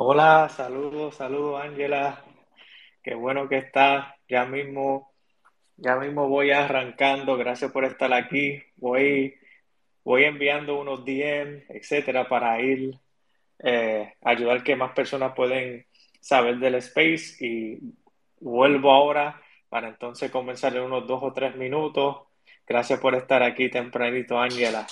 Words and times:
Hola, 0.00 0.48
saludos, 0.48 1.16
saludos, 1.16 1.60
Ángela. 1.60 2.22
Qué 3.02 3.16
bueno 3.16 3.48
que 3.48 3.56
estás. 3.58 4.14
Ya 4.28 4.44
mismo, 4.44 5.12
ya 5.76 5.96
mismo 5.96 6.28
voy 6.28 6.52
arrancando. 6.52 7.36
Gracias 7.36 7.72
por 7.72 7.84
estar 7.84 8.12
aquí. 8.12 8.62
Voy, 8.76 9.34
voy 10.04 10.22
enviando 10.22 10.78
unos 10.80 11.04
DM, 11.04 11.64
etcétera, 11.70 12.28
para 12.28 12.60
ir 12.60 12.94
eh, 13.58 14.14
ayudar 14.22 14.62
que 14.62 14.76
más 14.76 14.92
personas 14.92 15.34
pueden 15.34 15.84
saber 16.20 16.58
del 16.58 16.76
space 16.76 17.44
y 17.44 17.80
vuelvo 18.38 18.92
ahora 18.92 19.42
para 19.68 19.88
entonces 19.88 20.30
comenzar 20.30 20.76
en 20.76 20.82
unos 20.82 21.08
dos 21.08 21.24
o 21.24 21.32
tres 21.32 21.56
minutos. 21.56 22.18
Gracias 22.64 23.00
por 23.00 23.16
estar 23.16 23.42
aquí 23.42 23.68
tempranito, 23.68 24.38
Ángela. 24.38 24.86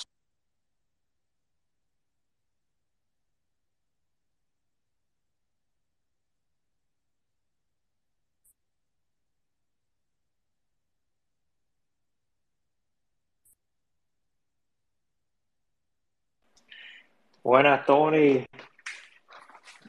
Buenas, 17.46 17.86
Tony. 17.86 18.44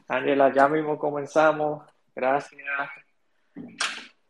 Ángela, 0.06 0.52
ya 0.54 0.68
mismo 0.68 0.96
comenzamos. 0.96 1.82
Gracias 2.14 2.56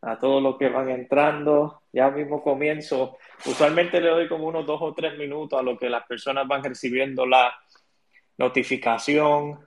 a 0.00 0.19
todos 0.19 0.43
los 0.43 0.56
que 0.56 0.71
van 0.71 0.89
entrando. 0.89 1.83
Ya 1.93 2.09
mismo 2.09 2.43
comienzo. 2.43 3.19
Usualmente 3.44 4.00
le 4.00 4.09
doy 4.09 4.28
como 4.28 4.47
unos 4.47 4.65
dos 4.65 4.81
o 4.81 4.94
tres 4.94 5.19
minutos 5.19 5.61
a 5.61 5.62
lo 5.62 5.77
que 5.77 5.91
las 5.91 6.06
personas 6.06 6.49
van 6.49 6.65
recibiendo 6.65 7.27
la 7.27 7.55
notificación 8.38 9.61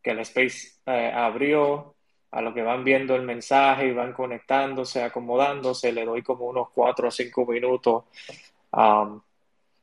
que 0.00 0.12
el 0.12 0.20
space 0.20 0.78
eh, 0.86 1.10
abrió, 1.12 1.96
a 2.30 2.40
lo 2.40 2.54
que 2.54 2.62
van 2.62 2.84
viendo 2.84 3.16
el 3.16 3.22
mensaje 3.22 3.88
y 3.88 3.94
van 3.94 4.12
conectándose, 4.12 5.02
acomodándose. 5.02 5.90
Le 5.90 6.04
doy 6.04 6.22
como 6.22 6.44
unos 6.44 6.70
cuatro 6.70 7.08
o 7.08 7.10
cinco 7.10 7.44
minutos 7.46 8.04
um, 8.70 9.20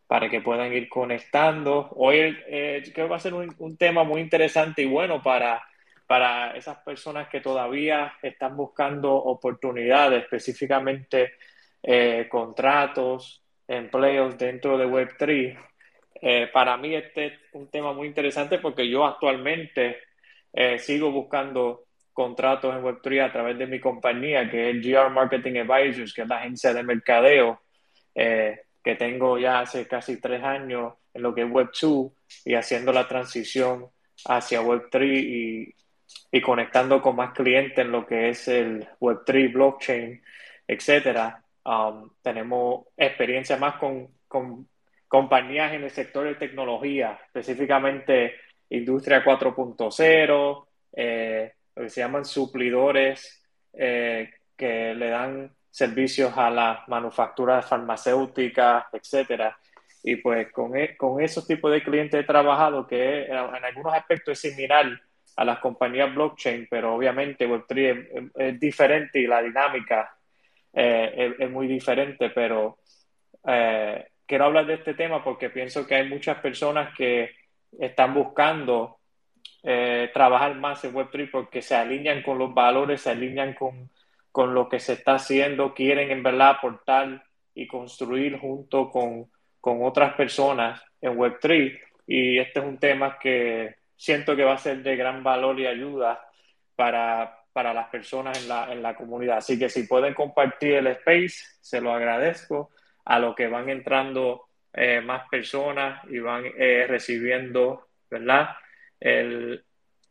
para 0.07 0.29
que 0.29 0.41
puedan 0.41 0.73
ir 0.73 0.89
conectando. 0.89 1.89
Hoy 1.95 2.37
eh, 2.47 2.83
que 2.93 3.03
va 3.03 3.17
a 3.17 3.19
ser 3.19 3.33
un, 3.33 3.77
tema 3.77 4.03
muy 4.03 4.21
interesante 4.21 4.81
y 4.81 4.85
bueno 4.85 5.21
para 5.21 5.63
para 6.05 6.55
esas 6.55 6.77
personas 6.79 7.29
que 7.29 7.39
todavía 7.39 8.13
están 8.21 8.57
buscando 8.57 9.15
oportunidades, 9.15 10.23
específicamente 10.23 11.35
eh, 11.81 12.27
contratos, 12.29 13.41
empleos 13.67 14.37
dentro 14.37 14.77
de 14.77 14.85
Web3. 14.85 15.57
Eh, 16.21 16.49
para 16.53 16.77
mí 16.77 16.93
este 16.93 17.25
es 17.25 17.33
un 17.53 17.69
tema 17.71 17.93
muy 17.93 18.07
interesante 18.07 18.59
porque 18.59 18.87
yo 18.87 19.05
actualmente 19.05 19.97
sigo 20.77 21.11
buscando 21.11 21.85
contratos 22.11 22.75
en 22.75 22.83
Web3 22.83 23.25
a 23.25 23.31
través 23.31 23.57
de 23.57 23.65
mi 23.65 23.79
compañía, 23.79 24.47
que 24.47 24.69
es 24.69 24.85
GR 24.85 25.09
Marketing 25.09 25.61
Advisors, 25.61 26.13
que 26.13 26.21
es 26.21 26.27
la 26.27 26.37
agencia 26.37 26.71
de 26.75 26.83
mercadeo 26.83 27.59
que 28.83 28.95
tengo 28.95 29.37
ya 29.37 29.61
hace 29.61 29.87
casi 29.87 30.19
tres 30.19 30.43
años 30.43 30.93
en 31.13 31.21
lo 31.21 31.33
que 31.33 31.43
es 31.43 31.47
Web2 31.47 32.11
y 32.45 32.55
haciendo 32.55 32.91
la 32.91 33.07
transición 33.07 33.87
hacia 34.25 34.61
Web3 34.61 35.03
y 35.03 35.75
y 36.31 36.41
conectando 36.41 37.01
con 37.01 37.15
más 37.15 37.33
clientes 37.33 37.77
en 37.77 37.91
lo 37.91 38.05
que 38.05 38.29
es 38.29 38.47
el 38.47 38.87
Web3, 38.99 39.53
blockchain, 39.53 40.21
etcétera. 40.67 41.43
Um, 41.65 42.09
tenemos 42.21 42.87
experiencia 42.97 43.57
más 43.57 43.75
con, 43.75 44.09
con, 44.27 44.67
compañías 45.07 45.73
en 45.73 45.83
el 45.83 45.91
sector 45.91 46.25
de 46.25 46.35
tecnología, 46.35 47.19
específicamente 47.25 48.33
industria 48.69 49.23
4.0, 49.23 50.67
eh, 50.93 51.53
lo 51.75 51.83
que 51.83 51.89
se 51.89 52.01
llaman 52.01 52.25
suplidores 52.25 53.45
eh, 53.73 54.31
que 54.57 54.95
le 54.95 55.09
dan 55.09 55.51
servicios 55.73 56.37
a 56.37 56.51
las 56.51 56.87
manufacturas 56.87 57.65
farmacéuticas, 57.65 58.85
etcétera. 58.93 59.57
Y 60.03 60.17
pues 60.17 60.51
con, 60.51 60.77
e, 60.77 60.95
con 60.95 61.19
esos 61.19 61.47
tipos 61.47 61.71
de 61.71 61.83
clientes 61.83 62.19
he 62.19 62.23
trabajado 62.23 62.85
que 62.85 63.25
en 63.25 63.33
algunos 63.35 63.91
aspectos 63.91 64.33
es 64.33 64.53
similar 64.53 65.01
a 65.35 65.43
las 65.43 65.57
compañías 65.57 66.13
blockchain, 66.13 66.67
pero 66.69 66.93
obviamente 66.93 67.49
Web3 67.49 67.79
es, 67.79 68.23
es 68.35 68.59
diferente 68.59 69.19
y 69.19 69.25
la 69.25 69.41
dinámica 69.41 70.15
eh, 70.71 71.11
es, 71.17 71.39
es, 71.39 71.49
muy 71.49 71.65
diferente, 71.65 72.29
pero 72.29 72.77
eh, 73.47 74.09
quiero 74.27 74.45
hablar 74.45 74.67
de 74.67 74.75
este 74.75 74.93
tema 74.93 75.23
porque 75.23 75.49
pienso 75.49 75.87
que 75.87 75.95
hay 75.95 76.07
muchas 76.07 76.37
personas 76.37 76.95
que 76.95 77.31
están 77.79 78.13
buscando 78.13 78.99
eh, 79.63 80.11
trabajar 80.13 80.53
más 80.55 80.83
en 80.83 80.93
Web3 80.93 81.31
porque 81.31 81.63
se 81.63 81.73
alinean 81.73 82.21
con 82.21 82.37
los 82.37 82.53
valores, 82.53 83.01
se 83.01 83.09
alinean 83.09 83.55
con, 83.55 83.89
con 84.33 84.55
lo 84.55 84.67
que 84.67 84.79
se 84.79 84.93
está 84.93 85.13
haciendo, 85.13 85.75
quieren 85.75 86.09
en 86.09 86.23
verdad 86.23 86.49
aportar 86.49 87.23
y 87.53 87.67
construir 87.67 88.39
junto 88.39 88.89
con, 88.89 89.29
con 89.61 89.85
otras 89.85 90.15
personas 90.15 90.81
en 90.99 91.15
Web3. 91.15 91.79
Y 92.07 92.39
este 92.39 92.59
es 92.59 92.65
un 92.65 92.79
tema 92.79 93.19
que 93.19 93.75
siento 93.95 94.35
que 94.35 94.43
va 94.43 94.55
a 94.55 94.57
ser 94.57 94.81
de 94.81 94.95
gran 94.95 95.21
valor 95.21 95.59
y 95.59 95.67
ayuda 95.67 96.19
para, 96.75 97.45
para 97.53 97.75
las 97.75 97.89
personas 97.89 98.41
en 98.41 98.49
la, 98.49 98.73
en 98.73 98.81
la 98.81 98.95
comunidad. 98.95 99.37
Así 99.37 99.59
que 99.59 99.69
si 99.69 99.83
pueden 99.83 100.15
compartir 100.15 100.73
el 100.73 100.87
space, 100.87 101.37
se 101.61 101.79
lo 101.79 101.93
agradezco. 101.93 102.71
A 103.05 103.19
lo 103.19 103.35
que 103.35 103.47
van 103.47 103.69
entrando 103.69 104.47
eh, 104.73 104.99
más 104.99 105.29
personas 105.29 106.03
y 106.09 106.17
van 106.17 106.45
eh, 106.57 106.87
recibiendo, 106.87 107.89
¿verdad? 108.09 108.55
El, 108.99 109.63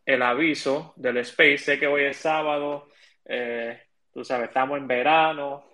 el, 0.06 0.22
aviso 0.22 0.92
del 0.94 1.16
space. 1.16 1.58
Sé 1.58 1.78
que 1.80 1.88
hoy 1.88 2.04
es 2.04 2.18
sábado, 2.18 2.88
eh, 3.24 3.82
tú 4.12 4.24
sabes, 4.24 4.48
estamos 4.48 4.78
en 4.78 4.86
verano, 4.86 5.64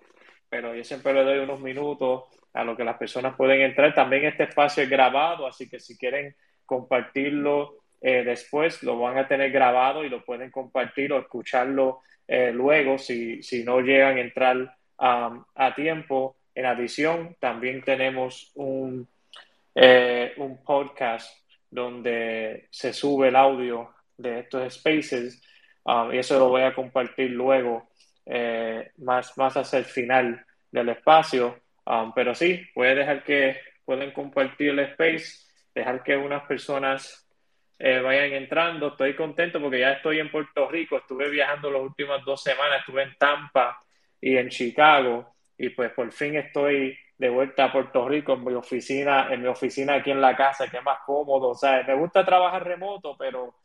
pero 0.49 0.75
yo 0.75 0.83
siempre 0.83 1.13
le 1.13 1.23
doy 1.23 1.39
unos 1.39 1.59
minutos 1.59 2.23
a 2.53 2.63
lo 2.63 2.75
que 2.75 2.83
las 2.83 2.97
personas 2.97 3.35
pueden 3.35 3.61
entrar. 3.61 3.93
También 3.93 4.25
este 4.25 4.43
espacio 4.43 4.83
es 4.83 4.89
grabado, 4.89 5.45
así 5.45 5.69
que 5.69 5.79
si 5.79 5.97
quieren 5.97 6.35
compartirlo 6.65 7.79
eh, 8.01 8.23
después 8.23 8.81
lo 8.83 8.97
van 8.97 9.17
a 9.17 9.27
tener 9.27 9.51
grabado 9.51 10.05
y 10.05 10.09
lo 10.09 10.23
pueden 10.23 10.51
compartir 10.51 11.11
o 11.11 11.19
escucharlo 11.19 12.01
eh, 12.27 12.51
luego 12.53 12.97
si, 12.97 13.43
si, 13.43 13.63
no 13.63 13.81
llegan 13.81 14.17
a 14.17 14.21
entrar 14.21 14.55
um, 14.97 15.43
a 15.55 15.75
tiempo. 15.75 16.37
En 16.55 16.65
adición, 16.65 17.35
también 17.39 17.81
tenemos 17.81 18.51
un, 18.55 19.07
eh, 19.75 20.33
un 20.37 20.63
podcast 20.63 21.31
donde 21.69 22.67
se 22.69 22.93
sube 22.93 23.29
el 23.29 23.35
audio 23.35 23.93
de 24.17 24.39
estos 24.39 24.73
spaces 24.73 25.41
um, 25.83 26.13
y 26.13 26.17
eso 26.17 26.37
lo 26.39 26.49
voy 26.49 26.63
a 26.63 26.73
compartir 26.73 27.31
luego 27.31 27.88
eh, 28.25 28.91
más, 28.97 29.37
más 29.37 29.55
hacia 29.57 29.79
el 29.79 29.85
final 29.85 30.45
del 30.71 30.89
espacio. 30.89 31.59
Um, 31.85 32.13
pero 32.13 32.35
sí, 32.35 32.63
voy 32.75 32.87
a 32.87 32.95
dejar 32.95 33.23
que 33.23 33.59
pueden 33.83 34.11
compartir 34.11 34.69
el 34.69 34.79
space, 34.79 35.47
dejar 35.73 36.03
que 36.03 36.15
unas 36.15 36.43
personas 36.43 37.27
eh, 37.79 37.99
vayan 37.99 38.33
entrando. 38.33 38.89
Estoy 38.89 39.15
contento 39.15 39.59
porque 39.61 39.79
ya 39.79 39.93
estoy 39.93 40.19
en 40.19 40.29
Puerto 40.29 40.69
Rico. 40.69 40.97
Estuve 40.97 41.29
viajando 41.29 41.71
las 41.71 41.81
últimas 41.81 42.23
dos 42.25 42.43
semanas. 42.43 42.81
Estuve 42.81 43.03
en 43.03 43.15
Tampa 43.17 43.79
y 44.21 44.37
en 44.37 44.49
Chicago. 44.49 45.35
Y 45.57 45.69
pues 45.69 45.91
por 45.93 46.11
fin 46.11 46.35
estoy 46.35 46.97
de 47.17 47.29
vuelta 47.29 47.65
a 47.65 47.71
Puerto 47.71 48.07
Rico 48.07 48.33
en 48.33 48.45
mi 48.45 48.53
oficina, 48.53 49.27
en 49.31 49.41
mi 49.41 49.47
oficina 49.47 49.95
aquí 49.95 50.11
en 50.11 50.21
la 50.21 50.35
casa, 50.35 50.69
que 50.69 50.77
es 50.77 50.83
más 50.83 50.99
cómodo. 51.05 51.49
O 51.49 51.55
sea, 51.55 51.83
me 51.83 51.95
gusta 51.95 52.25
trabajar 52.25 52.65
remoto, 52.65 53.17
pero 53.17 53.55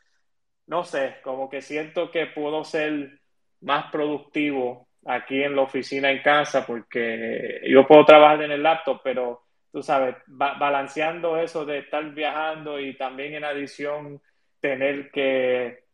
no 0.66 0.84
sé, 0.84 1.16
como 1.22 1.48
que 1.48 1.60
siento 1.60 2.10
que 2.10 2.26
puedo 2.26 2.64
ser 2.64 3.20
más 3.64 3.90
productivo 3.90 4.88
aquí 5.06 5.42
en 5.42 5.56
la 5.56 5.62
oficina 5.62 6.10
en 6.10 6.22
casa 6.22 6.64
porque 6.66 7.60
yo 7.68 7.86
puedo 7.86 8.04
trabajar 8.04 8.42
en 8.42 8.52
el 8.52 8.62
laptop, 8.62 9.00
pero 9.02 9.42
tú 9.72 9.82
sabes, 9.82 10.16
ba 10.26 10.54
balanceando 10.54 11.36
eso 11.36 11.64
de 11.64 11.78
estar 11.78 12.04
viajando 12.14 12.78
y 12.78 12.96
también 12.96 13.34
en 13.34 13.44
adición 13.44 14.20
tener 14.60 15.10
que 15.10 15.84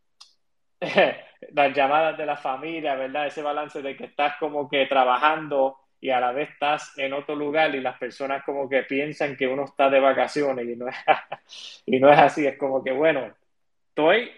las 1.52 1.74
llamadas 1.74 2.18
de 2.18 2.26
la 2.26 2.36
familia, 2.36 2.94
¿verdad? 2.94 3.26
Ese 3.26 3.42
balance 3.42 3.82
de 3.82 3.96
que 3.96 4.04
estás 4.04 4.34
como 4.38 4.68
que 4.68 4.86
trabajando 4.86 5.78
y 6.00 6.10
a 6.10 6.20
la 6.20 6.32
vez 6.32 6.50
estás 6.50 6.96
en 6.98 7.12
otro 7.12 7.34
lugar 7.34 7.74
y 7.74 7.80
las 7.80 7.98
personas 7.98 8.42
como 8.44 8.68
que 8.68 8.82
piensan 8.84 9.36
que 9.36 9.46
uno 9.46 9.64
está 9.64 9.90
de 9.90 10.00
vacaciones 10.00 10.66
y 10.66 10.76
no 10.76 10.88
es, 10.88 10.96
y 11.86 11.98
no 12.00 12.10
es 12.10 12.18
así, 12.18 12.46
es 12.46 12.56
como 12.56 12.82
que, 12.82 12.92
bueno, 12.92 13.32
estoy, 13.88 14.30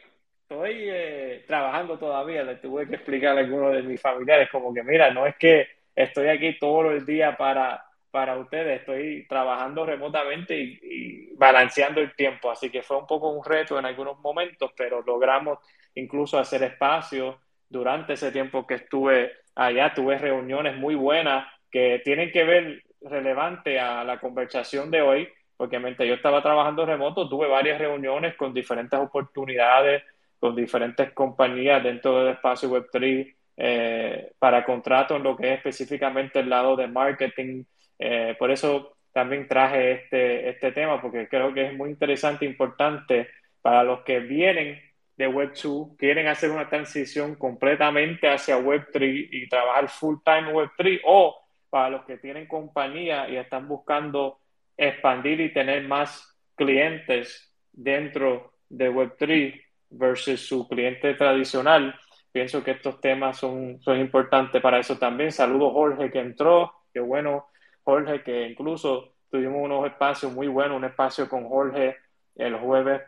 estoy 0.53 0.89
eh, 0.89 1.45
trabajando 1.47 1.99
todavía, 1.99 2.43
le 2.45 2.57
tuve 2.57 2.87
que 2.87 2.97
explicar 2.97 3.37
a 3.37 3.41
algunos 3.41 3.73
de 3.73 3.83
mis 3.83 4.01
familiares 4.01 4.49
como 4.51 4.73
que, 4.73 4.83
mira, 4.83 5.11
no 5.11 5.27
es 5.27 5.37
que 5.37 5.67
estoy 5.95 6.29
aquí 6.29 6.59
todo 6.59 6.91
el 6.91 7.05
día 7.07 7.37
para 7.37 7.85
para 8.13 8.37
ustedes. 8.37 8.81
Estoy 8.81 9.27
trabajando 9.27 9.87
remotamente 9.87 10.57
y, 10.57 10.79
y, 10.83 11.35
balanceando 11.37 12.01
el 12.01 12.15
tiempo, 12.15 12.51
así 12.51 12.71
que 12.71 12.83
fue 12.83 12.99
un 12.99 13.07
poco 13.07 13.31
un 13.31 13.43
reto 13.43 13.79
en 13.79 13.87
algunos 13.87 14.21
momentos, 14.21 14.71
pero 14.77 15.03
logramos 15.03 15.59
incluso 15.95 16.39
hacer 16.39 16.63
espacio 16.63 17.41
durante 17.69 18.13
ese 18.13 18.31
tiempo 18.31 18.67
que 18.67 18.75
estuve 18.75 19.33
allá. 19.55 19.95
Tuve 19.95 20.19
reuniones 20.19 20.77
muy 20.77 20.95
buenas 20.95 21.47
que 21.71 22.03
tienen 22.05 22.31
que 22.31 22.45
ver 22.45 22.83
relevante 23.01 23.81
a 23.81 24.05
la 24.05 24.21
conversación 24.21 24.91
de 24.91 25.01
hoy, 25.01 25.29
porque 25.57 25.79
mientras 25.79 26.07
yo 26.07 26.15
estaba 26.15 26.43
trabajando 26.43 26.85
remoto, 26.85 27.29
tuve 27.29 27.49
varias 27.49 27.79
reuniones 27.79 28.37
con 28.37 28.53
diferentes 28.53 29.01
oportunidades, 29.01 30.03
con 30.43 30.57
diferentes 30.57 31.13
compañías 31.13 31.85
dentro 31.85 32.19
del 32.19 32.35
espacio 32.35 32.69
Web3 32.69 33.33
eh, 33.59 34.33
para 34.41 34.65
contratos 34.65 35.23
lo 35.23 35.37
que 35.37 35.53
es 35.53 35.59
específicamente 35.59 36.41
el 36.41 36.51
lado 36.51 36.75
de 36.75 36.89
marketing. 36.89 37.63
Eh, 37.97 38.35
por 38.37 38.51
eso 38.51 38.97
también 39.13 39.47
traje 39.47 39.93
este, 39.93 40.49
este 40.49 40.73
tema, 40.73 41.01
porque 41.01 41.29
creo 41.29 41.55
que 41.55 41.67
es 41.67 41.75
muy 41.77 41.91
interesante 41.91 42.45
e 42.45 42.49
importante 42.49 43.29
para 43.61 43.85
los 43.85 44.01
que 44.03 44.19
vienen 44.19 44.81
de 45.17 45.29
Web2, 45.29 45.97
quieren 45.97 46.27
hacer 46.27 46.51
una 46.51 46.69
transición 46.69 47.37
completamente 47.37 48.29
hacia 48.29 48.59
Web3 48.59 49.29
y 49.31 49.49
trabajar 49.49 49.89
full 49.89 50.17
time 50.25 50.53
Web3, 50.53 51.03
o 51.05 51.37
para 51.71 51.91
los 51.91 52.05
que 52.05 52.17
tienen 52.19 52.49
compañía 52.49 53.29
y 53.29 53.37
están 53.37 53.69
buscando 53.69 54.41
expandir 54.77 55.41
y 55.41 55.53
tener 55.53 55.87
más 55.87 56.37
clientes 56.57 57.55
dentro 57.71 58.55
de 58.69 58.91
Web3 58.91 59.72
versus 59.93 60.41
su 60.47 60.69
cliente 60.69 61.15
tradicional. 61.15 61.95
Pienso 62.31 62.65
que 62.65 62.73
estos 62.73 63.01
temas 63.01 63.39
son, 63.39 63.81
son 63.83 63.99
importantes 63.99 64.61
para 64.63 64.79
eso 64.79 64.99
también. 64.99 65.33
Saludos 65.33 65.73
Jorge 65.73 66.11
que 66.11 66.21
entró, 66.21 66.73
qué 66.93 67.01
bueno 67.01 67.49
Jorge 67.85 68.23
que 68.23 68.49
incluso 68.49 69.15
tuvimos 69.31 69.63
unos 69.63 69.87
espacios 69.87 70.33
muy 70.33 70.49
buenos, 70.49 70.77
un 70.77 70.85
espacio 70.85 71.29
con 71.29 71.49
Jorge 71.49 71.97
el 72.37 72.57
jueves 72.57 73.03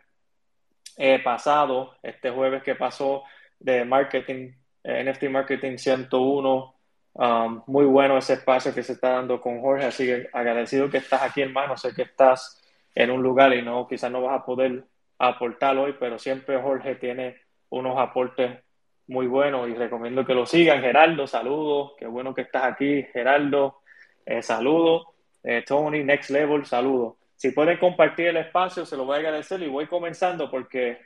eh, 0.97 1.19
pasado, 1.23 1.95
este 2.03 2.29
jueves 2.29 2.63
que 2.63 2.75
pasó 2.75 3.23
de 3.59 3.83
marketing, 3.83 4.51
eh, 4.83 5.03
NFT 5.03 5.23
Marketing 5.29 5.77
101. 5.77 6.75
Um, 7.17 7.61
muy 7.67 7.85
bueno 7.85 8.17
ese 8.17 8.33
espacio 8.33 8.73
que 8.73 8.83
se 8.83 8.93
está 8.93 9.11
dando 9.11 9.39
con 9.39 9.61
Jorge, 9.61 9.85
así 9.85 10.05
que 10.05 10.27
agradecido 10.33 10.89
que 10.89 10.97
estás 10.97 11.21
aquí, 11.23 11.41
hermano. 11.41 11.77
Sé 11.77 11.93
que 11.93 12.03
estás 12.03 12.61
en 12.93 13.09
un 13.09 13.23
lugar 13.23 13.53
y 13.53 13.61
no, 13.61 13.87
quizás 13.87 14.11
no 14.11 14.21
vas 14.21 14.41
a 14.41 14.45
poder 14.45 14.85
aportar 15.19 15.77
hoy, 15.77 15.95
pero 15.99 16.19
siempre 16.19 16.61
Jorge 16.61 16.95
tiene 16.95 17.37
unos 17.69 17.97
aportes 17.97 18.59
muy 19.07 19.27
buenos 19.27 19.69
y 19.69 19.73
recomiendo 19.73 20.25
que 20.25 20.33
lo 20.33 20.45
sigan. 20.45 20.81
Geraldo, 20.81 21.27
saludos, 21.27 21.93
qué 21.97 22.07
bueno 22.07 22.33
que 22.33 22.41
estás 22.41 22.63
aquí, 22.63 23.03
Geraldo, 23.13 23.81
eh, 24.25 24.41
saludos. 24.41 25.07
Tony, 25.67 26.03
Next 26.03 26.31
Level, 26.31 26.65
saludos 26.65 27.17
si 27.35 27.51
pueden 27.51 27.77
compartir 27.77 28.27
el 28.27 28.37
espacio, 28.37 28.85
se 28.85 28.95
lo 28.95 29.05
voy 29.05 29.15
a 29.15 29.19
agradecer 29.19 29.61
y 29.61 29.67
voy 29.67 29.87
comenzando 29.87 30.49
porque 30.49 30.99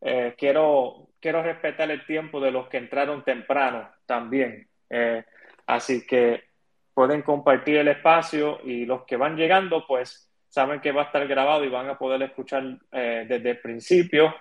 eh, 0.00 0.34
quiero, 0.36 1.08
quiero 1.20 1.42
respetar 1.42 1.90
el 1.90 2.04
tiempo 2.06 2.40
de 2.40 2.50
los 2.50 2.68
que 2.68 2.78
entraron 2.78 3.22
temprano 3.22 3.88
también. 4.06 4.68
Eh, 4.88 5.24
así 5.66 6.06
que 6.06 6.44
pueden 6.94 7.22
compartir 7.22 7.76
el 7.76 7.88
espacio 7.88 8.60
y 8.64 8.86
los 8.86 9.04
que 9.04 9.16
van 9.16 9.36
llegando, 9.36 9.86
pues 9.86 10.30
saben 10.54 10.80
que 10.80 10.92
va 10.92 11.02
a 11.02 11.04
estar 11.06 11.26
grabado 11.26 11.64
y 11.64 11.68
van 11.68 11.90
a 11.90 11.98
poder 11.98 12.22
escuchar 12.22 12.62
eh, 12.92 13.26
desde 13.28 13.50
el 13.50 13.58
principio. 13.58 14.32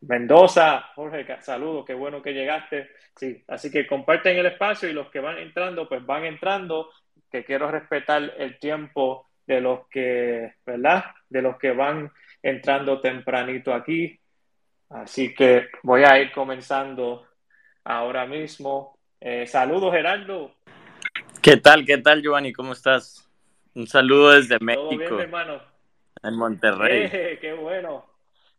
Mendoza, 0.00 0.90
Jorge, 0.96 1.24
saludos, 1.42 1.84
qué 1.86 1.94
bueno 1.94 2.20
que 2.20 2.32
llegaste. 2.32 2.90
Sí, 3.14 3.44
así 3.46 3.70
que 3.70 3.86
comparten 3.86 4.36
el 4.36 4.46
espacio 4.46 4.88
y 4.88 4.92
los 4.92 5.08
que 5.10 5.20
van 5.20 5.38
entrando, 5.38 5.88
pues 5.88 6.04
van 6.04 6.24
entrando, 6.24 6.90
que 7.30 7.44
quiero 7.44 7.70
respetar 7.70 8.34
el 8.36 8.58
tiempo 8.58 9.28
de 9.46 9.60
los 9.60 9.86
que, 9.86 10.54
¿verdad? 10.66 11.04
De 11.28 11.40
los 11.40 11.56
que 11.56 11.70
van 11.70 12.10
entrando 12.42 13.00
tempranito 13.00 13.72
aquí. 13.72 14.18
Así 14.88 15.32
que 15.32 15.68
voy 15.84 16.02
a 16.02 16.18
ir 16.18 16.32
comenzando 16.32 17.28
ahora 17.84 18.26
mismo. 18.26 18.98
Eh, 19.20 19.46
saludos, 19.46 19.92
Gerardo. 19.92 20.52
¿Qué 21.40 21.58
tal? 21.58 21.86
¿Qué 21.86 21.98
tal, 21.98 22.22
Giovanni? 22.22 22.52
¿Cómo 22.52 22.72
estás? 22.72 23.29
Un 23.74 23.86
saludo 23.86 24.32
desde 24.32 24.58
México. 24.60 24.88
Todo 24.88 24.98
bien, 24.98 25.20
hermano. 25.20 25.60
En 26.22 26.36
Monterrey. 26.36 27.08
Eh, 27.12 27.38
qué 27.40 27.52
bueno. 27.52 28.04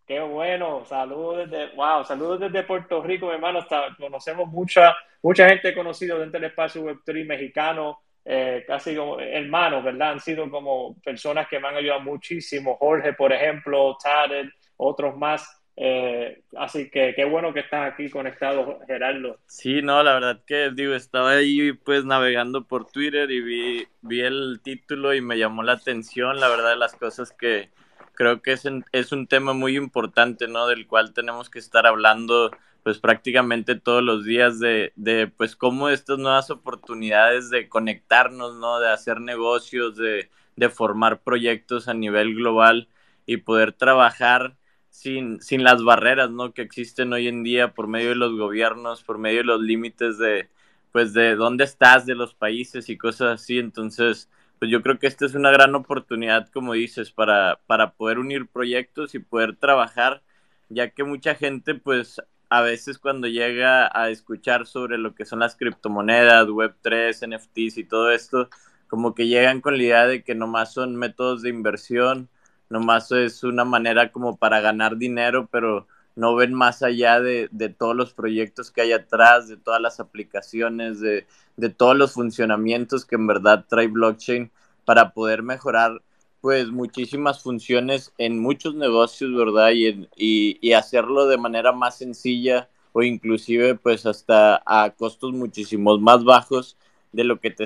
Qué 0.06 0.20
bueno. 0.20 0.84
Saludos 0.86 1.50
desde, 1.50 1.76
wow, 1.76 2.04
saludos 2.04 2.40
desde 2.40 2.64
Puerto 2.64 3.02
Rico, 3.02 3.32
hermano. 3.32 3.66
conocemos 3.98 4.48
mucha, 4.50 4.96
mucha 5.22 5.48
gente 5.48 5.74
conocida 5.74 6.18
dentro 6.18 6.40
del 6.40 6.50
espacio 6.50 6.84
Web3 6.84 7.26
mexicano. 7.26 8.00
Eh, 8.24 8.64
casi 8.68 8.96
como 8.96 9.20
hermanos, 9.20 9.84
¿verdad? 9.84 10.12
Han 10.12 10.20
sido 10.20 10.50
como 10.50 10.96
personas 11.02 11.48
que 11.48 11.60
me 11.60 11.68
han 11.68 11.76
ayudado 11.78 12.02
muchísimo. 12.02 12.76
Jorge, 12.78 13.14
por 13.14 13.34
ejemplo, 13.34 13.98
Tarek, 14.02 14.54
otros 14.78 15.18
más. 15.18 15.61
Eh, 15.76 16.44
así 16.58 16.90
que 16.90 17.14
qué 17.16 17.26
bueno 17.26 17.54
que 17.54 17.62
estás 17.62 17.92
aquí 17.94 18.10
conectado, 18.10 18.80
Gerardo. 18.88 19.40
Sí, 19.48 19.82
no, 19.82 20.02
la 20.02 20.14
verdad 20.14 20.42
que 20.46 20.72
digo, 20.74 20.94
estaba 20.94 21.32
ahí 21.32 21.74
pues 21.74 22.06
navegando 22.06 22.66
por 22.68 22.90
Twitter 22.90 23.30
y 23.32 23.42
vi, 23.42 23.88
vi 24.02 24.22
el 24.22 24.62
título 24.64 25.14
y 25.14 25.20
me 25.22 25.38
llamó 25.38 25.62
la 25.62 25.74
atención, 25.74 26.40
la 26.40 26.48
verdad, 26.48 26.78
las 26.78 26.96
cosas 26.96 27.34
que 27.34 27.70
creo 28.14 28.42
que 28.42 28.54
es, 28.54 28.64
es 28.94 29.12
un 29.12 29.28
tema 29.28 29.52
muy 29.54 29.76
importante, 29.76 30.48
¿no? 30.48 30.68
Del 30.68 30.88
cual 30.88 31.14
tenemos 31.14 31.50
que 31.50 31.60
estar 31.60 31.86
hablando 31.86 32.52
pues 32.84 32.98
prácticamente 33.00 33.76
todos 33.76 34.02
los 34.04 34.24
días 34.26 34.60
de, 34.60 34.94
de 34.96 35.28
pues 35.28 35.56
cómo 35.58 35.90
estas 35.90 36.18
nuevas 36.18 36.50
oportunidades 36.50 37.50
de 37.50 37.68
conectarnos, 37.70 38.56
¿no? 38.56 38.80
De 38.80 38.90
hacer 38.90 39.20
negocios, 39.20 39.98
de, 39.98 40.30
de 40.56 40.70
formar 40.70 41.22
proyectos 41.22 41.90
a 41.90 41.94
nivel 41.94 42.36
global 42.36 42.88
y 43.26 43.38
poder 43.38 43.74
trabajar 43.74 44.56
sin, 44.92 45.42
sin 45.42 45.64
las 45.64 45.84
barreras, 45.84 46.30
¿no? 46.30 46.54
Que 46.54 46.62
existen 46.62 47.12
hoy 47.14 47.28
en 47.28 47.44
día 47.44 47.74
por 47.74 47.88
medio 47.88 48.10
de 48.10 48.16
los 48.16 48.38
gobiernos, 48.38 49.04
por 49.04 49.18
medio 49.18 49.40
de 49.40 49.46
los 49.46 49.62
límites 49.62 50.20
de, 50.20 50.50
pues 50.92 51.14
de 51.14 51.36
dónde 51.36 51.64
estás, 51.64 52.06
de 52.06 52.14
los 52.16 52.36
países 52.36 52.90
y 52.90 52.98
cosas 52.98 53.42
así. 53.42 53.58
Entonces, 53.58 54.30
pues 54.60 54.70
yo 54.70 54.84
creo 54.84 55.00
que 55.00 55.08
esta 55.08 55.26
es 55.26 55.34
una 55.34 55.50
gran 55.50 55.74
oportunidad, 55.76 56.50
como 56.50 56.74
dices, 56.74 57.12
para, 57.12 57.60
para 57.68 57.94
poder 57.94 58.20
unir 58.20 58.48
proyectos 58.48 59.16
y 59.16 59.20
poder 59.20 59.56
trabajar, 59.56 60.22
ya 60.70 60.90
que 60.92 61.04
mucha 61.04 61.36
gente, 61.36 61.74
pues 61.76 62.22
a 62.50 62.62
veces 62.62 63.00
cuando 63.00 63.28
llega 63.28 63.90
a 63.98 64.10
escuchar 64.10 64.68
sobre 64.68 64.98
lo 64.98 65.16
que 65.16 65.26
son 65.26 65.40
las 65.40 65.56
criptomonedas, 65.56 66.48
Web3, 66.48 67.28
NFTs 67.28 67.78
y 67.78 67.86
todo 67.86 68.12
esto, 68.12 68.50
como 68.88 69.16
que 69.16 69.28
llegan 69.28 69.62
con 69.62 69.78
la 69.78 69.84
idea 69.84 70.08
de 70.08 70.24
que 70.24 70.36
nomás 70.36 70.74
son 70.74 70.98
métodos 70.98 71.42
de 71.44 71.50
inversión, 71.50 72.30
nomás 72.72 73.12
es 73.12 73.44
una 73.44 73.66
manera 73.66 74.12
como 74.12 74.38
para 74.38 74.62
ganar 74.62 74.98
dinero, 74.98 75.48
pero 75.52 75.88
no 76.16 76.36
ven 76.36 76.54
más 76.54 76.84
allá 76.84 77.20
de, 77.20 77.50
todos 77.78 77.96
los 77.96 78.14
proyectos 78.14 78.72
que 78.72 78.82
hay 78.82 78.94
atrás, 78.94 79.48
de 79.48 79.58
todas 79.58 79.82
las 79.82 80.00
aplicaciones, 80.00 81.00
de, 81.00 81.28
de 81.58 81.70
todos 81.70 81.96
los 81.96 82.14
funcionamientos 82.14 83.06
que 83.06 83.16
en 83.16 83.28
verdad 83.28 83.66
trae 83.68 83.88
blockchain 83.88 84.52
para 84.86 85.14
poder 85.14 85.44
mejorar 85.44 86.02
pues 86.40 86.72
muchísimas 86.72 87.44
funciones 87.44 88.14
en 88.18 88.40
muchos 88.40 88.74
negocios, 88.74 89.36
¿verdad? 89.36 89.72
Y, 89.74 90.10
y, 90.16 90.74
hacerlo 90.74 91.28
de 91.28 91.38
manera 91.38 91.72
más 91.72 91.98
sencilla 91.98 92.68
o 92.94 93.04
inclusive 93.04 93.76
pues 93.76 94.06
hasta 94.06 94.62
a 94.66 94.90
costos 94.92 95.34
muchísimos 95.34 96.02
más 96.02 96.24
bajos 96.24 96.78
de 97.12 97.26
lo 97.26 97.40
que 97.40 97.52
te, 97.52 97.66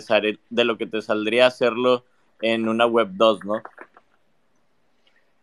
de 0.50 0.64
lo 0.66 0.78
que 0.78 0.88
te 0.88 1.02
saldría 1.02 1.48
hacerlo 1.48 2.04
en 2.42 2.68
una 2.68 2.86
web 2.86 3.10
2, 3.14 3.46
¿no? 3.46 3.62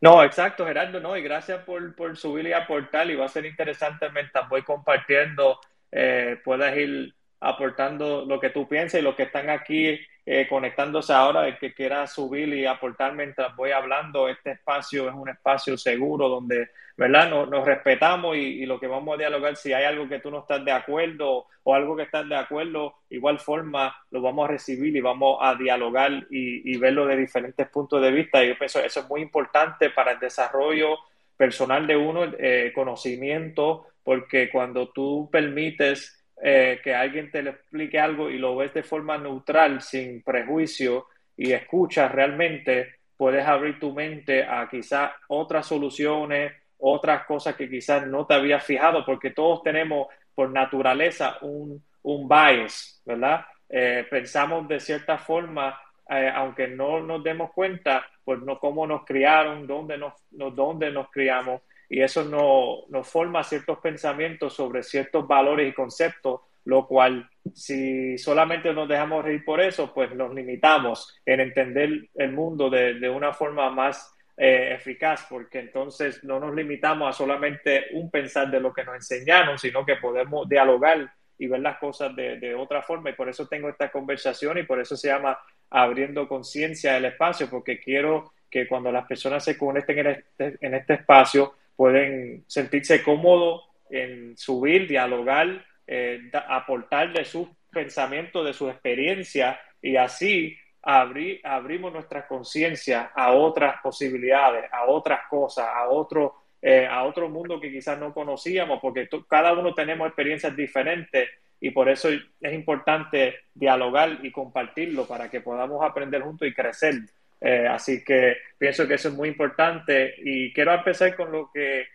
No, 0.03 0.23
exacto, 0.25 0.67
Gerardo, 0.67 0.99
no, 1.01 1.17
y 1.17 1.23
gracias 1.23 1.63
por, 1.65 1.95
por 1.95 2.17
subir 2.17 2.47
y 2.49 2.53
aportar, 2.53 3.09
y 3.09 3.15
va 3.15 3.27
a 3.27 3.29
ser 3.29 3.47
interesante 3.47 4.11
mientras 4.11 4.49
voy 4.49 4.63
compartiendo, 4.63 5.61
eh, 5.93 6.41
puedas 6.45 6.77
ir 6.77 7.15
aportando 7.39 8.25
lo 8.27 8.41
que 8.41 8.51
tú 8.51 8.69
piensas 8.69 9.01
y 9.01 9.05
los 9.05 9.15
que 9.15 9.23
están 9.25 9.49
aquí 9.49 10.01
eh, 10.25 10.47
conectándose 10.49 11.13
ahora, 11.13 11.49
el 11.49 11.59
que 11.59 11.75
quiera 11.75 12.07
subir 12.07 12.49
y 12.55 12.65
aportar 12.65 13.13
mientras 13.13 13.57
voy 13.57 13.73
hablando, 13.73 14.29
este 14.29 14.53
espacio 14.53 15.09
es 15.09 15.15
un 15.15 15.29
espacio 15.29 15.77
seguro 15.77 16.29
donde, 16.29 16.71
¿verdad? 16.97 17.29
Nos, 17.29 17.67
respetamos 17.67 18.37
y, 18.37 18.65
lo 18.65 18.79
que 18.79 18.87
vamos 18.87 19.15
a 19.15 19.19
dialogar, 19.19 19.57
si 19.57 19.73
hay 19.73 19.85
algo 19.85 20.09
que 20.09 20.21
tú 20.21 20.31
no 20.31 20.41
estás 20.41 20.65
de 20.65 20.71
acuerdo 20.71 21.47
o 21.65 21.75
algo 21.75 21.97
que 21.97 22.05
estás 22.05 22.29
de 22.29 22.37
acuerdo, 22.37 22.95
igual 23.11 23.41
forma 23.41 23.97
lo 24.13 24.23
vamos 24.23 24.45
a 24.45 24.53
recibir 24.53 24.95
y 24.95 25.01
vamos 25.01 25.39
a 25.41 25.57
dialogar 25.57 26.27
y, 26.31 26.77
verlo 26.77 27.07
de 27.07 27.17
diferentes 27.17 27.69
puntos 27.69 28.01
de 28.01 28.13
vista. 28.13 28.45
Y 28.45 28.49
yo 28.49 28.59
pienso 28.59 28.79
eso 28.79 29.01
es 29.01 29.09
muy 29.09 29.23
importante 29.23 29.91
para 29.91 30.13
el 30.13 30.21
desarrollo 30.21 30.99
personal 31.37 31.85
de 31.85 31.97
uno, 31.97 32.33
eh, 32.39 32.71
conocimiento, 32.73 33.89
porque 34.05 34.51
cuando 34.51 34.89
tú 34.91 35.29
permites 35.33 36.22
eh, 36.45 36.81
que 36.83 36.93
alguien 36.93 37.31
te 37.31 37.41
le 37.41 37.51
explique 37.51 38.01
algo 38.01 38.29
y 38.29 38.37
lo 38.37 38.57
ves 38.57 38.75
de 38.75 38.83
forma 38.83 39.17
neutral, 39.17 39.81
sin 39.81 40.23
prejuicio 40.23 41.07
y 41.37 41.53
escuchas 41.53 42.11
realmente, 42.11 42.97
puedes 43.17 43.47
abrir 43.47 43.79
tu 43.79 43.93
mente 43.95 44.43
a 44.43 44.69
quizás 44.69 45.13
otras 45.29 45.67
soluciones, 45.67 46.53
otras 46.79 47.25
cosas 47.27 47.55
que 47.55 47.71
quizás 47.71 48.09
no 48.09 48.27
te 48.27 48.35
habías 48.35 48.65
fijado, 48.65 49.05
porque 49.05 49.31
todos 49.31 49.63
tenemos 49.63 50.09
por 50.35 50.51
naturaleza 50.51 51.39
un, 51.43 51.81
un 52.03 52.29
bias, 52.29 53.01
¿verdad? 53.07 53.45
Eh, 53.69 54.05
pensamos 54.11 54.67
de 54.67 54.81
cierta 54.81 55.19
forma, 55.19 55.81
eh, 56.11 56.29
aunque 56.35 56.67
no 56.67 57.01
nos 57.01 57.23
demos 57.23 57.53
cuenta, 57.53 58.05
pues 58.25 58.41
no 58.41 58.59
cómo 58.59 58.85
nos 58.85 59.05
criaron, 59.05 59.65
dónde 59.65 59.97
nos, 59.97 60.15
dónde 60.31 60.91
nos 60.91 61.09
criamos, 61.09 61.63
y 61.93 62.01
eso 62.01 62.25
nos 62.25 62.89
no 62.89 63.05
forma 63.05 63.45
ciertos 63.45 63.79
pensamientos 63.81 64.55
sobre 64.55 64.83
ciertos 64.83 65.29
valores 65.29 65.69
y 65.69 65.75
conceptos, 65.75 66.41
lo 66.65 66.87
cual 66.87 67.29
si 67.53 68.17
solamente 68.17 68.73
nos 68.73 68.89
dejamos 68.89 69.23
reír 69.23 69.45
por 69.45 69.61
eso, 69.61 69.93
pues 69.93 70.11
nos 70.15 70.33
limitamos 70.35 71.21
en 71.27 71.41
entender 71.41 72.09
el 72.15 72.33
mundo 72.33 72.71
de, 72.71 72.95
de 72.95 73.11
una 73.11 73.35
forma 73.35 73.69
más 73.69 74.11
eh, 74.39 74.73
eficaz, 74.73 75.27
porque 75.29 75.59
entonces 75.59 76.25
no 76.25 76.41
nos 76.41 76.55
limitamos 76.55 77.11
a 77.11 77.13
solamente 77.13 77.89
un 77.93 78.11
pensar 78.11 78.51
de 78.51 78.61
lo 78.61 78.73
que 78.73 78.85
nos 78.85 78.95
enseñaron, 78.95 79.59
sino 79.59 79.85
que 79.85 79.97
podemos 79.97 80.49
dialogar 80.49 81.13
y 81.37 81.47
ver 81.47 81.61
las 81.61 81.77
cosas 81.77 82.17
de, 82.17 82.39
de 82.39 82.55
otra 82.55 82.81
forma. 82.81 83.11
Y 83.11 83.15
por 83.15 83.29
eso 83.29 83.49
tengo 83.49 83.69
esta 83.69 83.91
conversación 83.91 84.57
y 84.57 84.63
por 84.63 84.81
eso 84.81 84.97
se 84.97 85.09
llama 85.09 85.39
abriendo 85.69 86.27
conciencia 86.27 86.95
del 86.95 87.05
espacio, 87.05 87.51
porque 87.51 87.79
quiero 87.79 88.33
que 88.51 88.67
cuando 88.67 88.91
las 88.91 89.07
personas 89.07 89.45
se 89.45 89.59
conecten 89.59 89.99
en 89.99 90.07
este, 90.07 90.57
en 90.63 90.73
este 90.73 90.95
espacio 90.95 91.55
pueden 91.77 92.45
sentirse 92.47 93.03
cómodos 93.03 93.63
en 93.91 94.37
subir, 94.37 94.89
dialogar, 94.89 95.65
eh, 95.87 96.31
aportar 96.49 97.13
de 97.13 97.25
sus 97.25 97.49
pensamientos, 97.71 98.45
de 98.45 98.53
su 98.53 98.69
experiencia 98.69 99.61
y 99.81 99.97
así 99.97 100.57
abrir, 100.83 101.41
abrimos 101.45 101.93
nuestra 101.93 102.27
conciencia 102.27 103.13
a 103.15 103.33
otras 103.33 103.77
posibilidades, 103.83 104.65
a 104.73 104.87
otras 104.87 105.21
cosas, 105.29 105.67
a 105.73 105.89
otro, 105.89 106.35
eh, 106.61 106.87
a 106.87 107.05
otro 107.05 107.29
mundo 107.29 107.61
que 107.61 107.71
quizás 107.71 107.99
no 107.99 108.13
conocíamos, 108.13 108.81
porque 108.81 109.09
cada 109.29 109.53
uno 109.53 109.75
tenemos 109.75 110.07
experiencias 110.07 110.57
diferentes 110.57 111.29
y 111.61 111.71
por 111.71 111.89
eso 111.89 112.09
es 112.09 112.53
importante 112.53 113.37
dialogar 113.55 114.19
y 114.23 114.33
compartirlo 114.33 115.07
para 115.07 115.31
que 115.31 115.41
podamos 115.41 115.83
aprender 115.85 116.23
juntos 116.23 116.49
y 116.49 116.55
crecer. 116.55 116.95
Eh, 117.45 117.67
así 117.67 118.05
que 118.05 118.37
pienso 118.57 118.87
que 118.87 118.95
eso 118.95 119.09
es 119.09 119.15
muy 119.15 119.29
importante 119.29 120.15
y 120.19 120.53
quiero 120.53 120.73
empezar 120.73 121.17
con 121.17 121.33
lo 121.33 121.51
que, 121.53 121.87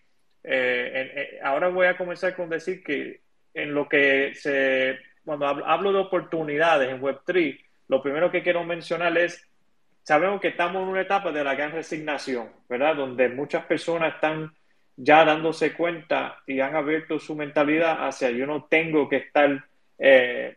eh, 0.44 1.40
ahora 1.42 1.70
voy 1.70 1.88
a 1.88 1.98
comenzar 1.98 2.36
con 2.36 2.50
decir 2.50 2.84
que 2.84 3.22
en 3.54 3.74
lo 3.74 3.88
que 3.88 4.34
se, 4.36 5.00
cuando 5.24 5.48
hablo 5.48 5.94
de 5.94 6.00
oportunidades 6.00 6.90
en 6.90 7.02
Web3, 7.02 7.60
lo 7.88 8.02
primero 8.02 8.30
que 8.30 8.44
quiero 8.44 8.64
mencionar 8.64 9.18
es, 9.18 9.48
sabemos 10.04 10.42
que 10.42 10.50
estamos 10.50 10.84
en 10.84 10.90
una 10.90 11.02
etapa 11.02 11.32
de 11.32 11.44
la 11.44 11.56
gran 11.56 11.72
resignación, 11.72 12.50
¿verdad? 12.68 12.96
Donde 12.96 13.30
muchas 13.30 13.66
personas 13.66 14.16
están 14.16 14.54
ya 14.98 15.24
dándose 15.24 15.74
cuenta 15.74 16.42
y 16.46 16.60
han 16.60 16.76
abierto 16.76 17.20
su 17.20 17.36
mentalidad 17.36 18.06
hacia 18.06 18.32
yo 18.32 18.46
no 18.46 18.66
tengo 18.66 19.08
que 19.08 19.18
estar 19.18 19.64
eh, 20.00 20.57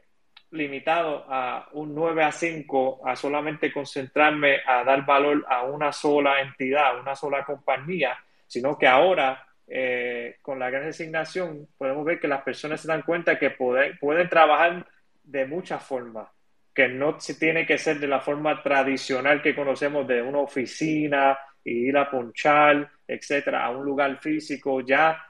limitado 0.52 1.24
a 1.28 1.68
un 1.72 1.94
9 1.94 2.24
a 2.24 2.32
5, 2.32 3.02
a 3.06 3.16
solamente 3.16 3.72
concentrarme 3.72 4.58
a 4.66 4.84
dar 4.84 5.04
valor 5.04 5.44
a 5.48 5.64
una 5.64 5.92
sola 5.92 6.40
entidad, 6.40 6.86
a 6.86 7.00
una 7.00 7.14
sola 7.14 7.44
compañía, 7.44 8.18
sino 8.46 8.76
que 8.76 8.86
ahora 8.86 9.46
eh, 9.66 10.36
con 10.42 10.58
la 10.58 10.70
gran 10.70 10.84
resignación 10.84 11.68
podemos 11.78 12.04
ver 12.04 12.18
que 12.18 12.28
las 12.28 12.42
personas 12.42 12.80
se 12.80 12.88
dan 12.88 13.02
cuenta 13.02 13.38
que 13.38 13.50
pueden, 13.50 13.96
pueden 13.98 14.28
trabajar 14.28 14.86
de 15.22 15.46
muchas 15.46 15.82
formas, 15.84 16.28
que 16.74 16.88
no 16.88 17.20
se 17.20 17.34
tiene 17.34 17.66
que 17.66 17.78
ser 17.78 18.00
de 18.00 18.08
la 18.08 18.20
forma 18.20 18.62
tradicional 18.62 19.42
que 19.42 19.54
conocemos 19.54 20.06
de 20.06 20.22
una 20.22 20.38
oficina, 20.38 21.38
y 21.64 21.88
ir 21.88 21.96
a 21.96 22.10
ponchar, 22.10 22.90
etcétera, 23.06 23.64
a 23.64 23.70
un 23.70 23.84
lugar 23.84 24.18
físico. 24.18 24.80
Ya 24.80 25.22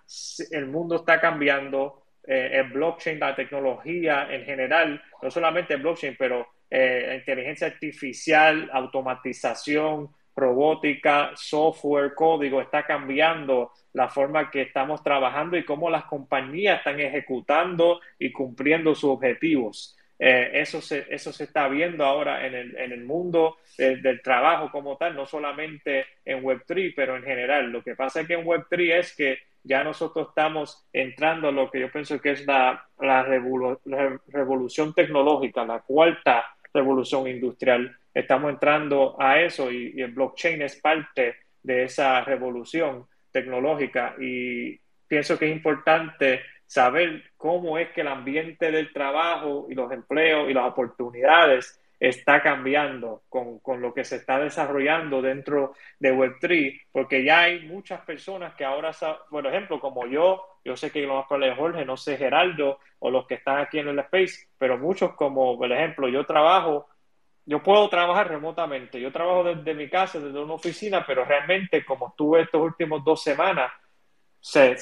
el 0.50 0.66
mundo 0.66 0.96
está 0.96 1.20
cambiando. 1.20 1.99
Eh, 2.26 2.62
blockchain, 2.70 3.18
la 3.18 3.34
tecnología 3.34 4.28
en 4.30 4.44
general, 4.44 5.02
no 5.22 5.30
solamente 5.30 5.74
el 5.74 5.82
blockchain, 5.82 6.16
pero 6.18 6.48
eh, 6.70 7.16
inteligencia 7.18 7.66
artificial, 7.66 8.68
automatización, 8.72 10.10
robótica, 10.36 11.32
software, 11.34 12.14
código, 12.14 12.60
está 12.60 12.84
cambiando 12.84 13.72
la 13.94 14.08
forma 14.08 14.50
que 14.50 14.62
estamos 14.62 15.02
trabajando 15.02 15.56
y 15.56 15.64
cómo 15.64 15.90
las 15.90 16.04
compañías 16.04 16.78
están 16.78 17.00
ejecutando 17.00 18.00
y 18.18 18.30
cumpliendo 18.30 18.94
sus 18.94 19.10
objetivos. 19.10 19.96
Eh, 20.18 20.50
eso, 20.60 20.82
se, 20.82 21.06
eso 21.08 21.32
se 21.32 21.44
está 21.44 21.66
viendo 21.68 22.04
ahora 22.04 22.46
en 22.46 22.54
el, 22.54 22.76
en 22.76 22.92
el 22.92 23.04
mundo 23.04 23.56
del 23.78 24.20
trabajo 24.20 24.70
como 24.70 24.98
tal, 24.98 25.16
no 25.16 25.24
solamente 25.24 26.04
en 26.22 26.42
Web3, 26.42 26.92
pero 26.94 27.16
en 27.16 27.22
general. 27.22 27.72
Lo 27.72 27.82
que 27.82 27.96
pasa 27.96 28.20
es 28.20 28.26
que 28.26 28.34
en 28.34 28.44
Web3 28.44 28.98
es 28.98 29.16
que 29.16 29.38
ya 29.62 29.84
nosotros 29.84 30.28
estamos 30.28 30.86
entrando 30.92 31.48
a 31.48 31.52
lo 31.52 31.70
que 31.70 31.80
yo 31.80 31.90
pienso 31.90 32.20
que 32.20 32.32
es 32.32 32.46
la, 32.46 32.86
la, 32.98 33.22
revolución 33.22 34.94
tecnológica, 34.94 35.64
la 35.64 35.80
cuarta 35.80 36.44
revolución 36.72 37.28
industrial. 37.28 37.96
Estamos 38.14 38.50
entrando 38.50 39.16
a 39.20 39.40
eso 39.40 39.70
y, 39.70 39.92
y 39.96 40.02
el 40.02 40.12
blockchain 40.12 40.62
es 40.62 40.76
parte 40.76 41.36
de 41.62 41.84
esa 41.84 42.22
revolución 42.22 43.06
tecnológica 43.30 44.14
y 44.18 44.78
pienso 45.06 45.38
que 45.38 45.50
es 45.50 45.56
importante 45.56 46.40
saber 46.66 47.32
cómo 47.36 47.78
es 47.78 47.90
que 47.90 48.02
el 48.02 48.08
ambiente 48.08 48.70
del 48.70 48.92
trabajo 48.92 49.66
y 49.68 49.74
los 49.74 49.90
empleos 49.90 50.48
y 50.48 50.54
las 50.54 50.66
oportunidades 50.66 51.79
está 52.00 52.42
cambiando 52.42 53.22
con, 53.28 53.58
con, 53.58 53.82
lo 53.82 53.92
que 53.92 54.04
se 54.04 54.16
está 54.16 54.38
desarrollando 54.38 55.20
dentro 55.20 55.74
de 55.98 56.14
Web3, 56.14 56.80
porque 56.90 57.22
ya 57.22 57.40
hay 57.42 57.66
muchas 57.66 58.00
personas 58.00 58.54
que 58.54 58.64
ahora, 58.64 58.90
por 59.28 59.46
ejemplo, 59.46 59.78
como 59.78 60.06
yo, 60.06 60.42
yo 60.64 60.76
sé 60.76 60.90
que 60.90 61.02
lo 61.02 61.16
más 61.16 61.26
probable 61.26 61.52
es 61.52 61.58
Jorge, 61.58 61.84
no 61.84 61.98
sé 61.98 62.16
Geraldo 62.16 62.78
o 63.00 63.10
los 63.10 63.26
que 63.26 63.34
están 63.34 63.58
aquí 63.58 63.78
en 63.78 63.88
el 63.88 63.98
Space, 63.98 64.48
pero 64.56 64.78
muchos 64.78 65.12
como, 65.12 65.58
por 65.58 65.70
ejemplo, 65.70 66.08
yo 66.08 66.24
trabajo, 66.24 66.88
yo 67.44 67.62
puedo 67.62 67.86
trabajar 67.90 68.28
remotamente, 68.28 68.98
yo 68.98 69.12
trabajo 69.12 69.44
desde 69.44 69.74
mi 69.74 69.90
casa, 69.90 70.18
desde 70.18 70.42
una 70.42 70.54
oficina, 70.54 71.04
pero 71.06 71.26
realmente 71.26 71.84
como 71.84 72.08
estuve 72.08 72.42
estos 72.42 72.62
últimos 72.62 73.04
dos 73.04 73.22
semanas 73.22 73.70
se, 74.40 74.74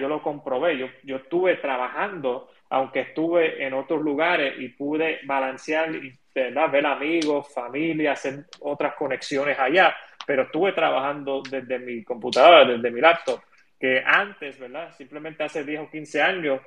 yo 0.00 0.08
lo 0.08 0.22
comprobé, 0.22 0.78
yo, 0.78 0.86
yo 1.02 1.16
estuve 1.16 1.56
trabajando, 1.56 2.48
aunque 2.72 3.00
estuve 3.00 3.62
en 3.66 3.74
otros 3.74 4.00
lugares 4.00 4.54
y 4.58 4.68
pude 4.68 5.20
balancear, 5.24 5.90
¿verdad? 6.34 6.70
ver 6.70 6.86
amigos, 6.86 7.52
familia, 7.52 8.12
hacer 8.12 8.46
otras 8.60 8.94
conexiones 8.94 9.58
allá, 9.58 9.94
pero 10.26 10.44
estuve 10.44 10.72
trabajando 10.72 11.42
desde 11.42 11.78
mi 11.78 12.02
computadora, 12.02 12.64
desde 12.64 12.90
mi 12.90 12.98
laptop, 12.98 13.42
que 13.78 14.02
antes, 14.02 14.58
¿verdad? 14.58 14.90
Simplemente 14.96 15.44
hace 15.44 15.64
10 15.64 15.80
o 15.82 15.90
15 15.90 16.22
años, 16.22 16.62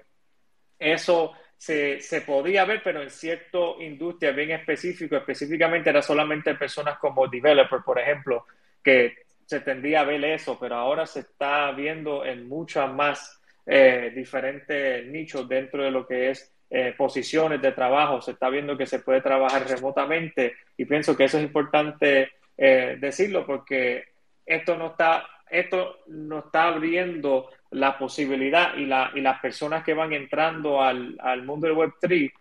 eso 0.78 1.32
se, 1.58 2.00
se, 2.00 2.22
podía 2.22 2.66
ver, 2.66 2.84
pero 2.84 3.02
en 3.02 3.10
cierta 3.10 3.58
industria 3.80 4.32
bien 4.32 4.52
específico, 4.52 5.16
específicamente 5.16 5.90
era 5.90 6.04
solamente 6.04 6.54
personas 6.54 7.00
como 7.00 7.28
developer, 7.28 7.80
por 7.84 7.98
ejemplo, 7.98 8.46
que 8.84 9.16
se 9.44 9.60
tendría 9.62 10.02
a 10.02 10.04
ver 10.04 10.24
eso, 10.24 10.56
pero 10.60 10.76
ahora 10.76 11.08
se 11.08 11.22
está 11.22 11.72
viendo 11.72 12.24
en 12.24 12.48
muchas 12.48 12.94
más 12.94 13.42
eh, 13.66 14.12
diferentes 14.16 15.06
nichos 15.08 15.48
dentro 15.48 15.84
de 15.84 15.92
lo 15.92 16.06
que 16.06 16.32
es 16.32 16.54
eh, 16.70 16.94
posiciones 16.98 17.62
de 17.62 17.72
trabajo. 17.72 18.22
Se 18.22 18.32
está 18.32 18.50
viendo 18.50 18.78
que 18.78 18.86
se 18.86 19.00
puede 19.00 19.22
trabajar 19.22 19.68
remotamente 19.68 20.56
y 20.78 20.86
pienso 20.86 21.16
que 21.16 21.26
eso 21.26 21.38
es 21.38 21.44
importante 21.44 22.30
eh, 22.58 22.98
decirlo 23.00 23.46
porque 23.46 24.04
esto 24.46 24.78
no 24.78 24.88
está, 24.88 25.28
esto 25.50 26.00
no 26.08 26.40
está 26.40 26.68
abriendo 26.68 27.50
la 27.72 27.98
posibilidad 27.98 28.76
y, 28.78 28.86
la, 28.86 29.12
y 29.16 29.22
las 29.22 29.40
personas 29.40 29.84
que 29.84 29.94
van 29.94 30.14
entrando 30.14 30.82
al, 30.82 31.18
al 31.20 31.44
mundo 31.44 31.68
del 31.68 31.76
Web3 31.76 32.32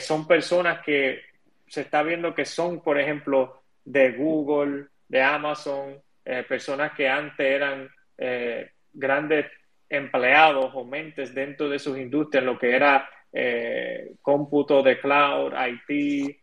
son 0.00 0.26
personas 0.26 0.84
que 0.84 1.22
se 1.66 1.82
está 1.82 2.02
viendo 2.02 2.34
que 2.34 2.44
son, 2.44 2.80
por 2.80 2.98
ejemplo, 2.98 3.62
de 3.84 4.12
Google, 4.12 4.86
de 5.08 5.22
Amazon, 5.22 6.00
eh, 6.24 6.44
personas 6.48 6.92
que 6.92 7.08
antes 7.08 7.46
eran 7.46 7.88
eh, 8.18 8.70
grandes 8.92 9.46
empleados 9.90 10.70
o 10.74 10.84
mentes 10.84 11.34
dentro 11.34 11.68
de 11.68 11.78
sus 11.78 11.98
industrias, 11.98 12.44
lo 12.44 12.58
que 12.58 12.74
era 12.74 13.10
eh, 13.32 14.12
cómputo 14.22 14.82
de 14.82 14.98
cloud, 14.98 15.52
IT, 15.52 16.36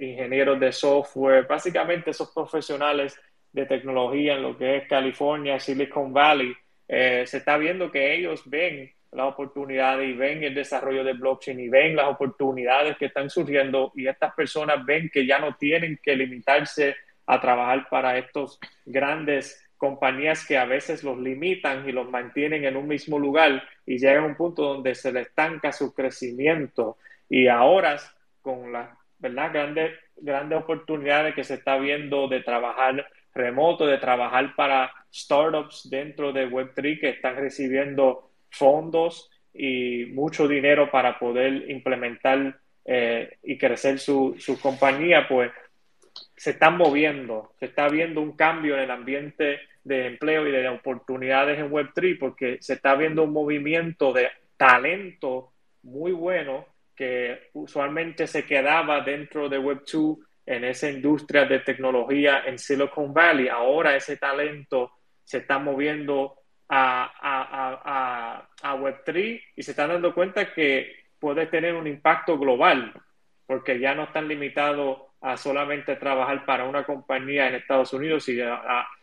ingenieros 0.00 0.60
de 0.60 0.72
software, 0.72 1.46
básicamente 1.48 2.10
esos 2.10 2.30
profesionales 2.30 3.20
de 3.52 3.66
tecnología 3.66 4.34
en 4.34 4.42
lo 4.42 4.56
que 4.56 4.76
es 4.76 4.88
California, 4.88 5.58
Silicon 5.58 6.12
Valley, 6.12 6.54
se 6.86 7.36
está 7.36 7.56
viendo 7.56 7.90
que 7.90 8.14
ellos 8.14 8.42
ven 8.48 8.92
las 9.12 9.26
oportunidades 9.26 10.08
y 10.08 10.14
ven 10.14 10.42
el 10.42 10.54
desarrollo 10.54 11.04
de 11.04 11.12
blockchain 11.12 11.60
y 11.60 11.68
ven 11.68 11.94
las 11.94 12.08
oportunidades 12.08 12.96
que 12.96 13.06
están 13.06 13.28
surgiendo 13.28 13.92
y 13.94 14.06
estas 14.06 14.34
personas 14.34 14.84
ven 14.84 15.10
que 15.12 15.26
ya 15.26 15.38
no 15.38 15.54
tienen 15.56 16.00
que 16.02 16.16
limitarse 16.16 16.96
a 17.26 17.40
trabajar 17.40 17.88
para 17.90 18.16
estos 18.16 18.58
grandes 18.86 19.61
compañías 19.82 20.46
que 20.46 20.56
a 20.56 20.64
veces 20.64 21.02
los 21.02 21.18
limitan 21.18 21.88
y 21.88 21.90
los 21.90 22.08
mantienen 22.08 22.64
en 22.64 22.76
un 22.76 22.86
mismo 22.86 23.18
lugar 23.18 23.64
y 23.84 23.98
llegan 23.98 24.22
a 24.22 24.26
un 24.28 24.36
punto 24.36 24.62
donde 24.62 24.94
se 24.94 25.10
le 25.10 25.22
estanca 25.22 25.72
su 25.72 25.92
crecimiento. 25.92 26.98
Y 27.28 27.48
ahora, 27.48 27.98
con 28.40 28.70
las. 28.70 28.90
Grandes, 29.18 29.92
grandes 30.16 30.58
oportunidades 30.58 31.34
que 31.34 31.42
se 31.42 31.54
está 31.54 31.78
viendo 31.78 32.28
de 32.28 32.42
trabajar 32.42 33.08
remoto, 33.34 33.86
de 33.86 33.98
trabajar 33.98 34.54
para 34.54 34.92
startups 35.12 35.88
dentro 35.90 36.32
de 36.32 36.48
Web3 36.48 37.00
que 37.00 37.08
están 37.10 37.36
recibiendo 37.36 38.30
fondos 38.50 39.30
y 39.52 40.06
mucho 40.12 40.46
dinero 40.46 40.90
para 40.90 41.18
poder 41.18 41.70
implementar 41.70 42.56
eh, 42.84 43.38
y 43.42 43.58
crecer 43.58 43.98
su, 43.98 44.36
su 44.38 44.60
compañía, 44.60 45.26
pues 45.28 45.50
se 46.36 46.50
están 46.50 46.76
moviendo, 46.76 47.52
se 47.60 47.66
está 47.66 47.88
viendo 47.88 48.20
un 48.20 48.36
cambio 48.36 48.74
en 48.74 48.82
el 48.82 48.90
ambiente 48.90 49.60
de 49.84 50.06
empleo 50.06 50.46
y 50.46 50.52
de 50.52 50.68
oportunidades 50.68 51.58
en 51.58 51.70
Web3 51.70 52.18
porque 52.18 52.58
se 52.60 52.74
está 52.74 52.94
viendo 52.94 53.24
un 53.24 53.32
movimiento 53.32 54.12
de 54.12 54.30
talento 54.56 55.52
muy 55.82 56.12
bueno 56.12 56.66
que 56.94 57.50
usualmente 57.54 58.26
se 58.26 58.44
quedaba 58.44 59.00
dentro 59.00 59.48
de 59.48 59.58
Web2 59.58 60.18
en 60.46 60.64
esa 60.64 60.90
industria 60.90 61.44
de 61.44 61.60
tecnología 61.60 62.42
en 62.46 62.58
Silicon 62.58 63.12
Valley, 63.12 63.48
ahora 63.48 63.96
ese 63.96 64.16
talento 64.16 64.92
se 65.24 65.38
está 65.38 65.58
moviendo 65.58 66.36
a, 66.68 67.04
a, 67.20 67.80
a, 67.84 68.48
a 68.62 68.76
Web3 68.76 69.42
y 69.56 69.62
se 69.62 69.70
están 69.72 69.90
dando 69.90 70.14
cuenta 70.14 70.52
que 70.52 71.02
puede 71.18 71.46
tener 71.46 71.74
un 71.74 71.86
impacto 71.86 72.38
global, 72.38 72.92
porque 73.46 73.78
ya 73.78 73.94
no 73.94 74.04
están 74.04 74.26
limitados 74.26 74.98
a 75.20 75.36
solamente 75.36 75.94
trabajar 75.96 76.44
para 76.44 76.64
una 76.64 76.84
compañía 76.84 77.46
en 77.48 77.54
Estados 77.54 77.92
Unidos 77.92 78.28
y 78.28 78.40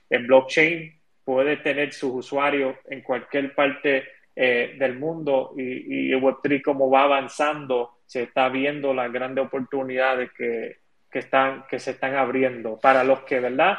en 0.09 0.27
blockchain 0.27 0.99
puede 1.23 1.57
tener 1.57 1.93
sus 1.93 2.11
usuarios 2.13 2.75
en 2.89 3.01
cualquier 3.01 3.53
parte 3.53 4.07
eh, 4.35 4.75
del 4.79 4.97
mundo 4.97 5.53
y, 5.57 6.11
y 6.11 6.13
Web3 6.13 6.61
como 6.63 6.89
va 6.89 7.03
avanzando, 7.03 7.99
se 8.05 8.23
está 8.23 8.49
viendo 8.49 8.93
las 8.93 9.11
grandes 9.11 9.45
oportunidades 9.45 10.31
que, 10.31 10.77
que, 11.11 11.19
están, 11.19 11.65
que 11.69 11.79
se 11.79 11.91
están 11.91 12.15
abriendo 12.15 12.79
para 12.79 13.03
los 13.03 13.21
que, 13.21 13.39
¿verdad? 13.39 13.77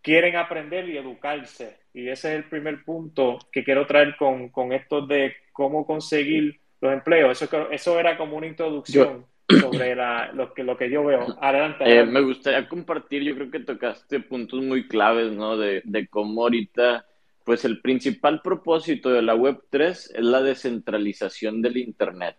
Quieren 0.00 0.36
aprender 0.36 0.88
y 0.88 0.96
educarse. 0.96 1.80
Y 1.92 2.08
ese 2.08 2.30
es 2.30 2.36
el 2.36 2.44
primer 2.44 2.84
punto 2.84 3.38
que 3.50 3.64
quiero 3.64 3.86
traer 3.86 4.16
con, 4.16 4.48
con 4.50 4.72
esto 4.72 5.06
de 5.06 5.34
cómo 5.52 5.84
conseguir 5.84 6.60
los 6.80 6.92
empleos. 6.92 7.42
Eso, 7.42 7.70
eso 7.70 7.98
era 7.98 8.16
como 8.16 8.36
una 8.36 8.46
introducción 8.46 9.26
sobre 9.48 9.94
la, 9.94 10.32
lo, 10.32 10.52
que, 10.52 10.62
lo 10.62 10.76
que 10.76 10.90
yo 10.90 11.04
veo. 11.04 11.36
Adelante. 11.40 11.84
Eh, 11.86 12.04
me 12.04 12.20
gustaría 12.20 12.68
compartir, 12.68 13.22
yo 13.22 13.34
creo 13.34 13.50
que 13.50 13.60
tocaste 13.60 14.20
puntos 14.20 14.62
muy 14.62 14.86
claves, 14.86 15.32
¿no? 15.32 15.56
De, 15.56 15.82
de 15.84 16.06
cómo 16.08 16.42
ahorita, 16.42 17.06
pues 17.44 17.64
el 17.64 17.80
principal 17.80 18.42
propósito 18.42 19.10
de 19.10 19.22
la 19.22 19.34
Web3 19.34 19.90
es 19.90 20.12
la 20.18 20.42
descentralización 20.42 21.62
del 21.62 21.78
Internet. 21.78 22.36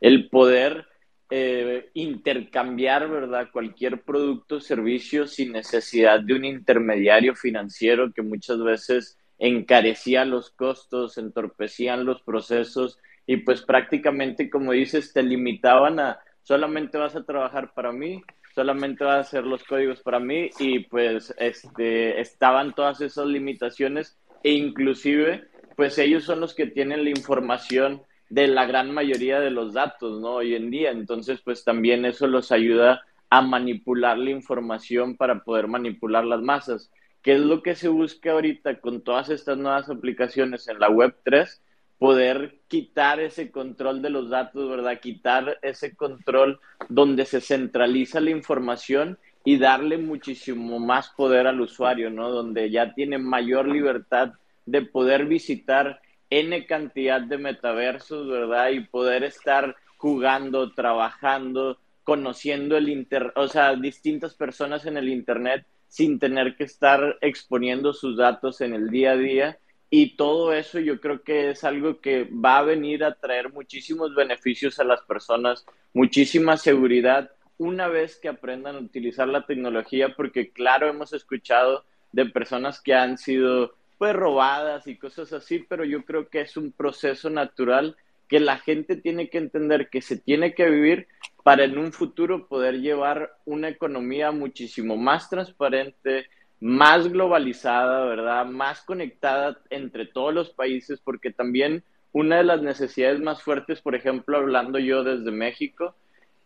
El 0.00 0.28
poder 0.28 0.86
eh, 1.30 1.90
intercambiar, 1.92 3.08
¿verdad? 3.08 3.48
Cualquier 3.52 4.00
producto 4.00 4.56
o 4.56 4.60
servicio 4.60 5.26
sin 5.26 5.52
necesidad 5.52 6.20
de 6.20 6.34
un 6.34 6.44
intermediario 6.46 7.34
financiero 7.34 8.12
que 8.14 8.22
muchas 8.22 8.62
veces 8.62 9.18
encarecía 9.38 10.24
los 10.24 10.50
costos, 10.50 11.18
entorpecían 11.18 12.04
los 12.04 12.22
procesos 12.22 12.98
y 13.26 13.36
pues 13.38 13.60
prácticamente, 13.60 14.48
como 14.48 14.72
dices, 14.72 15.12
te 15.12 15.22
limitaban 15.22 16.00
a 16.00 16.18
solamente 16.48 16.96
vas 16.96 17.14
a 17.14 17.24
trabajar 17.24 17.74
para 17.74 17.92
mí, 17.92 18.22
solamente 18.54 19.04
vas 19.04 19.16
a 19.16 19.20
hacer 19.20 19.44
los 19.44 19.62
códigos 19.64 20.00
para 20.00 20.18
mí 20.18 20.48
y 20.58 20.78
pues 20.78 21.34
este, 21.36 22.18
estaban 22.22 22.74
todas 22.74 23.02
esas 23.02 23.26
limitaciones 23.26 24.18
e 24.42 24.52
inclusive 24.52 25.46
pues 25.76 25.98
ellos 25.98 26.24
son 26.24 26.40
los 26.40 26.54
que 26.54 26.66
tienen 26.66 27.04
la 27.04 27.10
información 27.10 28.00
de 28.30 28.46
la 28.46 28.64
gran 28.64 28.92
mayoría 28.92 29.40
de 29.40 29.50
los 29.50 29.74
datos, 29.74 30.22
¿no? 30.22 30.36
Hoy 30.36 30.54
en 30.54 30.70
día, 30.70 30.90
entonces 30.90 31.42
pues 31.42 31.64
también 31.64 32.06
eso 32.06 32.26
los 32.26 32.50
ayuda 32.50 33.02
a 33.28 33.42
manipular 33.42 34.16
la 34.16 34.30
información 34.30 35.18
para 35.18 35.44
poder 35.44 35.68
manipular 35.68 36.24
las 36.24 36.40
masas. 36.40 36.90
¿Qué 37.20 37.34
es 37.34 37.40
lo 37.40 37.62
que 37.62 37.74
se 37.74 37.88
busca 37.88 38.32
ahorita 38.32 38.80
con 38.80 39.02
todas 39.02 39.28
estas 39.28 39.58
nuevas 39.58 39.90
aplicaciones 39.90 40.66
en 40.68 40.78
la 40.78 40.88
Web 40.88 41.14
3? 41.24 41.62
Poder 41.98 42.58
quitar 42.68 43.20
ese 43.20 43.50
control 43.50 44.02
de 44.02 44.10
los 44.10 44.30
datos, 44.30 44.68
¿verdad? 44.68 45.00
Quitar 45.00 45.58
ese 45.62 45.96
control 45.96 46.60
donde 46.88 47.24
se 47.24 47.40
centraliza 47.40 48.20
la 48.20 48.30
información 48.30 49.18
y 49.44 49.58
darle 49.58 49.98
muchísimo 49.98 50.78
más 50.78 51.08
poder 51.10 51.46
al 51.46 51.60
usuario, 51.60 52.10
¿no? 52.10 52.30
Donde 52.30 52.70
ya 52.70 52.94
tiene 52.94 53.18
mayor 53.18 53.66
libertad 53.66 54.34
de 54.66 54.82
poder 54.82 55.26
visitar 55.26 56.00
N 56.30 56.66
cantidad 56.66 57.20
de 57.20 57.38
metaversos, 57.38 58.28
¿verdad? 58.28 58.70
Y 58.70 58.80
poder 58.80 59.24
estar 59.24 59.76
jugando, 59.96 60.72
trabajando, 60.72 61.78
conociendo 62.04 62.76
el 62.76 62.88
inter, 62.88 63.32
o 63.34 63.48
sea, 63.48 63.74
distintas 63.74 64.34
personas 64.34 64.86
en 64.86 64.96
el 64.96 65.08
internet 65.08 65.66
sin 65.88 66.18
tener 66.18 66.56
que 66.56 66.64
estar 66.64 67.18
exponiendo 67.22 67.92
sus 67.92 68.16
datos 68.16 68.60
en 68.60 68.74
el 68.74 68.90
día 68.90 69.12
a 69.12 69.16
día 69.16 69.58
y 69.90 70.16
todo 70.16 70.52
eso 70.52 70.78
yo 70.80 71.00
creo 71.00 71.22
que 71.22 71.50
es 71.50 71.64
algo 71.64 72.00
que 72.00 72.24
va 72.24 72.58
a 72.58 72.62
venir 72.62 73.04
a 73.04 73.14
traer 73.14 73.52
muchísimos 73.52 74.14
beneficios 74.14 74.78
a 74.78 74.84
las 74.84 75.00
personas, 75.02 75.64
muchísima 75.94 76.56
seguridad 76.56 77.30
una 77.56 77.88
vez 77.88 78.16
que 78.16 78.28
aprendan 78.28 78.76
a 78.76 78.80
utilizar 78.80 79.28
la 79.28 79.46
tecnología, 79.46 80.14
porque 80.14 80.52
claro, 80.52 80.88
hemos 80.88 81.12
escuchado 81.12 81.84
de 82.12 82.26
personas 82.26 82.80
que 82.80 82.94
han 82.94 83.18
sido 83.18 83.74
pues 83.98 84.14
robadas 84.14 84.86
y 84.86 84.96
cosas 84.96 85.32
así, 85.32 85.64
pero 85.68 85.84
yo 85.84 86.04
creo 86.04 86.28
que 86.28 86.42
es 86.42 86.56
un 86.56 86.70
proceso 86.70 87.30
natural 87.30 87.96
que 88.28 88.38
la 88.38 88.58
gente 88.58 88.96
tiene 88.96 89.28
que 89.28 89.38
entender 89.38 89.88
que 89.88 90.02
se 90.02 90.18
tiene 90.18 90.54
que 90.54 90.70
vivir 90.70 91.08
para 91.42 91.64
en 91.64 91.78
un 91.78 91.92
futuro 91.92 92.46
poder 92.46 92.80
llevar 92.80 93.38
una 93.44 93.68
economía 93.68 94.30
muchísimo 94.30 94.96
más 94.96 95.28
transparente, 95.30 96.26
más 96.60 97.08
globalizada, 97.08 98.04
¿verdad? 98.06 98.46
Más 98.46 98.82
conectada 98.82 99.58
entre 99.70 100.06
todos 100.06 100.34
los 100.34 100.50
países, 100.50 101.00
porque 101.00 101.30
también 101.30 101.84
una 102.12 102.38
de 102.38 102.44
las 102.44 102.62
necesidades 102.62 103.20
más 103.20 103.42
fuertes, 103.42 103.80
por 103.80 103.94
ejemplo, 103.94 104.38
hablando 104.38 104.78
yo 104.78 105.04
desde 105.04 105.30
México, 105.30 105.94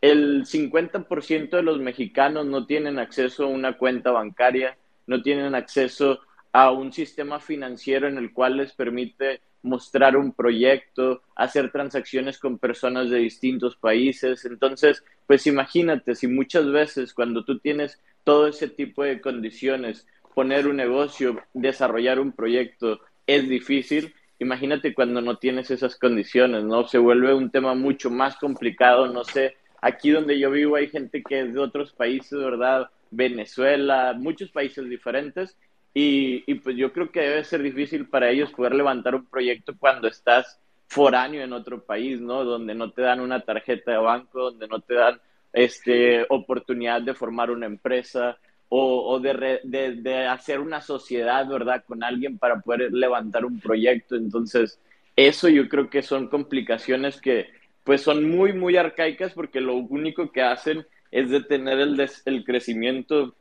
el 0.01 0.45
50% 0.45 1.51
de 1.51 1.63
los 1.63 1.79
mexicanos 1.79 2.45
no 2.47 2.67
tienen 2.67 2.99
acceso 2.99 3.45
a 3.45 3.49
una 3.49 3.79
cuenta 3.79 4.11
bancaria, 4.11 4.77
no 5.07 5.23
tienen 5.23 5.55
acceso 5.55 6.21
a 6.53 6.71
un 6.71 6.93
sistema 6.93 7.41
financiero 7.41 8.09
en 8.09 8.19
el 8.19 8.33
cual 8.33 8.57
les 8.59 8.73
permite 8.73 9.41
mostrar 9.63 10.17
un 10.17 10.33
proyecto, 10.33 11.23
hacer 11.37 11.71
transacciones 11.71 12.39
con 12.39 12.59
personas 12.59 13.11
de 13.11 13.19
distintos 13.19 13.77
países. 13.77 14.45
Entonces, 14.45 15.05
pues 15.27 15.47
imagínate, 15.47 16.15
si 16.15 16.27
muchas 16.27 16.71
veces 16.71 17.15
cuando 17.15 17.45
tú 17.45 17.59
tienes 17.59 18.01
todo 18.25 18.47
ese 18.47 18.69
tipo 18.69 19.03
de 19.03 19.21
condiciones, 19.21 20.07
poner 20.35 20.67
un 20.67 20.77
negocio, 20.77 21.41
desarrollar 21.53 22.19
un 22.19 22.33
proyecto 22.33 23.01
es 23.27 23.49
difícil, 23.49 24.15
imagínate 24.39 24.95
cuando 24.95 25.21
no 25.21 25.37
tienes 25.37 25.71
esas 25.71 25.97
condiciones, 25.97 26.65
¿no? 26.65 26.87
Se 26.89 26.99
vuelve 26.99 27.35
un 27.35 27.51
tema 27.51 27.75
mucho 27.75 28.11
más 28.11 28.37
complicado, 28.37 29.07
no 29.07 29.25
sé, 29.25 29.57
aquí 29.81 30.11
donde 30.11 30.39
yo 30.39 30.51
vivo 30.51 30.77
hay 30.77 30.89
gente 30.89 31.23
que 31.23 31.41
es 31.41 31.55
de 31.55 31.61
otros 31.61 31.93
países, 31.93 32.39
¿verdad? 32.39 32.89
Venezuela, 33.11 34.15
muchos 34.17 34.51
países 34.51 34.89
diferentes, 34.89 35.57
y, 35.95 36.55
pues 36.55 36.77
yo 36.77 36.93
creo 36.93 37.11
que 37.11 37.21
debe 37.21 37.45
ser 37.45 37.63
difícil 37.63 38.09
para 38.09 38.31
ellos 38.31 38.51
poder 38.53 38.75
levantar 38.75 39.15
un 39.15 39.27
proyecto 39.27 39.75
cuando 39.79 40.09
estás 40.09 40.59
foráneo 40.89 41.43
en 41.43 41.53
otro 41.53 41.85
país, 41.85 42.21
¿no? 42.21 42.45
Donde 42.45 42.75
no 42.75 42.93
te 42.93 43.03
dan 43.03 43.21
una 43.21 43.41
tarjeta 43.41 43.93
de 43.93 43.99
banco, 43.99 44.51
donde 44.51 44.69
no 44.69 44.81
te 44.81 44.95
dan 44.95 45.21
este, 45.53 46.25
oportunidad 46.29 47.03
de 47.03 47.15
formar 47.15 47.51
una 47.51 47.67
empresa 47.67 48.39
o, 48.75 49.21
de, 49.21 49.61
de, 49.65 49.97
de, 49.97 50.27
hacer 50.27 50.59
una 50.59 50.81
sociedad, 50.81 51.47
¿verdad? 51.47 51.85
Con 51.87 52.03
alguien 52.03 52.39
para 52.39 52.61
poder 52.61 52.91
levantar 52.91 53.45
un 53.45 53.61
proyecto. 53.61 54.17
Entonces, 54.17 54.81
eso 55.15 55.51
yo 55.51 55.69
creo 55.69 55.91
que 55.91 56.01
son 56.01 56.29
complicaciones 56.29 57.21
que 57.21 57.49
pues 57.85 58.01
son 58.01 58.31
muy, 58.31 58.55
muy 58.55 58.77
arcaicas 58.77 59.33
porque 59.35 59.61
lo 59.61 59.75
único 59.75 60.33
que 60.33 60.41
hacen 60.41 60.87
es 61.11 61.29
detener 61.29 61.81
el, 61.81 61.97
des, 61.99 62.23
el 62.25 62.45
crecimiento 62.45 63.35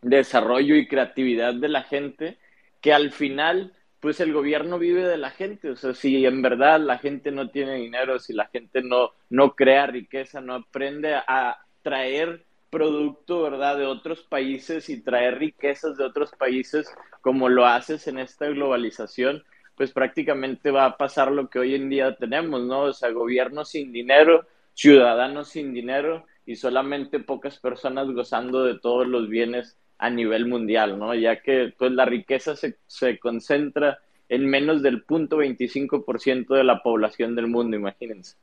desarrollo 0.00 0.74
y 0.74 0.88
creatividad 0.88 1.54
de 1.54 1.68
la 1.68 1.82
gente, 1.84 2.38
que 2.80 2.92
al 2.92 3.12
final, 3.12 3.72
pues 4.02 4.18
el 4.18 4.32
gobierno 4.32 4.80
vive 4.80 5.04
de 5.06 5.16
la 5.16 5.30
gente. 5.30 5.70
O 5.70 5.76
sea, 5.76 5.94
si 5.94 6.26
en 6.26 6.42
verdad 6.42 6.80
la 6.80 6.98
gente 6.98 7.30
no 7.30 7.50
tiene 7.50 7.76
dinero, 7.76 8.18
si 8.18 8.32
la 8.32 8.48
gente 8.48 8.82
no, 8.82 9.12
no 9.30 9.54
crea 9.54 9.86
riqueza, 9.86 10.40
no 10.40 10.54
aprende 10.56 11.14
a 11.14 11.64
traer 11.82 12.44
producto, 12.68 13.42
¿verdad?, 13.42 13.78
de 13.78 13.86
otros 13.86 14.24
países 14.24 14.88
y 14.88 15.02
traer 15.02 15.38
riquezas 15.38 15.96
de 15.96 16.04
otros 16.04 16.32
países 16.32 16.92
como 17.20 17.48
lo 17.48 17.64
haces 17.64 18.08
en 18.08 18.18
esta 18.18 18.48
globalización, 18.48 19.44
pues 19.76 19.92
prácticamente 19.92 20.72
va 20.72 20.86
a 20.86 20.96
pasar 20.96 21.30
lo 21.30 21.48
que 21.48 21.60
hoy 21.60 21.76
en 21.76 21.88
día 21.88 22.16
tenemos, 22.16 22.60
¿no? 22.62 22.80
O 22.82 22.92
sea, 22.92 23.10
gobierno 23.10 23.64
sin 23.64 23.92
dinero, 23.92 24.48
ciudadanos 24.74 25.50
sin 25.50 25.72
dinero 25.72 26.26
y 26.44 26.56
solamente 26.56 27.20
pocas 27.20 27.60
personas 27.60 28.10
gozando 28.10 28.64
de 28.64 28.80
todos 28.80 29.06
los 29.06 29.28
bienes 29.28 29.78
a 30.02 30.10
nivel 30.10 30.46
mundial, 30.46 30.98
¿no? 30.98 31.14
Ya 31.14 31.40
que 31.40 31.72
pues 31.78 31.92
la 31.92 32.04
riqueza 32.04 32.56
se, 32.56 32.76
se 32.88 33.20
concentra 33.20 34.00
en 34.28 34.46
menos 34.46 34.82
del 34.82 35.06
0.25% 35.06 36.56
de 36.56 36.64
la 36.64 36.82
población 36.82 37.36
del 37.36 37.46
mundo, 37.46 37.76
imagínense. 37.76 38.36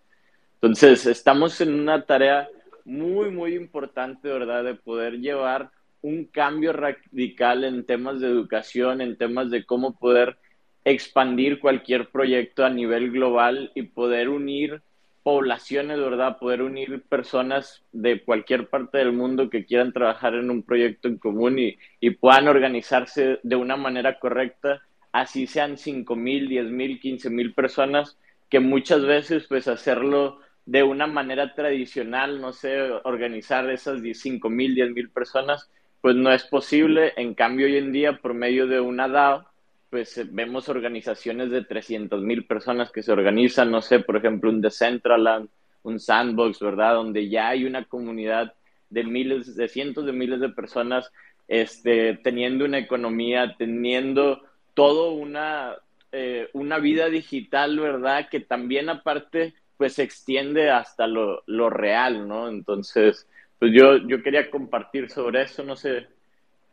Entonces, 0.56 1.06
estamos 1.06 1.60
en 1.60 1.74
una 1.74 2.06
tarea 2.06 2.48
muy, 2.86 3.30
muy 3.30 3.56
importante, 3.56 4.30
¿verdad? 4.30 4.64
De 4.64 4.76
poder 4.76 5.20
llevar 5.20 5.70
un 6.02 6.24
cambio 6.24 6.72
radical 6.72 7.66
en 7.66 7.86
temas 7.86 8.22
de 8.22 8.28
educación, 8.28 9.02
en 9.02 9.18
temas 9.18 9.52
de 9.52 9.66
cómo 9.66 10.00
poder 10.00 10.38
expandir 10.86 11.60
cualquier 11.60 12.08
proyecto 12.08 12.64
a 12.64 12.70
nivel 12.70 13.12
global 13.12 13.74
y 13.76 13.82
poder 13.82 14.30
unir 14.30 14.82
poblaciones, 15.24 16.00
¿verdad? 16.00 16.38
Poder 16.38 16.62
unir 16.62 17.04
personas 17.08 17.84
de 17.92 18.24
cualquier 18.24 18.68
parte 18.70 19.00
del 19.00 19.14
mundo 19.14 19.50
que 19.50 19.66
quieran 19.66 19.94
trabajar 19.94 20.36
en 20.36 20.50
un 20.50 20.64
proyecto 20.64 21.08
en 21.08 21.18
común 21.18 21.60
y, 21.60 21.78
y 22.00 22.12
puedan 22.12 22.48
organizarse 22.48 23.40
de 23.44 23.56
una 23.56 23.78
manera 23.78 24.20
correcta, 24.20 24.82
así 25.12 25.48
sean 25.48 25.78
5 25.78 26.16
mil, 26.16 26.48
10 26.48 26.66
mil, 26.66 27.00
15 27.00 27.30
mil 27.30 27.54
personas, 27.54 28.18
que 28.50 28.60
muchas 28.60 29.06
veces 29.06 29.46
pues 29.48 29.68
hacerlo 29.68 30.40
de 30.66 30.84
una 30.84 31.08
manera 31.08 31.56
tradicional, 31.56 32.42
no 32.42 32.54
sé, 32.54 32.80
organizar 33.04 33.70
esas 33.72 34.02
5 34.02 34.50
mil, 34.50 34.76
10 34.76 34.92
mil 34.92 35.10
personas, 35.10 35.70
pues 36.02 36.16
no 36.16 36.32
es 36.32 36.44
posible. 36.44 37.14
En 37.18 37.34
cambio, 37.34 37.66
hoy 37.66 37.78
en 37.78 37.92
día, 37.92 38.20
por 38.22 38.36
medio 38.36 38.68
de 38.68 38.80
una 38.80 39.08
DAO, 39.08 39.46
pues 39.90 40.18
eh, 40.18 40.28
vemos 40.30 40.70
organizaciones 40.70 41.50
de 41.50 41.64
300 41.64 42.22
mil 42.22 42.46
personas 42.46 42.92
que 42.92 43.04
se 43.04 43.12
organizan, 43.12 43.72
no 43.72 43.82
sé, 43.82 44.00
por 44.00 44.18
ejemplo, 44.18 44.50
un 44.50 44.62
Decentraland, 44.62 45.50
un 45.84 46.00
Sandbox, 46.00 46.60
¿verdad? 46.60 46.96
Donde 46.96 47.30
ya 47.30 47.50
hay 47.50 47.66
una 47.66 47.86
comunidad 47.86 48.54
de 48.90 49.04
miles, 49.04 49.56
de 49.56 49.68
cientos 49.68 50.06
de 50.06 50.14
miles 50.14 50.40
de 50.40 50.50
personas 50.50 51.12
este, 51.48 52.20
teniendo 52.24 52.66
una 52.66 52.78
economía, 52.78 53.56
teniendo 53.58 54.42
todo 54.74 55.12
una, 55.14 55.76
eh, 56.12 56.50
una 56.54 56.78
vida 56.78 57.10
digital, 57.10 57.80
¿verdad? 57.80 58.30
Que 58.30 58.40
también 58.40 58.90
aparte, 58.90 59.54
pues 59.78 59.94
se 59.94 60.04
extiende 60.04 60.70
hasta 60.70 61.08
lo, 61.08 61.44
lo 61.48 61.70
real, 61.70 62.28
¿no? 62.28 62.50
Entonces, 62.50 63.28
pues 63.58 63.72
yo, 63.74 63.98
yo 64.08 64.22
quería 64.22 64.50
compartir 64.50 65.10
sobre 65.10 65.42
eso, 65.42 65.64
no 65.64 65.76
sé, 65.76 66.08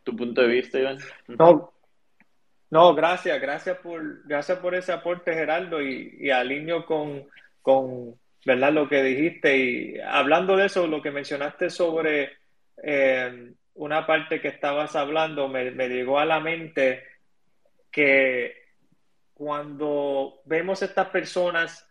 tu 0.03 0.15
punto 0.15 0.41
de 0.41 0.47
vista, 0.47 0.79
Iván. 0.79 0.99
No, 1.27 1.73
no, 2.69 2.93
gracias, 2.93 3.39
gracias 3.41 3.77
por, 3.77 4.27
gracias 4.27 4.59
por 4.59 4.75
ese 4.75 4.91
aporte, 4.91 5.33
Geraldo, 5.33 5.81
y, 5.81 6.17
y 6.19 6.29
alineo 6.29 6.85
con, 6.85 7.27
con, 7.61 8.15
¿verdad? 8.45 8.73
Lo 8.73 8.89
que 8.89 9.03
dijiste. 9.03 9.57
Y 9.57 9.99
hablando 9.99 10.57
de 10.57 10.65
eso, 10.65 10.85
lo 10.87 11.01
que 11.01 11.11
mencionaste 11.11 11.69
sobre 11.69 12.31
eh, 12.83 13.53
una 13.75 14.05
parte 14.05 14.41
que 14.41 14.49
estabas 14.49 14.95
hablando, 14.95 15.47
me, 15.47 15.71
me 15.71 15.87
llegó 15.87 16.19
a 16.19 16.25
la 16.25 16.39
mente 16.39 17.03
que 17.89 18.53
cuando 19.33 20.41
vemos 20.45 20.81
estas 20.81 21.07
personas, 21.09 21.87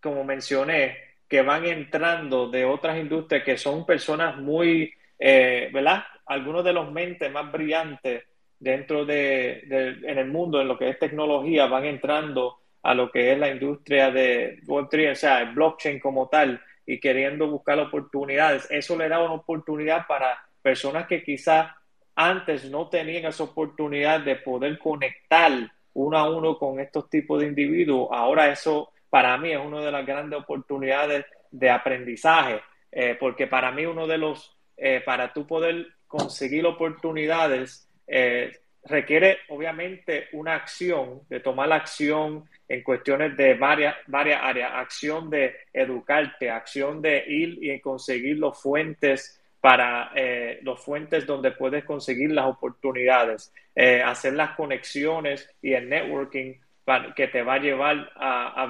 como 0.00 0.24
mencioné, 0.24 0.96
que 1.28 1.42
van 1.42 1.66
entrando 1.66 2.48
de 2.48 2.64
otras 2.64 2.98
industrias 2.98 3.44
que 3.44 3.58
son 3.58 3.84
personas 3.84 4.36
muy, 4.38 4.92
eh, 5.18 5.70
¿verdad? 5.72 6.04
Algunos 6.26 6.64
de 6.64 6.72
los 6.72 6.90
mentes 6.90 7.30
más 7.30 7.52
brillantes 7.52 8.24
dentro 8.58 9.04
de, 9.04 9.60
en 10.02 10.18
el 10.18 10.28
mundo, 10.28 10.60
en 10.60 10.68
lo 10.68 10.78
que 10.78 10.88
es 10.88 10.98
tecnología, 10.98 11.66
van 11.66 11.84
entrando 11.84 12.58
a 12.82 12.94
lo 12.94 13.10
que 13.10 13.32
es 13.32 13.38
la 13.38 13.50
industria 13.50 14.10
de 14.10 14.60
Web3, 14.66 15.12
o 15.12 15.14
sea, 15.14 15.40
el 15.42 15.54
blockchain 15.54 16.00
como 16.00 16.28
tal, 16.28 16.60
y 16.86 16.98
queriendo 17.00 17.48
buscar 17.48 17.78
oportunidades. 17.78 18.66
Eso 18.70 18.96
le 18.96 19.08
da 19.08 19.22
una 19.22 19.34
oportunidad 19.34 20.06
para 20.06 20.38
personas 20.62 21.06
que 21.06 21.22
quizás 21.22 21.70
antes 22.14 22.68
no 22.70 22.88
tenían 22.88 23.26
esa 23.26 23.44
oportunidad 23.44 24.20
de 24.20 24.36
poder 24.36 24.78
conectar 24.78 25.52
uno 25.94 26.18
a 26.18 26.30
uno 26.30 26.58
con 26.58 26.80
estos 26.80 27.08
tipos 27.10 27.40
de 27.40 27.46
individuos. 27.46 28.08
Ahora 28.10 28.50
eso 28.50 28.90
para 29.10 29.36
mí 29.38 29.52
es 29.52 29.58
una 29.58 29.80
de 29.80 29.92
las 29.92 30.06
grandes 30.06 30.38
oportunidades 30.38 31.24
de 31.50 31.70
aprendizaje, 31.70 32.60
eh, 32.92 33.16
porque 33.18 33.46
para 33.46 33.70
mí 33.72 33.86
uno 33.86 34.06
de 34.06 34.18
los, 34.18 34.56
eh, 34.76 35.02
para 35.04 35.32
tú 35.32 35.46
poder 35.46 35.86
conseguir 36.06 36.66
oportunidades, 36.66 37.87
eh, 38.08 38.50
requiere 38.84 39.38
obviamente 39.48 40.28
una 40.32 40.54
acción, 40.54 41.20
de 41.28 41.40
tomar 41.40 41.68
la 41.68 41.76
acción 41.76 42.44
en 42.68 42.82
cuestiones 42.82 43.36
de 43.36 43.54
varias, 43.54 43.96
varias 44.06 44.40
áreas, 44.42 44.72
acción 44.74 45.30
de 45.30 45.54
educarte, 45.72 46.50
acción 46.50 47.02
de 47.02 47.24
ir 47.26 47.58
y 47.62 47.80
conseguir 47.80 48.38
los 48.38 48.60
fuentes 48.60 49.40
para 49.60 50.12
eh, 50.14 50.60
los 50.62 50.80
fuentes 50.80 51.26
donde 51.26 51.50
puedes 51.50 51.84
conseguir 51.84 52.30
las 52.30 52.46
oportunidades, 52.46 53.52
eh, 53.74 54.02
hacer 54.02 54.34
las 54.34 54.52
conexiones 54.52 55.50
y 55.60 55.72
el 55.72 55.88
networking 55.88 56.54
para, 56.84 57.12
que 57.14 57.28
te 57.28 57.42
va 57.42 57.54
a 57.54 57.58
llevar 57.58 58.10
a, 58.14 58.62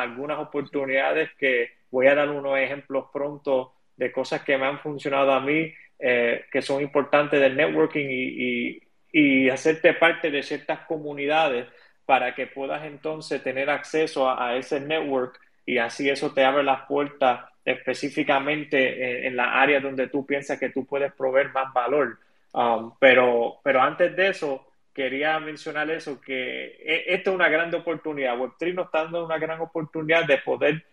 algunas 0.00 0.38
oportunidades 0.38 1.30
que 1.38 1.70
voy 1.90 2.06
a 2.06 2.14
dar 2.14 2.30
unos 2.30 2.58
ejemplos 2.58 3.06
pronto 3.12 3.74
de 3.96 4.10
cosas 4.10 4.42
que 4.42 4.56
me 4.56 4.66
han 4.66 4.78
funcionado 4.78 5.32
a 5.32 5.40
mí, 5.40 5.72
eh, 6.00 6.44
que 6.50 6.62
son 6.62 6.82
importantes 6.82 7.40
del 7.40 7.56
networking 7.56 8.06
y, 8.08 8.80
y, 9.12 9.48
hacerte 9.50 9.94
parte 9.94 10.30
de 10.30 10.42
ciertas 10.42 10.80
comunidades 10.86 11.66
para 12.06 12.34
que 12.34 12.46
puedas 12.46 12.84
entonces 12.84 13.42
tener 13.42 13.70
acceso 13.70 14.28
a, 14.28 14.48
a, 14.48 14.56
ese 14.56 14.80
network 14.80 15.38
y 15.66 15.78
así 15.78 16.08
eso 16.08 16.32
te 16.32 16.44
abre 16.44 16.62
las 16.62 16.86
puertas 16.86 17.44
específicamente 17.64 19.18
en, 19.20 19.26
en 19.26 19.36
la 19.36 19.60
área 19.60 19.80
donde 19.80 20.08
tú 20.08 20.24
piensas 20.26 20.58
que 20.58 20.70
tú 20.70 20.86
puedes 20.86 21.12
proveer 21.12 21.52
más 21.52 21.72
valor. 21.72 22.18
Um, 22.52 22.92
pero, 22.98 23.60
pero 23.62 23.80
antes 23.80 24.14
de 24.16 24.28
eso, 24.28 24.66
quería 24.92 25.38
mencionar 25.38 25.90
eso, 25.90 26.20
que 26.20 26.64
e, 26.64 27.04
esta 27.14 27.30
es 27.30 27.34
una 27.34 27.48
gran 27.48 27.74
oportunidad. 27.74 28.36
Web3 28.36 28.74
nos 28.74 28.86
está 28.86 29.04
dando 29.04 29.24
una 29.24 29.38
gran 29.38 29.60
oportunidad 29.60 30.26
de 30.26 30.38
poder 30.38 30.84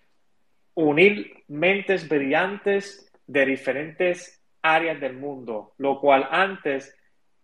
unir 0.75 1.43
mentes 1.47 2.07
brillantes 2.07 3.11
de 3.25 3.45
diferentes 3.45 4.36
áreas 4.61 4.99
del 4.99 5.13
mundo, 5.13 5.73
lo 5.77 5.99
cual 5.99 6.27
antes 6.31 6.95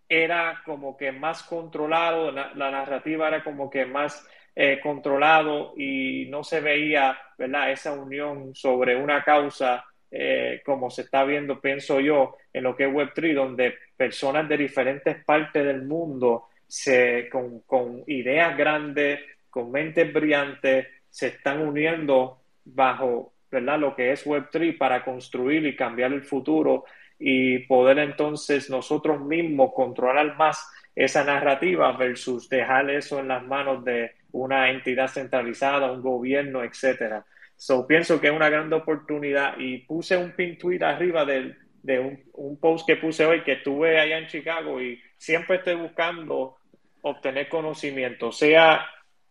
era 0.08 0.62
como 0.66 0.96
que 0.98 1.12
más 1.12 1.44
controlado, 1.44 2.32
la, 2.32 2.54
narrativa 2.54 3.28
era 3.28 3.44
como 3.44 3.70
que 3.70 3.86
más 3.86 4.28
eh, 4.56 4.80
controlado 4.82 5.74
y 5.76 6.28
no 6.30 6.44
se 6.44 6.60
veía, 6.60 7.18
¿verdad? 7.38 7.72
Esa 7.72 7.94
unión 7.94 8.54
sobre 8.54 8.96
una 8.96 9.24
causa 9.24 9.84
eh, 10.12 10.62
como 10.64 10.92
se 10.92 11.02
está 11.02 11.24
viendo, 11.24 11.60
pienso 11.60 12.00
yo, 12.00 12.38
en 12.54 12.64
lo 12.64 12.76
que 12.76 12.86
es 12.86 12.92
Web3, 12.92 13.34
donde 13.34 13.74
personas 13.98 14.48
de 14.48 14.58
diferentes 14.58 15.24
partes 15.24 15.66
del 15.66 15.82
mundo 15.82 16.50
se, 16.68 17.28
con, 17.30 17.62
con 17.62 18.04
ideas 18.06 18.56
grandes, 18.56 19.22
con 19.50 19.72
mentes 19.72 20.14
brillantes, 20.14 20.88
se 21.10 21.28
están 21.28 21.68
uniendo 21.68 22.44
bajo, 22.66 23.34
¿verdad? 23.50 23.80
Lo 23.80 23.96
que 23.96 24.12
es 24.12 24.26
Web3 24.26 24.78
para 24.78 25.04
construir 25.04 25.66
y 25.66 25.76
cambiar 25.76 26.14
el 26.14 26.22
futuro 26.22 26.86
y 27.26 27.60
poder 27.60 28.00
entonces 28.00 28.70
nosotros 28.70 29.22
mismos 29.22 29.72
controlar 29.74 30.36
más 30.36 30.70
esa 30.94 31.24
narrativa 31.24 31.94
versus 31.94 32.50
dejar 32.50 32.90
eso 32.90 33.20
en 33.20 33.30
las 33.30 33.46
manos 33.46 33.86
de 33.86 34.12
una 34.34 34.70
entidad 34.70 35.08
centralizada, 35.08 35.90
un 35.90 36.02
gobierno, 36.02 36.66
etcétera. 36.66 37.26
So, 37.56 37.88
pienso 37.88 38.20
que 38.20 38.28
es 38.28 38.34
una 38.34 38.50
gran 38.50 38.72
oportunidad 38.74 39.58
y 39.58 39.78
puse 39.78 40.18
un 40.18 40.32
pin 40.32 40.58
tweet 40.58 40.84
arriba 40.84 41.24
de, 41.24 41.56
de 41.82 42.00
un, 42.00 42.22
un, 42.34 42.60
post 42.60 42.86
que 42.86 42.98
puse 42.98 43.26
hoy 43.26 43.42
que 43.42 43.54
estuve 43.54 43.98
allá 43.98 44.18
en 44.18 44.28
Chicago 44.28 44.82
y 44.82 45.02
siempre 45.18 45.58
estoy 45.58 45.76
buscando 45.76 46.58
obtener 47.04 47.48
conocimiento, 47.48 48.34
sea 48.34 48.86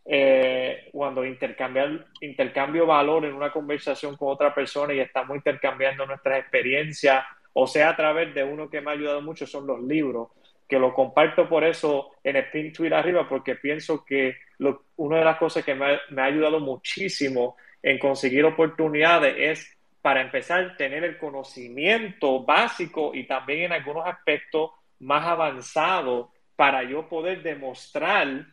eh, 0.04 0.88
cuando 0.92 1.26
intercambiar, 1.26 2.06
intercambio 2.22 2.86
valor 2.86 3.26
en 3.26 3.34
una 3.34 3.52
conversación 3.52 4.16
con 4.16 4.32
otra 4.32 4.54
persona 4.54 4.94
y 4.94 5.00
estamos 5.00 5.36
intercambiando 5.36 6.06
nuestras 6.06 6.38
experiencias, 6.40 7.24
o 7.52 7.66
sea 7.66 7.90
a 7.90 7.96
través 7.96 8.34
de 8.34 8.44
uno 8.44 8.68
que 8.70 8.80
me 8.80 8.90
ha 8.90 8.94
ayudado 8.94 9.22
mucho 9.22 9.46
son 9.46 9.66
los 9.66 9.82
libros 9.82 10.28
que 10.72 10.78
lo 10.78 10.94
comparto 10.94 11.50
por 11.50 11.64
eso 11.64 12.12
en 12.24 12.36
el 12.36 12.48
pin 12.50 12.72
tweet 12.72 12.94
arriba, 12.94 13.28
porque 13.28 13.56
pienso 13.56 14.06
que 14.06 14.36
lo, 14.56 14.84
una 14.96 15.18
de 15.18 15.24
las 15.26 15.36
cosas 15.36 15.62
que 15.66 15.74
me 15.74 15.84
ha, 15.84 16.24
ayudado 16.24 16.60
muchísimo 16.60 17.56
en 17.82 17.98
conseguir 17.98 18.42
oportunidades 18.46 19.34
es, 19.36 19.78
para 20.00 20.22
empezar, 20.22 20.74
tener 20.78 21.04
el 21.04 21.18
conocimiento 21.18 22.42
básico 22.42 23.10
y 23.14 23.24
también 23.24 23.64
en 23.64 23.72
algunos 23.72 24.06
aspectos 24.06 24.70
más 25.00 25.26
avanzados 25.26 26.28
para 26.56 26.84
yo 26.84 27.06
poder 27.06 27.42
demostrar 27.42 28.46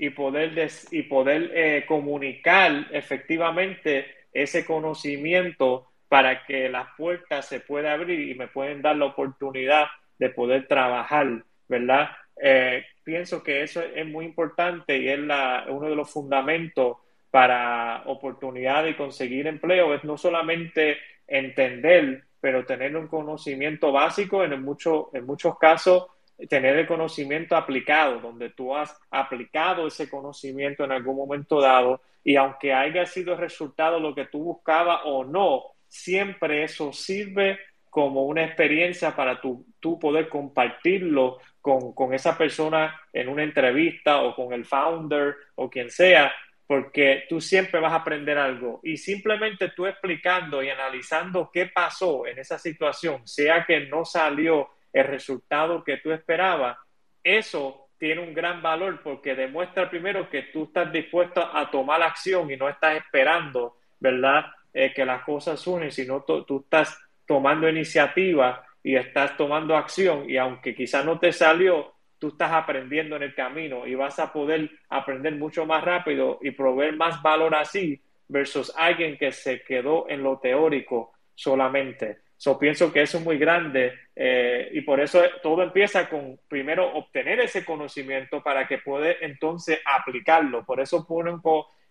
y 0.00 0.10
poder, 0.10 0.54
des, 0.54 0.92
y 0.92 1.04
poder 1.04 1.52
eh, 1.54 1.84
comunicar 1.86 2.88
efectivamente 2.90 4.06
ese 4.32 4.64
conocimiento 4.64 5.91
para 6.12 6.44
que 6.44 6.68
las 6.68 6.88
puertas 6.94 7.48
se 7.48 7.60
puedan 7.60 7.98
abrir 7.98 8.20
y 8.20 8.34
me 8.34 8.46
pueden 8.46 8.82
dar 8.82 8.96
la 8.96 9.06
oportunidad 9.06 9.86
de 10.18 10.28
poder 10.28 10.68
trabajar 10.68 11.42
¿verdad? 11.66 12.10
Eh, 12.38 12.84
pienso 13.02 13.42
que 13.42 13.62
eso 13.62 13.80
es 13.80 14.06
muy 14.06 14.26
importante 14.26 14.98
y 14.98 15.08
es 15.08 15.18
la, 15.18 15.64
uno 15.70 15.88
de 15.88 15.96
los 15.96 16.10
fundamentos 16.10 16.98
para 17.30 18.02
oportunidad 18.04 18.84
de 18.84 18.94
conseguir 18.94 19.46
empleo, 19.46 19.94
es 19.94 20.04
no 20.04 20.18
solamente 20.18 20.98
entender, 21.26 22.24
pero 22.42 22.66
tener 22.66 22.94
un 22.94 23.08
conocimiento 23.08 23.90
básico, 23.90 24.44
en, 24.44 24.52
en 24.52 24.62
muchos 24.62 25.58
casos 25.58 26.08
tener 26.46 26.76
el 26.76 26.86
conocimiento 26.86 27.56
aplicado, 27.56 28.20
donde 28.20 28.50
tú 28.50 28.76
has 28.76 28.94
aplicado 29.10 29.86
ese 29.86 30.10
conocimiento 30.10 30.84
en 30.84 30.92
algún 30.92 31.16
momento 31.16 31.58
dado 31.58 32.02
y 32.22 32.36
aunque 32.36 32.74
haya 32.74 33.06
sido 33.06 33.32
el 33.32 33.38
resultado 33.38 33.98
lo 33.98 34.14
que 34.14 34.26
tú 34.26 34.44
buscabas 34.44 35.00
o 35.06 35.24
no, 35.24 35.72
siempre 35.92 36.64
eso 36.64 36.90
sirve 36.92 37.60
como 37.90 38.24
una 38.24 38.44
experiencia 38.44 39.14
para 39.14 39.38
tú, 39.42 39.66
tú 39.78 39.98
poder 39.98 40.30
compartirlo 40.30 41.38
con, 41.60 41.92
con, 41.92 42.14
esa 42.14 42.38
persona 42.38 42.98
en 43.12 43.28
una 43.28 43.42
entrevista 43.42 44.22
o 44.22 44.34
con 44.34 44.54
el 44.54 44.64
founder 44.64 45.36
o 45.54 45.68
quien 45.68 45.90
sea, 45.90 46.32
porque 46.66 47.24
tú 47.28 47.42
siempre 47.42 47.78
vas 47.78 47.92
a 47.92 47.96
aprender 47.96 48.38
algo. 48.38 48.80
Y 48.82 48.96
simplemente 48.96 49.68
tú 49.76 49.84
explicando 49.86 50.62
y 50.62 50.70
analizando 50.70 51.50
qué 51.52 51.66
pasó 51.66 52.26
en 52.26 52.38
esa 52.38 52.58
situación, 52.58 53.28
sea 53.28 53.66
que 53.66 53.80
no 53.80 54.06
salió 54.06 54.70
el 54.94 55.04
resultado 55.04 55.84
que 55.84 55.98
tú 55.98 56.10
esperabas, 56.12 56.78
eso 57.22 57.90
tiene 57.98 58.22
un 58.22 58.32
gran 58.32 58.62
valor 58.62 59.02
porque 59.02 59.34
demuestra 59.34 59.90
primero 59.90 60.30
que 60.30 60.44
tú 60.44 60.64
estás 60.64 60.90
dispuesto 60.90 61.44
a 61.54 61.70
tomar 61.70 62.02
acción 62.02 62.50
y 62.50 62.56
no 62.56 62.70
estás 62.70 62.96
esperando, 62.96 63.76
¿verdad? 64.00 64.46
Eh, 64.72 64.92
que 64.94 65.04
las 65.04 65.22
cosas 65.24 65.60
suenen, 65.60 65.90
sino 65.90 66.22
tú 66.22 66.60
estás 66.64 66.98
tomando 67.26 67.68
iniciativa 67.68 68.64
y 68.82 68.96
estás 68.96 69.36
tomando 69.36 69.76
acción 69.76 70.28
y 70.28 70.36
aunque 70.36 70.74
quizás 70.74 71.04
no 71.04 71.18
te 71.18 71.32
salió, 71.32 71.94
tú 72.18 72.28
estás 72.28 72.52
aprendiendo 72.52 73.16
en 73.16 73.24
el 73.24 73.34
camino 73.34 73.86
y 73.86 73.94
vas 73.94 74.18
a 74.18 74.32
poder 74.32 74.70
aprender 74.88 75.34
mucho 75.34 75.66
más 75.66 75.82
rápido 75.84 76.38
y 76.42 76.52
proveer 76.52 76.96
más 76.96 77.20
valor 77.22 77.54
así 77.54 78.00
versus 78.28 78.72
alguien 78.76 79.16
que 79.18 79.32
se 79.32 79.62
quedó 79.62 80.08
en 80.08 80.22
lo 80.22 80.38
teórico 80.38 81.12
solamente. 81.34 82.18
So, 82.36 82.58
pienso 82.58 82.92
que 82.92 83.02
eso 83.02 83.18
es 83.18 83.24
muy 83.24 83.38
grande 83.38 83.92
eh, 84.16 84.68
y 84.72 84.80
por 84.80 85.00
eso 85.00 85.22
todo 85.42 85.62
empieza 85.62 86.08
con 86.08 86.40
primero 86.48 86.92
obtener 86.94 87.40
ese 87.40 87.64
conocimiento 87.64 88.42
para 88.42 88.66
que 88.66 88.78
pueda 88.78 89.12
entonces 89.20 89.80
aplicarlo. 89.84 90.64
Por 90.64 90.80
eso 90.80 91.06
ponen 91.06 91.40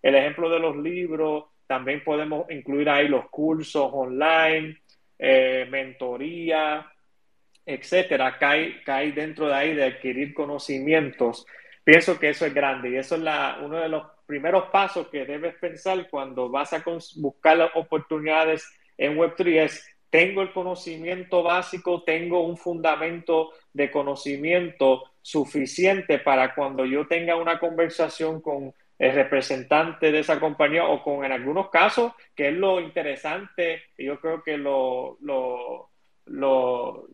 el 0.02 0.16
ejemplo 0.16 0.50
de 0.50 0.60
los 0.60 0.76
libros, 0.76 1.46
también 1.72 2.04
podemos 2.04 2.52
incluir 2.52 2.90
ahí 2.90 3.08
los 3.08 3.30
cursos 3.30 3.90
online, 3.94 4.82
eh, 5.18 5.66
mentoría, 5.70 6.86
etcétera, 7.66 8.38
cae, 8.38 8.84
cae 8.84 9.14
dentro 9.14 9.48
de 9.48 9.54
ahí 9.54 9.74
de 9.74 9.86
adquirir 9.86 10.34
conocimientos. 10.34 11.46
Pienso 11.82 12.20
que 12.20 12.32
eso 12.32 12.46
es 12.46 12.54
grande 12.54 12.90
y 12.90 12.98
eso 12.98 13.16
es 13.16 13.22
la, 13.22 13.60
uno 13.64 13.78
de 13.78 13.88
los 13.88 14.04
primeros 14.26 14.66
pasos 14.66 15.08
que 15.08 15.24
debes 15.24 15.56
pensar 15.62 16.10
cuando 16.10 16.50
vas 16.50 16.74
a 16.74 16.84
buscar 17.16 17.56
las 17.56 17.72
oportunidades 17.74 18.70
en 18.98 19.16
Web3 19.16 19.64
es 19.64 19.88
tengo 20.10 20.42
el 20.42 20.52
conocimiento 20.52 21.42
básico, 21.42 22.04
tengo 22.04 22.46
un 22.46 22.58
fundamento 22.58 23.52
de 23.72 23.90
conocimiento 23.90 25.06
suficiente 25.22 26.20
para 26.20 26.54
cuando 26.54 26.86
yo 26.86 27.08
tenga 27.08 27.38
una 27.38 27.60
conversación 27.60 28.42
con 28.42 28.74
el 29.02 29.16
representante 29.16 30.12
de 30.12 30.20
esa 30.20 30.40
compañía 30.40 30.86
o 30.86 31.02
con 31.02 31.26
en 31.26 31.32
algunos 31.32 31.72
casos, 31.72 32.14
que 32.36 32.50
es 32.50 32.54
lo 32.54 32.80
interesante, 32.80 33.86
yo 33.98 34.20
creo 34.20 34.44
que 34.44 34.60
lo, 34.60 35.18
lo, 35.22 35.90
lo, 36.26 37.08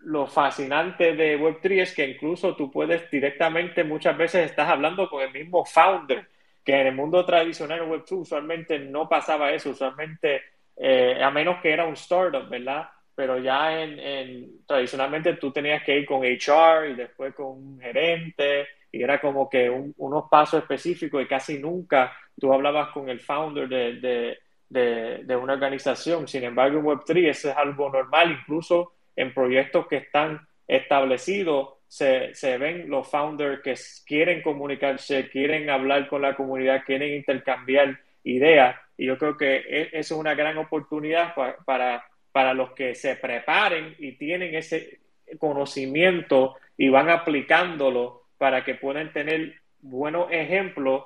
lo 0.00 0.26
fascinante 0.26 1.14
de 1.14 1.38
Web3 1.38 1.82
es 1.82 1.94
que 1.94 2.08
incluso 2.08 2.56
tú 2.56 2.70
puedes 2.70 3.10
directamente, 3.10 3.84
muchas 3.84 4.16
veces 4.16 4.50
estás 4.50 4.70
hablando 4.70 5.06
con 5.10 5.20
el 5.20 5.30
mismo 5.30 5.66
founder, 5.66 6.26
que 6.64 6.80
en 6.80 6.86
el 6.86 6.94
mundo 6.94 7.22
tradicional 7.26 7.82
Web2 7.82 8.22
usualmente 8.22 8.78
no 8.78 9.06
pasaba 9.06 9.52
eso, 9.52 9.68
usualmente 9.68 10.40
eh, 10.78 11.22
a 11.22 11.30
menos 11.30 11.60
que 11.60 11.70
era 11.70 11.84
un 11.84 11.92
startup, 11.92 12.48
¿verdad? 12.48 12.88
Pero 13.14 13.38
ya 13.38 13.82
en, 13.82 14.64
tradicionalmente 14.66 15.34
tú 15.34 15.52
tenías 15.52 15.82
que 15.82 15.98
ir 15.98 16.06
con 16.06 16.22
HR 16.24 16.88
y 16.88 16.94
después 16.94 17.34
con 17.34 17.48
un 17.48 17.80
gerente 17.80 18.66
y 18.90 19.02
era 19.02 19.20
como 19.20 19.48
que 19.48 19.70
unos 19.96 20.24
pasos 20.30 20.62
específicos 20.62 21.22
y 21.22 21.26
casi 21.26 21.58
nunca 21.58 22.16
tú 22.38 22.52
hablabas 22.52 22.90
con 22.90 23.08
el 23.08 23.20
founder 23.20 23.68
de, 23.68 24.38
de, 24.68 25.36
una 25.36 25.54
organización. 25.54 26.28
Sin 26.28 26.44
embargo, 26.44 26.78
en 26.78 26.84
Web3 26.84 27.28
eso 27.28 27.50
es 27.50 27.56
algo 27.56 27.90
normal, 27.90 28.38
incluso 28.40 28.92
en 29.16 29.34
proyectos 29.34 29.86
que 29.86 29.96
están 29.96 30.40
establecidos 30.66 31.74
se, 31.88 32.34
se, 32.34 32.58
ven 32.58 32.90
los 32.90 33.08
founders 33.08 33.62
que 33.62 33.74
quieren 34.06 34.42
comunicarse, 34.42 35.28
quieren 35.30 35.70
hablar 35.70 36.06
con 36.06 36.20
la 36.20 36.36
comunidad, 36.36 36.84
quieren 36.84 37.14
intercambiar 37.14 37.98
ideas 38.24 38.76
y 38.98 39.06
yo 39.06 39.16
creo 39.16 39.36
que 39.36 39.56
e, 39.56 39.82
eso 39.92 40.14
es 40.14 40.20
una 40.20 40.34
gran 40.34 40.58
oportunidad 40.58 41.34
para, 41.64 42.04
para, 42.32 42.52
los 42.52 42.72
que 42.72 42.94
se 42.94 43.16
preparen 43.16 43.94
y 43.98 44.12
tienen 44.12 44.54
ese 44.54 44.98
conocimiento 45.38 46.56
y 46.76 46.88
van 46.88 47.08
aplicándolo 47.08 48.17
para 48.38 48.64
que 48.64 48.74
puedan 48.74 49.12
tener 49.12 49.54
buenos 49.80 50.28
ejemplos 50.30 51.04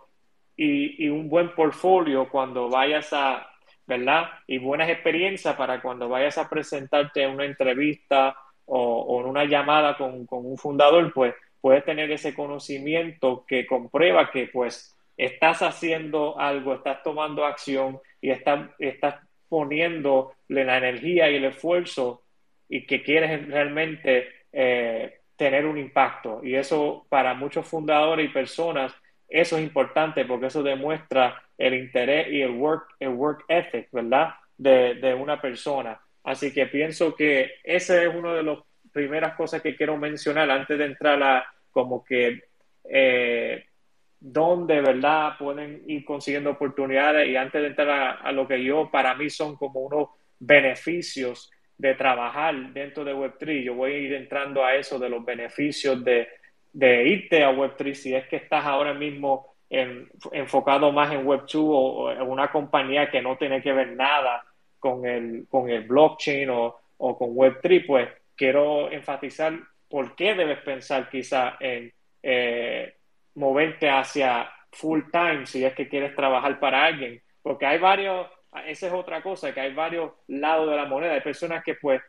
y, 0.57 1.09
un 1.09 1.29
buen 1.29 1.55
portfolio 1.55 2.29
cuando 2.29 2.68
vayas 2.68 3.12
a, 3.12 3.51
¿verdad? 3.87 4.29
Y 4.47 4.59
buenas 4.59 4.88
experiencias 4.90 5.57
para 5.57 5.81
cuando 5.81 6.09
vayas 6.09 6.38
a 6.38 6.49
presentarte 6.49 7.23
en 7.23 7.31
una 7.33 7.45
entrevista 7.45 8.37
o, 8.66 9.21
en 9.21 9.29
una 9.29 9.45
llamada 9.45 9.97
con, 9.97 10.27
un 10.29 10.59
fundador, 10.59 11.12
pues 11.12 11.35
puedes 11.61 11.85
tener 11.85 12.11
ese 12.11 12.35
conocimiento 12.35 13.45
que 13.47 13.66
comprueba 13.66 14.31
que 14.31 14.47
pues 14.47 14.97
estás 15.16 15.62
haciendo 15.62 16.38
algo, 16.38 16.75
estás 16.75 17.03
tomando 17.03 17.45
acción 17.45 17.99
y 18.21 18.31
estás, 18.31 18.71
estás 18.79 19.16
poniéndole 19.49 20.35
la 20.49 20.79
energía 20.79 21.31
y 21.31 21.37
el 21.37 21.47
esfuerzo 21.47 22.23
y 22.68 22.87
que 22.87 23.03
quieres 23.03 23.47
realmente 23.49 24.29
eh, 24.53 25.21
tener 25.37 25.66
un 25.66 25.79
impacto. 25.79 26.40
Y 26.42 26.55
eso 26.55 27.07
para 27.09 27.35
muchos 27.35 27.66
fundadores 27.66 28.27
y 28.27 28.33
personas, 28.33 28.95
eso 29.29 29.57
es 29.57 29.62
importante 29.62 30.25
porque 30.25 30.47
eso 30.47 30.62
demuestra 30.62 31.42
el 31.57 31.75
interés 31.75 32.29
y 32.31 32.42
el 32.42 32.53
work, 32.53 32.97
el 33.01 33.11
work 33.11 33.45
ethic, 33.49 33.88
¿verdad? 33.92 34.35
De, 34.57 34.95
de 34.95 35.14
una 35.14 35.40
persona. 35.40 36.01
Así 36.25 36.53
que 36.53 36.66
pienso 36.66 37.14
que 37.14 37.53
esa 37.64 38.03
es 38.03 38.14
una 38.14 38.35
de 38.35 38.42
las 38.42 38.59
primeras 38.92 39.35
cosas 39.35 39.62
que 39.62 39.75
quiero 39.75 39.97
mencionar 39.97 40.51
antes 40.51 40.79
de 40.79 40.85
entrar 40.85 41.23
a 41.23 41.45
como 41.71 42.05
que 42.05 42.45
eh, 42.85 43.64
donde, 44.21 44.81
¿verdad?, 44.81 45.37
pueden 45.38 45.83
ir 45.87 46.05
consiguiendo 46.05 46.51
oportunidades 46.51 47.29
y 47.29 47.37
antes 47.37 47.61
de 47.61 47.68
entrar 47.68 48.18
a, 48.23 48.31
lo 48.33 48.47
que 48.47 48.62
yo, 48.62 48.88
para 48.90 49.14
mí 49.14 49.29
son 49.29 49.57
como 49.57 49.81
unos 49.81 50.11
beneficios 50.38 51.51
de 51.83 51.95
trabajar 51.97 52.55
dentro 52.73 53.05
de 53.05 53.12
Web3. 53.12 53.64
Yo 53.64 53.75
voy 53.75 53.92
a 53.92 53.99
ir 53.99 54.14
entrando 54.14 54.64
a 54.64 54.77
eso 54.77 55.01
de 55.01 55.09
los 55.09 55.25
beneficios 55.25 56.03
de, 56.05 56.29
irte 56.73 57.42
a 57.42 57.51
Web3 57.51 57.95
si 57.95 58.14
es 58.14 58.27
que 58.29 58.37
estás 58.37 58.64
ahora 58.64 58.95
mismo 58.95 59.55
enfocado 59.68 60.92
más 60.92 61.12
en 61.12 61.27
Web2 61.27 61.55
o, 61.57 62.12
en 62.12 62.23
una 62.23 62.53
compañía 62.53 63.11
que 63.11 63.21
no 63.21 63.37
tiene 63.37 63.61
que 63.61 63.73
ver 63.73 63.97
nada 63.97 64.45
con 64.79 65.05
el, 65.05 65.47
con 65.49 65.68
el 65.68 65.83
blockchain 65.83 66.51
o, 66.51 66.79
o 66.99 67.18
con 67.18 67.35
Web3, 67.35 67.87
pues 67.87 68.09
quiero 68.37 68.90
enfatizar 68.92 69.53
por 69.88 70.14
qué 70.14 70.35
debes 70.35 70.59
pensar 70.61 71.11
quizá 71.11 71.57
en... 71.59 71.92
Eh, 72.23 72.95
moverte 73.35 73.88
hacia 73.88 74.51
full 74.71 75.01
time 75.11 75.47
si 75.47 75.64
es 75.64 75.75
que 75.75 75.88
quieres 75.88 76.14
trabajar 76.14 76.59
para 76.61 76.85
alguien, 76.85 77.23
porque 77.42 77.66
hay 77.66 77.79
varios, 77.79 78.27
esa 78.66 78.86
es 78.86 78.92
otra 78.92 79.22
cosa, 79.22 79.52
que 79.52 79.60
hay 79.60 79.72
varios 79.72 80.12
lados 80.28 80.68
de 80.70 80.76
la 80.76 80.84
moneda, 80.84 81.14
hay 81.14 81.20
personas 81.20 81.64
que 81.64 81.74
pues 81.74 82.02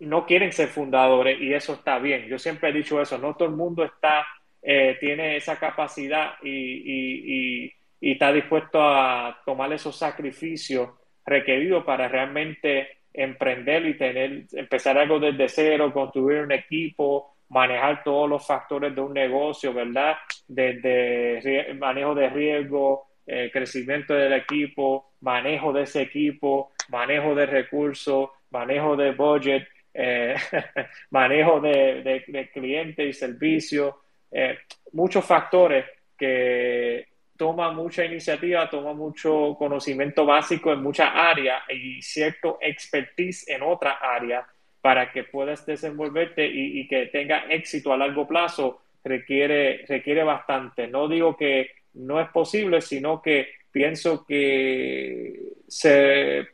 no 0.00 0.24
quieren 0.24 0.52
ser 0.52 0.68
fundadores 0.68 1.40
y 1.40 1.52
eso 1.52 1.74
está 1.74 1.98
bien. 1.98 2.26
Yo 2.26 2.38
siempre 2.38 2.70
he 2.70 2.72
dicho 2.72 3.00
eso, 3.00 3.18
no 3.18 3.34
todo 3.34 3.48
el 3.48 3.54
mundo 3.56 3.84
está, 3.84 4.26
eh, 4.62 4.96
tiene 4.98 5.36
esa 5.36 5.58
capacidad 5.58 6.34
y, 6.42 7.66
y, 7.66 7.72
está 8.00 8.32
dispuesto 8.32 8.80
a 8.80 9.42
tomar 9.44 9.70
esos 9.74 9.94
sacrificios 9.94 10.88
requeridos 11.26 11.84
para 11.84 12.08
realmente 12.08 13.00
emprender 13.12 13.84
y 13.86 13.98
tener, 13.98 14.46
empezar 14.52 14.96
algo 14.96 15.20
desde 15.20 15.48
cero, 15.50 15.92
construir 15.92 16.40
un 16.40 16.52
equipo, 16.52 17.36
manejar 17.50 18.02
todos 18.02 18.28
los 18.28 18.46
factores 18.46 18.94
de 18.94 19.00
un 19.02 19.12
negocio, 19.12 19.74
¿verdad? 19.74 20.16
Desde 20.48 21.74
manejo 21.74 22.14
de 22.14 22.30
riesgo, 22.30 23.09
crecimiento 23.52 24.14
del 24.14 24.32
equipo, 24.32 25.12
manejo 25.20 25.72
de 25.72 25.82
ese 25.82 26.02
equipo, 26.02 26.72
manejo 26.88 27.34
de 27.34 27.46
recursos, 27.46 28.30
manejo 28.50 28.96
de 28.96 29.12
budget, 29.12 29.68
eh, 29.92 30.34
manejo 31.10 31.60
de, 31.60 32.24
de, 32.26 32.50
clientes 32.50 33.08
y 33.08 33.12
servicios, 33.12 33.94
eh, 34.30 34.58
muchos 34.92 35.24
factores 35.24 35.84
que 36.16 37.06
toma 37.36 37.72
mucha 37.72 38.04
iniciativa, 38.04 38.68
toma 38.68 38.92
mucho 38.92 39.56
conocimiento 39.58 40.26
básico 40.26 40.72
en 40.72 40.82
muchas 40.82 41.10
áreas 41.12 41.62
y 41.70 42.02
cierto 42.02 42.58
expertise 42.60 43.48
en 43.48 43.62
otras 43.62 43.96
áreas 44.00 44.44
para 44.80 45.10
que 45.10 45.24
puedas 45.24 45.64
desenvolverte 45.66 46.46
y, 46.46 46.86
que 46.86 47.06
tenga 47.06 47.46
éxito 47.48 47.92
a 47.92 47.96
largo 47.96 48.26
plazo 48.26 48.82
requiere, 49.04 49.84
requiere 49.86 50.22
bastante. 50.22 50.86
No 50.86 51.08
digo 51.08 51.36
que 51.36 51.70
no 51.94 52.20
es 52.20 52.28
posible, 52.30 52.80
sino 52.80 53.20
que 53.20 53.48
pienso 53.70 54.24
que 54.24 55.52
se, 55.68 56.48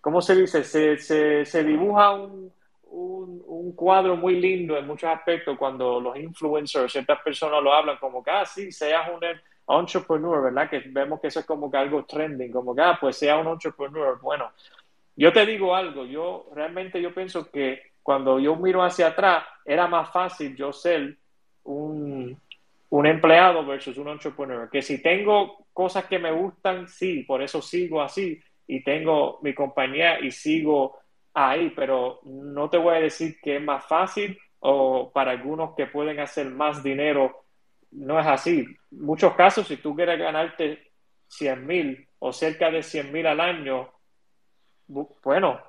¿cómo 0.00 0.20
se 0.20 0.36
dice? 0.36 0.64
Se, 0.64 1.44
se, 1.44 1.64
dibuja 1.64 2.12
un, 2.12 2.52
un, 2.90 3.72
cuadro 3.74 4.16
muy 4.16 4.40
lindo 4.40 4.76
en 4.76 4.86
muchos 4.86 5.10
aspectos 5.10 5.56
cuando 5.58 6.00
los 6.00 6.16
influencers, 6.16 6.92
ciertas 6.92 7.20
personas 7.22 7.62
lo 7.62 7.72
hablan 7.72 7.96
como 7.98 8.22
que, 8.22 8.30
ah, 8.30 8.44
sí, 8.44 8.70
seas 8.70 9.08
un 9.08 9.20
entrepreneur, 9.80 10.42
¿verdad? 10.42 10.68
Que 10.68 10.80
vemos 10.86 11.20
que 11.20 11.28
eso 11.28 11.40
es 11.40 11.46
como 11.46 11.70
que 11.70 11.76
algo 11.76 12.04
trending, 12.04 12.52
como 12.52 12.74
que, 12.74 12.82
ah, 12.82 12.98
pues 13.00 13.16
sea 13.16 13.38
un 13.38 13.48
entrepreneur. 13.48 14.20
Bueno, 14.20 14.50
yo 15.16 15.32
te 15.32 15.46
digo 15.46 15.74
algo, 15.74 16.04
yo 16.04 16.48
realmente 16.54 17.00
yo 17.00 17.14
pienso 17.14 17.50
que 17.50 17.94
cuando 18.02 18.38
yo 18.38 18.56
miro 18.56 18.82
hacia 18.82 19.08
atrás, 19.08 19.44
era 19.64 19.86
más 19.86 20.10
fácil 20.10 20.54
yo 20.56 20.72
ser 20.72 21.16
un, 21.64 22.38
empleado 23.02 23.66
versus 23.66 23.98
un 23.98 24.08
entrepreneur. 24.08 24.70
Que 24.70 24.82
si 24.82 25.02
tengo 25.02 25.66
cosas 25.72 26.04
que 26.04 26.18
me 26.18 26.30
gustan, 26.30 26.88
sí, 26.88 27.24
por 27.24 27.42
eso 27.42 27.60
sigo 27.60 28.00
así 28.00 28.40
y 28.66 28.82
tengo 28.82 29.40
mi 29.42 29.54
compañía 29.54 30.20
y 30.20 30.30
sigo 30.30 30.98
ahí, 31.34 31.72
pero 31.74 32.20
no 32.24 32.70
te 32.70 32.78
voy 32.78 32.94
a 32.94 33.00
decir 33.00 33.40
que 33.42 33.56
es 33.56 33.62
más 33.62 33.84
fácil 33.84 34.38
o 34.60 35.10
para 35.12 35.32
algunos 35.32 35.74
que 35.74 35.86
pueden 35.86 36.20
hacer 36.20 36.46
más 36.46 36.82
dinero, 36.82 37.44
no 37.90 38.18
es 38.18 38.26
así. 38.26 38.60
En 38.60 39.00
muchos 39.04 39.34
casos, 39.34 39.66
si 39.66 39.76
tú 39.76 39.94
quieres 39.94 40.18
ganarte 40.18 40.92
100 41.28 41.66
mil 41.66 42.08
o 42.18 42.32
cerca 42.32 42.70
de 42.70 42.82
100 42.82 43.12
mil 43.12 43.26
al 43.26 43.40
año, 43.40 43.90
bueno, 44.86 45.60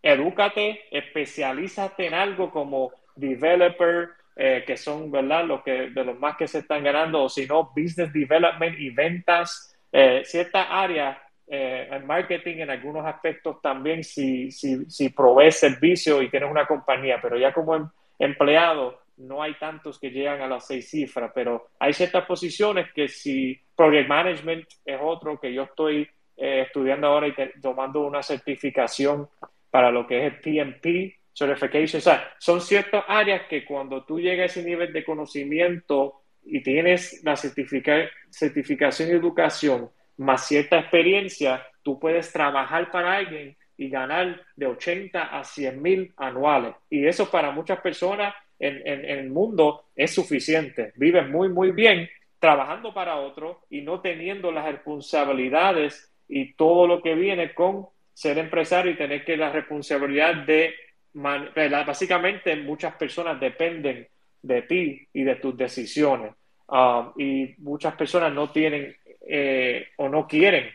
edúcate, 0.00 0.84
especialízate 0.90 2.06
en 2.06 2.14
algo 2.14 2.50
como 2.50 2.92
developer, 3.16 4.10
eh, 4.36 4.64
que 4.66 4.76
son, 4.76 5.12
¿verdad?, 5.12 5.44
lo 5.44 5.62
que, 5.62 5.90
de 5.90 6.04
los 6.04 6.18
más 6.18 6.36
que 6.36 6.48
se 6.48 6.58
están 6.58 6.82
ganando, 6.82 7.22
o 7.22 7.28
si 7.28 7.46
no, 7.46 7.70
business 7.76 8.12
development 8.12 8.76
y 8.80 8.90
ventas, 8.90 9.76
eh, 9.92 10.22
cierta 10.24 10.64
área 10.64 11.22
eh, 11.46 11.88
marketing 12.04 12.56
en 12.56 12.70
algunos 12.70 13.06
aspectos 13.06 13.62
también 13.62 14.02
si, 14.02 14.50
si, 14.50 14.86
si 14.86 15.10
provees 15.10 15.60
servicio 15.60 16.20
y 16.20 16.30
tienes 16.30 16.50
una 16.50 16.66
compañía, 16.66 17.20
pero 17.22 17.38
ya 17.38 17.52
como 17.52 17.76
em, 17.76 17.88
empleado 18.18 18.98
no 19.18 19.40
hay 19.40 19.54
tantos 19.54 20.00
que 20.00 20.10
llegan 20.10 20.40
a 20.40 20.48
las 20.48 20.66
seis 20.66 20.90
cifras, 20.90 21.30
pero 21.32 21.68
hay 21.78 21.92
ciertas 21.92 22.24
posiciones 22.24 22.92
que 22.92 23.06
si 23.06 23.56
Project 23.76 24.08
Management 24.08 24.66
es 24.84 24.98
otro 25.00 25.38
que 25.38 25.52
yo 25.54 25.62
estoy 25.62 26.08
estudiando 26.36 27.06
ahora 27.06 27.28
y 27.28 27.34
tomando 27.60 28.00
una 28.00 28.20
certificación 28.20 29.28
para 29.70 29.92
lo 29.92 30.04
que 30.04 30.26
es 30.26 30.32
el 30.32 30.40
PMP, 30.40 31.14
certification. 31.34 32.00
Son 32.38 32.60
ciertas 32.60 33.04
áreas 33.08 33.42
que 33.48 33.64
cuando 33.64 34.04
tú 34.04 34.20
llegas 34.20 34.42
a 34.42 34.60
ese 34.60 34.62
nivel 34.62 34.92
de 34.92 35.04
conocimiento 35.04 36.22
y 36.44 36.62
tienes 36.62 37.22
la 37.24 37.36
certificación 37.36 39.08
y 39.08 39.12
educación 39.12 39.90
más 40.16 40.46
cierta 40.46 40.78
experiencia, 40.78 41.66
tú 41.82 41.98
puedes 41.98 42.32
trabajar 42.32 42.90
para 42.90 43.16
alguien 43.16 43.56
y 43.76 43.88
ganar 43.88 44.40
de 44.54 44.66
80 44.66 45.22
a 45.22 45.42
100 45.42 45.82
mil 45.82 46.14
anuales. 46.16 46.74
Y 46.88 47.06
eso 47.06 47.30
para 47.30 47.50
muchas 47.50 47.80
personas 47.80 48.34
en, 48.58 48.86
en, 48.86 49.04
el 49.04 49.30
mundo 49.30 49.86
es 49.96 50.14
suficiente. 50.14 50.92
Viven 50.94 51.30
muy, 51.32 51.48
muy 51.48 51.72
bien 51.72 52.08
trabajando 52.38 52.94
para 52.94 53.16
otro 53.16 53.62
y 53.70 53.80
no 53.80 54.00
teniendo 54.00 54.52
las 54.52 54.66
responsabilidades 54.66 56.12
y 56.28 56.52
todo 56.54 56.86
lo 56.86 57.02
que 57.02 57.14
viene 57.14 57.52
con 57.52 57.86
ser 58.12 58.38
empresario 58.38 58.92
y 58.92 58.96
tener 58.96 59.24
que 59.24 59.36
la 59.36 59.50
responsabilidad 59.50 60.34
de 60.46 60.74
básicamente 61.14 62.56
muchas 62.56 62.94
personas 62.96 63.40
dependen 63.40 64.08
de 64.42 64.62
ti 64.62 65.08
y 65.12 65.22
de 65.22 65.36
tus 65.36 65.56
decisiones. 65.56 66.32
Um, 66.66 67.12
y 67.16 67.54
muchas 67.58 67.94
personas 67.94 68.32
no 68.32 68.50
tienen 68.50 68.96
eh, 69.26 69.88
o 69.96 70.08
no 70.08 70.26
quieren. 70.26 70.70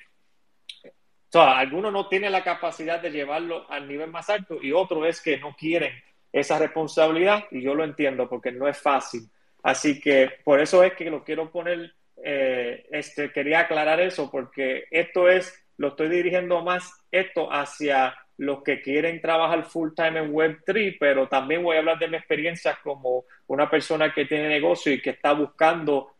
O 0.83 1.31
sea, 1.31 1.59
algunos 1.59 1.93
no 1.93 2.07
tienen 2.07 2.31
la 2.31 2.43
capacidad 2.43 2.99
de 2.99 3.11
llevarlo 3.11 3.69
al 3.69 3.87
nivel 3.87 4.09
más 4.09 4.29
alto 4.29 4.57
y 4.61 4.71
otro 4.71 5.05
es 5.05 5.21
que 5.21 5.37
no 5.37 5.55
quieren 5.55 5.93
esa 6.31 6.57
responsabilidad 6.57 7.45
y 7.51 7.61
yo 7.61 7.75
lo 7.75 7.83
entiendo 7.83 8.27
porque 8.27 8.51
no 8.51 8.67
es 8.67 8.77
fácil. 8.77 9.21
Así 9.61 9.99
que 9.99 10.31
por 10.43 10.59
eso 10.59 10.83
es 10.83 10.93
que 10.93 11.09
lo 11.09 11.23
quiero 11.23 11.51
poner, 11.51 11.93
eh, 12.23 12.87
este, 12.91 13.31
quería 13.31 13.61
aclarar 13.61 13.99
eso 13.99 14.31
porque 14.31 14.85
esto 14.89 15.29
es, 15.29 15.53
lo 15.77 15.89
estoy 15.89 16.09
dirigiendo 16.09 16.63
más 16.63 16.91
esto 17.11 17.51
hacia 17.51 18.15
los 18.39 18.63
que 18.63 18.81
quieren 18.81 19.19
trabajar 19.19 19.65
full 19.65 19.89
time 19.93 20.19
en 20.19 20.33
Web3, 20.33 20.95
pero 20.97 21.27
también 21.27 21.61
voy 21.61 21.75
a 21.75 21.79
hablar 21.79 21.99
de 21.99 22.07
mi 22.07 22.15
experiencia 22.15 22.79
como 22.81 23.25
una 23.47 23.69
persona 23.69 24.13
que 24.13 24.25
tiene 24.25 24.47
negocio 24.47 24.93
y 24.93 25.01
que 25.01 25.09
está 25.09 25.33
buscando 25.33 26.13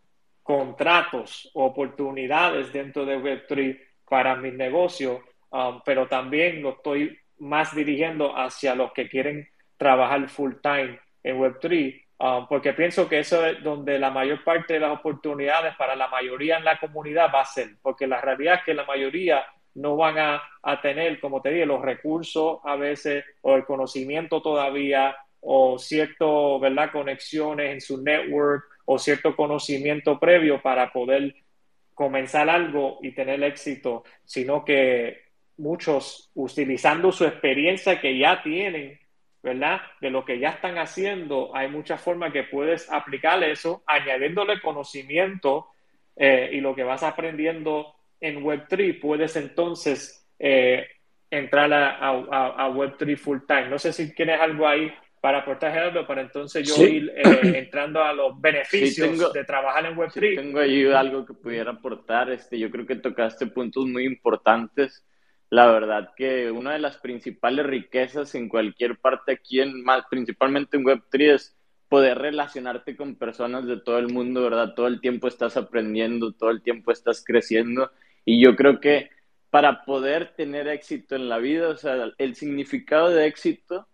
contratos, 0.43 1.49
oportunidades 1.53 2.73
dentro 2.73 3.05
de 3.05 3.17
Web3 3.17 3.79
para 4.10 4.36
mi 4.36 4.51
negocio, 4.51 5.23
um, 5.51 5.82
pero 5.86 6.08
también 6.08 6.62
lo 6.62 6.71
estoy 6.71 7.17
más 7.38 7.73
dirigiendo 7.73 8.36
hacia 8.36 8.75
los 8.75 8.91
que 8.91 9.08
quieren 9.08 9.47
trabajar 9.77 10.27
full 10.27 10.55
time 10.62 10.99
en 11.23 11.39
Web3, 11.39 12.03
um, 12.17 12.47
porque 12.49 12.73
pienso 12.73 13.08
que 13.08 13.19
eso 13.19 13.45
es 13.45 13.63
donde 13.63 13.97
la 13.97 14.12
mayor 14.12 14.43
parte 14.43 14.73
de 14.73 14.82
las 14.82 14.91
oportunidades 14.91 15.73
para 15.77 15.95
la 15.95 16.10
mayoría 16.10 16.58
en 16.58 16.65
la 16.65 16.77
comunidad 16.79 17.32
va 17.34 17.41
a 17.41 17.45
ser, 17.45 17.77
porque 17.82 18.08
la 18.08 18.19
realidad 18.19 18.55
es 18.55 18.63
que 18.65 18.73
la 18.73 18.84
mayoría 18.84 19.45
no 19.75 19.95
van 19.95 20.17
a, 20.17 20.41
tener, 20.82 21.19
como 21.19 21.41
te 21.41 21.49
dije, 21.51 21.65
los 21.65 21.82
recursos 21.82 22.60
a 22.63 22.75
veces 22.75 23.23
o 23.41 23.55
el 23.55 23.65
conocimiento 23.65 24.41
todavía 24.41 25.15
o 25.41 25.79
cierto, 25.79 26.60
¿verdad?, 26.60 26.91
conexiones 26.91 27.71
en 27.71 27.82
su 27.82 28.01
network 28.01 28.65
o 28.86 28.99
cierto 28.99 29.36
conocimiento 29.36 30.19
previo 30.19 30.62
para 30.62 30.91
poder 30.91 31.36
comenzar 31.93 32.49
algo 32.49 32.99
y 33.01 33.12
tener 33.12 33.43
éxito, 33.43 34.03
sino 34.25 34.65
que 34.65 35.29
muchos 35.58 36.32
utilizando 36.34 37.12
su 37.12 37.25
experiencia 37.25 37.99
que 37.99 38.17
ya 38.17 38.41
tienen, 38.41 38.99
¿verdad? 39.43 39.82
De 40.01 40.10
lo 40.10 40.25
que 40.25 40.39
ya 40.39 40.49
están 40.49 40.77
haciendo, 40.77 41.55
hay 41.55 41.69
muchas 41.69 42.01
formas 42.01 42.34
que 42.34 42.43
puedes 42.43 42.91
aplicar 42.91 43.43
eso, 43.43 43.84
añadiéndole 43.86 44.62
conocimiento 44.62 45.67
eh, 46.15 46.49
y 46.53 46.62
lo 46.62 46.75
que 46.75 46.84
vas 46.84 47.03
aprendiendo 47.03 47.95
en 48.21 48.43
Web3, 48.43 48.99
puedes 48.99 49.36
entonces 49.36 50.27
eh, 50.38 50.88
entrar 51.29 51.71
a, 51.73 52.69
Web3 52.69 53.17
full 53.17 53.39
time. 53.47 53.69
No 53.69 53.79
sé 53.79 53.93
si 53.93 54.13
tienes 54.13 54.39
algo 54.39 54.67
ahí 54.67 54.91
para 55.21 55.39
aportar, 55.39 55.73
Gerardo, 55.73 56.08
para 56.08 56.21
entonces 56.21 56.67
yo 56.67 56.84
ir 56.86 57.12
eh, 57.15 57.23
entrando 57.58 58.02
a 58.02 58.13
los 58.13 58.39
beneficios 58.39 59.33
de 59.33 59.44
trabajar 59.44 59.85
en 59.85 59.98
Web3. 59.98 60.35
tengo 60.35 60.60
ahí 60.60 60.85
algo 60.85 61.25
que 61.25 61.33
pudiera 61.33 61.71
aportar. 61.71 62.31
Este, 62.31 62.58
yo 62.58 62.69
creo 62.71 62.85
que 62.85 62.96
tocaste 62.96 63.48
puntos 63.48 63.85
muy 63.85 64.06
importantes. 64.06 65.06
La 65.50 65.71
verdad 65.71 66.12
que 66.15 66.52
una 66.52 66.73
de 66.73 66.79
las 66.79 66.98
principales 66.98 67.65
riquezas 67.65 68.35
en 68.35 68.50
cualquier 68.50 68.98
parte 68.98 69.33
aquí, 69.33 69.60
en, 69.60 69.83
principalmente 70.10 70.77
en 70.77 70.83
Web3, 70.83 71.33
es 71.33 71.56
poder 71.89 72.19
relacionarte 72.19 72.96
con 72.96 73.15
personas 73.15 73.65
de 73.65 73.77
todo 73.77 73.98
el 73.98 74.10
mundo, 74.10 74.44
¿verdad? 74.44 74.75
Todo 74.75 74.85
el 74.85 75.02
tiempo 75.02 75.27
estás 75.27 75.58
aprendiendo, 75.58 76.33
todo 76.33 76.52
el 76.52 76.62
tiempo 76.62 76.91
estás 76.91 77.23
creciendo 77.25 77.89
y 78.26 78.44
yo 78.44 78.56
creo 78.56 78.80
que 78.80 79.10
para 79.50 79.84
poder 79.84 80.36
tener 80.36 80.67
éxito 80.67 81.15
en 81.15 81.30
la 81.30 81.38
vida, 81.40 81.70
o 81.70 81.78
sea, 81.78 82.12
el 82.17 82.36
significado 82.36 83.10
de 83.10 83.26
éxito 83.26 83.88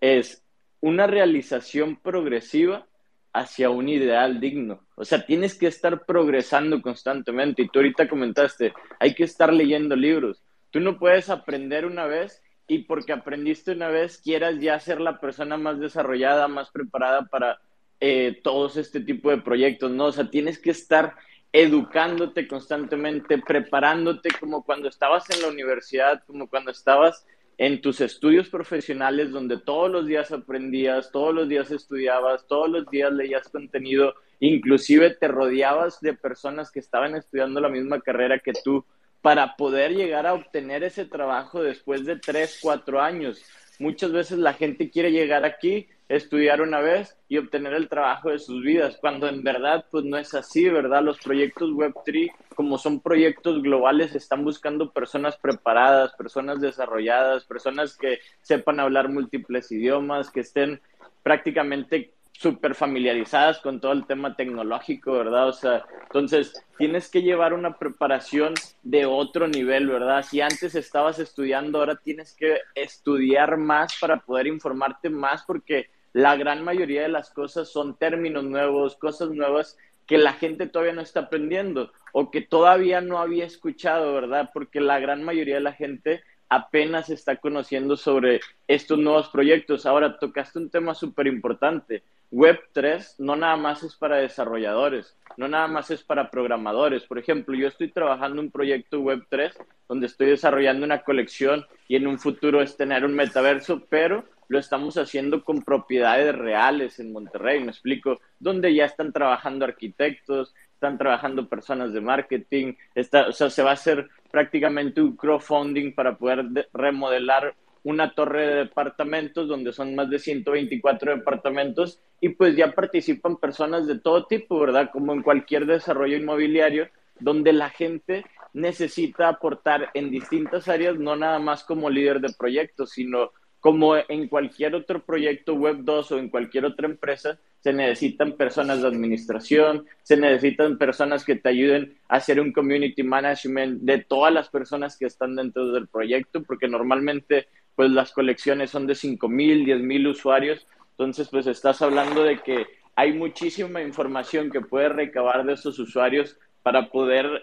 es 0.00 0.42
una 0.80 1.06
realización 1.06 1.96
progresiva 1.96 2.86
hacia 3.32 3.68
un 3.68 3.88
ideal 3.88 4.40
digno. 4.40 4.86
O 4.94 5.04
sea, 5.04 5.26
tienes 5.26 5.58
que 5.58 5.66
estar 5.66 6.06
progresando 6.06 6.80
constantemente. 6.80 7.62
Y 7.62 7.68
tú 7.68 7.80
ahorita 7.80 8.08
comentaste, 8.08 8.72
hay 8.98 9.14
que 9.14 9.24
estar 9.24 9.52
leyendo 9.52 9.94
libros. 9.94 10.42
Tú 10.70 10.80
no 10.80 10.98
puedes 10.98 11.28
aprender 11.28 11.84
una 11.84 12.06
vez 12.06 12.42
y 12.66 12.78
porque 12.80 13.12
aprendiste 13.12 13.72
una 13.72 13.88
vez 13.88 14.18
quieras 14.18 14.58
ya 14.58 14.80
ser 14.80 15.00
la 15.00 15.20
persona 15.20 15.58
más 15.58 15.78
desarrollada, 15.78 16.48
más 16.48 16.70
preparada 16.70 17.26
para 17.26 17.60
eh, 18.00 18.40
todos 18.42 18.76
este 18.76 19.00
tipo 19.00 19.30
de 19.30 19.38
proyectos, 19.38 19.90
¿no? 19.90 20.06
O 20.06 20.12
sea, 20.12 20.30
tienes 20.30 20.58
que 20.58 20.70
estar 20.70 21.14
educándote 21.58 22.46
constantemente, 22.46 23.38
preparándote 23.38 24.28
como 24.38 24.62
cuando 24.62 24.90
estabas 24.90 25.24
en 25.30 25.40
la 25.40 25.48
universidad, 25.48 26.22
como 26.26 26.50
cuando 26.50 26.70
estabas 26.70 27.26
en 27.56 27.80
tus 27.80 28.02
estudios 28.02 28.50
profesionales 28.50 29.30
donde 29.30 29.56
todos 29.56 29.90
los 29.90 30.06
días 30.06 30.30
aprendías, 30.32 31.10
todos 31.10 31.34
los 31.34 31.48
días 31.48 31.70
estudiabas, 31.70 32.46
todos 32.46 32.68
los 32.68 32.86
días 32.90 33.10
leías 33.10 33.48
contenido, 33.48 34.14
inclusive 34.38 35.14
te 35.14 35.28
rodeabas 35.28 35.98
de 36.02 36.12
personas 36.12 36.70
que 36.70 36.80
estaban 36.80 37.16
estudiando 37.16 37.58
la 37.58 37.70
misma 37.70 38.02
carrera 38.02 38.38
que 38.38 38.52
tú 38.52 38.84
para 39.22 39.56
poder 39.56 39.94
llegar 39.94 40.26
a 40.26 40.34
obtener 40.34 40.84
ese 40.84 41.06
trabajo 41.06 41.62
después 41.62 42.04
de 42.04 42.16
tres, 42.16 42.58
cuatro 42.60 43.00
años. 43.00 43.42
Muchas 43.78 44.12
veces 44.12 44.36
la 44.36 44.52
gente 44.52 44.90
quiere 44.90 45.10
llegar 45.10 45.46
aquí, 45.46 45.88
estudiar 46.08 46.60
una 46.60 46.80
vez 46.80 47.16
y 47.28 47.38
obtener 47.38 47.72
el 47.74 47.88
trabajo 47.88 48.30
de 48.30 48.38
sus 48.38 48.62
vidas, 48.62 48.96
cuando 49.00 49.28
en 49.28 49.42
verdad 49.42 49.86
pues 49.90 50.04
no 50.04 50.16
es 50.16 50.34
así, 50.34 50.68
¿verdad? 50.68 51.02
Los 51.02 51.18
proyectos 51.18 51.70
Web3, 51.70 52.30
como 52.54 52.78
son 52.78 53.00
proyectos 53.00 53.62
globales, 53.62 54.14
están 54.14 54.44
buscando 54.44 54.92
personas 54.92 55.36
preparadas, 55.36 56.12
personas 56.14 56.60
desarrolladas, 56.60 57.44
personas 57.44 57.96
que 57.96 58.20
sepan 58.40 58.78
hablar 58.78 59.08
múltiples 59.08 59.70
idiomas, 59.72 60.30
que 60.30 60.40
estén 60.40 60.80
prácticamente 61.22 62.12
súper 62.38 62.74
familiarizadas 62.74 63.58
con 63.60 63.80
todo 63.80 63.92
el 63.92 64.06
tema 64.06 64.36
tecnológico, 64.36 65.12
¿verdad? 65.12 65.48
O 65.48 65.52
sea, 65.52 65.84
entonces 66.02 66.52
tienes 66.76 67.10
que 67.10 67.22
llevar 67.22 67.54
una 67.54 67.78
preparación 67.78 68.54
de 68.82 69.06
otro 69.06 69.48
nivel, 69.48 69.88
¿verdad? 69.88 70.22
Si 70.22 70.40
antes 70.40 70.74
estabas 70.74 71.18
estudiando, 71.18 71.78
ahora 71.78 71.96
tienes 71.96 72.34
que 72.34 72.58
estudiar 72.74 73.56
más 73.56 73.96
para 74.00 74.18
poder 74.18 74.46
informarte 74.46 75.08
más 75.08 75.44
porque 75.46 75.88
la 76.16 76.34
gran 76.34 76.64
mayoría 76.64 77.02
de 77.02 77.10
las 77.10 77.28
cosas 77.28 77.68
son 77.68 77.98
términos 77.98 78.42
nuevos, 78.42 78.96
cosas 78.96 79.28
nuevas 79.32 79.76
que 80.06 80.16
la 80.16 80.32
gente 80.32 80.66
todavía 80.66 80.94
no 80.94 81.02
está 81.02 81.20
aprendiendo 81.20 81.92
o 82.14 82.30
que 82.30 82.40
todavía 82.40 83.02
no 83.02 83.18
había 83.18 83.44
escuchado, 83.44 84.14
¿verdad? 84.14 84.48
Porque 84.54 84.80
la 84.80 84.98
gran 84.98 85.22
mayoría 85.22 85.56
de 85.56 85.60
la 85.60 85.74
gente 85.74 86.22
apenas 86.48 87.10
está 87.10 87.36
conociendo 87.36 87.98
sobre 87.98 88.40
estos 88.66 88.98
nuevos 88.98 89.28
proyectos. 89.28 89.84
Ahora, 89.84 90.18
tocaste 90.18 90.58
un 90.58 90.70
tema 90.70 90.94
súper 90.94 91.26
importante 91.26 92.02
Web 92.30 92.60
3 92.72 93.16
no 93.18 93.36
nada 93.36 93.56
más 93.56 93.82
es 93.82 93.94
para 93.94 94.16
desarrolladores, 94.16 95.16
no 95.36 95.48
nada 95.48 95.68
más 95.68 95.90
es 95.90 96.02
para 96.02 96.30
programadores. 96.30 97.04
Por 97.04 97.18
ejemplo, 97.18 97.54
yo 97.54 97.68
estoy 97.68 97.90
trabajando 97.90 98.40
un 98.40 98.50
proyecto 98.50 99.00
Web 99.00 99.26
3 99.28 99.56
donde 99.88 100.06
estoy 100.06 100.28
desarrollando 100.28 100.84
una 100.84 101.02
colección 101.02 101.66
y 101.88 101.96
en 101.96 102.06
un 102.06 102.18
futuro 102.18 102.62
es 102.62 102.76
tener 102.76 103.04
un 103.04 103.14
metaverso, 103.14 103.82
pero 103.88 104.24
lo 104.48 104.58
estamos 104.58 104.96
haciendo 104.96 105.44
con 105.44 105.62
propiedades 105.62 106.34
reales 106.34 106.98
en 107.00 107.12
Monterrey, 107.12 107.60
me 107.60 107.70
explico, 107.70 108.20
donde 108.38 108.74
ya 108.74 108.84
están 108.84 109.12
trabajando 109.12 109.64
arquitectos, 109.64 110.54
están 110.72 110.98
trabajando 110.98 111.48
personas 111.48 111.92
de 111.92 112.00
marketing, 112.00 112.74
está, 112.94 113.28
o 113.28 113.32
sea, 113.32 113.50
se 113.50 113.62
va 113.62 113.70
a 113.70 113.74
hacer 113.74 114.08
prácticamente 114.30 115.00
un 115.00 115.16
crowdfunding 115.16 115.94
para 115.94 116.16
poder 116.16 116.68
remodelar 116.72 117.54
una 117.82 118.12
torre 118.14 118.46
de 118.46 118.54
departamentos 118.56 119.48
donde 119.48 119.72
son 119.72 119.94
más 119.94 120.10
de 120.10 120.18
124 120.18 121.16
departamentos 121.16 122.00
y 122.20 122.30
pues 122.30 122.56
ya 122.56 122.72
participan 122.72 123.36
personas 123.36 123.86
de 123.86 124.00
todo 124.00 124.26
tipo, 124.26 124.58
¿verdad? 124.58 124.90
Como 124.92 125.12
en 125.12 125.22
cualquier 125.22 125.66
desarrollo 125.66 126.16
inmobiliario, 126.16 126.88
donde 127.20 127.52
la 127.52 127.70
gente 127.70 128.24
necesita 128.52 129.28
aportar 129.28 129.90
en 129.94 130.10
distintas 130.10 130.66
áreas, 130.68 130.98
no 130.98 131.14
nada 131.14 131.38
más 131.38 131.62
como 131.62 131.88
líder 131.88 132.20
de 132.20 132.34
proyectos, 132.36 132.90
sino 132.90 133.30
como 133.66 133.96
en 133.96 134.28
cualquier 134.28 134.76
otro 134.76 135.04
proyecto 135.04 135.54
Web 135.54 135.78
2 135.80 136.12
o 136.12 136.18
en 136.20 136.28
cualquier 136.28 136.66
otra 136.66 136.86
empresa, 136.86 137.40
se 137.58 137.72
necesitan 137.72 138.34
personas 138.34 138.80
de 138.80 138.86
administración, 138.86 139.86
se 140.04 140.16
necesitan 140.16 140.78
personas 140.78 141.24
que 141.24 141.34
te 141.34 141.48
ayuden 141.48 141.98
a 142.08 142.18
hacer 142.18 142.38
un 142.38 142.52
community 142.52 143.02
management 143.02 143.82
de 143.82 143.98
todas 144.04 144.32
las 144.32 144.50
personas 144.50 144.96
que 144.96 145.06
están 145.06 145.34
dentro 145.34 145.72
del 145.72 145.88
proyecto, 145.88 146.44
porque 146.44 146.68
normalmente 146.68 147.48
pues 147.74 147.90
las 147.90 148.12
colecciones 148.12 148.70
son 148.70 148.86
de 148.86 148.94
5 148.94 149.28
mil, 149.28 149.64
10 149.64 149.80
mil 149.80 150.06
usuarios, 150.06 150.64
entonces 150.92 151.28
pues 151.28 151.48
estás 151.48 151.82
hablando 151.82 152.22
de 152.22 152.38
que 152.38 152.66
hay 152.94 153.14
muchísima 153.14 153.82
información 153.82 154.48
que 154.48 154.60
puedes 154.60 154.92
recabar 154.92 155.44
de 155.44 155.54
esos 155.54 155.76
usuarios 155.80 156.38
para 156.62 156.88
poder 156.88 157.42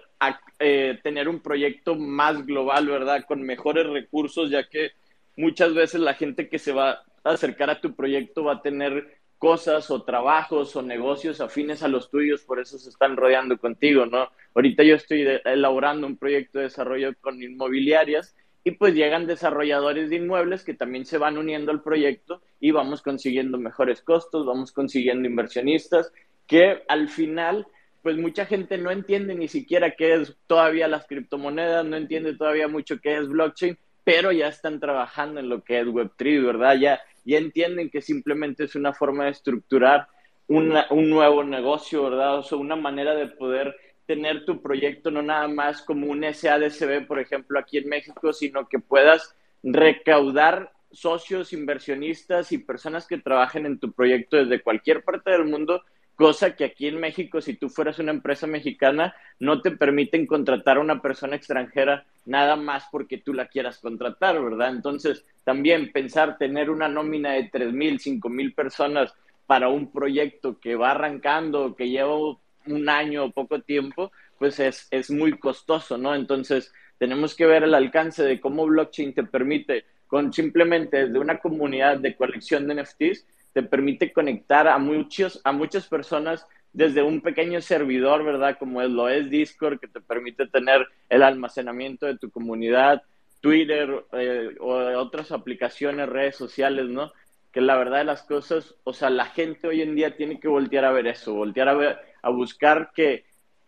eh, 0.59 0.97
tener 1.03 1.27
un 1.27 1.41
proyecto 1.41 1.95
más 1.95 2.45
global, 2.45 2.87
¿verdad? 2.87 3.25
Con 3.27 3.41
mejores 3.41 3.87
recursos, 3.87 4.49
ya 4.49 4.69
que 4.69 4.91
muchas 5.35 5.73
veces 5.73 6.01
la 6.01 6.13
gente 6.13 6.49
que 6.49 6.59
se 6.59 6.71
va 6.71 7.03
a 7.23 7.31
acercar 7.31 7.69
a 7.69 7.81
tu 7.81 7.95
proyecto 7.95 8.43
va 8.43 8.53
a 8.53 8.61
tener 8.61 9.21
cosas 9.37 9.91
o 9.91 10.03
trabajos 10.03 10.75
o 10.75 10.81
negocios 10.81 11.41
afines 11.41 11.83
a 11.83 11.89
los 11.89 12.09
tuyos, 12.09 12.43
por 12.43 12.61
eso 12.61 12.77
se 12.77 12.89
están 12.89 13.17
rodeando 13.17 13.57
contigo, 13.57 14.05
¿no? 14.05 14.29
Ahorita 14.55 14.83
yo 14.83 14.95
estoy 14.95 15.27
elaborando 15.43 16.07
un 16.07 16.15
proyecto 16.15 16.59
de 16.59 16.65
desarrollo 16.65 17.13
con 17.19 17.43
inmobiliarias 17.43 18.35
y 18.63 18.71
pues 18.71 18.95
llegan 18.95 19.27
desarrolladores 19.27 20.09
de 20.09 20.15
inmuebles 20.15 20.63
que 20.63 20.73
también 20.73 21.05
se 21.05 21.17
van 21.17 21.37
uniendo 21.37 21.71
al 21.71 21.81
proyecto 21.81 22.41
y 22.61 22.71
vamos 22.71 23.01
consiguiendo 23.01 23.57
mejores 23.57 24.01
costos, 24.01 24.45
vamos 24.45 24.71
consiguiendo 24.71 25.27
inversionistas 25.27 26.13
que 26.47 26.83
al 26.87 27.09
final 27.09 27.67
pues 28.01 28.17
mucha 28.17 28.45
gente 28.45 28.77
no 28.77 28.91
entiende 28.91 29.33
ni 29.35 29.47
siquiera 29.47 29.95
qué 29.95 30.15
es 30.15 30.37
todavía 30.47 30.87
las 30.87 31.07
criptomonedas, 31.07 31.85
no 31.85 31.95
entiende 31.95 32.35
todavía 32.35 32.67
mucho 32.67 32.99
qué 33.01 33.17
es 33.17 33.27
blockchain, 33.27 33.77
pero 34.03 34.31
ya 34.31 34.47
están 34.47 34.79
trabajando 34.79 35.39
en 35.39 35.49
lo 35.49 35.63
que 35.63 35.79
es 35.79 35.85
Web3, 35.85 36.45
¿verdad? 36.45 36.75
Ya, 36.77 37.01
ya 37.25 37.37
entienden 37.37 37.89
que 37.89 38.01
simplemente 38.01 38.65
es 38.65 38.75
una 38.75 38.93
forma 38.93 39.25
de 39.25 39.31
estructurar 39.31 40.07
un 40.47 41.09
nuevo 41.09 41.43
negocio, 41.43 42.03
¿verdad? 42.03 42.39
O 42.39 42.43
sea, 42.43 42.57
una 42.57 42.75
manera 42.75 43.15
de 43.15 43.27
poder 43.27 43.75
tener 44.05 44.45
tu 44.45 44.61
proyecto 44.61 45.09
no 45.09 45.21
nada 45.21 45.47
más 45.47 45.81
como 45.81 46.07
un 46.07 46.23
SADCB, 46.23 47.07
por 47.07 47.19
ejemplo, 47.19 47.57
aquí 47.57 47.77
en 47.77 47.87
México, 47.87 48.33
sino 48.33 48.67
que 48.67 48.79
puedas 48.79 49.35
recaudar 49.63 50.73
socios, 50.91 51.53
inversionistas 51.53 52.51
y 52.51 52.57
personas 52.57 53.07
que 53.07 53.17
trabajen 53.17 53.65
en 53.65 53.79
tu 53.79 53.93
proyecto 53.93 54.37
desde 54.37 54.61
cualquier 54.61 55.03
parte 55.03 55.31
del 55.31 55.45
mundo 55.45 55.81
cosa 56.15 56.55
que 56.55 56.65
aquí 56.65 56.87
en 56.87 56.99
México, 56.99 57.41
si 57.41 57.55
tú 57.55 57.69
fueras 57.69 57.99
una 57.99 58.11
empresa 58.11 58.47
mexicana, 58.47 59.15
no 59.39 59.61
te 59.61 59.71
permiten 59.71 60.25
contratar 60.25 60.77
a 60.77 60.81
una 60.81 61.01
persona 61.01 61.35
extranjera 61.35 62.05
nada 62.25 62.55
más 62.55 62.85
porque 62.91 63.17
tú 63.17 63.33
la 63.33 63.47
quieras 63.47 63.79
contratar, 63.79 64.41
¿verdad? 64.41 64.69
Entonces, 64.69 65.25
también 65.43 65.91
pensar 65.91 66.37
tener 66.37 66.69
una 66.69 66.87
nómina 66.87 67.33
de 67.33 67.49
tres 67.51 67.73
mil, 67.73 67.99
cinco 67.99 68.29
mil 68.29 68.53
personas 68.53 69.13
para 69.45 69.69
un 69.69 69.91
proyecto 69.91 70.59
que 70.59 70.75
va 70.75 70.91
arrancando, 70.91 71.75
que 71.75 71.89
lleva 71.89 72.15
un 72.65 72.89
año 72.89 73.25
o 73.25 73.31
poco 73.31 73.61
tiempo, 73.61 74.11
pues 74.37 74.59
es, 74.59 74.87
es 74.91 75.11
muy 75.11 75.37
costoso, 75.37 75.97
¿no? 75.97 76.15
Entonces, 76.15 76.71
tenemos 76.97 77.35
que 77.35 77.45
ver 77.45 77.63
el 77.63 77.73
alcance 77.73 78.23
de 78.23 78.39
cómo 78.39 78.65
blockchain 78.65 79.13
te 79.13 79.23
permite, 79.23 79.85
con 80.07 80.31
simplemente 80.31 81.05
desde 81.05 81.19
una 81.19 81.39
comunidad 81.39 81.97
de 81.97 82.15
colección 82.15 82.67
de 82.67 82.81
NFTs, 82.81 83.25
te 83.53 83.63
permite 83.63 84.11
conectar 84.11 84.67
a, 84.67 84.77
muchos, 84.77 85.39
a 85.43 85.51
muchas 85.51 85.87
personas 85.87 86.45
desde 86.73 87.03
un 87.03 87.21
pequeño 87.21 87.61
servidor, 87.61 88.23
¿verdad? 88.23 88.57
Como 88.57 88.81
lo 88.81 89.07
es 89.07 89.29
Discord, 89.29 89.79
que 89.79 89.87
te 89.87 90.01
permite 90.01 90.47
tener 90.47 90.87
el 91.07 91.21
almacenamiento 91.21 92.07
de 92.07 92.17
tu 92.17 92.31
comunidad, 92.31 93.03
Twitter 93.41 94.05
eh, 94.13 94.55
o 94.59 94.73
otras 94.97 95.31
aplicaciones, 95.31 96.09
redes 96.09 96.35
sociales, 96.35 96.87
¿no? 96.87 97.13
Que 97.51 97.61
la 97.61 97.77
verdad 97.77 97.99
de 97.99 98.05
las 98.05 98.23
cosas, 98.23 98.75
o 98.83 98.93
sea, 98.93 99.11
la 99.11 99.25
gente 99.25 99.67
hoy 99.67 99.83
en 99.83 99.95
día 99.95 100.17
tiene 100.17 100.39
que 100.39 100.47
voltear 100.47 100.85
a 100.85 100.91
ver 100.91 101.05
eso, 101.05 101.35
voltear 101.35 101.69
a, 101.69 101.75
ver, 101.75 101.99
a 102.23 102.29
buscar 102.31 102.91
que 102.95 103.25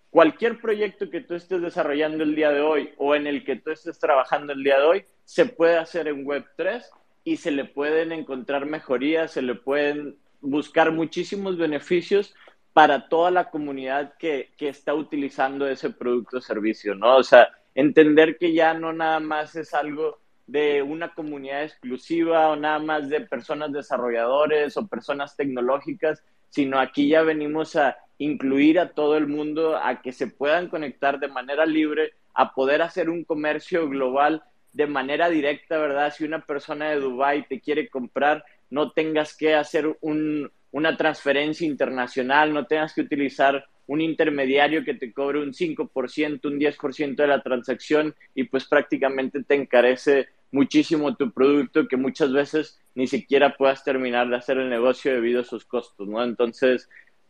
cualquier 0.09 0.59
proyecto 0.59 1.09
que 1.11 1.21
tú 1.21 1.35
estés 1.35 1.61
desarrollando 1.61 2.23
el 2.23 2.35
día 2.35 2.49
de 2.49 2.61
hoy 2.61 2.89
o 2.97 3.13
en 3.13 3.27
el 3.27 3.43
que 3.43 3.57
tú 3.57 3.69
estés 3.69 3.99
trabajando 3.99 4.53
el 4.53 4.63
día 4.63 4.79
de 4.79 4.85
hoy, 4.85 5.05
se 5.25 5.45
puede 5.45 5.77
hacer 5.77 6.07
en 6.07 6.25
Web3 6.25 6.83
y 7.25 7.37
se 7.37 7.51
le 7.51 7.65
pueden 7.65 8.13
encontrar 8.13 8.67
mejorías, 8.67 9.31
se 9.31 9.41
le 9.41 9.55
pueden 9.55 10.15
buscar 10.39 10.91
muchísimos 10.91 11.57
beneficios 11.57 12.33
para 12.71 13.09
toda 13.09 13.31
la 13.31 13.49
comunidad 13.49 14.13
que, 14.19 14.51
que 14.57 14.69
está 14.69 14.93
utilizando 14.93 15.67
ese 15.67 15.89
producto 15.89 16.37
o 16.37 16.41
servicio, 16.41 16.93
¿no? 16.93 17.17
O 17.17 17.23
sea, 17.23 17.49
entender 17.73 18.37
que 18.37 18.53
ya 18.53 18.75
no 18.75 18.93
nada 18.93 19.19
más 19.19 19.55
es 19.55 19.73
algo 19.73 20.19
de 20.45 20.83
una 20.83 21.15
comunidad 21.15 21.63
exclusiva 21.63 22.49
o 22.49 22.55
nada 22.55 22.77
más 22.77 23.09
de 23.09 23.21
personas 23.21 23.73
desarrolladores 23.73 24.77
o 24.77 24.87
personas 24.87 25.35
tecnológicas, 25.35 26.23
sino 26.49 26.79
aquí 26.79 27.09
ya 27.09 27.23
venimos 27.23 27.75
a 27.75 27.97
incluir 28.19 28.79
a 28.79 28.91
todo 28.91 29.17
el 29.17 29.27
mundo 29.27 29.77
a 29.77 30.01
que 30.03 30.11
se 30.11 30.27
puedan 30.27 30.69
conectar 30.69 31.19
de 31.19 31.27
manera 31.27 31.65
libre, 31.65 32.13
a 32.35 32.53
poder 32.53 32.83
hacer 32.83 33.09
un 33.09 33.23
comercio 33.23 33.89
global 33.89 34.43
de 34.75 34.87
manera 34.87 35.29
directa, 35.29 35.77
¿verdad? 35.77 36.13
Si 36.13 36.25
una 36.25 36.45
persona 36.45 36.89
de 36.89 36.99
Dubai 36.99 37.47
te 37.47 37.61
quiere 37.61 37.87
comprar, 37.87 38.43
no 38.69 38.91
tengas 38.91 39.35
que 39.35 39.55
hacer 39.55 39.95
un, 40.01 40.51
una 40.71 40.97
transferencia 40.97 41.65
internacional, 41.65 42.53
no 42.53 42.65
tengas 42.65 42.93
que 42.93 43.01
utilizar 43.01 43.65
un 43.87 44.01
intermediario 44.01 44.83
que 44.83 44.95
te 44.95 45.13
cobre 45.13 45.39
un 45.39 45.53
5%, 45.53 46.45
un 46.45 46.59
10% 46.59 47.15
de 47.15 47.27
la 47.27 47.41
transacción 47.41 48.13
y 48.33 48.43
pues 48.43 48.65
prácticamente 48.65 49.43
te 49.43 49.55
encarece 49.55 50.27
muchísimo 50.51 51.15
tu 51.15 51.31
producto 51.31 51.87
que 51.87 51.95
muchas 51.95 52.33
veces 52.33 52.77
ni 52.95 53.07
siquiera 53.07 53.55
puedas 53.55 53.81
terminar 53.81 54.27
de 54.27 54.35
hacer 54.35 54.57
el 54.57 54.69
negocio 54.69 55.13
debido 55.13 55.39
a 55.39 55.45
sus 55.45 55.63
costos, 55.63 56.05
¿no? 56.05 56.21
Entonces, 56.21 56.89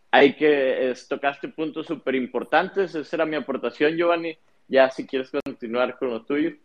hay 0.10 0.34
que 0.34 0.96
tocaste 1.08 1.50
puntos 1.50 1.86
súper 1.86 2.16
importantes. 2.16 2.96
Esa 2.96 3.16
era 3.18 3.26
mi 3.28 3.36
aportación, 3.36 3.96
Giovanni. 3.96 4.36
Ya 4.68 4.89
si 4.89 5.06
quieres 5.06 5.30
continuar 5.30 6.00
con 6.00 6.10
lo 6.10 6.24
tuyo. 6.24 6.56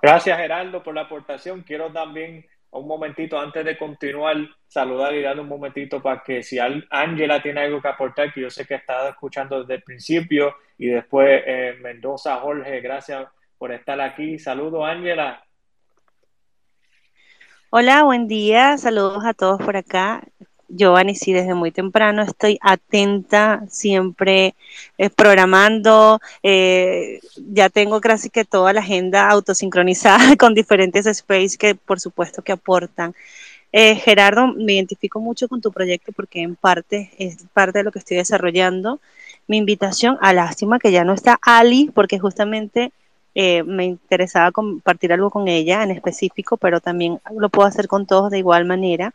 Gracias, 0.00 0.38
Gerardo, 0.38 0.82
por 0.82 0.94
la 0.94 1.02
aportación. 1.02 1.62
Quiero 1.62 1.90
también, 1.92 2.46
un 2.70 2.86
momentito 2.86 3.38
antes 3.38 3.64
de 3.64 3.76
continuar, 3.76 4.36
saludar 4.66 5.14
y 5.14 5.22
dar 5.22 5.38
un 5.40 5.48
momentito 5.48 6.00
para 6.00 6.22
que 6.22 6.42
si 6.42 6.58
Ángela 6.58 7.42
tiene 7.42 7.62
algo 7.62 7.82
que 7.82 7.88
aportar, 7.88 8.32
que 8.32 8.42
yo 8.42 8.50
sé 8.50 8.66
que 8.66 8.76
está 8.76 9.08
escuchando 9.08 9.60
desde 9.60 9.74
el 9.74 9.82
principio, 9.82 10.54
y 10.76 10.86
después 10.86 11.42
eh, 11.46 11.76
Mendoza, 11.80 12.36
Jorge, 12.36 12.80
gracias 12.80 13.26
por 13.58 13.72
estar 13.72 14.00
aquí. 14.00 14.38
Saludos, 14.38 14.84
Ángela. 14.86 15.44
Hola, 17.70 18.04
buen 18.04 18.28
día. 18.28 18.78
Saludos 18.78 19.24
a 19.26 19.34
todos 19.34 19.60
por 19.60 19.76
acá. 19.76 20.22
Giovanni, 20.68 21.14
sí, 21.14 21.32
desde 21.32 21.54
muy 21.54 21.70
temprano 21.70 22.22
estoy 22.22 22.58
atenta, 22.60 23.62
siempre 23.70 24.54
eh, 24.98 25.08
programando, 25.10 26.20
eh, 26.42 27.20
ya 27.52 27.70
tengo 27.70 28.00
casi 28.00 28.28
que 28.28 28.44
toda 28.44 28.72
la 28.74 28.80
agenda 28.80 29.28
autosincronizada 29.30 30.36
con 30.38 30.54
diferentes 30.54 31.06
space 31.06 31.56
que 31.58 31.74
por 31.74 32.00
supuesto 32.00 32.42
que 32.42 32.52
aportan. 32.52 33.14
Eh, 33.72 33.96
Gerardo, 33.96 34.48
me 34.48 34.74
identifico 34.74 35.20
mucho 35.20 35.48
con 35.48 35.60
tu 35.60 35.72
proyecto 35.72 36.12
porque 36.12 36.42
en 36.42 36.56
parte 36.56 37.12
es 37.18 37.38
parte 37.54 37.78
de 37.78 37.84
lo 37.84 37.92
que 37.92 37.98
estoy 38.00 38.18
desarrollando. 38.18 39.00
Mi 39.46 39.56
invitación, 39.58 40.18
a 40.20 40.32
lástima 40.34 40.78
que 40.78 40.92
ya 40.92 41.04
no 41.04 41.14
está 41.14 41.38
Ali, 41.42 41.90
porque 41.94 42.18
justamente 42.18 42.92
me 43.66 43.84
interesaba 43.84 44.50
compartir 44.50 45.12
algo 45.12 45.30
con 45.30 45.46
ella 45.46 45.84
en 45.84 45.92
específico, 45.92 46.56
pero 46.56 46.80
también 46.80 47.20
lo 47.36 47.48
puedo 47.50 47.68
hacer 47.68 47.86
con 47.86 48.04
todos 48.04 48.32
de 48.32 48.38
igual 48.38 48.64
manera. 48.64 49.12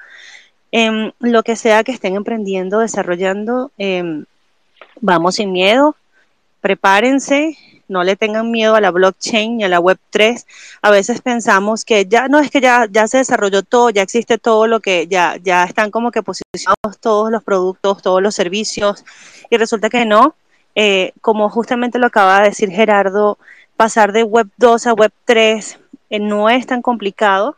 Em, 0.75 1.11
lo 1.19 1.43
que 1.43 1.55
sea 1.55 1.83
que 1.83 1.91
estén 1.91 2.15
emprendiendo, 2.15 2.79
desarrollando, 2.79 3.71
em, 3.77 4.25
vamos 5.01 5.35
sin 5.35 5.51
miedo, 5.51 5.95
prepárense, 6.61 7.55
no 7.87 8.03
le 8.03 8.15
tengan 8.15 8.49
miedo 8.49 8.73
a 8.75 8.81
la 8.81 8.89
blockchain 8.89 9.59
y 9.61 9.63
a 9.65 9.69
la 9.69 9.79
web 9.79 9.99
3. 10.09 10.47
A 10.81 10.89
veces 10.89 11.21
pensamos 11.21 11.85
que 11.85 12.07
ya 12.07 12.27
no 12.27 12.39
es 12.39 12.49
que 12.49 12.59
ya, 12.59 12.87
ya 12.89 13.07
se 13.07 13.19
desarrolló 13.19 13.61
todo, 13.61 13.91
ya 13.91 14.01
existe 14.01 14.39
todo 14.39 14.65
lo 14.65 14.79
que 14.79 15.05
ya, 15.07 15.37
ya 15.43 15.63
están 15.65 15.91
como 15.91 16.09
que 16.11 16.23
posicionados 16.23 16.97
todos 16.99 17.31
los 17.31 17.43
productos, 17.43 18.01
todos 18.01 18.23
los 18.23 18.33
servicios, 18.33 19.05
y 19.51 19.57
resulta 19.57 19.89
que 19.89 20.05
no. 20.05 20.35
Eh, 20.75 21.13
como 21.21 21.49
justamente 21.49 21.99
lo 21.99 22.07
acaba 22.07 22.39
de 22.41 22.49
decir 22.49 22.71
Gerardo, 22.71 23.37
pasar 23.77 24.11
de 24.11 24.23
web 24.23 24.47
2 24.57 24.87
a 24.87 24.93
web 24.93 25.11
3 25.25 25.79
eh, 26.09 26.19
no 26.19 26.49
es 26.49 26.65
tan 26.65 26.81
complicado 26.81 27.57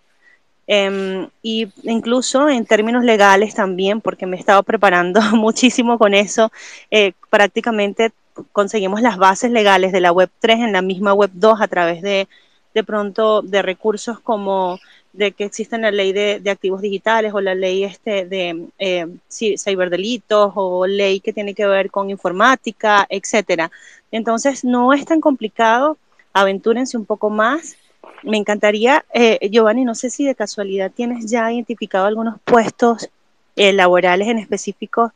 eh, 0.67 1.27
y 1.41 1.67
incluso 1.83 2.49
en 2.49 2.65
términos 2.65 3.03
legales 3.03 3.55
también, 3.55 4.01
porque 4.01 4.25
me 4.25 4.37
he 4.37 4.39
estado 4.39 4.63
preparando 4.63 5.21
muchísimo 5.33 5.97
con 5.97 6.13
eso, 6.13 6.51
eh, 6.91 7.13
prácticamente 7.29 8.11
conseguimos 8.51 9.01
las 9.01 9.17
bases 9.17 9.51
legales 9.51 9.91
de 9.91 10.01
la 10.01 10.11
Web 10.11 10.29
3 10.39 10.59
en 10.59 10.73
la 10.73 10.81
misma 10.81 11.13
Web 11.13 11.31
2 11.33 11.61
a 11.61 11.67
través 11.67 12.01
de, 12.01 12.27
de 12.73 12.83
pronto, 12.83 13.41
de 13.41 13.61
recursos 13.61 14.19
como 14.19 14.79
de 15.13 15.31
que 15.31 15.45
existe 15.45 15.77
la 15.77 15.91
ley 15.91 16.11
de, 16.11 16.41
activos 16.49 16.81
digitales 16.81 17.33
o 17.33 17.39
la 17.39 17.55
ley 17.55 17.85
este 17.85 18.25
de 18.25 18.67
eh, 18.79 19.07
ciberdelitos 19.29 20.51
o 20.55 20.85
ley 20.85 21.21
que 21.21 21.31
tiene 21.31 21.53
que 21.53 21.65
ver 21.65 21.89
con 21.89 22.09
informática, 22.09 23.05
etcétera. 23.09 23.71
Entonces, 24.11 24.65
no 24.65 24.91
es 24.93 25.05
tan 25.05 25.21
complicado, 25.21 25.97
aventúrense 26.33 26.97
un 26.97 27.05
poco 27.05 27.29
más. 27.29 27.77
Me 28.23 28.37
encantaría, 28.37 29.05
eh, 29.13 29.49
Giovanni, 29.49 29.83
no 29.85 29.95
sé 29.95 30.09
si 30.09 30.25
de 30.25 30.35
casualidad 30.35 30.91
tienes 30.91 31.29
ya 31.29 31.51
identificado 31.51 32.05
algunos 32.05 32.39
puestos 32.43 33.09
eh, 33.55 33.73
laborales 33.73 34.27
en 34.27 34.39
específico. 34.39 35.13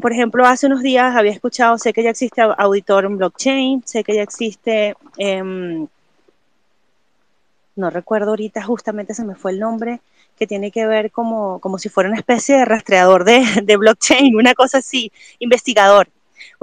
por 0.00 0.12
ejemplo, 0.12 0.46
hace 0.46 0.66
unos 0.66 0.82
días 0.82 1.16
había 1.16 1.32
escuchado, 1.32 1.78
sé 1.78 1.92
que 1.92 2.02
ya 2.02 2.10
existe 2.10 2.42
auditor 2.42 3.04
en 3.06 3.18
blockchain, 3.18 3.82
sé 3.86 4.04
que 4.04 4.14
ya 4.14 4.22
existe 4.22 4.94
em, 5.18 5.88
no 7.76 7.90
recuerdo 7.90 8.30
ahorita, 8.30 8.62
justamente 8.62 9.14
se 9.14 9.24
me 9.24 9.34
fue 9.34 9.52
el 9.52 9.60
nombre, 9.60 10.00
que 10.36 10.46
tiene 10.46 10.70
que 10.70 10.86
ver 10.86 11.10
como, 11.10 11.58
como 11.60 11.78
si 11.78 11.88
fuera 11.88 12.08
una 12.08 12.18
especie 12.18 12.56
de 12.56 12.64
rastreador 12.64 13.24
de, 13.24 13.44
de 13.64 13.76
blockchain, 13.76 14.36
una 14.36 14.54
cosa 14.54 14.78
así, 14.78 15.12
investigador. 15.38 16.08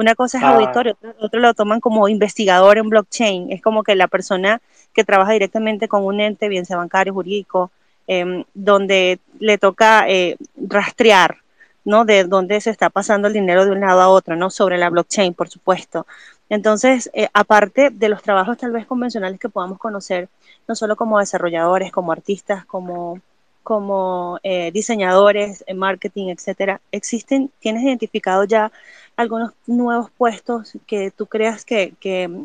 Una 0.02 0.16
cosa 0.16 0.40
es 0.40 0.44
auditorio, 0.44 0.98
otro, 1.20 1.40
lo 1.40 1.54
toman 1.54 1.80
como 1.80 2.08
investigador 2.08 2.80
en 2.80 2.90
blockchain. 2.90 3.52
Es 3.52 3.62
como 3.62 3.84
que 3.84 3.94
la 3.94 4.08
persona 4.08 4.60
que 4.94 5.04
trabaja 5.04 5.34
directamente 5.34 5.88
con 5.88 6.04
un 6.04 6.20
ente, 6.20 6.50
bien 6.50 6.66
sea 6.66 6.78
bancario, 6.78 7.14
jurídico, 7.14 7.70
em, 8.08 8.44
donde 8.56 9.20
le 9.40 9.60
toca 9.60 10.10
eh, 10.10 10.38
rastrear, 10.58 11.38
¿no? 11.86 12.04
De 12.04 12.24
dónde 12.24 12.60
se 12.62 12.72
está 12.72 12.90
pasando 12.90 13.28
el 13.28 13.36
dinero 13.36 13.64
de 13.64 13.72
un 13.74 13.80
lado 13.80 14.02
a 14.02 14.10
otro, 14.10 14.36
¿no? 14.36 14.50
Sobre 14.50 14.80
la 14.80 14.90
blockchain, 14.90 15.36
por 15.36 15.50
supuesto. 15.50 16.08
Entonces, 16.50 17.12
eh, 17.14 17.28
aparte 17.32 17.92
de 17.92 18.10
los 18.10 18.24
trabajos 18.24 18.58
tal 18.58 18.72
vez 18.72 18.88
convencionales 18.88 19.40
que 19.40 19.50
podamos 19.50 19.78
conocer, 19.78 20.30
no 20.68 20.74
solo 20.76 20.96
como 20.96 21.20
desarrolladores, 21.20 21.92
como 21.92 22.12
artistas, 22.12 22.66
como, 22.66 23.20
como 23.62 24.40
eh, 24.42 24.72
diseñadores, 24.72 25.64
en 25.68 25.78
marketing, 25.78 26.30
etcétera, 26.30 26.82
existen, 26.92 27.52
tienes 27.60 27.84
identificado 27.84 28.46
ya 28.46 28.72
algunos 29.16 29.54
nuevos 29.68 30.10
puestos 30.12 30.78
que 30.88 31.12
tú 31.12 31.28
creas 31.28 31.66
que, 31.66 31.94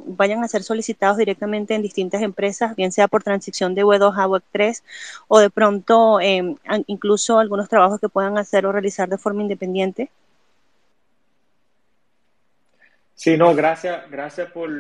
vayan 0.07 0.45
a 0.45 0.49
ser 0.49 0.63
solicitados 0.63 1.17
directamente 1.17 1.75
en 1.75 1.83
distintas 1.83 2.23
empresas, 2.23 2.77
bien 2.77 2.93
sea 2.93 3.09
por 3.09 3.23
transición 3.23 3.75
de 3.75 3.85
Web 3.85 4.01
2 4.01 4.19
a 4.19 4.27
Web 4.27 4.43
3 4.53 4.85
o 5.29 5.39
de 5.39 5.51
pronto 5.51 6.21
em, 6.21 6.57
incluso 6.87 7.39
algunos 7.39 7.69
trabajos 7.69 8.01
que 8.01 8.09
puedan 8.09 8.39
hacer 8.39 8.67
o 8.67 8.73
realizar 8.73 9.09
de 9.09 9.19
forma 9.19 9.43
independiente? 9.43 10.11
Sí, 13.15 13.37
no, 13.37 13.55
gracias, 13.55 14.11
gracias 14.11 14.51
por, 14.51 14.71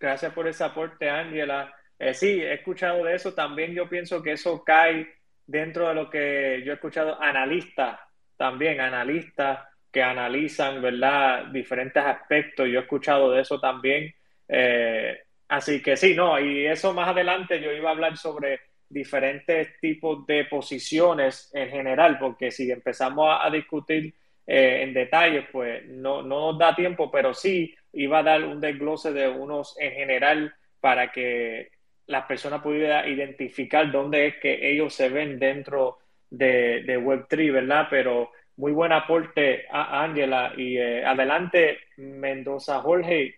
gracias 0.00 0.32
por 0.32 0.48
ese 0.48 0.64
aporte, 0.64 1.08
Ángela. 1.08 1.72
Eh, 1.98 2.12
sí, 2.12 2.40
he 2.40 2.54
escuchado 2.54 3.04
de 3.04 3.14
eso. 3.14 3.34
También 3.34 3.72
yo 3.72 3.88
pienso 3.88 4.20
que 4.20 4.32
eso 4.32 4.64
cae 4.64 5.14
dentro 5.46 5.88
de 5.88 5.94
lo 5.94 6.10
que 6.10 6.62
yo 6.64 6.72
he 6.72 6.74
escuchado, 6.74 7.20
analistas, 7.22 8.00
también 8.36 8.80
analistas 8.80 9.60
analizan, 10.02 10.80
¿verdad?, 10.82 11.46
diferentes 11.46 12.02
aspectos. 12.02 12.68
Yo 12.68 12.78
he 12.78 12.82
escuchado 12.82 13.30
de 13.32 13.42
eso 13.42 13.60
también. 13.60 14.14
Eh, 14.48 15.18
así 15.48 15.82
que 15.82 15.96
sí, 15.96 16.14
no, 16.14 16.38
y 16.40 16.66
eso 16.66 16.92
más 16.94 17.08
adelante 17.08 17.60
yo 17.60 17.72
iba 17.72 17.90
a 17.90 17.92
hablar 17.92 18.16
sobre 18.16 18.60
diferentes 18.88 19.78
tipos 19.80 20.26
de 20.26 20.44
posiciones 20.46 21.50
en 21.54 21.68
general, 21.68 22.18
porque 22.18 22.50
si 22.50 22.70
empezamos 22.70 23.38
a, 23.40 23.50
discutir 23.50 24.14
eh, 24.46 24.80
en 24.82 24.94
detalle, 24.94 25.42
pues 25.52 25.86
no, 25.86 26.22
no 26.22 26.52
nos 26.52 26.58
da 26.58 26.74
tiempo, 26.74 27.10
pero 27.10 27.34
sí 27.34 27.74
iba 27.92 28.20
a 28.20 28.22
dar 28.22 28.44
un 28.44 28.60
desglose 28.60 29.12
de 29.12 29.28
unos 29.28 29.76
en 29.78 29.92
general 29.92 30.54
para 30.80 31.12
que 31.12 31.70
las 32.06 32.24
personas 32.24 32.62
pudieran 32.62 33.08
identificar 33.08 33.90
dónde 33.92 34.26
es 34.26 34.36
que 34.36 34.70
ellos 34.70 34.94
se 34.94 35.10
ven 35.10 35.38
dentro 35.38 35.98
de, 36.30 36.98
Web3, 36.98 37.52
¿verdad? 37.52 37.86
Pero 37.90 38.32
muy 38.58 38.72
buen 38.72 38.90
aporte 38.90 39.66
a 39.70 40.02
Ángela 40.02 40.52
y 40.56 40.76
eh, 40.76 41.06
adelante 41.06 41.78
Mendoza 41.96 42.80
Jorge. 42.80 43.36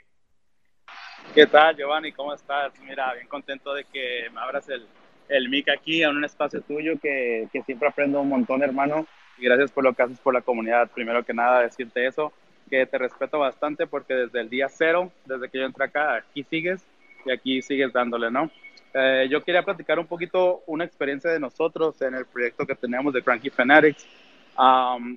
¿Qué 1.35 1.47
tal 1.47 1.77
Giovanni? 1.77 2.11
¿Cómo 2.11 2.33
estás? 2.33 2.73
Mira, 2.81 3.13
bien 3.13 3.29
contento 3.29 3.75
de 3.75 3.85
que 3.85 4.29
me 4.33 4.41
abras 4.41 4.67
el, 4.71 4.87
el 5.29 5.51
mic 5.51 5.69
aquí 5.69 6.03
en 6.03 6.17
un 6.17 6.25
espacio 6.25 6.63
tuyo 6.63 6.99
que, 6.99 7.49
que 7.53 7.63
siempre 7.63 7.89
aprendo 7.89 8.23
un 8.23 8.31
montón, 8.31 8.63
hermano. 8.63 9.07
Y 9.37 9.45
gracias 9.45 9.71
por 9.71 9.85
lo 9.85 9.93
que 9.93 10.03
haces 10.03 10.19
por 10.21 10.33
la 10.33 10.41
comunidad. 10.41 10.91
Primero 10.91 11.23
que 11.23 11.35
nada, 11.35 11.61
decirte 11.61 12.07
eso, 12.07 12.33
que 12.71 12.87
te 12.87 12.97
respeto 12.97 13.39
bastante 13.39 13.87
porque 13.87 14.15
desde 14.15 14.41
el 14.41 14.49
día 14.49 14.71
cero, 14.71 15.13
desde 15.27 15.51
que 15.51 15.59
yo 15.59 15.67
entré 15.67 15.85
acá, 15.85 16.17
aquí 16.17 16.45
sigues 16.45 16.83
y 17.27 17.31
aquí 17.31 17.61
sigues 17.61 17.93
dándole, 17.93 18.31
¿no? 18.31 18.51
Eh, 18.95 19.29
yo 19.31 19.43
quería 19.45 19.63
platicar 19.63 19.99
un 19.99 20.07
poquito 20.07 20.63
una 20.67 20.85
experiencia 20.85 21.31
de 21.31 21.39
nosotros 21.39 22.01
en 22.03 22.15
el 22.15 22.27
proyecto 22.27 22.67
que 22.67 22.75
teníamos 22.75 23.13
de 23.13 23.23
Cranky 23.23 23.51
Fanatics. 23.51 24.07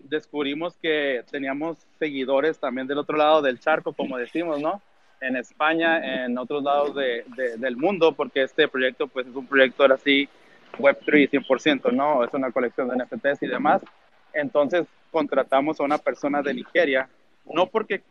Descubrimos 0.03 0.75
que 0.77 1.23
teníamos 1.29 1.77
seguidores 1.99 2.59
también 2.59 2.87
del 2.87 2.97
otro 2.97 3.17
lado 3.17 3.41
del 3.41 3.59
charco, 3.59 3.93
como 3.93 4.17
decimos, 4.17 4.61
¿no? 4.61 4.81
En 5.21 5.35
España, 5.35 6.25
en 6.25 6.37
otros 6.37 6.63
lados 6.63 6.95
de, 6.95 7.23
del 7.57 7.77
mundo, 7.77 8.13
porque 8.13 8.43
este 8.43 8.67
proyecto 8.67 9.07
pues 9.07 9.27
es 9.27 9.35
un 9.35 9.47
proyecto 9.47 9.83
ahora 9.83 9.97
sí 9.97 10.27
Web3 10.77 11.29
100%, 11.29 11.91
¿no? 11.93 12.23
Es 12.23 12.33
una 12.33 12.51
colección 12.51 12.89
de 12.89 13.03
NFTs 13.03 13.43
y 13.43 13.47
demás. 13.47 13.81
Entonces 14.33 14.85
contratamos 15.11 15.79
a 15.79 15.83
una 15.83 15.97
persona 15.97 16.41
de 16.41 16.53
Nigeria, 16.53 17.07
no 17.45 17.67
porque, 17.67 18.01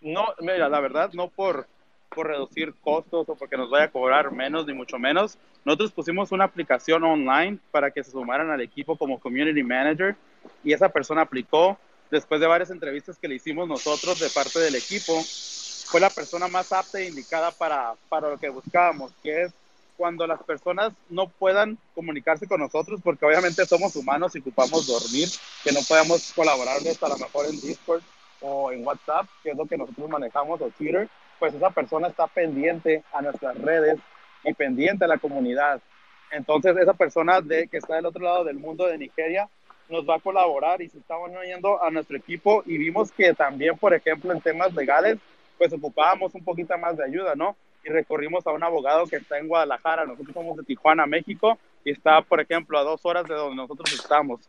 no, 0.00 0.26
mira, 0.40 0.68
la 0.68 0.80
verdad, 0.80 1.10
no 1.12 1.28
por 1.28 1.66
por 2.14 2.28
reducir 2.28 2.74
costos 2.80 3.28
o 3.28 3.34
porque 3.34 3.56
nos 3.56 3.70
vaya 3.70 3.86
a 3.86 3.90
cobrar 3.90 4.32
menos 4.32 4.66
ni 4.66 4.74
mucho 4.74 4.98
menos. 4.98 5.38
Nosotros 5.64 5.92
pusimos 5.92 6.32
una 6.32 6.44
aplicación 6.44 7.02
online 7.04 7.58
para 7.70 7.90
que 7.90 8.04
se 8.04 8.10
sumaran 8.10 8.50
al 8.50 8.60
equipo 8.60 8.96
como 8.96 9.18
community 9.18 9.62
manager 9.62 10.16
y 10.64 10.72
esa 10.72 10.88
persona 10.88 11.22
aplicó. 11.22 11.78
Después 12.10 12.40
de 12.40 12.46
varias 12.46 12.70
entrevistas 12.70 13.16
que 13.16 13.26
le 13.26 13.36
hicimos 13.36 13.66
nosotros 13.66 14.20
de 14.20 14.28
parte 14.28 14.58
del 14.58 14.74
equipo, 14.74 15.18
fue 15.86 15.98
la 15.98 16.10
persona 16.10 16.46
más 16.46 16.70
apta 16.72 17.00
e 17.00 17.08
indicada 17.08 17.50
para, 17.52 17.94
para 18.08 18.28
lo 18.28 18.38
que 18.38 18.50
buscábamos, 18.50 19.12
que 19.22 19.42
es 19.42 19.52
cuando 19.96 20.26
las 20.26 20.42
personas 20.42 20.92
no 21.10 21.28
puedan 21.28 21.78
comunicarse 21.94 22.46
con 22.46 22.60
nosotros, 22.60 23.00
porque 23.02 23.24
obviamente 23.24 23.64
somos 23.66 23.94
humanos 23.96 24.34
y 24.34 24.40
ocupamos 24.40 24.86
dormir, 24.86 25.28
que 25.62 25.72
no 25.72 25.80
podemos 25.88 26.32
colaborarles 26.34 27.02
a 27.02 27.08
lo 27.08 27.16
mejor 27.18 27.46
en 27.46 27.60
Discord 27.60 28.02
o 28.40 28.72
en 28.72 28.86
WhatsApp, 28.86 29.26
que 29.42 29.50
es 29.50 29.56
lo 29.56 29.66
que 29.66 29.76
nosotros 29.76 30.08
manejamos, 30.08 30.60
o 30.60 30.70
Twitter, 30.70 31.08
pues 31.38 31.54
esa 31.54 31.70
persona 31.70 32.08
está 32.08 32.26
pendiente 32.26 33.04
a 33.12 33.22
nuestras 33.22 33.56
redes 33.58 33.98
y 34.44 34.52
pendiente 34.54 35.04
a 35.04 35.08
la 35.08 35.18
comunidad. 35.18 35.80
Entonces 36.30 36.76
esa 36.76 36.94
persona 36.94 37.40
de, 37.40 37.68
que 37.68 37.76
está 37.76 37.96
del 37.96 38.06
otro 38.06 38.24
lado 38.24 38.44
del 38.44 38.58
mundo 38.58 38.86
de 38.86 38.98
Nigeria 38.98 39.48
nos 39.88 40.08
va 40.08 40.16
a 40.16 40.20
colaborar 40.20 40.80
y 40.82 40.88
se 40.88 40.98
está 40.98 41.16
uniendo 41.18 41.82
a 41.82 41.90
nuestro 41.90 42.16
equipo 42.16 42.62
y 42.66 42.78
vimos 42.78 43.12
que 43.12 43.34
también, 43.34 43.76
por 43.76 43.94
ejemplo, 43.94 44.32
en 44.32 44.40
temas 44.40 44.74
legales, 44.74 45.18
pues 45.58 45.72
ocupábamos 45.72 46.34
un 46.34 46.44
poquito 46.44 46.76
más 46.78 46.96
de 46.96 47.04
ayuda, 47.04 47.34
¿no? 47.34 47.56
Y 47.84 47.90
recorrimos 47.90 48.46
a 48.46 48.52
un 48.52 48.62
abogado 48.62 49.06
que 49.06 49.16
está 49.16 49.38
en 49.38 49.48
Guadalajara, 49.48 50.06
nosotros 50.06 50.34
somos 50.34 50.56
de 50.56 50.64
Tijuana, 50.64 51.06
México, 51.06 51.58
y 51.84 51.90
está, 51.90 52.22
por 52.22 52.40
ejemplo, 52.40 52.78
a 52.78 52.84
dos 52.84 53.04
horas 53.04 53.24
de 53.26 53.34
donde 53.34 53.56
nosotros 53.56 53.92
estamos. 53.92 54.40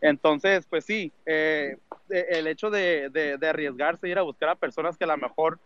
Entonces, 0.00 0.66
pues 0.68 0.84
sí, 0.84 1.12
eh, 1.26 1.76
el 2.08 2.46
hecho 2.46 2.70
de, 2.70 3.10
de, 3.10 3.36
de 3.36 3.48
arriesgarse, 3.48 4.08
ir 4.08 4.18
a 4.18 4.22
buscar 4.22 4.48
a 4.48 4.54
personas 4.54 4.96
que 4.96 5.04
a 5.04 5.08
lo 5.08 5.16
mejor 5.16 5.58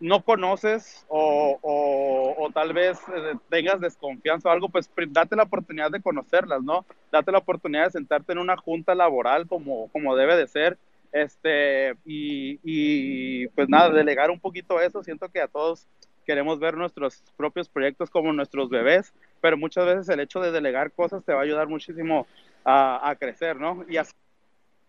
no 0.00 0.22
conoces 0.22 1.04
o, 1.08 1.58
o, 1.60 2.50
tal 2.52 2.72
vez 2.72 2.98
eh, 3.14 3.34
tengas 3.48 3.80
desconfianza 3.80 4.48
o 4.48 4.52
algo, 4.52 4.68
pues 4.68 4.90
date 5.08 5.36
la 5.36 5.42
oportunidad 5.42 5.90
de 5.90 6.00
conocerlas, 6.00 6.62
¿no? 6.62 6.86
Date 7.10 7.32
la 7.32 7.38
oportunidad 7.38 7.84
de 7.84 7.90
sentarte 7.90 8.32
en 8.32 8.38
una 8.38 8.56
junta 8.56 8.94
laboral 8.94 9.46
como, 9.46 9.88
como 9.88 10.16
debe 10.16 10.36
de 10.36 10.46
ser. 10.46 10.78
Este, 11.10 11.96
y, 12.04 12.60
y 12.62 13.48
pues 13.48 13.68
nada, 13.68 13.90
delegar 13.90 14.30
un 14.30 14.40
poquito 14.40 14.80
eso. 14.80 15.02
Siento 15.02 15.28
que 15.28 15.40
a 15.40 15.48
todos 15.48 15.86
queremos 16.26 16.60
ver 16.60 16.76
nuestros 16.76 17.22
propios 17.36 17.68
proyectos 17.68 18.10
como 18.10 18.32
nuestros 18.32 18.68
bebés, 18.68 19.12
pero 19.40 19.56
muchas 19.56 19.86
veces 19.86 20.08
el 20.10 20.20
hecho 20.20 20.40
de 20.40 20.52
delegar 20.52 20.92
cosas 20.92 21.24
te 21.24 21.32
va 21.32 21.40
a 21.40 21.44
ayudar 21.44 21.68
muchísimo 21.68 22.26
a, 22.64 23.08
a 23.08 23.16
crecer, 23.16 23.56
¿no? 23.56 23.84
Y 23.88 23.96
así 23.96 24.12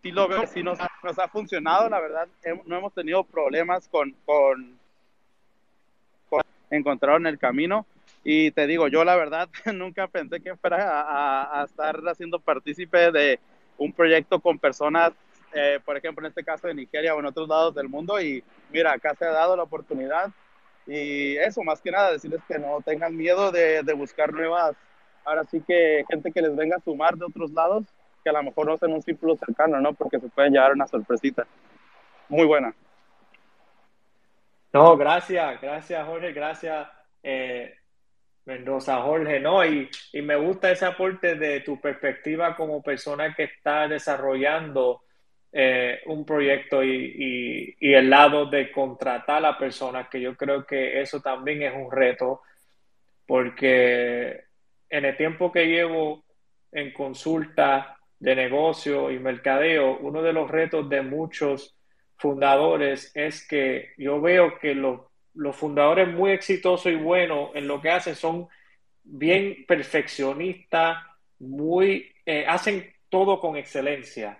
lo 0.04 0.28
veo, 0.28 0.46
sí 0.46 0.62
nos, 0.62 0.78
nos 1.02 1.18
ha 1.18 1.28
funcionado, 1.28 1.88
la 1.88 2.00
verdad, 2.00 2.28
no 2.66 2.76
hemos 2.76 2.94
tenido 2.94 3.24
problemas 3.24 3.88
con 3.88 4.14
encontraron 6.70 7.26
el 7.26 7.38
camino. 7.38 7.86
Y 8.22 8.50
te 8.50 8.66
digo, 8.66 8.88
yo 8.88 9.04
la 9.04 9.16
verdad 9.16 9.48
nunca 9.74 10.06
pensé 10.08 10.40
que 10.40 10.56
fuera 10.56 11.60
a, 11.60 11.64
estar 11.64 12.00
haciendo 12.08 12.38
partícipe 12.38 13.10
de 13.10 13.38
un 13.78 13.92
proyecto 13.92 14.40
con 14.40 14.58
personas, 14.58 15.12
eh, 15.54 15.80
por 15.84 15.96
ejemplo, 15.96 16.24
en 16.24 16.30
este 16.30 16.44
caso 16.44 16.68
de 16.68 16.74
Nigeria 16.74 17.14
o 17.14 17.20
en 17.20 17.26
otros 17.26 17.48
lados 17.48 17.74
del 17.74 17.88
mundo. 17.88 18.20
Y 18.20 18.42
mira, 18.70 18.92
acá 18.92 19.14
se 19.14 19.24
ha 19.24 19.30
dado 19.30 19.56
la 19.56 19.62
oportunidad. 19.62 20.30
Y 20.86 21.36
eso, 21.36 21.62
más 21.62 21.80
que 21.80 21.90
nada, 21.90 22.12
decirles 22.12 22.40
que 22.48 22.58
no 22.58 22.80
tengan 22.84 23.16
miedo 23.16 23.52
de, 23.52 23.82
de 23.82 23.92
buscar 23.92 24.32
nuevas, 24.32 24.76
ahora 25.24 25.44
sí 25.44 25.62
que 25.66 26.04
gente 26.08 26.32
que 26.32 26.42
les 26.42 26.56
venga 26.56 26.76
a 26.76 26.80
sumar 26.80 27.16
de 27.16 27.26
otros 27.26 27.52
lados, 27.52 27.84
que 28.22 28.30
a 28.30 28.32
lo 28.32 28.42
mejor 28.42 28.66
no 28.66 28.76
sean 28.76 28.92
un 28.92 29.02
círculo 29.02 29.36
cercano, 29.36 29.80
¿no? 29.80 29.92
Porque 29.94 30.18
se 30.18 30.28
pueden 30.28 30.52
llevar 30.52 30.72
una 30.72 30.86
sorpresita 30.86 31.46
muy 32.28 32.46
buena. 32.46 32.74
No, 34.72 34.96
gracias, 34.96 35.60
gracias 35.60 36.06
Jorge, 36.06 36.32
gracias 36.32 36.88
eh, 37.22 37.74
Mendoza 38.44 39.02
Jorge, 39.02 39.40
¿no? 39.40 39.64
Y, 39.64 39.88
y, 40.12 40.22
me 40.22 40.36
gusta 40.36 40.70
ese 40.70 40.86
aporte 40.86 41.34
de 41.34 41.60
tu 41.60 41.80
perspectiva 41.80 42.56
como 42.56 42.82
persona 42.82 43.34
que 43.34 43.44
está 43.44 43.88
desarrollando 43.88 45.02
eh, 45.52 46.00
un 46.06 46.24
proyecto 46.24 46.82
y, 46.82 46.88
y, 46.90 47.76
y, 47.80 47.94
el 47.94 48.08
lado 48.08 48.46
de 48.46 48.70
contratar 48.70 49.38
a 49.38 49.40
la 49.40 49.58
persona, 49.58 50.08
que 50.08 50.20
yo 50.20 50.36
creo 50.36 50.64
que 50.64 51.00
eso 51.00 51.20
también 51.20 51.62
es 51.62 51.74
un 51.74 51.90
reto, 51.90 52.42
porque 53.26 54.44
en 54.88 55.04
el 55.04 55.16
tiempo 55.16 55.50
que 55.50 55.66
llevo 55.66 56.24
en 56.72 56.92
consulta 56.92 57.96
de 58.18 58.36
negocio 58.36 59.10
y 59.10 59.18
mercadeo, 59.18 59.98
uno 59.98 60.22
de 60.22 60.32
los 60.32 60.50
retos 60.50 60.88
de 60.88 61.02
muchos 61.02 61.76
fundadores 62.20 63.10
es 63.14 63.46
que 63.46 63.92
yo 63.96 64.20
veo 64.20 64.58
que 64.58 64.74
los, 64.74 65.00
los 65.34 65.56
fundadores 65.56 66.08
muy 66.08 66.32
exitosos 66.32 66.92
y 66.92 66.96
buenos 66.96 67.50
en 67.54 67.66
lo 67.66 67.80
que 67.80 67.90
hacen 67.90 68.14
son 68.14 68.48
bien 69.02 69.64
perfeccionistas, 69.66 70.98
muy, 71.38 72.12
eh, 72.26 72.44
hacen 72.46 72.92
todo 73.08 73.40
con 73.40 73.56
excelencia, 73.56 74.38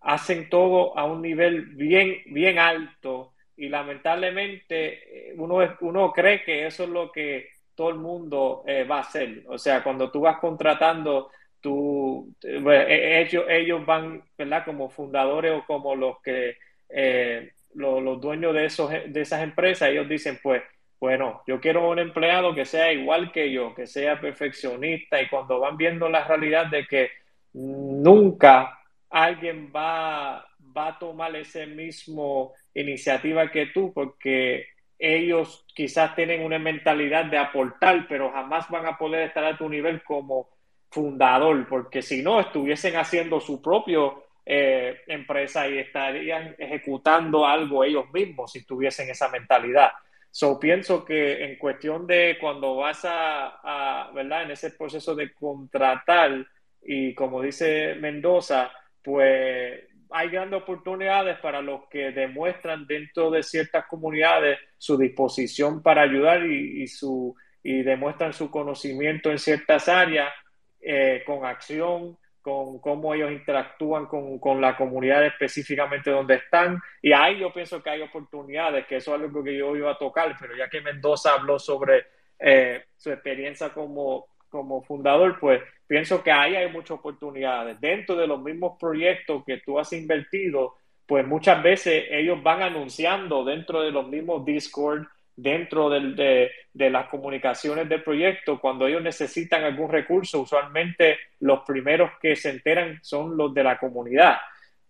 hacen 0.00 0.48
todo 0.48 0.98
a 0.98 1.04
un 1.04 1.20
nivel 1.22 1.66
bien, 1.66 2.22
bien 2.26 2.58
alto 2.58 3.34
y 3.56 3.68
lamentablemente 3.68 5.30
eh, 5.30 5.34
uno, 5.36 5.58
uno 5.80 6.12
cree 6.12 6.42
que 6.42 6.66
eso 6.66 6.84
es 6.84 6.88
lo 6.88 7.12
que 7.12 7.50
todo 7.74 7.90
el 7.90 7.96
mundo 7.96 8.64
eh, 8.66 8.84
va 8.84 8.96
a 8.96 9.00
hacer. 9.00 9.44
O 9.48 9.58
sea, 9.58 9.82
cuando 9.82 10.10
tú 10.10 10.20
vas 10.20 10.38
contratando 10.38 11.30
tú, 11.60 12.34
e, 12.42 13.20
ellos, 13.20 13.44
ellos 13.48 13.86
van, 13.86 14.22
¿verdad? 14.36 14.64
Como 14.64 14.90
fundadores 14.90 15.52
o 15.52 15.64
como 15.66 15.94
los 15.94 16.20
que 16.22 16.56
eh, 16.94 17.52
los, 17.74 18.02
los, 18.02 18.20
dueños 18.20 18.54
de, 18.54 18.66
esos, 18.66 18.90
de 18.90 19.20
esas 19.20 19.42
empresas, 19.42 19.88
ellos 19.88 20.08
dicen, 20.08 20.38
pues, 20.42 20.62
bueno, 21.00 21.42
yo 21.46 21.60
quiero 21.60 21.88
un 21.88 21.98
empleado 21.98 22.54
que 22.54 22.64
sea 22.64 22.92
igual 22.92 23.32
que 23.32 23.50
yo, 23.50 23.74
que 23.74 23.86
sea 23.86 24.20
perfeccionista 24.20 25.20
y 25.20 25.28
cuando 25.28 25.58
van 25.58 25.76
viendo 25.76 26.08
la 26.08 26.24
realidad 26.24 26.66
de 26.66 26.86
que 26.86 27.10
nunca 27.54 28.78
alguien 29.10 29.72
va, 29.74 30.46
va 30.76 30.88
a 30.88 30.98
tomar 30.98 31.34
ese 31.34 31.66
mismo 31.66 32.52
iniciativa 32.74 33.50
que 33.50 33.66
tú 33.66 33.92
porque 33.92 34.66
ellos 34.98 35.66
quizás 35.74 36.14
tienen 36.14 36.44
una 36.44 36.60
mentalidad 36.60 37.24
de 37.24 37.38
aportar, 37.38 38.06
pero 38.08 38.30
jamás 38.30 38.70
van 38.70 38.86
a 38.86 38.96
poder 38.96 39.26
estar 39.26 39.44
a 39.44 39.58
tu 39.58 39.68
nivel 39.68 40.04
como 40.04 40.50
fundador, 40.90 41.66
porque 41.68 42.02
si 42.02 42.22
no, 42.22 42.38
estuviesen 42.38 42.96
haciendo 42.96 43.40
su 43.40 43.60
propio 43.60 44.22
eh, 44.44 45.00
empresa 45.06 45.68
y 45.68 45.78
estarían 45.78 46.54
ejecutando 46.58 47.46
algo 47.46 47.84
ellos 47.84 48.06
mismos 48.12 48.52
si 48.52 48.64
tuviesen 48.64 49.08
esa 49.10 49.28
mentalidad. 49.28 49.90
So, 50.30 50.58
pienso 50.58 51.04
que 51.04 51.44
en 51.44 51.58
cuestión 51.58 52.06
de 52.06 52.38
cuando 52.40 52.76
vas 52.76 53.02
a, 53.04 54.10
¿verdad? 54.14 54.44
En 54.44 54.52
ese 54.52 54.70
proceso 54.70 55.14
de 55.14 55.32
contratar 55.34 56.46
y 56.82 57.14
como 57.14 57.42
dice 57.42 57.94
Mendoza, 57.96 58.72
pues 59.02 59.80
hay 60.10 60.28
grandes 60.28 60.62
oportunidades 60.62 61.38
para 61.38 61.60
los 61.60 61.88
que 61.88 62.12
demuestran 62.12 62.86
dentro 62.86 63.30
de 63.30 63.42
ciertas 63.42 63.86
comunidades 63.86 64.58
su 64.78 64.96
disposición 64.96 65.82
para 65.82 66.02
ayudar 66.02 66.44
y, 66.46 66.82
y 66.82 66.86
su, 66.86 67.34
y 67.62 67.82
demuestran 67.82 68.32
su 68.32 68.50
conocimiento 68.50 69.30
en 69.30 69.38
ciertas 69.38 69.88
áreas 69.88 70.32
eh, 70.80 71.22
con 71.24 71.44
acción, 71.44 72.18
con 72.42 72.80
cómo 72.80 73.14
ellos 73.14 73.30
interactúan 73.30 74.06
con, 74.06 74.38
con, 74.38 74.60
la 74.60 74.76
comunidad 74.76 75.24
específicamente 75.24 76.10
donde 76.10 76.34
están. 76.34 76.80
Y 77.00 77.12
ahí 77.12 77.38
yo 77.38 77.52
pienso 77.52 77.82
que 77.82 77.90
hay 77.90 78.02
oportunidades, 78.02 78.86
que 78.86 78.96
eso 78.96 79.14
es 79.14 79.22
algo 79.22 79.42
que 79.42 79.56
yo 79.56 79.76
iba 79.76 79.92
a 79.92 79.98
tocar, 79.98 80.36
pero 80.38 80.56
ya 80.56 80.68
que 80.68 80.80
Mendoza 80.80 81.34
habló 81.34 81.58
sobre 81.58 82.04
eh, 82.38 82.84
su 82.96 83.12
experiencia 83.12 83.70
como, 83.70 84.26
como 84.48 84.82
fundador, 84.82 85.38
pues 85.38 85.62
pienso 85.86 86.22
que 86.22 86.32
ahí 86.32 86.56
hay 86.56 86.70
muchas 86.70 86.98
oportunidades. 86.98 87.80
Dentro 87.80 88.16
de 88.16 88.26
los 88.26 88.42
mismos 88.42 88.76
proyectos 88.78 89.44
que 89.46 89.58
tú 89.58 89.78
has 89.78 89.92
invertido, 89.92 90.74
pues 91.06 91.26
muchas 91.26 91.62
veces 91.62 92.06
ellos 92.10 92.42
van 92.42 92.62
anunciando 92.62 93.44
dentro 93.44 93.82
de 93.82 93.92
los 93.92 94.08
mismos 94.08 94.44
Discord 94.44 95.06
dentro 95.36 95.88
de, 95.88 96.50
de, 96.72 96.90
las 96.90 97.08
comunicaciones 97.08 97.88
del 97.88 98.02
proyecto, 98.02 98.60
cuando 98.60 98.86
ellos 98.86 99.02
necesitan 99.02 99.64
algún 99.64 99.90
recurso, 99.90 100.40
usualmente 100.40 101.18
los 101.40 101.60
primeros 101.60 102.10
que 102.20 102.36
se 102.36 102.50
enteran 102.50 102.98
son 103.02 103.36
los 103.36 103.52
de 103.54 103.64
la 103.64 103.78
comunidad. 103.78 104.36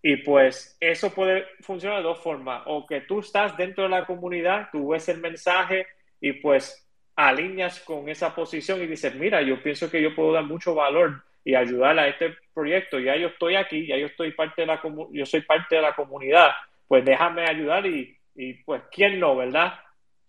Y 0.03 0.17
pues 0.17 0.77
eso 0.81 1.15
puede 1.15 1.47
funcionar 1.61 1.99
de 1.99 2.05
dos 2.05 2.19
formas, 2.19 2.63
o 2.67 2.87
que 2.87 3.03
tú 3.03 3.21
estás 3.21 3.57
dentro 3.57 3.85
de 3.85 3.91
la 3.91 4.05
comunidad, 4.05 4.69
tú 4.73 4.89
ves 4.89 5.09
el 5.09 5.21
mensaje 5.21 5.87
y 6.21 6.33
pues 6.33 6.89
alineas 7.15 7.81
con 7.81 8.09
esa 8.09 8.35
posición 8.35 8.83
y 8.83 8.87
dices, 8.87 9.15
mira, 9.15 9.43
yo 9.43 9.63
pienso 9.63 9.91
que 9.91 10.03
yo 10.03 10.15
puedo 10.15 10.33
dar 10.33 10.45
mucho 10.45 10.75
valor 10.75 11.23
y 11.45 11.55
ayudar 11.55 11.99
a 11.99 12.09
este 12.09 12.37
proyecto, 12.55 12.99
ya 12.99 13.17
yo 13.17 13.29
estoy 13.29 13.57
aquí, 13.57 13.87
ya 13.87 13.97
yo 13.97 14.07
estoy 14.07 14.33
parte 14.33 14.63
de 14.63 14.67
la 14.67 14.81
yo 15.13 15.27
soy 15.27 15.43
parte 15.43 15.77
de 15.77 15.83
la 15.83 15.95
comunidad, 15.95 16.51
pues 16.89 17.05
déjame 17.05 17.45
ayudar 17.45 17.87
y, 17.87 18.17
y 18.35 18.55
pues 18.55 18.83
quién 18.91 19.21
no, 19.21 19.37
¿verdad? 19.37 19.75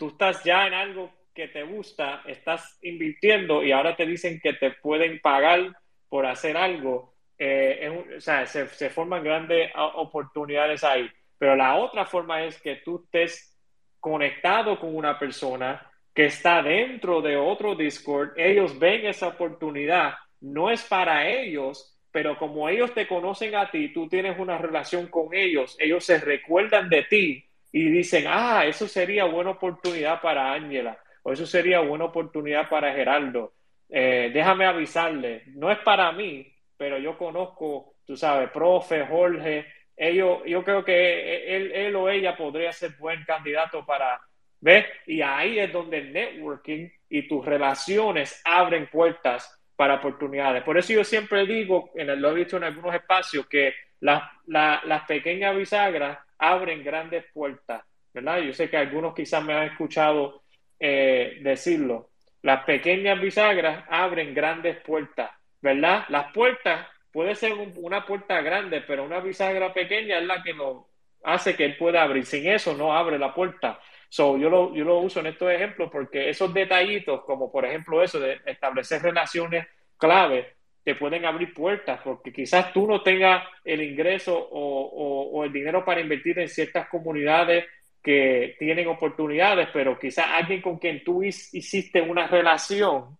Tú 0.04 0.10
estás 0.10 0.44
ya 0.44 0.68
en 0.68 0.74
algo 0.74 1.10
que 1.34 1.48
te 1.48 1.64
gusta, 1.64 2.24
estás 2.28 2.78
invirtiendo 2.82 3.64
y 3.64 3.72
ahora 3.72 3.96
te 3.96 4.06
dicen 4.06 4.38
que 4.44 4.52
te 4.52 4.72
pueden 4.72 5.22
pagar 5.22 5.78
por 6.10 6.26
hacer 6.26 6.58
algo, 6.58 7.14
eh, 7.38 8.06
es, 8.10 8.18
o 8.18 8.22
sea, 8.22 8.46
se, 8.46 8.68
se, 8.68 8.90
forman 8.90 9.24
grandes 9.24 9.72
oportunidades 9.76 10.84
ahí. 10.84 11.10
Pero 11.38 11.56
la 11.56 11.78
otra 11.78 12.06
forma 12.06 12.44
es 12.44 12.62
que 12.62 12.76
tú 12.78 13.06
estés 13.06 13.58
conectado 14.02 14.78
con 14.78 14.94
una 14.94 15.18
persona 15.18 15.90
que 16.14 16.26
está 16.26 16.62
dentro 16.62 17.22
de 17.22 17.38
otro 17.38 17.74
Discord, 17.74 18.38
ellos 18.38 18.78
ven 18.78 19.06
esa 19.06 19.30
oportunidad, 19.30 20.16
no 20.42 20.70
es 20.70 20.84
para 20.84 21.30
ellos, 21.30 21.98
pero 22.12 22.38
como 22.38 22.68
ellos 22.68 22.94
te 22.94 23.08
conocen 23.08 23.56
a 23.56 23.72
ti, 23.72 23.94
tú 23.94 24.10
tienes 24.10 24.38
una 24.38 24.58
relación 24.58 25.08
con 25.08 25.34
ellos, 25.34 25.78
ellos 25.80 26.04
se 26.04 26.20
recuerdan 26.20 26.90
de 26.90 27.04
ti 27.04 27.50
y 27.76 27.90
dicen, 27.90 28.26
ah, 28.28 28.66
eso 28.66 28.88
sería 28.88 29.26
buena 29.26 29.50
oportunidad 29.50 30.22
para 30.22 30.54
Ángela, 30.54 30.96
o 31.24 31.34
eso 31.34 31.48
sería 31.48 31.80
buena 31.80 32.06
oportunidad 32.06 32.70
para 32.70 32.94
Geraldo. 32.94 33.54
Eh, 33.90 34.30
déjame 34.32 34.66
avisarle, 34.66 35.42
no 35.48 35.72
es 35.72 35.80
para 35.80 36.12
mí, 36.12 36.48
pero 36.78 37.00
yo 37.00 37.18
conozco, 37.18 37.96
tú 38.06 38.16
sabes, 38.16 38.52
profe, 38.52 39.06
Jorge, 39.08 39.66
ellos, 39.98 40.40
yo 40.46 40.64
creo 40.64 40.86
que 40.86 41.56
él, 41.56 41.72
él 41.72 41.96
o 41.96 42.10
ella 42.10 42.38
podría 42.38 42.72
ser 42.72 42.92
buen 43.00 43.24
candidato 43.24 43.84
para, 43.84 44.22
¿ves? 44.62 44.86
Y 45.08 45.22
ahí 45.22 45.58
es 45.58 45.74
donde 45.74 45.98
el 45.98 46.14
networking 46.14 46.90
y 47.10 47.28
tus 47.28 47.44
relaciones 47.44 48.40
abren 48.46 48.88
puertas 48.88 49.60
para 49.76 49.96
oportunidades. 49.96 50.64
Por 50.64 50.78
eso 50.78 50.94
yo 50.94 51.04
siempre 51.04 51.46
digo, 51.48 51.92
en 51.96 52.12
el, 52.12 52.22
lo 52.22 52.32
he 52.32 52.36
visto 52.36 52.58
en 52.58 52.66
algunos 52.66 52.94
espacios, 52.94 53.48
que 53.48 53.74
las, 54.00 54.22
la, 54.46 54.82
las 54.86 55.06
pequeñas 55.06 55.56
bisagras 55.56 56.20
abren 56.38 56.84
grandes 56.84 57.26
puertas, 57.34 57.84
¿verdad? 58.14 58.40
Yo 58.40 58.54
sé 58.54 58.70
que 58.70 58.78
algunos 58.78 59.14
quizás 59.14 59.44
me 59.44 59.54
han 59.54 59.64
escuchado 59.64 60.44
eh, 60.80 61.40
decirlo. 61.42 62.10
Las 62.42 62.64
pequeñas 62.66 63.20
bisagras 63.20 63.86
abren 63.90 64.34
grandes 64.34 64.78
puertas, 64.82 65.32
¿verdad? 65.62 66.06
Las 66.10 66.32
puertas 66.34 66.88
puede 67.12 67.36
ser 67.36 67.54
un, 67.54 67.74
una 67.78 68.06
puerta 68.06 68.42
grande, 68.42 68.82
pero 68.82 69.04
una 69.04 69.20
bisagra 69.20 69.74
pequeña 69.74 70.20
es 70.20 70.26
la 70.26 70.44
que 70.44 70.54
nos 70.54 70.86
hace 71.24 71.56
que 71.56 71.66
él 71.66 71.78
pueda 71.78 72.04
abrir. 72.04 72.26
Sin 72.26 72.48
eso 72.48 72.76
no 72.76 72.94
abre 72.94 73.18
la 73.18 73.34
puerta. 73.34 73.80
So, 74.10 74.38
yo, 74.38 74.50
lo, 74.50 74.76
yo 74.76 74.84
lo 74.84 75.00
uso 75.00 75.22
en 75.22 75.28
estos 75.28 75.52
ejemplos 75.52 75.90
porque 75.92 76.30
esos 76.30 76.54
detallitos, 76.54 77.24
como 77.24 77.52
por 77.52 77.66
ejemplo 77.66 78.04
eso 78.04 78.20
de 78.20 78.42
establecer 78.46 79.02
relaciones 79.02 79.66
clave, 79.98 80.56
te 80.84 80.96
pueden 80.96 81.26
abrir 81.26 81.54
puertas, 81.54 82.02
porque 82.04 82.34
quizás 82.34 82.74
tú 82.74 82.86
no 82.86 83.02
tengas 83.02 83.48
el 83.64 83.82
ingreso 83.82 84.38
o, 84.38 84.82
o, 84.82 85.32
o, 85.32 85.44
el 85.46 85.54
dinero 85.54 85.86
para 85.86 86.02
invertir 86.02 86.40
en 86.40 86.50
ciertas 86.50 86.90
comunidades 86.90 87.66
que 88.02 88.56
tienen 88.60 88.88
oportunidades, 88.90 89.70
pero 89.72 89.98
quizás 89.98 90.26
alguien 90.34 90.62
con 90.62 90.78
quien 90.78 91.04
tú 91.04 91.24
hiciste 91.24 92.02
una 92.02 92.28
relación, 92.28 93.18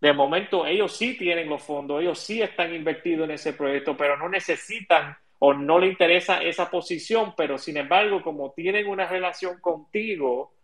de 0.00 0.12
momento 0.14 0.66
ellos 0.66 0.96
sí 0.96 1.16
tienen 1.16 1.48
los 1.48 1.62
fondos, 1.62 2.00
ellos 2.00 2.18
sí 2.18 2.40
están 2.40 2.74
invertidos 2.74 3.28
en 3.28 3.34
ese 3.34 3.52
proyecto, 3.52 3.96
pero 3.96 4.16
no 4.16 4.28
necesitan 4.28 5.16
o 5.38 5.52
no 5.52 5.78
le 5.78 5.88
interesa 5.88 6.42
esa 6.42 6.70
posición, 6.70 7.34
pero 7.36 7.58
sin 7.58 7.76
embargo, 7.76 8.22
como 8.22 8.52
tienen 8.52 8.86
una 8.86 9.06
relación 9.06 9.60
contigo, 9.60 10.54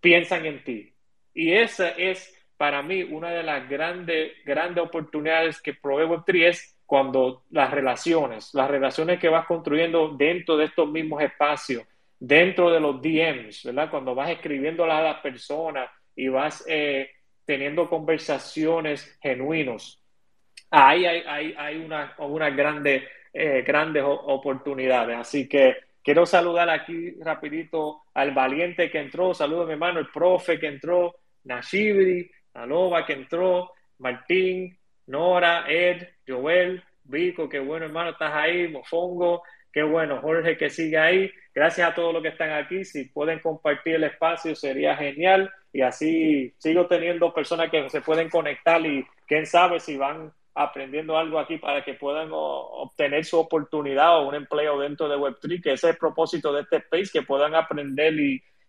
piensan 0.00 0.44
en 0.44 0.62
ti. 0.62 0.92
Y 1.32 1.52
esa 1.52 1.90
es 1.90 2.39
para 2.60 2.82
mí 2.82 3.02
una 3.04 3.30
de 3.30 3.42
las 3.42 3.66
grandes, 3.70 4.32
grandes 4.44 4.84
oportunidades 4.84 5.62
que 5.62 5.72
provee 5.72 6.04
Web3 6.04 6.46
es 6.46 6.76
cuando 6.84 7.44
las 7.48 7.70
relaciones, 7.70 8.52
las 8.52 8.70
relaciones 8.70 9.18
que 9.18 9.30
vas 9.30 9.46
construyendo 9.46 10.10
dentro 10.10 10.58
de 10.58 10.66
estos 10.66 10.86
mismos 10.86 11.22
espacios, 11.22 11.84
dentro 12.18 12.70
de 12.70 12.78
los 12.78 13.00
DMs, 13.00 13.64
¿verdad? 13.64 13.88
Cuando 13.90 14.14
vas 14.14 14.28
escribiendo 14.28 14.84
a 14.84 15.00
las 15.00 15.20
personas 15.22 15.90
y 16.14 16.28
vas 16.28 16.62
eh, 16.68 17.10
teniendo 17.46 17.88
conversaciones 17.88 19.18
genuinos. 19.22 20.04
Ahí 20.70 21.06
hay, 21.06 21.22
hay, 21.26 21.54
hay 21.56 21.76
una, 21.78 22.14
una 22.18 22.50
grande, 22.50 23.08
eh, 23.32 23.64
grandes 23.66 24.04
oportunidades. 24.04 25.16
Así 25.16 25.48
que 25.48 25.76
quiero 26.02 26.26
saludar 26.26 26.68
aquí 26.68 27.12
rapidito 27.22 28.02
al 28.12 28.32
valiente 28.32 28.90
que 28.90 28.98
entró, 28.98 29.32
saludo 29.32 29.64
mi 29.64 29.72
hermano, 29.72 29.98
el 29.98 30.08
profe 30.08 30.60
que 30.60 30.66
entró, 30.66 31.16
Nashibri, 31.44 32.30
Alova 32.54 33.06
que 33.06 33.12
entró, 33.12 33.72
Martín, 33.98 34.76
Nora, 35.06 35.64
Ed, 35.68 36.08
Joel, 36.26 36.82
Vico, 37.04 37.48
qué 37.48 37.58
bueno 37.58 37.86
hermano, 37.86 38.10
estás 38.10 38.32
ahí, 38.32 38.68
Mofongo, 38.68 39.42
qué 39.72 39.82
bueno, 39.82 40.20
Jorge 40.20 40.56
que 40.56 40.70
sigue 40.70 40.98
ahí. 40.98 41.30
Gracias 41.54 41.90
a 41.90 41.94
todos 41.94 42.12
los 42.14 42.22
que 42.22 42.28
están 42.28 42.52
aquí. 42.52 42.84
Si 42.84 43.04
pueden 43.06 43.40
compartir 43.40 43.96
el 43.96 44.04
espacio 44.04 44.54
sería 44.54 44.96
genial 44.96 45.50
y 45.72 45.82
así 45.82 46.54
sigo 46.58 46.86
teniendo 46.86 47.34
personas 47.34 47.70
que 47.70 47.88
se 47.90 48.00
pueden 48.00 48.30
conectar 48.30 48.84
y 48.86 49.04
quién 49.26 49.46
sabe 49.46 49.80
si 49.80 49.96
van 49.96 50.32
aprendiendo 50.54 51.16
algo 51.16 51.38
aquí 51.38 51.58
para 51.58 51.84
que 51.84 51.94
puedan 51.94 52.28
obtener 52.32 53.24
su 53.24 53.38
oportunidad 53.38 54.18
o 54.18 54.28
un 54.28 54.34
empleo 54.34 54.78
dentro 54.78 55.08
de 55.08 55.16
Web3, 55.16 55.62
que 55.62 55.72
ese 55.72 55.88
es 55.88 55.92
el 55.94 55.96
propósito 55.96 56.52
de 56.52 56.62
este 56.62 56.76
space, 56.76 57.10
que 57.12 57.22
puedan 57.22 57.54
aprender 57.54 58.14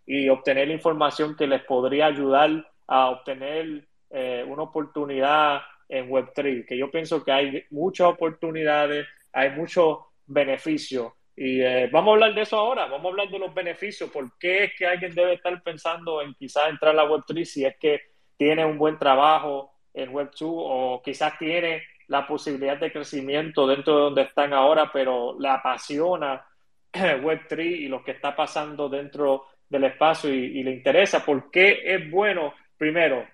y 0.05 0.29
obtener 0.29 0.69
información 0.69 1.35
que 1.35 1.47
les 1.47 1.63
podría 1.63 2.07
ayudar 2.07 2.65
a 2.91 3.09
obtener 3.09 3.87
eh, 4.09 4.43
una 4.45 4.63
oportunidad 4.63 5.61
en 5.87 6.09
Web3, 6.09 6.67
que 6.67 6.77
yo 6.77 6.91
pienso 6.91 7.23
que 7.23 7.31
hay 7.31 7.63
muchas 7.69 8.07
oportunidades, 8.07 9.07
hay 9.31 9.51
muchos 9.51 9.99
beneficios. 10.25 11.13
Y 11.33 11.61
eh, 11.61 11.89
vamos 11.89 12.09
a 12.09 12.13
hablar 12.15 12.35
de 12.35 12.41
eso 12.41 12.57
ahora, 12.57 12.87
vamos 12.87 13.05
a 13.05 13.09
hablar 13.11 13.29
de 13.29 13.39
los 13.39 13.53
beneficios, 13.53 14.09
por 14.09 14.37
qué 14.37 14.65
es 14.65 14.73
que 14.77 14.85
alguien 14.85 15.15
debe 15.15 15.35
estar 15.35 15.63
pensando 15.63 16.21
en 16.21 16.33
quizás 16.33 16.69
entrar 16.69 16.91
a 16.91 17.05
la 17.05 17.09
Web3 17.09 17.45
si 17.45 17.63
es 17.63 17.77
que 17.77 18.01
tiene 18.35 18.65
un 18.65 18.77
buen 18.77 18.99
trabajo 18.99 19.71
en 19.93 20.11
Web2 20.11 20.41
o 20.41 21.01
quizás 21.01 21.39
tiene 21.39 21.83
la 22.07 22.27
posibilidad 22.27 22.77
de 22.77 22.91
crecimiento 22.91 23.65
dentro 23.65 23.95
de 23.95 24.01
donde 24.01 24.21
están 24.23 24.51
ahora, 24.51 24.91
pero 24.91 25.39
le 25.39 25.47
apasiona 25.47 26.45
Web3 26.91 27.59
y 27.63 27.87
lo 27.87 28.03
que 28.03 28.11
está 28.11 28.35
pasando 28.35 28.89
dentro 28.89 29.45
del 29.71 29.85
espacio 29.85 30.33
y, 30.33 30.61
le 30.63 30.71
interesa. 30.71 31.25
¿Por 31.25 31.49
qué 31.49 31.81
es 31.85 32.11
bueno? 32.11 32.53
Primero, 32.81 33.27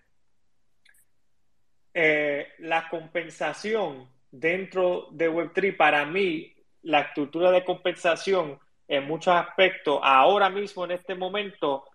eh, 1.94 2.50
la 2.60 2.90
compensación 2.90 4.10
dentro 4.30 5.08
de 5.12 5.32
Web3 5.32 5.78
para 5.78 6.06
mí, 6.06 6.54
la 6.82 7.00
estructura 7.00 7.50
de 7.52 7.64
compensación 7.64 8.60
en 8.90 9.08
muchos 9.08 9.34
aspectos, 9.34 10.02
ahora 10.04 10.50
mismo 10.50 10.84
en 10.84 10.92
este 10.92 11.16
momento, 11.16 11.86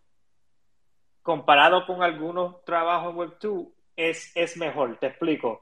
comparado 1.20 1.84
con 1.84 2.03
algunos 2.03 2.64
trabajos 2.64 3.12
en 3.12 3.18
Web2, 3.18 3.72
es, 3.96 4.32
es 4.34 4.57
mejor. 4.57 4.96
Te 4.96 5.09
explico. 5.09 5.61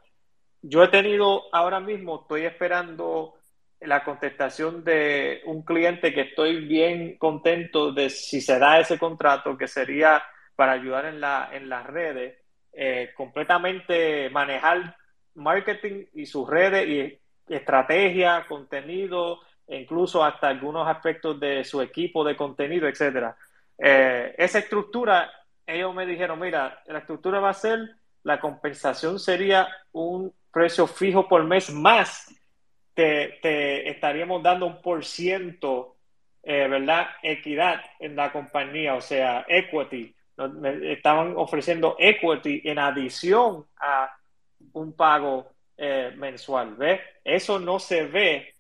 Yo 0.63 0.85
he 0.85 0.89
tenido 0.91 1.53
ahora 1.53 1.81
mismo, 1.81 2.21
estoy 2.21 2.45
esperando 2.45 3.35
la 3.81 4.05
contestación 4.05 4.85
de 4.85 5.43
un 5.45 5.63
cliente 5.63 6.15
que 6.15 6.21
estoy 6.21 6.67
bien 6.67 7.19
contento 7.19 7.91
de 7.91 8.11
si 8.11 8.41
se 8.41 8.61
da 8.61 8.79
ese 8.79 8.97
contrato, 8.97 9.59
que 9.59 9.67
sería 9.67 10.23
para 10.61 10.73
ayudar 10.73 11.07
en, 11.07 11.23
la, 11.23 11.49
en 11.51 11.71
las 11.71 11.87
redes, 11.87 12.37
eh, 12.75 13.13
completamente 13.17 14.29
manejar 14.29 14.95
marketing 15.37 16.05
y 16.13 16.27
sus 16.27 16.47
redes 16.47 16.87
y 16.87 17.55
estrategia, 17.55 18.45
contenido, 18.47 19.41
e 19.67 19.79
incluso 19.79 20.23
hasta 20.23 20.49
algunos 20.49 20.87
aspectos 20.87 21.41
de 21.41 21.65
su 21.65 21.81
equipo 21.81 22.23
de 22.23 22.37
contenido, 22.37 22.87
etcétera. 22.89 23.35
Eh, 23.79 24.35
esa 24.37 24.59
estructura, 24.59 25.33
ellos 25.67 25.95
me 25.95 26.05
dijeron, 26.05 26.39
mira, 26.39 26.83
la 26.89 26.99
estructura 26.99 27.41
va 27.41 27.49
a 27.49 27.55
ser, 27.55 27.79
la 28.25 28.39
compensación 28.39 29.19
sería 29.19 29.67
un 29.93 30.31
precio 30.53 30.87
fijo 30.87 31.27
por 31.27 31.43
mes 31.45 31.73
más 31.73 32.29
te, 32.93 33.89
estaríamos 33.89 34.43
dando 34.43 34.67
un 34.67 34.83
por 34.83 35.07
ciento, 35.07 35.97
eh, 36.43 36.69
¿verdad? 36.69 37.07
Equidad 37.23 37.81
en 37.99 38.15
la 38.15 38.31
compañía, 38.31 38.95
o 38.95 39.01
sea, 39.01 39.47
equity. 39.49 40.15
Estaban 40.83 41.35
ofreciendo 41.37 41.97
equity 41.99 42.63
en 42.65 42.79
adición 42.79 43.67
a 43.77 44.15
un 44.73 44.93
pago 44.93 45.53
eh, 45.77 46.13
mensual, 46.17 46.77
¿ves? 46.77 47.01
Eso 47.25 47.59
no 47.59 47.79
se 47.79 48.05
ve 48.07 48.55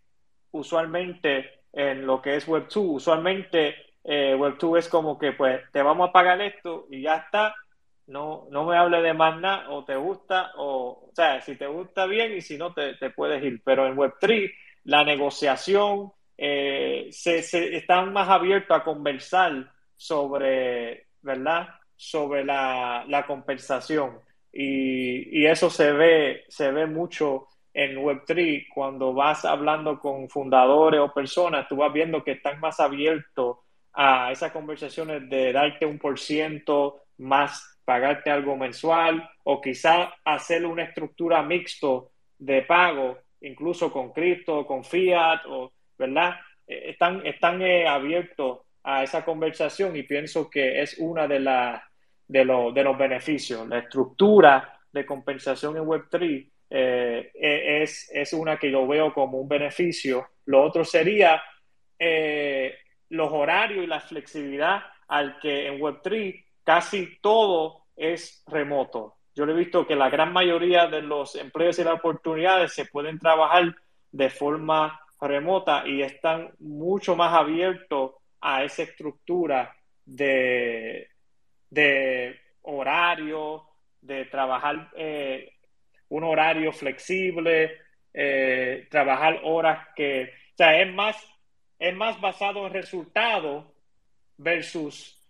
usualmente 0.52 1.60
en 1.72 2.06
lo 2.06 2.20
que 2.20 2.36
es 2.36 2.48
Web2. 2.48 2.94
Usualmente 2.94 3.76
eh, 4.04 4.34
Web2 4.36 4.78
es 4.78 4.88
como 4.88 5.18
que, 5.18 5.32
pues, 5.32 5.60
te 5.72 5.82
vamos 5.82 6.08
a 6.08 6.12
pagar 6.12 6.40
esto 6.40 6.86
y 6.90 7.02
ya 7.02 7.16
está, 7.16 7.54
no, 8.06 8.48
no 8.50 8.64
me 8.64 8.76
hable 8.76 9.02
de 9.02 9.14
más 9.14 9.40
nada, 9.40 9.70
o 9.70 9.84
te 9.84 9.96
gusta, 9.96 10.52
o, 10.56 11.08
o 11.08 11.14
sea, 11.14 11.40
si 11.40 11.56
te 11.56 11.66
gusta 11.66 12.06
bien 12.06 12.36
y 12.36 12.40
si 12.40 12.56
no, 12.56 12.72
te, 12.72 12.94
puedes 13.10 13.42
ir. 13.42 13.62
Pero 13.64 13.86
en 13.86 13.96
Web3, 13.96 14.52
la 14.84 15.04
negociación, 15.04 16.12
eh, 16.36 17.08
se, 17.10 17.42
se, 17.42 17.76
están 17.76 18.12
más 18.12 18.28
abiertos 18.28 18.76
a 18.76 18.82
conversar 18.82 19.70
sobre, 19.96 21.06
¿verdad? 21.22 21.68
Sobre 21.96 22.44
la, 22.44 23.04
la 23.08 23.26
compensación. 23.26 24.18
Y, 24.52 25.40
y, 25.40 25.46
eso 25.46 25.70
se 25.70 25.92
ve, 25.92 26.44
se 26.48 26.72
ve 26.72 26.86
mucho 26.86 27.46
en 27.72 27.96
Web3 27.98 28.66
cuando 28.74 29.12
vas 29.14 29.44
hablando 29.44 30.00
con 30.00 30.28
fundadores 30.28 31.00
o 31.00 31.14
personas, 31.14 31.68
tú 31.68 31.76
vas 31.76 31.92
viendo 31.92 32.24
que 32.24 32.32
están 32.32 32.58
más 32.58 32.80
abiertos 32.80 33.58
a 33.92 34.32
esas 34.32 34.52
conversaciones 34.52 35.28
de 35.28 35.52
darte 35.52 35.86
un 35.86 35.98
por 35.98 36.18
ciento 36.18 37.02
más 37.18 37.78
pagarte 37.84 38.30
algo 38.30 38.56
mensual 38.56 39.28
o 39.44 39.60
quizá 39.60 40.14
hacer 40.24 40.64
una 40.64 40.84
estructura 40.84 41.42
mixto 41.42 42.12
de 42.38 42.62
pago, 42.62 43.18
incluso 43.40 43.92
con 43.92 44.12
cripto, 44.12 44.66
con 44.66 44.84
fiat, 44.84 45.40
o, 45.46 45.72
¿verdad? 45.98 46.36
Eh, 46.66 46.90
están, 46.90 47.26
están 47.26 47.60
eh, 47.62 47.86
abiertos 47.86 48.60
a 48.82 49.02
esa 49.02 49.24
conversación 49.24 49.96
y 49.96 50.02
pienso 50.02 50.48
que 50.48 50.82
es 50.82 50.96
una 50.98 51.26
de, 51.26 51.40
las 51.40 51.82
de, 52.26 52.40
de 52.40 52.84
los 52.84 52.98
beneficios. 52.98 53.66
La 53.68 53.78
estructura 53.78 54.78
de 54.92 55.06
compensación 55.06 55.76
en 55.76 55.84
Web3 55.84 56.50
eh, 56.70 57.30
e, 57.34 57.82
es, 57.82 58.10
es, 58.12 58.32
una 58.32 58.56
que 58.58 58.70
yo 58.70 58.86
veo 58.86 59.12
como 59.12 59.38
un 59.38 59.48
beneficio. 59.48 60.28
Lo 60.46 60.62
otro 60.62 60.84
sería 60.84 61.42
los 63.10 63.30
horarios 63.30 63.84
y 63.84 63.86
la 63.86 64.00
flexibilidad 64.00 64.80
al 65.08 65.38
que 65.38 65.66
en 65.66 65.78
Web3 65.78 66.44
casi 66.64 67.18
todo 67.20 67.86
es 67.96 68.42
remoto. 68.46 69.16
Yo 69.34 69.44
he 69.44 69.52
visto 69.52 69.86
que 69.86 69.96
la 69.96 70.08
gran 70.08 70.32
mayoría 70.32 70.86
de 70.86 71.02
los 71.02 71.34
empleos 71.34 71.78
y 71.78 71.84
las 71.84 71.94
oportunidades 71.94 72.72
se 72.72 72.86
pueden 72.86 73.18
trabajar 73.18 73.74
de 74.12 74.30
forma 74.30 75.00
remota 75.20 75.86
y 75.86 76.02
están 76.02 76.50
mucho 76.58 77.14
más 77.16 77.34
abiertos 77.34 78.12
a 78.40 78.64
esa 78.64 78.82
estructura 78.82 79.74
de, 80.04 81.08
de 81.68 82.40
horario, 82.62 83.64
de 84.00 84.24
trabajar 84.26 84.90
eh, 84.96 85.52
un 86.08 86.24
horario 86.24 86.72
flexible, 86.72 87.78
eh, 88.12 88.86
trabajar 88.90 89.40
horas 89.44 89.88
que, 89.94 90.24
o 90.24 90.56
sea, 90.56 90.80
es 90.80 90.92
más, 90.92 91.16
es 91.78 91.94
más 91.94 92.20
basado 92.20 92.66
en 92.66 92.72
resultados 92.72 93.66
versus 94.36 95.20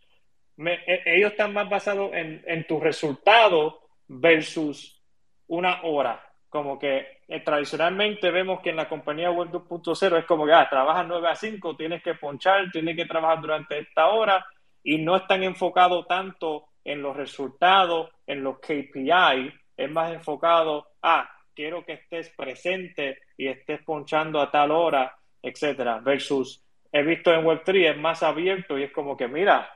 e, 0.67 1.03
ellos 1.07 1.33
están 1.33 1.53
más 1.53 1.69
basados 1.69 2.13
en, 2.13 2.43
en 2.47 2.67
tus 2.67 2.83
resultados 2.83 3.77
versus 4.07 5.03
una 5.47 5.83
hora. 5.83 6.23
Como 6.49 6.79
que 6.79 7.20
eh, 7.33 7.41
tradicionalmente 7.45 8.29
vemos 8.33 8.61
que 8.61 8.71
en 8.71 8.77
la 8.77 8.89
compañía 8.89 9.31
web 9.31 9.51
2.0 9.51 10.19
es 10.19 10.25
como 10.25 10.45
que 10.45 10.53
ah, 10.53 10.69
trabajas 10.69 11.07
9 11.07 11.29
a 11.29 11.37
5, 11.37 11.77
tienes 11.77 12.03
que 12.03 12.15
ponchar, 12.15 12.69
tienes 12.73 12.97
que 12.97 13.07
trabajar 13.07 13.41
durante 13.41 13.79
esta 13.79 14.09
hora 14.09 14.45
y 14.83 14.99
no 14.99 15.15
están 15.15 15.45
enfocados 15.45 16.09
tanto 16.09 16.65
en 16.83 17.01
los 17.01 17.17
resultados, 17.17 18.11
en 18.27 18.43
los 18.43 18.59
KPI, 18.59 19.53
es 19.77 19.91
más 19.93 20.13
enfocado, 20.13 20.89
ah, 21.03 21.31
quiero 21.55 21.85
que 21.85 21.93
estés 21.93 22.31
presente 22.31 23.21
y 23.37 23.47
estés 23.47 23.81
ponchando 23.85 24.41
a 24.41 24.51
tal 24.51 24.73
hora, 24.73 25.17
etcétera, 25.41 26.01
versus 26.01 26.65
he 26.91 27.05
visto 27.05 27.33
en 27.33 27.45
Web3 27.45 27.93
es 27.93 27.97
más 27.97 28.25
abierto 28.25 28.77
y 28.77 28.83
es 28.83 28.91
como 28.91 29.17
que, 29.17 29.29
mira, 29.29 29.73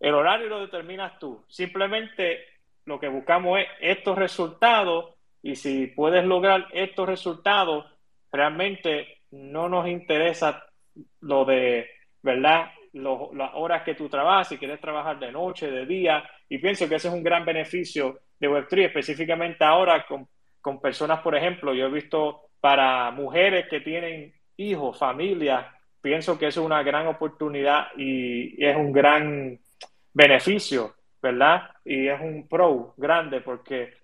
el 0.00 0.14
horario 0.14 0.48
lo 0.48 0.62
determinas 0.62 1.16
tú. 1.20 1.44
Simplemente 1.46 2.40
lo 2.86 2.98
que 2.98 3.06
buscamos 3.06 3.60
es 3.60 3.66
estos 3.80 4.18
resultados 4.18 5.14
y 5.42 5.56
si 5.56 5.86
puedes 5.88 6.24
lograr 6.24 6.66
estos 6.72 7.08
resultados, 7.08 7.86
realmente 8.32 9.22
no 9.30 9.68
nos 9.68 9.88
interesa 9.88 10.64
lo 11.20 11.44
de, 11.44 11.88
¿verdad? 12.22 12.70
las 12.92 13.50
horas 13.54 13.82
que 13.82 13.94
tú 13.94 14.08
trabajas, 14.08 14.48
si 14.48 14.58
quieres 14.58 14.80
trabajar 14.80 15.18
de 15.18 15.30
noche, 15.30 15.70
de 15.70 15.86
día, 15.86 16.28
y 16.48 16.58
pienso 16.58 16.88
que 16.88 16.96
ese 16.96 17.08
es 17.08 17.14
un 17.14 17.22
gran 17.22 17.44
beneficio 17.44 18.20
de 18.38 18.48
Web3, 18.48 18.86
específicamente 18.86 19.64
ahora 19.64 20.04
con, 20.06 20.26
con 20.60 20.80
personas, 20.80 21.20
por 21.20 21.36
ejemplo, 21.36 21.74
yo 21.74 21.86
he 21.86 21.90
visto 21.90 22.50
para 22.60 23.10
mujeres 23.10 23.66
que 23.68 23.80
tienen 23.80 24.34
hijos, 24.56 24.98
familia, 24.98 25.72
pienso 26.00 26.38
que 26.38 26.46
eso 26.46 26.60
es 26.60 26.66
una 26.66 26.82
gran 26.82 27.06
oportunidad 27.06 27.88
y 27.96 28.64
es 28.64 28.76
un 28.76 28.92
gran 28.92 29.58
beneficio, 30.12 30.94
¿verdad? 31.22 31.70
Y 31.84 32.08
es 32.08 32.20
un 32.20 32.48
pro 32.48 32.94
grande 32.96 33.40
porque 33.40 33.97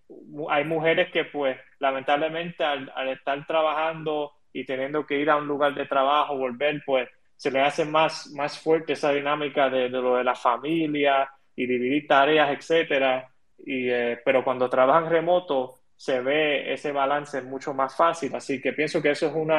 hay 0.50 0.64
mujeres 0.64 1.10
que 1.10 1.24
pues 1.24 1.56
lamentablemente 1.78 2.64
al, 2.64 2.90
estar 3.08 3.46
trabajando 3.46 4.32
y 4.52 4.64
teniendo 4.64 5.06
que 5.06 5.18
ir 5.18 5.30
a 5.30 5.36
un 5.36 5.46
lugar 5.46 5.74
de 5.74 5.86
trabajo, 5.86 6.36
volver, 6.36 6.82
pues 6.84 7.08
se 7.36 7.50
le 7.50 7.60
hace 7.60 7.84
más, 7.84 8.30
más 8.34 8.58
fuerte 8.58 8.92
esa 8.92 9.12
dinámica 9.12 9.68
de, 9.68 9.88
lo 9.88 10.16
de 10.16 10.24
la 10.24 10.34
familia 10.34 11.28
y 11.56 11.66
dividir 11.66 12.06
tareas, 12.06 12.50
etcétera. 12.50 13.28
Y, 13.58 13.88
eh, 13.90 14.20
pero 14.24 14.44
cuando 14.44 14.68
trabajan 14.68 15.10
remoto 15.10 15.80
se 15.96 16.20
ve 16.20 16.72
ese 16.72 16.92
balance 16.92 17.42
mucho 17.42 17.74
más 17.74 17.96
fácil. 17.96 18.34
Así 18.34 18.60
que 18.60 18.72
pienso 18.72 19.02
que 19.02 19.10
eso 19.10 19.26
es 19.26 19.34
un 19.34 19.52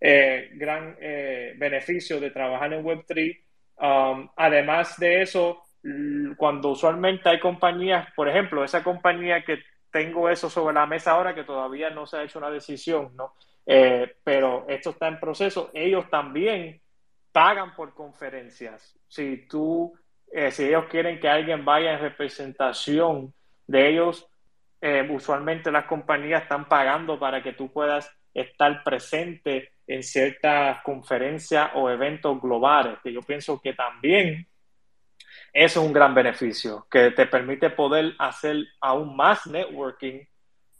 eh, 0.00 0.50
gran 0.54 0.96
eh, 1.00 1.54
beneficio 1.56 2.20
de 2.20 2.30
trabajar 2.30 2.72
en 2.72 2.84
Web3. 2.84 3.40
Um, 3.78 4.28
además 4.36 4.98
de 4.98 5.22
eso, 5.22 5.64
cuando 6.36 6.70
usualmente 6.70 7.28
hay 7.28 7.38
compañías, 7.38 8.08
por 8.14 8.28
ejemplo, 8.28 8.64
esa 8.64 8.82
compañía 8.82 9.44
que 9.44 9.58
tengo 9.96 10.28
eso 10.28 10.50
sobre 10.50 10.74
la 10.74 10.84
mesa 10.84 11.12
ahora, 11.12 11.34
que 11.34 11.44
todavía 11.44 11.88
no 11.88 12.06
se 12.06 12.18
ha 12.18 12.22
hecho 12.22 12.38
una 12.38 12.50
decisión, 12.50 13.16
¿no? 13.16 13.32
Eh, 13.64 14.16
pero 14.22 14.66
esto 14.68 14.90
está 14.90 15.08
en 15.08 15.18
proceso. 15.18 15.70
Ellos 15.72 16.10
también 16.10 16.82
pagan 17.32 17.74
por 17.74 17.94
conferencias. 17.94 18.94
Si 19.08 19.46
tú, 19.48 19.94
eh, 20.30 20.50
si 20.50 20.64
ellos 20.64 20.84
quieren 20.90 21.18
que 21.18 21.30
alguien 21.30 21.64
vaya 21.64 21.94
en 21.94 22.00
representación 22.00 23.32
de 23.66 23.88
ellos, 23.88 24.28
eh, 24.82 25.08
usualmente 25.10 25.72
las 25.72 25.86
compañías 25.86 26.42
están 26.42 26.68
pagando 26.68 27.18
para 27.18 27.42
que 27.42 27.54
tú 27.54 27.72
puedas 27.72 28.14
estar 28.34 28.84
presente 28.84 29.70
en 29.86 30.02
ciertas 30.02 30.82
conferencias 30.82 31.70
o 31.74 31.88
eventos 31.88 32.38
globales, 32.42 32.98
que 33.02 33.14
yo 33.14 33.22
pienso 33.22 33.58
que 33.62 33.72
también 33.72 34.46
eso 35.58 35.80
es 35.80 35.86
un 35.86 35.92
gran 35.94 36.14
beneficio, 36.14 36.86
que 36.90 37.12
te 37.12 37.24
permite 37.24 37.70
poder 37.70 38.14
hacer 38.18 38.56
aún 38.78 39.16
más 39.16 39.46
networking 39.46 40.20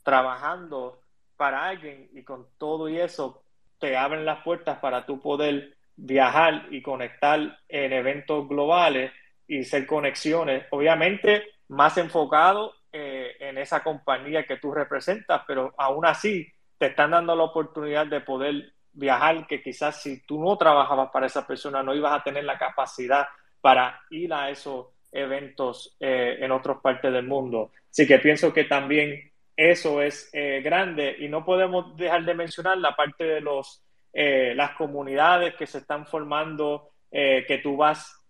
trabajando 0.03 1.01
para 1.35 1.66
alguien 1.66 2.11
y 2.12 2.22
con 2.22 2.47
todo 2.59 2.87
y 2.87 3.01
eso 3.01 3.43
te 3.79 3.97
abren 3.97 4.27
las 4.27 4.43
puertas 4.43 4.79
para 4.79 5.07
tú 5.07 5.18
poder 5.18 5.74
viajar 5.97 6.66
y 6.70 6.83
conectar 6.83 7.59
en 7.70 7.93
eventos 7.95 8.47
globales 8.47 9.12
y 9.49 9.61
hacer 9.61 9.87
conexiones, 9.87 10.66
obviamente 10.68 11.45
más 11.68 11.97
enfocado 11.97 12.74
eh, 12.93 13.35
en 13.41 13.57
esa 13.57 13.83
compañía 13.83 14.45
que 14.45 14.59
tú 14.59 14.74
representas, 14.74 15.41
pero 15.47 15.72
aún 15.79 16.05
así 16.05 16.53
te 16.77 16.89
están 16.89 17.12
dando 17.12 17.35
la 17.35 17.45
oportunidad 17.45 18.07
de 18.09 18.20
poder 18.20 18.74
viajar 18.93 19.47
que 19.47 19.62
quizás 19.62 20.03
si 20.03 20.20
tú 20.27 20.39
no 20.39 20.59
trabajabas 20.59 21.09
para 21.11 21.29
esa 21.29 21.47
persona 21.47 21.83
no 21.83 21.95
ibas 21.95 22.12
a 22.12 22.22
tener 22.22 22.45
la 22.45 22.59
capacidad 22.59 23.27
para 23.67 24.01
ir 24.11 24.33
a 24.33 24.49
esos 24.49 24.87
eventos 25.11 25.97
eh, 25.99 26.37
en 26.39 26.53
otras 26.53 26.77
partes 26.79 27.12
del 27.12 27.27
mundo. 27.27 27.73
Así 27.91 28.07
que 28.07 28.21
pienso 28.21 28.53
que 28.53 28.62
también 28.62 29.33
eso 29.57 30.01
es 30.01 30.31
eh, 30.33 30.61
grande 30.62 31.17
y 31.19 31.29
no 31.29 31.45
podemos 31.45 31.97
dejar 31.97 32.25
de 32.25 32.35
mencionar 32.35 32.79
la 32.79 32.95
parte 32.95 33.25
de 33.25 33.41
los, 33.41 33.83
eh, 34.12 34.53
las 34.55 34.77
comunidades 34.77 35.57
que 35.57 35.67
se 35.67 35.79
están 35.79 36.07
formando, 36.07 36.93
que 37.11 37.61
tú 37.61 37.77
vas 37.77 38.23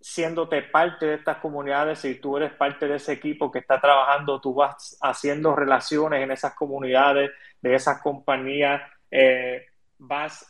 siéndote 0.00 0.62
parte 0.62 1.06
de 1.06 1.14
estas 1.14 1.38
comunidades 1.38 2.04
y 2.04 2.20
tú 2.20 2.36
eres 2.36 2.52
parte 2.52 2.86
de 2.86 2.96
ese 2.96 3.14
equipo 3.14 3.50
que 3.50 3.58
está 3.58 3.80
trabajando, 3.80 4.40
tú 4.40 4.54
vas 4.54 4.96
haciendo 5.02 5.56
relaciones 5.56 6.22
en 6.22 6.30
esas 6.30 6.54
comunidades, 6.54 7.32
de 7.60 7.74
esas 7.74 8.00
compañías, 8.00 8.82
vas 9.98 10.48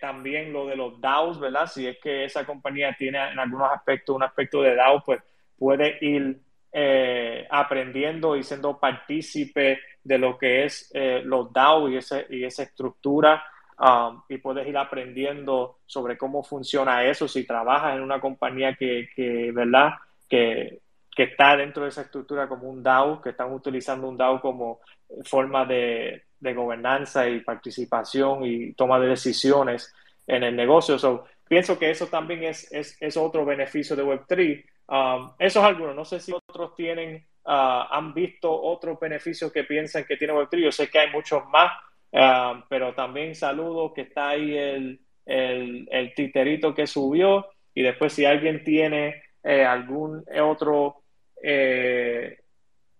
también 0.00 0.52
lo 0.52 0.66
de 0.66 0.76
los 0.76 1.00
DAOs, 1.00 1.40
¿verdad? 1.40 1.66
Si 1.66 1.86
es 1.86 1.98
que 1.98 2.24
esa 2.24 2.44
compañía 2.44 2.94
tiene 2.98 3.18
en 3.30 3.38
algunos 3.38 3.70
aspectos 3.72 4.16
un 4.16 4.22
aspecto 4.22 4.60
de 4.62 4.74
DAO, 4.74 5.02
pues 5.04 5.20
puede 5.58 5.98
ir 6.00 6.38
eh, 6.76 7.46
aprendiendo 7.50 8.34
y 8.36 8.42
siendo 8.42 8.78
partícipe 8.80 9.78
de 10.02 10.18
lo 10.18 10.36
que 10.36 10.64
es 10.64 10.90
eh, 10.92 11.22
los 11.24 11.52
DAO 11.52 11.88
y, 11.88 11.98
ese, 11.98 12.26
y 12.30 12.44
esa 12.44 12.64
estructura 12.64 13.44
um, 13.78 14.20
y 14.28 14.38
puedes 14.38 14.66
ir 14.66 14.76
aprendiendo 14.76 15.78
sobre 15.86 16.18
cómo 16.18 16.42
funciona 16.42 17.04
eso 17.04 17.28
si 17.28 17.46
trabajas 17.46 17.94
en 17.94 18.02
una 18.02 18.20
compañía 18.20 18.74
que, 18.74 19.08
que 19.14 19.52
¿verdad? 19.52 19.90
Que, 20.28 20.80
que 21.14 21.22
está 21.22 21.56
dentro 21.56 21.84
de 21.84 21.90
esa 21.90 22.02
estructura 22.02 22.48
como 22.48 22.68
un 22.68 22.82
DAO, 22.82 23.22
que 23.22 23.30
están 23.30 23.52
utilizando 23.52 24.08
un 24.08 24.16
DAO 24.16 24.40
como 24.40 24.80
forma 25.24 25.64
de, 25.64 26.24
de 26.44 26.54
gobernanza 26.54 27.28
y 27.28 27.40
participación 27.40 28.44
y 28.44 28.72
toma 28.74 29.00
de 29.00 29.08
decisiones 29.08 29.92
en 30.26 30.44
el 30.44 30.54
negocio. 30.54 30.96
So, 30.98 31.24
pienso 31.48 31.76
que 31.76 31.90
eso 31.90 32.06
también 32.06 32.44
es, 32.44 32.70
es, 32.72 32.96
es 33.00 33.16
otro 33.16 33.44
beneficio 33.44 33.96
de 33.96 34.04
Web3 34.04 34.64
Um, 34.86 35.32
eso 35.38 35.60
es 35.60 35.66
alguno. 35.66 35.94
No 35.94 36.04
sé 36.04 36.20
si 36.20 36.32
otros 36.32 36.74
tienen, 36.74 37.26
uh, 37.44 37.84
han 37.90 38.12
visto 38.12 38.52
otros 38.52 38.98
beneficios 39.00 39.52
que 39.52 39.64
piensan 39.64 40.04
que 40.04 40.16
tiene 40.16 40.34
Web3. 40.34 40.64
Yo 40.64 40.72
sé 40.72 40.88
que 40.90 40.98
hay 40.98 41.10
muchos 41.10 41.46
más, 41.48 41.72
um, 42.12 42.62
pero 42.68 42.94
también 42.94 43.34
saludo 43.34 43.92
que 43.94 44.02
está 44.02 44.30
ahí 44.30 44.56
el, 44.56 45.00
el, 45.26 46.14
titerito 46.14 46.74
que 46.74 46.86
subió. 46.86 47.48
Y 47.74 47.82
después, 47.82 48.12
si 48.12 48.24
alguien 48.24 48.62
tiene 48.62 49.22
eh, 49.42 49.64
algún 49.64 50.24
otro 50.42 51.02
eh, 51.42 52.38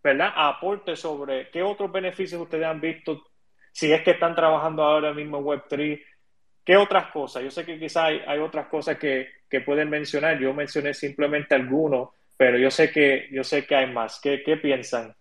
¿verdad? 0.03 0.33
aporte 0.35 0.97
sobre 0.97 1.51
qué 1.51 1.63
otros 1.63 1.93
beneficios 1.93 2.41
ustedes 2.41 2.67
han 2.67 2.81
visto, 2.81 3.23
si 3.75 3.93
es 3.93 4.03
que 4.03 4.13
están 4.13 4.37
trabajando 4.37 4.85
ahora 4.85 5.13
mismo 5.13 5.39
en 5.39 5.45
Web3 5.45 6.01
¿Qué 6.65 6.77
otras 6.79 7.11
cosas? 7.13 7.43
Yo 7.43 7.51
sé 7.51 7.65
que 7.67 7.79
quizá 7.79 8.07
hay, 8.07 8.39
otras 8.39 8.69
cosas 8.69 8.97
que, 8.99 9.29
pueden 9.65 9.89
mencionar. 9.89 10.41
Yo 10.41 10.53
mencioné 10.53 10.95
simplemente 10.95 11.55
algunos, 11.55 12.09
pero 12.37 12.59
yo 12.59 12.71
sé 12.71 12.91
que, 12.91 13.29
yo 13.31 13.45
sé 13.45 13.67
que 13.67 13.77
hay 13.77 13.93
más. 13.93 14.19
¿Qué, 14.21 14.43
qué 14.43 14.57
piensan? 14.57 15.15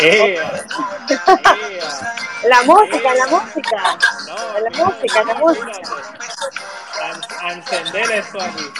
La 0.00 0.64
música, 2.62 3.14
la 3.14 3.26
música. 3.26 3.98
la 4.62 4.70
música, 4.70 5.24
la 5.24 5.34
música. 5.34 5.72
A, 7.42 7.52
encender 7.52 8.10
esto 8.10 8.40
aquí. 8.40 8.72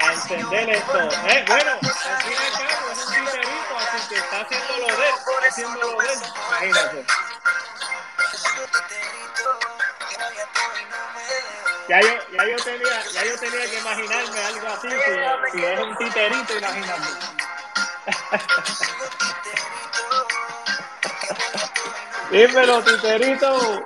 A 0.00 0.12
encender 0.14 0.70
esto. 0.70 0.98
Eh, 0.98 1.44
bueno, 1.46 1.72
al 1.72 1.78
fin 2.22 2.32
y 2.32 2.36
al 2.36 2.52
cabo 2.68 2.90
es 2.90 3.04
un 3.04 3.12
titerito, 3.12 3.76
así 3.76 3.98
que 4.08 4.16
está 4.16 4.40
haciendo 4.40 4.78
lo 4.78 4.86
de 4.86 4.92
él. 4.92 4.98
Haciendo 5.46 5.78
lo 5.78 5.98
de 5.98 6.06
él. 6.06 6.18
Imagínate. 6.48 7.04
Ya 11.88 12.00
yo, 12.00 12.08
ya 12.32 12.44
yo 12.46 12.56
tenía, 12.64 13.04
ya 13.12 13.24
yo 13.24 13.38
tenía 13.38 13.70
que 13.70 13.78
imaginarme 13.78 14.44
algo 14.44 14.66
así, 14.68 14.88
si, 14.88 14.94
si 15.52 15.64
es 15.64 15.80
un 15.80 15.96
titerito, 15.98 16.58
imagínate. 16.58 17.35
Dímelo, 22.30 22.82
titerito. 22.82 23.84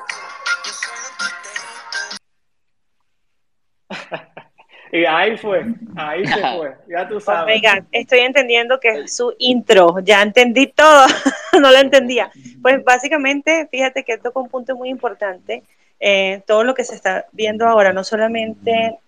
y 4.92 5.04
ahí 5.04 5.36
fue, 5.36 5.64
ahí 5.96 6.26
se 6.26 6.40
fue, 6.56 6.76
ya 6.88 7.08
tú 7.08 7.20
sabes. 7.20 7.62
Estoy 7.92 8.20
entendiendo 8.20 8.80
que 8.80 9.06
su 9.08 9.34
intro, 9.38 9.98
ya 10.02 10.22
entendí 10.22 10.68
todo, 10.68 11.06
no 11.60 11.70
lo 11.70 11.78
entendía. 11.78 12.30
Pues 12.62 12.82
básicamente, 12.82 13.68
fíjate 13.70 14.04
que 14.04 14.18
toca 14.18 14.40
un 14.40 14.48
punto 14.48 14.74
muy 14.76 14.88
importante, 14.88 15.62
eh, 15.98 16.42
todo 16.46 16.64
lo 16.64 16.74
que 16.74 16.84
se 16.84 16.94
está 16.94 17.26
viendo 17.32 17.66
ahora, 17.68 17.92
no 17.92 18.04
solamente 18.04 18.98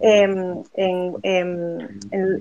en, 0.00 0.62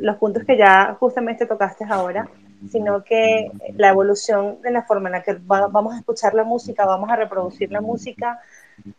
los 0.01 0.17
puntos 0.17 0.43
que 0.43 0.57
ya 0.57 0.95
justamente 0.99 1.45
tocaste 1.45 1.85
ahora, 1.89 2.27
sino 2.69 3.03
que 3.03 3.51
la 3.75 3.89
evolución 3.89 4.61
de 4.61 4.71
la 4.71 4.83
forma 4.83 5.09
en 5.09 5.13
la 5.13 5.23
que 5.23 5.37
vamos 5.41 5.93
a 5.93 5.99
escuchar 5.99 6.33
la 6.33 6.43
música, 6.43 6.85
vamos 6.85 7.09
a 7.09 7.15
reproducir 7.15 7.71
la 7.71 7.81
música. 7.81 8.39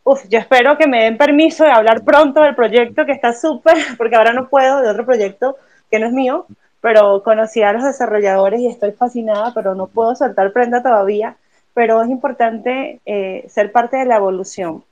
Uf, 0.04 0.26
yo 0.28 0.38
espero 0.38 0.76
que 0.76 0.86
me 0.86 1.04
den 1.04 1.18
permiso 1.18 1.64
de 1.64 1.70
hablar 1.70 2.04
pronto 2.04 2.42
del 2.42 2.54
proyecto 2.54 3.04
que 3.06 3.12
está 3.12 3.32
súper, 3.32 3.76
porque 3.98 4.16
ahora 4.16 4.32
no 4.32 4.48
puedo, 4.48 4.80
de 4.80 4.88
otro 4.88 5.04
proyecto 5.04 5.56
que 5.90 5.98
no 5.98 6.06
es 6.06 6.12
mío, 6.12 6.46
pero 6.80 7.22
conocí 7.22 7.62
a 7.62 7.72
los 7.72 7.84
desarrolladores 7.84 8.60
y 8.60 8.66
estoy 8.66 8.92
fascinada, 8.92 9.52
pero 9.54 9.74
no 9.74 9.88
puedo 9.88 10.14
soltar 10.14 10.52
prenda 10.52 10.82
todavía. 10.82 11.36
Pero 11.72 12.02
es 12.02 12.10
importante 12.10 13.00
eh, 13.06 13.44
ser 13.48 13.70
parte 13.70 13.96
de 13.96 14.04
la 14.04 14.16
evolución 14.16 14.82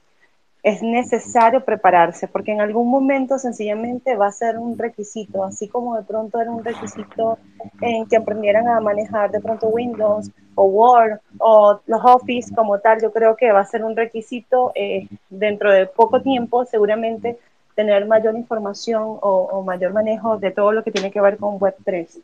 es 0.63 0.83
necesario 0.83 1.65
prepararse, 1.65 2.27
porque 2.27 2.53
en 2.53 2.61
algún 2.61 2.91
momento 2.91 3.39
sencillamente 3.39 4.17
va 4.17 4.27
a 4.27 4.33
ser 4.33 4.59
un 4.59 4.77
requisito, 4.77 5.45
así 5.45 5.69
como 5.69 5.97
de 5.97 6.03
pronto 6.03 6.41
era 6.41 6.51
un 6.51 6.65
requisito 6.65 7.39
en 7.81 8.07
que 8.07 8.17
aprendieran 8.17 8.69
a 8.69 8.81
manejar 8.81 9.31
de 9.31 9.41
pronto 9.41 9.69
Windows 9.69 10.31
o 10.57 10.65
Word 10.65 11.21
o 11.39 11.81
los 11.87 12.01
Office 12.05 12.53
como 12.55 12.81
tal, 12.81 13.01
yo 13.01 13.13
creo 13.13 13.37
que 13.37 13.53
va 13.53 13.61
a 13.61 13.67
ser 13.67 13.85
un 13.85 13.97
requisito 13.97 14.73
eh, 14.75 15.07
dentro 15.31 15.73
de 15.73 15.87
poco 15.87 16.21
tiempo, 16.21 16.65
seguramente 16.65 17.39
tener 17.79 18.07
mayor 18.07 18.35
información 18.35 19.19
o, 19.21 19.63
mayor 19.63 19.93
manejo 19.93 20.37
de 20.37 20.51
todo 20.51 20.73
lo 20.73 20.83
que 20.83 20.91
tiene 20.91 21.13
que 21.13 21.21
ver 21.21 21.37
con 21.37 21.61
Web3. 21.61 22.21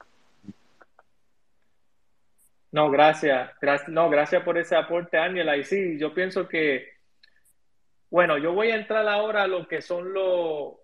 No, 2.72 2.90
gracias. 2.90 3.50
No, 3.86 4.10
gracias 4.10 4.42
por 4.42 4.58
ese 4.58 4.74
aporte, 4.74 5.16
Ángela. 5.16 5.56
Y 5.56 5.62
sí, 5.62 5.96
yo 5.96 6.12
pienso 6.12 6.48
que, 6.48 6.93
bueno, 8.14 8.38
yo 8.38 8.52
voy 8.52 8.70
a 8.70 8.76
entrar 8.76 9.08
ahora 9.08 9.42
a 9.42 9.48
lo 9.48 9.66
que 9.66 9.82
son 9.82 10.14
los 10.14 10.74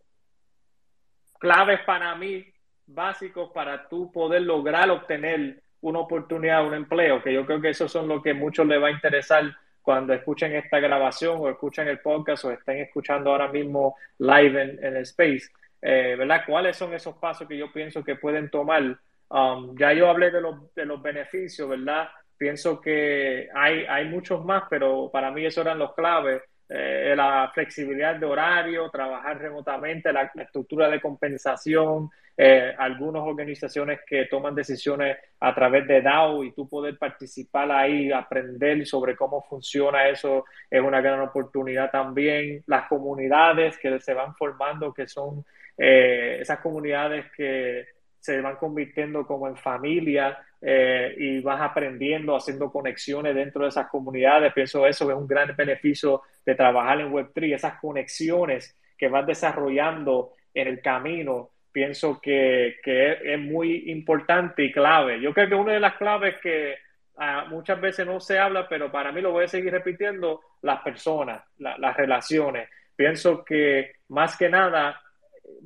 claves 1.39 1.79
para 1.87 2.13
mí 2.17 2.45
básicos 2.89 3.53
para 3.55 3.89
tú 3.89 4.11
poder 4.11 4.43
lograr 4.43 4.91
obtener 4.91 5.63
una 5.81 6.01
oportunidad, 6.01 6.67
un 6.67 6.75
empleo, 6.75 7.23
que 7.23 7.33
yo 7.33 7.47
creo 7.47 7.61
que 7.61 7.69
eso 7.69 7.89
son 7.89 8.09
lo 8.09 8.21
que 8.21 8.35
muchos 8.35 8.67
les 8.67 8.83
va 8.83 8.89
a 8.89 8.91
interesar 8.91 9.45
cuando 9.81 10.13
escuchen 10.13 10.57
esta 10.57 10.81
grabación 10.81 11.37
o 11.39 11.49
escuchen 11.49 11.87
el 11.87 12.01
podcast 12.01 12.47
o 12.47 12.51
estén 12.51 12.79
escuchando 12.79 13.31
ahora 13.31 13.47
mismo 13.47 13.95
live 14.19 14.61
en, 14.61 14.85
el 14.85 14.97
space, 15.03 15.53
eh, 15.83 16.17
¿verdad? 16.19 16.43
¿Cuáles 16.45 16.77
son 16.77 16.93
esos 16.95 17.15
pasos 17.19 17.47
que 17.47 17.57
yo 17.57 17.73
pienso 17.73 18.03
que 18.03 18.17
pueden 18.17 18.51
tomar? 18.51 18.99
Um, 19.29 19.79
ya 19.79 19.93
yo 19.93 20.11
hablé 20.11 20.33
de 20.33 20.41
los, 20.41 20.75
de 20.75 20.85
los 20.85 21.01
beneficios, 21.01 21.69
¿verdad? 21.69 22.09
Pienso 22.37 22.81
que 22.81 23.49
hay, 23.55 23.85
hay 23.89 24.07
muchos 24.07 24.45
más, 24.45 24.65
pero 24.69 25.09
para 25.13 25.31
mí 25.31 25.47
esos 25.47 25.65
eran 25.65 25.79
los 25.79 25.95
claves. 25.95 26.43
Eh, 26.73 27.15
la 27.17 27.51
flexibilidad 27.53 28.15
de 28.15 28.27
horario, 28.27 28.89
trabajar 28.91 29.37
remotamente, 29.39 30.13
la, 30.13 30.31
estructura 30.37 30.89
de 30.89 31.01
compensación, 31.01 32.09
eh, 32.37 32.73
algunas 32.79 33.23
organizaciones 33.23 33.99
que 34.07 34.27
toman 34.27 34.55
decisiones 34.55 35.17
a 35.41 35.53
través 35.53 35.89
de 35.89 36.01
DAO 36.01 36.45
y 36.45 36.53
tú 36.53 36.69
poder 36.69 36.97
participar 36.97 37.73
ahí, 37.73 38.13
aprender 38.13 38.87
sobre 38.87 39.17
cómo 39.17 39.43
funciona 39.43 40.09
eso 40.09 40.45
es 40.71 40.81
una 40.81 41.01
gran 41.01 41.21
oportunidad 41.23 41.91
también. 41.91 42.63
Las 42.67 42.87
comunidades 42.87 43.77
que 43.79 43.99
se 43.99 44.15
van 44.15 44.37
formando, 44.37 44.95
que 44.95 45.09
son 45.09 45.45
eh, 45.77 46.39
esas 46.41 46.61
comunidades 46.61 47.33
que 47.37 47.85
se 48.21 48.41
van 48.41 48.55
convirtiendo 48.55 49.27
como 49.27 49.49
en 49.49 49.57
familia 49.57 50.39
eh, 50.63 51.15
y 51.17 51.41
vas 51.41 51.61
aprendiendo, 51.61 52.37
haciendo 52.37 52.71
conexiones 52.71 53.35
dentro 53.35 53.63
de 53.63 53.69
esas 53.69 53.89
comunidades. 53.89 54.53
Pienso 54.53 54.87
eso 54.87 55.11
es 55.11 55.17
un 55.17 55.27
gran 55.27 55.55
beneficio 55.57 56.23
de 56.45 56.55
trabajar 56.55 57.01
en 57.01 57.13
Web3, 57.13 57.55
esas 57.55 57.81
conexiones 57.81 58.77
que 58.99 59.09
vas 59.09 59.27
desarrollando 59.27 60.33
en 60.53 60.69
el 60.69 60.83
camino. 60.83 61.51
Pienso 61.73 62.21
que, 62.21 62.77
es, 62.85 63.39
muy 63.39 63.91
importante 63.91 64.65
y 64.65 64.73
clave. 64.73 65.21
Yo 65.21 65.33
creo 65.33 65.49
que 65.49 65.55
una 65.55 65.73
de 65.73 65.81
las 65.81 65.97
claves 65.97 66.37
que 66.43 66.75
ah, 67.17 67.47
muchas 67.49 67.81
veces 67.81 68.07
no 68.07 68.21
se 68.21 68.39
habla, 68.39 68.69
pero 68.69 68.93
para 68.93 69.13
mí 69.13 69.21
lo 69.21 69.33
voy 69.33 69.45
a 69.45 69.49
seguir 69.49 69.73
repitiendo, 69.73 70.41
las 70.63 70.83
personas, 70.83 71.43
las 71.59 71.97
relaciones. 71.97 72.69
Pienso 72.95 73.45
que 73.45 73.93
más 74.09 74.37
que 74.37 74.51
nada 74.51 75.01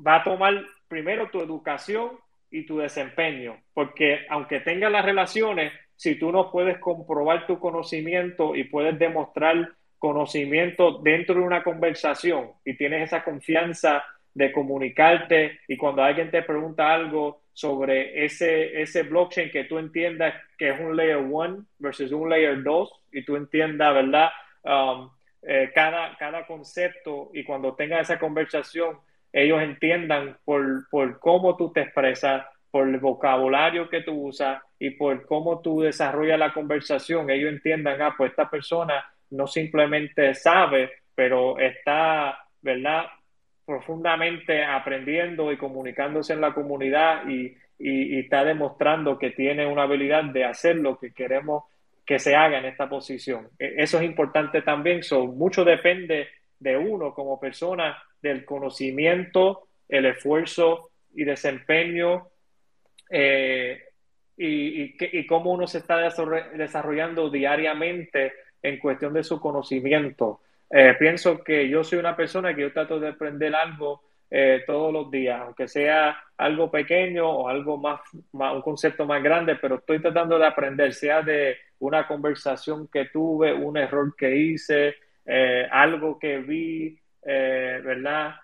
va 0.06 0.16
a 0.16 0.22
tomar 0.22 0.54
primero 0.86 1.30
tu 1.30 1.40
educación 1.40 2.12
y 2.54 2.64
tu 2.64 2.78
desempeño, 2.78 3.56
porque 3.74 4.26
aunque 4.30 4.60
tengas 4.60 4.92
las 4.92 5.04
relaciones, 5.04 5.72
si 5.96 6.14
tú 6.14 6.30
no 6.30 6.52
puedes 6.52 6.78
comprobar 6.78 7.48
tu 7.48 7.58
conocimiento 7.58 8.54
y 8.54 8.64
puedes 8.64 8.96
demostrar 8.96 9.72
conocimiento 9.98 11.00
dentro 11.02 11.34
de 11.34 11.40
una 11.40 11.64
conversación 11.64 12.52
y 12.64 12.76
tienes 12.76 13.02
esa 13.02 13.24
confianza 13.24 14.04
de 14.32 14.52
comunicarte 14.52 15.60
y 15.66 15.76
cuando 15.76 16.04
alguien 16.04 16.30
te 16.30 16.42
pregunta 16.42 16.94
algo 16.94 17.42
sobre 17.52 18.24
ese, 18.24 18.80
ese 18.80 19.02
blockchain 19.02 19.50
que 19.50 19.64
tú 19.64 19.78
entiendas 19.78 20.34
que 20.56 20.70
es 20.70 20.80
un 20.80 20.96
layer 20.96 21.16
1 21.16 21.64
versus 21.78 22.12
un 22.12 22.30
layer 22.30 22.62
2 22.62 22.92
y 23.12 23.24
tú 23.24 23.34
entiendas, 23.34 23.94
¿verdad? 23.94 24.30
Um, 24.62 25.10
eh, 25.42 25.72
cada, 25.74 26.16
cada 26.18 26.46
concepto 26.46 27.30
y 27.34 27.42
cuando 27.42 27.74
tengas 27.74 28.02
esa 28.02 28.18
conversación 28.20 28.98
ellos 29.34 29.60
entiendan 29.60 30.38
por, 30.44 30.88
por 30.88 31.18
cómo 31.18 31.56
tú 31.56 31.72
te 31.72 31.80
expresas, 31.80 32.46
por 32.70 32.88
el 32.88 32.98
vocabulario 32.98 33.88
que 33.88 34.02
tú 34.02 34.28
usas 34.28 34.62
y 34.78 34.90
por 34.90 35.26
cómo 35.26 35.60
tú 35.60 35.80
desarrollas 35.80 36.38
la 36.38 36.52
conversación, 36.52 37.30
ellos 37.30 37.52
entiendan, 37.52 38.00
ah, 38.00 38.14
pues 38.16 38.30
esta 38.30 38.48
persona 38.48 39.04
no 39.30 39.48
simplemente 39.48 40.34
sabe, 40.34 40.90
pero 41.14 41.58
está, 41.58 42.38
¿verdad? 42.62 43.06
profundamente 43.66 44.64
aprendiendo 44.64 45.50
y 45.50 45.56
comunicándose 45.56 46.34
en 46.34 46.40
la 46.40 46.52
comunidad 46.52 47.28
y, 47.28 47.56
y, 47.78 48.20
está 48.20 48.44
demostrando 48.44 49.18
que 49.18 49.30
tiene 49.30 49.66
una 49.66 49.84
habilidad 49.84 50.24
de 50.24 50.44
hacer 50.44 50.76
lo 50.76 50.98
que 50.98 51.12
queremos 51.12 51.64
que 52.04 52.18
se 52.18 52.36
haga 52.36 52.58
en 52.58 52.66
esta 52.66 52.88
posición. 52.88 53.48
E, 53.58 53.74
eso 53.78 53.98
es 53.98 54.04
importante 54.04 54.62
también, 54.62 55.02
so, 55.02 55.26
mucho 55.26 55.64
depende 55.64 56.28
de 56.58 56.76
uno 56.76 57.14
como 57.14 57.40
persona 57.40 57.96
del 58.24 58.44
conocimiento, 58.46 59.68
el 59.86 60.06
esfuerzo 60.06 60.90
y 61.14 61.24
desempeño 61.24 62.28
eh, 63.10 63.80
y, 64.36 65.26
cómo 65.26 65.52
uno 65.52 65.66
se 65.66 65.78
está 65.78 65.98
desarrollando 65.98 67.30
diariamente 67.30 68.32
en 68.62 68.78
cuestión 68.78 69.12
de 69.12 69.22
su 69.22 69.38
conocimiento. 69.40 70.40
Eh, 70.70 70.96
pienso 70.98 71.44
que 71.44 71.68
yo 71.68 71.84
soy 71.84 71.98
una 71.98 72.16
persona 72.16 72.54
que 72.54 72.62
yo 72.62 72.72
trato 72.72 72.98
de 72.98 73.08
aprender 73.08 73.54
algo 73.54 74.02
eh, 74.30 74.64
todos 74.66 74.92
los 74.92 75.10
días, 75.10 75.40
aunque 75.40 75.68
sea 75.68 76.18
algo 76.38 76.70
pequeño 76.70 77.28
o 77.28 77.48
algo 77.48 77.76
más, 77.76 78.00
un 78.32 78.62
concepto 78.62 79.04
más 79.06 79.22
grande, 79.22 79.56
pero 79.56 79.76
estoy 79.76 80.00
tratando 80.00 80.38
de 80.38 80.46
aprender, 80.46 80.94
sea 80.94 81.22
de 81.22 81.58
una 81.78 82.08
conversación 82.08 82.88
que 82.88 83.04
tuve, 83.04 83.52
un 83.52 83.76
error 83.76 84.16
que 84.16 84.34
hice, 84.34 84.96
algo 85.70 86.18
que 86.18 86.38
vi, 86.38 86.98
eh, 87.24 87.80
¿verdad? 87.82 88.34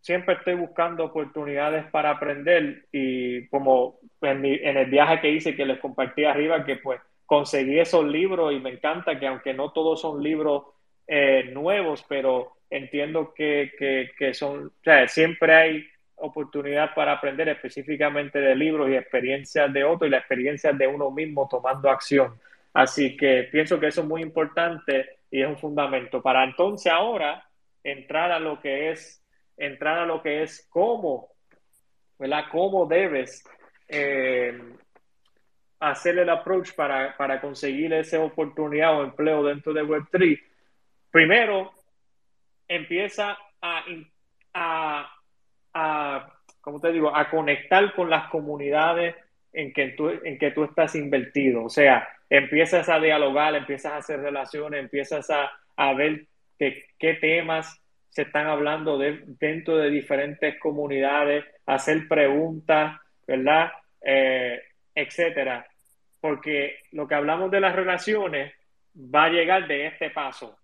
Siempre 0.00 0.34
estoy 0.34 0.54
buscando 0.54 1.04
oportunidades 1.04 1.86
para 1.90 2.10
aprender 2.10 2.86
y 2.90 3.46
como 3.48 4.00
en, 4.20 4.44
el 4.44 4.86
viaje 4.86 5.20
que 5.20 5.30
hice 5.30 5.54
que 5.54 5.66
les 5.66 5.78
compartí 5.78 6.24
arriba, 6.24 6.64
que 6.64 6.76
pues 6.76 7.00
conseguí 7.26 7.78
esos 7.78 8.04
libros 8.04 8.52
y 8.52 8.60
me 8.60 8.70
encanta 8.70 9.18
que 9.18 9.26
aunque 9.26 9.54
no 9.54 9.72
todos 9.72 10.00
son 10.00 10.22
libros 10.22 10.64
eh, 11.06 11.50
nuevos, 11.52 12.04
pero 12.08 12.56
entiendo 12.68 13.32
que, 13.34 13.72
que, 14.18 14.34
son, 14.34 14.72
siempre 15.06 15.54
hay 15.54 15.84
oportunidad 16.16 16.94
para 16.94 17.12
aprender 17.12 17.48
específicamente 17.48 18.40
de 18.40 18.54
libros 18.54 18.88
y 18.88 18.94
experiencias 18.94 19.72
de 19.72 19.84
otros 19.84 20.08
y 20.08 20.10
la 20.10 20.18
experiencia 20.18 20.72
de 20.72 20.86
uno 20.86 21.10
mismo 21.10 21.48
tomando 21.48 21.90
acción. 21.90 22.34
Así 22.72 23.16
que 23.16 23.48
pienso 23.50 23.78
que 23.78 23.88
eso 23.88 24.02
es 24.02 24.06
muy 24.06 24.22
importante 24.22 25.18
y 25.30 25.42
es 25.42 25.48
un 25.48 25.58
fundamento. 25.58 26.22
Para 26.22 26.44
entonces 26.44 26.90
ahora 26.90 27.44
entrar 27.84 28.32
a 28.32 28.38
lo 28.38 28.60
que 28.60 28.90
es, 28.90 29.24
entrar 29.56 29.98
a 29.98 30.06
lo 30.06 30.22
que 30.22 30.42
es 30.42 30.66
cómo, 30.70 31.28
¿verdad? 32.18 32.44
Cómo 32.50 32.86
debes 32.86 33.44
eh, 33.88 34.58
hacer 35.80 36.18
el 36.18 36.30
approach 36.30 36.74
para, 36.74 37.16
para 37.16 37.40
conseguir 37.40 37.92
esa 37.92 38.20
oportunidad 38.20 38.98
o 38.98 39.04
empleo 39.04 39.42
dentro 39.42 39.72
de 39.72 39.82
Web3. 39.82 40.40
Primero, 41.10 41.72
empieza 42.68 43.36
a, 43.60 43.84
a, 44.54 45.12
a 45.74 46.32
como 46.62 46.80
te 46.80 46.92
digo, 46.92 47.14
a 47.14 47.28
conectar 47.28 47.92
con 47.94 48.08
las 48.08 48.30
comunidades 48.30 49.16
en 49.52 49.72
que 49.72 49.88
tú, 49.88 50.08
en 50.08 50.38
que 50.38 50.52
tú 50.52 50.64
estás 50.64 50.94
invertido. 50.94 51.64
O 51.64 51.68
sea, 51.68 52.08
empiezas 52.30 52.88
a 52.88 52.98
dialogar, 52.98 53.54
empiezas 53.54 53.92
a 53.92 53.96
hacer 53.96 54.20
relaciones, 54.20 54.80
empiezas 54.80 55.28
a, 55.30 55.50
a 55.76 55.92
ver 55.92 56.26
qué 56.98 57.14
temas 57.14 57.82
se 58.12 58.22
están 58.22 58.46
hablando 58.46 58.98
dentro 58.98 59.78
de 59.78 59.88
diferentes 59.88 60.58
comunidades, 60.58 61.44
hacer 61.64 62.06
preguntas, 62.08 63.00
¿verdad? 63.26 63.72
Eh, 64.02 64.60
etcétera. 64.94 65.66
Porque 66.20 66.76
lo 66.92 67.08
que 67.08 67.14
hablamos 67.14 67.50
de 67.50 67.60
las 67.60 67.74
relaciones 67.74 68.52
va 68.94 69.24
a 69.24 69.30
llegar 69.30 69.66
de 69.66 69.86
este 69.86 70.10
paso. 70.10 70.58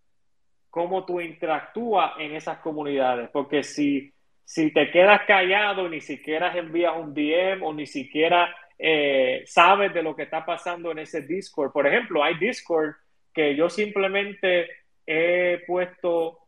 Cómo 0.68 1.06
tú 1.06 1.20
interactúas 1.20 2.12
en 2.18 2.34
esas 2.34 2.58
comunidades. 2.58 3.30
Porque 3.32 3.62
si, 3.62 4.12
si 4.44 4.70
te 4.70 4.90
quedas 4.90 5.22
callado, 5.26 5.88
ni 5.88 6.02
siquiera 6.02 6.52
envías 6.56 6.96
un 6.96 7.14
DM 7.14 7.62
o 7.62 7.72
ni 7.72 7.86
siquiera 7.86 8.54
eh, 8.78 9.42
sabes 9.46 9.92
de 9.94 10.02
lo 10.02 10.14
que 10.14 10.24
está 10.24 10.44
pasando 10.44 10.92
en 10.92 10.98
ese 10.98 11.22
Discord. 11.22 11.72
Por 11.72 11.86
ejemplo, 11.86 12.22
hay 12.22 12.38
Discord 12.38 12.94
que 13.32 13.56
yo 13.56 13.70
simplemente 13.70 14.68
he 15.10 15.64
puesto 15.66 16.40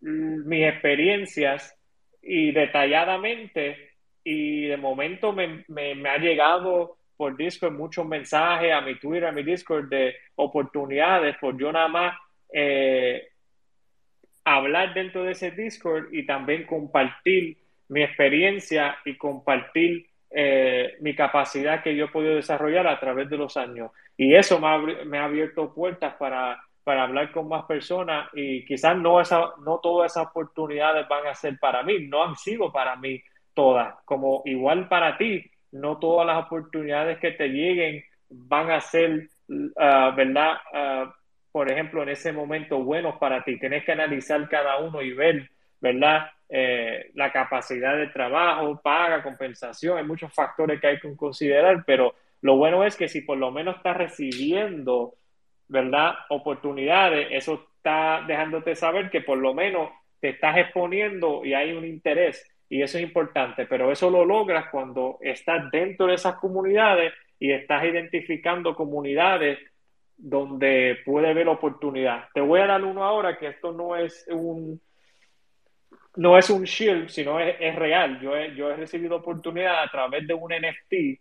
mis 0.00 0.66
experiencias 0.66 1.78
y 2.22 2.50
detalladamente 2.50 3.90
y 4.24 4.66
de 4.66 4.76
momento 4.78 5.32
me, 5.32 5.64
me, 5.68 6.08
ha 6.08 6.16
llegado 6.16 6.96
por 7.14 7.36
Discord 7.36 7.74
muchos 7.74 8.06
mensajes 8.06 8.72
a 8.72 8.80
mi 8.80 8.98
Twitter, 8.98 9.26
a 9.26 9.32
mi 9.32 9.42
Discord 9.42 9.88
de 9.90 10.16
oportunidades 10.36 11.36
por 11.38 11.58
yo 11.58 11.70
nada 11.70 11.88
más 11.88 12.16
eh, 12.52 13.28
hablar 14.44 14.94
dentro 14.94 15.24
de 15.24 15.32
ese 15.32 15.50
Discord 15.50 16.12
y 16.12 16.24
también 16.24 16.64
compartir 16.64 17.58
mi 17.88 18.02
experiencia 18.02 18.96
y 19.04 19.16
compartir 19.16 20.06
eh, 20.30 20.96
mi 21.00 21.14
capacidad 21.14 21.82
que 21.82 21.94
yo 21.94 22.06
he 22.06 22.08
podido 22.08 22.34
desarrollar 22.34 22.86
a 22.86 22.98
través 22.98 23.28
de 23.28 23.36
los 23.36 23.56
años. 23.58 23.90
Y 24.16 24.34
eso 24.34 24.58
me 24.58 24.68
ha, 24.68 24.78
me 25.04 25.18
ha 25.18 25.24
abierto 25.24 25.72
puertas 25.74 26.14
para 26.14 26.58
para 26.86 27.02
hablar 27.02 27.32
con 27.32 27.48
más 27.48 27.64
personas 27.64 28.28
y 28.32 28.64
quizás 28.64 28.96
no, 28.96 29.20
esa, 29.20 29.40
no 29.64 29.80
todas 29.82 30.12
esas 30.12 30.28
oportunidades 30.28 31.08
van 31.08 31.26
a 31.26 31.34
ser 31.34 31.58
para 31.58 31.82
mí, 31.82 32.06
no 32.06 32.22
han 32.22 32.36
sido 32.36 32.70
para 32.70 32.94
mí 32.94 33.20
todas, 33.54 33.96
como 34.04 34.42
igual 34.44 34.86
para 34.86 35.18
ti, 35.18 35.44
no 35.72 35.98
todas 35.98 36.24
las 36.24 36.46
oportunidades 36.46 37.18
que 37.18 37.32
te 37.32 37.48
lleguen 37.48 38.04
van 38.30 38.70
a 38.70 38.80
ser, 38.80 39.28
ah, 39.76 40.14
¿verdad? 40.16 40.58
Ah, 40.72 41.12
por 41.50 41.72
ejemplo, 41.72 42.04
en 42.04 42.10
ese 42.10 42.32
momento 42.32 42.78
buenos 42.78 43.16
para 43.16 43.42
ti. 43.42 43.58
Tienes 43.58 43.84
que 43.84 43.90
analizar 43.90 44.48
cada 44.48 44.78
uno 44.78 45.02
y 45.02 45.12
ver, 45.12 45.50
¿verdad? 45.80 46.30
Eh, 46.48 47.10
la 47.14 47.32
capacidad 47.32 47.96
de 47.96 48.06
trabajo, 48.10 48.80
paga, 48.80 49.24
compensación, 49.24 49.98
hay 49.98 50.04
muchos 50.04 50.32
factores 50.32 50.80
que 50.80 50.86
hay 50.86 51.00
que 51.00 51.16
considerar, 51.16 51.82
pero 51.84 52.14
lo 52.42 52.56
bueno 52.56 52.84
es 52.84 52.94
que 52.94 53.08
si 53.08 53.22
por 53.22 53.38
lo 53.38 53.50
menos 53.50 53.78
estás 53.78 53.96
recibiendo 53.96 55.14
¿verdad? 55.68 56.14
Oportunidades, 56.30 57.28
eso 57.30 57.66
está 57.76 58.24
dejándote 58.26 58.74
saber 58.74 59.10
que 59.10 59.20
por 59.20 59.38
lo 59.38 59.54
menos 59.54 59.90
te 60.20 60.30
estás 60.30 60.56
exponiendo 60.58 61.44
y 61.44 61.54
hay 61.54 61.72
un 61.72 61.84
interés 61.84 62.44
y 62.68 62.82
eso 62.82 62.98
es 62.98 63.04
importante, 63.04 63.66
pero 63.66 63.92
eso 63.92 64.10
lo 64.10 64.24
logras 64.24 64.66
cuando 64.70 65.18
estás 65.20 65.70
dentro 65.70 66.06
de 66.06 66.14
esas 66.14 66.36
comunidades 66.36 67.12
y 67.38 67.52
estás 67.52 67.84
identificando 67.84 68.74
comunidades 68.74 69.58
donde 70.16 70.98
puede 71.04 71.28
haber 71.28 71.48
oportunidad. 71.48 72.28
Te 72.32 72.40
voy 72.40 72.60
a 72.60 72.66
dar 72.66 72.82
uno 72.82 73.04
ahora 73.04 73.38
que 73.38 73.48
esto 73.48 73.72
no 73.72 73.94
es 73.94 74.26
un 74.30 74.80
no 76.16 76.38
es 76.38 76.48
un 76.48 76.64
shield, 76.64 77.08
sino 77.08 77.38
es, 77.38 77.74
real. 77.76 78.18
Yo 78.20 78.34
he, 78.34 78.54
yo 78.54 78.70
he 78.70 78.76
recibido 78.76 79.16
oportunidad 79.16 79.82
a 79.82 79.90
través 79.90 80.26
de 80.26 80.32
un 80.32 80.50
NFT 80.50 81.20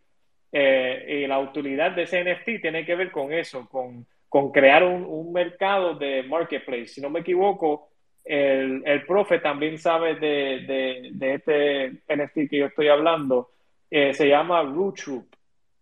eh, 0.53 1.05
y 1.23 1.27
la 1.27 1.39
utilidad 1.39 1.91
de 1.91 2.03
ese 2.03 2.23
NFT 2.23 2.61
tiene 2.61 2.85
que 2.85 2.95
ver 2.95 3.11
con 3.11 3.33
eso, 3.33 3.67
con 3.67 4.07
con 4.35 4.51
crear 4.51 4.83
un, 4.83 5.31
mercado 5.31 5.95
de 5.95 6.21
marketplace. 6.23 6.87
Si 6.87 6.99
no 6.99 7.09
me 7.09 7.21
equivoco, 7.21 7.87
el, 8.21 8.83
profe 9.07 9.39
también 9.39 9.77
sabe 9.77 10.15
de, 10.15 11.13
este 11.21 12.01
NFT 12.13 12.49
que 12.49 12.57
yo 12.57 12.65
estoy 12.65 12.89
hablando. 12.89 13.51
Eh, 13.89 14.13
se 14.13 14.27
llama 14.27 14.61
Roottroop, 14.61 15.25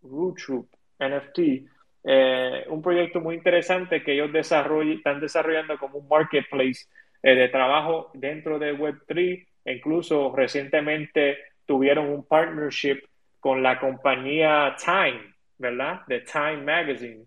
Roottroop 0.03 0.67
NFT. 0.99 1.39
Eh, 2.03 2.65
un 2.67 2.79
proyecto 2.83 3.19
muy 3.21 3.37
interesante 3.37 4.03
que 4.03 4.13
ellos 4.13 4.29
están 4.35 5.19
desarrollando 5.19 5.75
como 5.79 5.97
un 5.97 6.07
marketplace 6.07 6.85
eh, 7.23 7.33
de 7.33 7.49
trabajo 7.49 8.11
dentro 8.13 8.59
de 8.59 8.77
Web3. 8.77 9.47
E 9.65 9.73
incluso 9.73 10.31
recientemente 10.31 11.39
tuvieron 11.65 12.07
un 12.07 12.23
partnership 12.27 13.01
con 13.39 13.63
la 13.63 13.79
compañía 13.79 14.75
Time, 14.77 15.33
¿verdad? 15.57 16.01
De 16.05 16.19
Time 16.19 16.57
Magazine. 16.57 17.25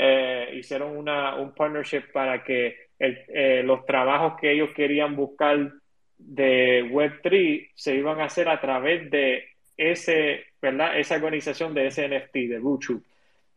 Eh, 0.00 0.50
hicieron 0.54 0.96
una, 0.96 1.34
un 1.34 1.52
partnership 1.52 2.12
para 2.12 2.44
que 2.44 2.76
eh, 3.00 3.62
los 3.64 3.84
trabajos 3.84 4.38
que 4.40 4.52
ellos 4.52 4.70
querían 4.72 5.16
buscar 5.16 5.72
de 6.16 6.84
Web3 6.84 7.72
se 7.74 7.96
iban 7.96 8.20
a 8.20 8.26
hacer 8.26 8.48
a 8.48 8.60
través 8.60 9.10
de 9.10 9.44
ese, 9.76 10.46
¿verdad? 10.62 10.96
esa 10.96 11.16
organización 11.16 11.74
de 11.74 11.88
ese 11.88 12.08
NFT, 12.08 12.32
de 12.32 12.60
YouTube. 12.62 13.04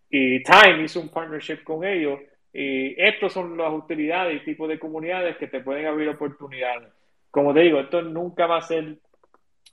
Y 0.10 0.42
Time 0.42 0.84
hizo 0.84 1.00
un 1.00 1.10
partnership 1.10 1.64
con 1.64 1.86
ellos 1.86 2.20
y 2.52 3.00
estos 3.00 3.34
son 3.34 3.56
las 3.56 3.72
utilidades 3.72 4.42
y 4.42 4.46
tipos 4.46 4.68
de 4.68 4.80
comunidades 4.80 5.38
que 5.38 5.48
te 5.48 5.62
pueden 5.62 5.86
abrir 5.86 6.10
oportunidades. 6.10 6.90
Como 7.30 7.54
te 7.54 7.60
digo, 7.60 7.80
esto 7.80 8.02
nunca 8.02 8.48
va 8.48 8.58
a 8.58 8.62
ser 8.62 8.98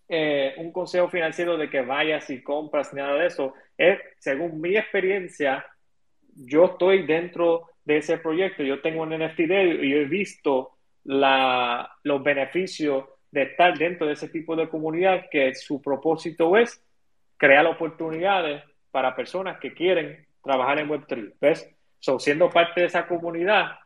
eh, 0.07 0.53
un 0.59 0.71
consejo 0.71 1.09
financiero 1.09 1.57
de 1.57 1.71
que 1.71 1.81
vayas 1.81 2.29
y 2.29 2.43
compras, 2.43 2.93
nada 2.93 3.14
de 3.14 3.27
eso. 3.27 3.55
Es, 3.79 3.99
según 4.19 4.61
mi 4.61 4.77
experiencia, 4.77 5.64
yo 6.39 6.66
estoy 6.66 7.07
dentro 7.07 7.68
de 7.84 7.99
ese 7.99 8.18
proyecto, 8.18 8.62
yo 8.62 8.80
tengo 8.80 9.03
un 9.03 9.11
NFT 9.11 9.39
de 9.41 9.86
y 9.86 9.93
he 9.94 10.05
visto 10.05 10.77
la, 11.05 11.90
los 12.02 12.23
beneficios 12.23 13.05
de 13.31 13.43
estar 13.43 13.77
dentro 13.77 14.06
de 14.06 14.12
ese 14.15 14.28
tipo 14.28 14.56
de 14.56 14.69
comunidad 14.69 15.27
que 15.31 15.55
su 15.55 15.82
propósito 15.82 16.56
es 16.56 16.82
crear 17.36 17.66
oportunidades 17.66 18.62
para 18.90 19.15
personas 19.15 19.59
que 19.59 19.74
quieren 19.74 20.27
trabajar 20.43 20.78
en 20.78 20.89
Web3. 20.89 21.35
¿Ves? 21.40 21.69
So, 21.98 22.19
siendo 22.19 22.51
parte 22.51 22.81
de 22.81 22.86
esa 22.86 23.06
comunidad, 23.06 23.78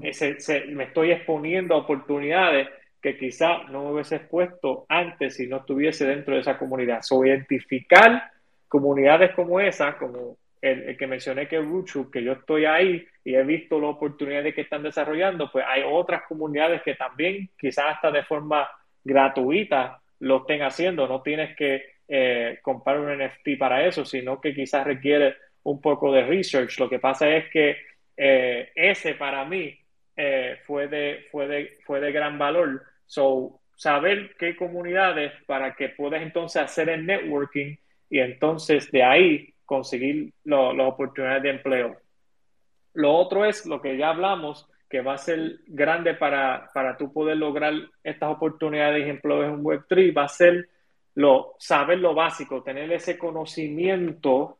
ese, 0.00 0.36
me 0.68 0.84
estoy 0.84 1.12
exponiendo 1.12 1.74
a 1.74 1.78
oportunidades 1.78 2.68
que 3.00 3.16
quizá 3.16 3.64
no 3.64 3.84
me 3.84 3.92
hubiese 3.92 4.16
expuesto 4.16 4.86
antes 4.88 5.36
si 5.36 5.46
no 5.46 5.58
estuviese 5.58 6.06
dentro 6.06 6.34
de 6.34 6.40
esa 6.40 6.58
comunidad. 6.58 7.02
So, 7.02 7.24
identificar 7.24 8.30
comunidades 8.68 9.34
como 9.34 9.60
esa, 9.60 9.96
como 9.96 10.36
el, 10.62 10.96
que 10.96 11.06
mencioné 11.06 11.48
que 11.48 11.58
Ruchu, 11.58 12.10
que 12.10 12.22
yo 12.22 12.32
estoy 12.32 12.64
ahí 12.64 13.04
y 13.24 13.34
he 13.34 13.42
visto 13.42 13.80
las 13.80 13.90
oportunidades 13.90 14.54
que 14.54 14.62
están 14.62 14.82
desarrollando, 14.82 15.50
pues 15.50 15.64
hay 15.68 15.82
otras 15.84 16.22
comunidades 16.28 16.82
que 16.82 16.94
también 16.94 17.50
quizás 17.58 17.96
hasta 17.96 18.10
de 18.12 18.22
forma 18.22 18.68
gratuita 19.02 20.00
lo 20.20 20.38
estén 20.38 20.62
haciendo. 20.62 21.08
No 21.08 21.20
tienes 21.20 21.56
que 21.56 21.82
eh, 22.06 22.60
comprar 22.62 23.00
un 23.00 23.18
NFT 23.18 23.58
para 23.58 23.84
eso, 23.84 24.04
sino 24.04 24.40
que 24.40 24.54
quizás 24.54 24.86
requiere 24.86 25.34
un 25.64 25.80
poco 25.80 26.12
de 26.12 26.24
research. 26.24 26.78
Lo 26.78 26.88
que 26.88 27.00
pasa 27.00 27.28
es 27.28 27.50
que 27.50 27.76
eh, 28.16 28.70
ese 28.74 29.14
para 29.14 29.44
mí 29.44 29.76
eh, 30.16 30.58
fue, 30.64 30.86
de, 30.86 31.26
fue, 31.32 31.48
de, 31.48 31.78
fue 31.84 32.00
de 32.00 32.12
gran 32.12 32.38
valor. 32.38 32.82
So, 33.06 33.60
saber 33.74 34.36
qué 34.38 34.54
comunidades 34.54 35.32
para 35.46 35.74
que 35.74 35.88
puedas 35.88 36.22
entonces 36.22 36.62
hacer 36.62 36.88
el 36.88 37.04
networking 37.04 37.76
y 38.08 38.20
entonces 38.20 38.92
de 38.92 39.02
ahí 39.02 39.51
conseguir 39.72 40.34
las 40.44 40.86
oportunidades 40.86 41.42
de 41.44 41.50
empleo. 41.50 41.96
Lo 42.92 43.14
otro 43.14 43.46
es 43.46 43.64
lo 43.64 43.80
que 43.80 43.96
ya 43.96 44.10
hablamos, 44.10 44.68
que 44.90 45.00
va 45.00 45.14
a 45.14 45.18
ser 45.18 45.60
grande 45.66 46.12
para, 46.12 46.70
para 46.74 46.98
tú 46.98 47.10
poder 47.10 47.38
lograr 47.38 47.72
estas 48.04 48.30
oportunidades 48.30 49.06
de 49.06 49.10
empleo 49.12 49.44
en 49.44 49.64
Web3, 49.64 50.14
va 50.14 50.24
a 50.24 50.28
ser 50.28 50.68
lo, 51.14 51.54
saber 51.58 52.00
lo 52.00 52.12
básico, 52.12 52.62
tener 52.62 52.92
ese 52.92 53.16
conocimiento, 53.16 54.58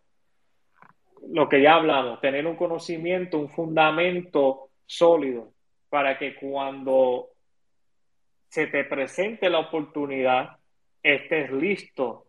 lo 1.28 1.46
que 1.46 1.60
ya 1.60 1.74
hablamos, 1.74 2.18
tener 2.22 2.46
un 2.46 2.56
conocimiento, 2.56 3.38
un 3.38 3.50
fundamento 3.50 4.70
sólido 4.86 5.52
para 5.90 6.16
que 6.16 6.36
cuando 6.36 7.32
se 8.48 8.66
te 8.66 8.84
presente 8.84 9.50
la 9.50 9.58
oportunidad, 9.58 10.56
estés 11.02 11.52
listo, 11.52 12.28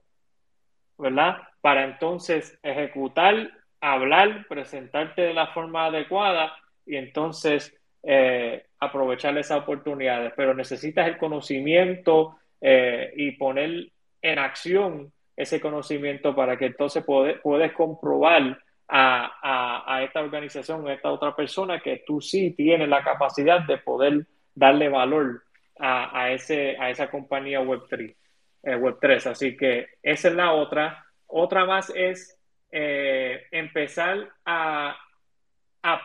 ¿verdad? 0.98 1.38
Para 1.64 1.86
entonces 1.86 2.60
ejecutar, 2.62 3.52
hablar, 3.80 4.46
presentarte 4.50 5.22
de 5.22 5.34
la 5.34 5.48
forma 5.48 5.86
adecuada 5.86 6.52
y 6.86 6.98
entonces 6.98 7.74
eh, 8.04 8.66
aprovechar 8.82 9.38
esas 9.38 9.62
oportunidades. 9.62 10.34
Pero 10.36 10.54
necesitas 10.54 11.08
el 11.08 11.18
conocimiento 11.18 12.36
eh, 12.60 13.14
y 13.16 13.32
poner 13.32 13.88
en 14.22 14.40
acción 14.40 15.14
ese 15.38 15.62
conocimiento 15.62 16.36
para 16.36 16.58
que 16.58 16.66
entonces 16.66 17.02
puedes 17.06 17.72
comprobar 17.72 18.60
a, 18.90 20.02
esta 20.04 20.20
organización, 20.20 20.86
a 20.86 20.94
esta 20.96 21.14
otra 21.14 21.34
persona, 21.34 21.80
que 21.80 22.04
tú 22.06 22.20
sí 22.20 22.52
tienes 22.52 22.90
la 22.90 23.06
capacidad 23.06 23.62
de 23.62 23.78
poder 23.78 24.28
darle 24.54 24.90
valor 24.90 25.44
a, 25.80 26.30
ese, 26.30 26.76
a 26.78 26.90
esa 26.90 27.10
compañía 27.10 27.62
Web3. 27.62 28.16
Eh, 28.64 28.76
Web3. 28.76 29.28
Así 29.28 29.56
que 29.56 29.88
esa 30.04 30.28
es 30.28 30.36
la 30.36 30.52
otra. 30.52 31.06
Otra 31.36 31.66
más 31.66 31.92
es 31.96 32.40
eh, 32.72 33.48
empezar 33.50 34.30
a, 34.46 34.96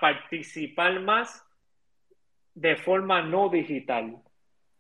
participar 0.00 1.00
más 1.00 1.44
de 2.54 2.76
forma 2.76 3.20
no 3.20 3.50
digital. 3.50 4.16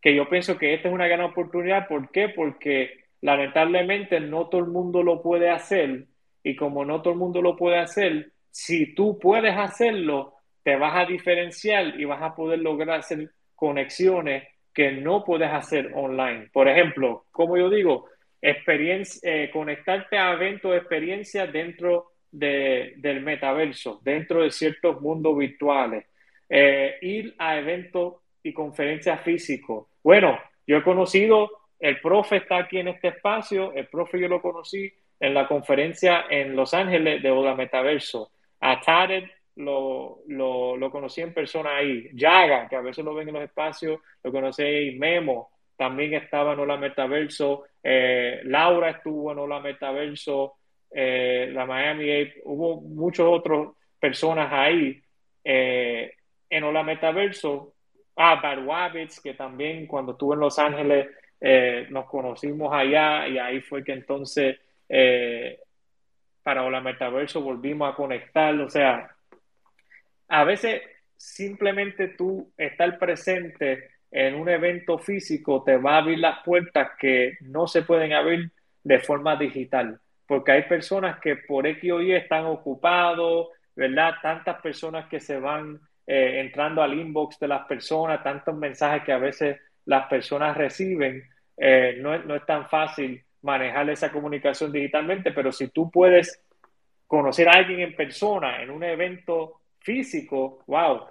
Que 0.00 0.16
yo 0.16 0.26
pienso 0.28 0.56
que 0.56 0.72
esta 0.72 0.88
es 0.88 0.94
una 0.94 1.06
gran 1.06 1.20
oportunidad. 1.20 1.86
¿Por 1.86 2.10
qué? 2.10 2.30
Porque 2.30 3.04
lamentablemente 3.20 4.20
no 4.20 4.48
todo 4.48 4.62
el 4.62 4.68
mundo 4.68 5.02
lo 5.02 5.20
puede 5.20 5.50
hacer. 5.50 6.06
Y 6.42 6.56
como 6.56 6.82
no 6.82 7.02
todo 7.02 7.12
el 7.12 7.18
mundo 7.18 7.42
lo 7.42 7.54
puede 7.54 7.78
hacer, 7.78 8.32
si 8.50 8.94
tú 8.94 9.18
puedes 9.18 9.54
hacerlo, 9.54 10.34
te 10.62 10.76
vas 10.76 10.96
a 10.96 11.04
diferenciar 11.04 12.00
y 12.00 12.06
vas 12.06 12.22
a 12.22 12.34
poder 12.34 12.60
lograr 12.60 13.00
hacer 13.00 13.32
conexiones 13.54 14.48
que 14.72 14.92
no 14.92 15.24
puedes 15.24 15.52
hacer 15.52 15.92
online. 15.94 16.48
Por 16.54 16.68
ejemplo, 16.68 17.26
como 17.32 17.58
yo 17.58 17.68
digo, 17.68 18.06
experiencia, 18.40 19.20
eh, 19.22 19.50
conectarte 19.50 20.18
a 20.18 20.32
eventos 20.32 20.70
de 20.70 20.78
experiencia 20.78 21.46
dentro 21.46 22.12
del 22.30 23.22
metaverso, 23.22 24.00
dentro 24.02 24.42
de 24.42 24.50
ciertos 24.50 25.00
mundos 25.00 25.36
virtuales, 25.36 26.04
eh, 26.48 26.98
ir 27.00 27.34
a 27.38 27.58
eventos 27.58 28.16
y 28.42 28.52
conferencias 28.52 29.22
físicos. 29.22 29.86
Bueno, 30.02 30.38
yo 30.66 30.76
he 30.76 30.82
conocido, 30.82 31.50
el 31.78 32.00
profe 32.00 32.36
está 32.36 32.58
aquí 32.58 32.78
en 32.78 32.88
este 32.88 33.08
espacio, 33.08 33.72
el 33.72 33.86
profe 33.86 34.20
yo 34.20 34.28
lo 34.28 34.42
conocí 34.42 34.92
en 35.20 35.34
la 35.34 35.48
conferencia 35.48 36.26
en 36.28 36.54
Los 36.54 36.74
Ángeles 36.74 37.22
de 37.22 37.30
Oda 37.30 37.54
Metaverso. 37.54 38.30
A 38.60 38.80
Tarek 38.80 39.30
lo, 39.56 40.20
lo, 40.28 40.90
conocí 40.90 41.20
en 41.20 41.34
persona 41.34 41.76
ahí. 41.76 42.08
Yaga, 42.14 42.68
que 42.68 42.76
a 42.76 42.80
veces 42.80 43.04
lo 43.04 43.14
ven 43.14 43.28
en 43.28 43.34
los 43.34 43.44
espacios, 43.44 44.00
lo 44.22 44.32
conocí 44.32 44.62
ahí. 44.62 44.98
Memo, 44.98 45.50
también 45.78 46.14
estaba 46.14 46.54
en 46.54 46.58
Hola 46.58 46.76
Metaverso, 46.76 47.66
eh, 47.82 48.40
Laura 48.42 48.90
estuvo 48.90 49.30
en 49.30 49.38
Hola 49.38 49.60
Metaverso, 49.60 50.56
eh, 50.90 51.50
la 51.52 51.64
Miami 51.66 52.32
hubo 52.44 52.80
muchas 52.80 53.26
otras 53.26 53.68
personas 54.00 54.52
ahí. 54.52 55.00
Eh, 55.44 56.12
en 56.50 56.64
Hola 56.64 56.82
Metaverso, 56.82 57.74
ah, 58.16 58.40
Bad 58.42 58.66
Wabbits, 58.66 59.20
que 59.20 59.34
también 59.34 59.86
cuando 59.86 60.12
estuve 60.12 60.34
en 60.34 60.40
Los 60.40 60.58
Ángeles 60.58 61.06
nos 61.90 62.06
conocimos 62.06 62.74
allá 62.74 63.28
y 63.28 63.38
ahí 63.38 63.60
fue 63.60 63.84
que 63.84 63.92
entonces 63.92 64.58
para 66.42 66.64
Hola 66.64 66.80
Metaverso 66.80 67.40
volvimos 67.40 67.92
a 67.92 67.94
conectar, 67.94 68.52
o 68.56 68.68
sea, 68.68 69.14
a 70.26 70.42
veces 70.42 70.82
simplemente 71.16 72.08
tú 72.08 72.50
estar 72.56 72.98
presente 72.98 73.97
en 74.10 74.34
un 74.34 74.48
evento 74.48 74.98
físico 74.98 75.62
te 75.64 75.76
va 75.76 75.94
a 75.94 75.98
abrir 75.98 76.18
las 76.18 76.42
puertas 76.44 76.90
que 76.98 77.36
no 77.40 77.66
se 77.66 77.82
pueden 77.82 78.12
abrir 78.12 78.50
de 78.82 78.98
forma 79.00 79.36
digital, 79.36 80.00
porque 80.26 80.52
hay 80.52 80.62
personas 80.62 81.20
que 81.20 81.36
por 81.36 81.66
X 81.66 81.92
o 81.92 82.00
Y 82.00 82.12
están 82.12 82.46
ocupados, 82.46 83.48
¿verdad? 83.76 84.14
Tantas 84.22 84.60
personas 84.60 85.08
que 85.08 85.20
se 85.20 85.38
van 85.38 85.78
eh, 86.06 86.40
entrando 86.40 86.82
al 86.82 86.98
inbox 86.98 87.38
de 87.38 87.48
las 87.48 87.66
personas, 87.66 88.22
tantos 88.22 88.56
mensajes 88.56 89.02
que 89.04 89.12
a 89.12 89.18
veces 89.18 89.58
las 89.84 90.06
personas 90.06 90.56
reciben, 90.56 91.22
eh, 91.56 91.98
no, 92.00 92.16
no 92.18 92.36
es 92.36 92.46
tan 92.46 92.68
fácil 92.68 93.22
manejar 93.42 93.88
esa 93.90 94.10
comunicación 94.10 94.72
digitalmente, 94.72 95.32
pero 95.32 95.52
si 95.52 95.68
tú 95.68 95.90
puedes 95.90 96.42
conocer 97.06 97.48
a 97.48 97.52
alguien 97.52 97.80
en 97.80 97.96
persona 97.96 98.62
en 98.62 98.70
un 98.70 98.84
evento 98.84 99.60
físico, 99.80 100.62
wow, 100.66 101.06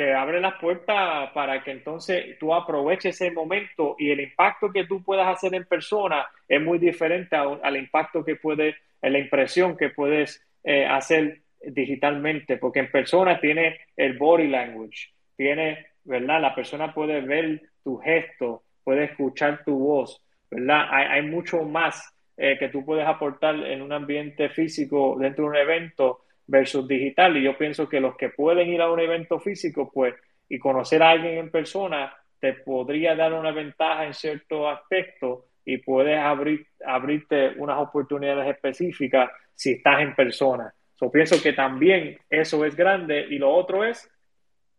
te 0.00 0.14
abre 0.14 0.40
las 0.40 0.54
puertas 0.54 1.30
para 1.34 1.62
que 1.62 1.72
entonces 1.72 2.38
tú 2.38 2.54
aproveches 2.54 3.20
ese 3.20 3.30
momento 3.32 3.96
y 3.98 4.10
el 4.10 4.20
impacto 4.20 4.72
que 4.72 4.86
tú 4.86 5.02
puedas 5.02 5.28
hacer 5.28 5.54
en 5.54 5.66
persona 5.66 6.26
es 6.48 6.58
muy 6.58 6.78
diferente 6.78 7.36
al 7.36 7.76
impacto 7.76 8.24
que 8.24 8.36
puede, 8.36 8.76
la 9.02 9.18
impresión 9.18 9.76
que 9.76 9.90
puedes 9.90 10.42
eh, 10.64 10.86
hacer 10.86 11.42
digitalmente, 11.60 12.56
porque 12.56 12.78
en 12.78 12.90
persona 12.90 13.38
tiene 13.40 13.78
el 13.94 14.16
body 14.16 14.48
language, 14.48 15.10
tiene, 15.36 15.88
¿verdad? 16.04 16.40
La 16.40 16.54
persona 16.54 16.94
puede 16.94 17.20
ver 17.20 17.60
tu 17.84 17.98
gesto, 17.98 18.62
puede 18.82 19.04
escuchar 19.04 19.64
tu 19.66 19.80
voz, 19.80 20.18
¿verdad? 20.50 20.86
Hay, 20.90 21.04
hay 21.08 21.22
mucho 21.28 21.60
más 21.64 22.10
eh, 22.38 22.56
que 22.58 22.70
tú 22.70 22.86
puedes 22.86 23.06
aportar 23.06 23.54
en 23.54 23.82
un 23.82 23.92
ambiente 23.92 24.48
físico 24.48 25.18
dentro 25.20 25.44
de 25.44 25.50
un 25.50 25.56
evento 25.56 26.22
versus 26.50 26.86
digital. 26.86 27.36
Y 27.36 27.44
yo 27.44 27.56
pienso 27.56 27.88
que 27.88 28.00
los 28.00 28.16
que 28.16 28.30
pueden 28.30 28.68
ir 28.68 28.82
a 28.82 28.90
un 28.90 29.00
evento 29.00 29.38
físico, 29.38 29.90
pues, 29.92 30.14
y 30.48 30.58
conocer 30.58 31.02
a 31.02 31.10
alguien 31.10 31.38
en 31.38 31.50
persona, 31.50 32.12
te 32.40 32.54
podría 32.54 33.14
dar 33.14 33.32
una 33.32 33.52
ventaja 33.52 34.04
en 34.04 34.14
cierto 34.14 34.68
aspecto 34.68 35.46
y 35.64 35.78
puedes 35.78 36.18
abrir, 36.18 36.66
abrirte 36.84 37.50
unas 37.56 37.78
oportunidades 37.78 38.48
específicas 38.48 39.30
si 39.54 39.72
estás 39.72 40.00
en 40.00 40.14
persona. 40.14 40.74
Yo 41.00 41.10
pienso 41.10 41.40
que 41.40 41.52
también 41.52 42.18
eso 42.28 42.64
es 42.64 42.74
grande 42.74 43.26
y 43.30 43.38
lo 43.38 43.50
otro 43.50 43.84
es 43.84 44.10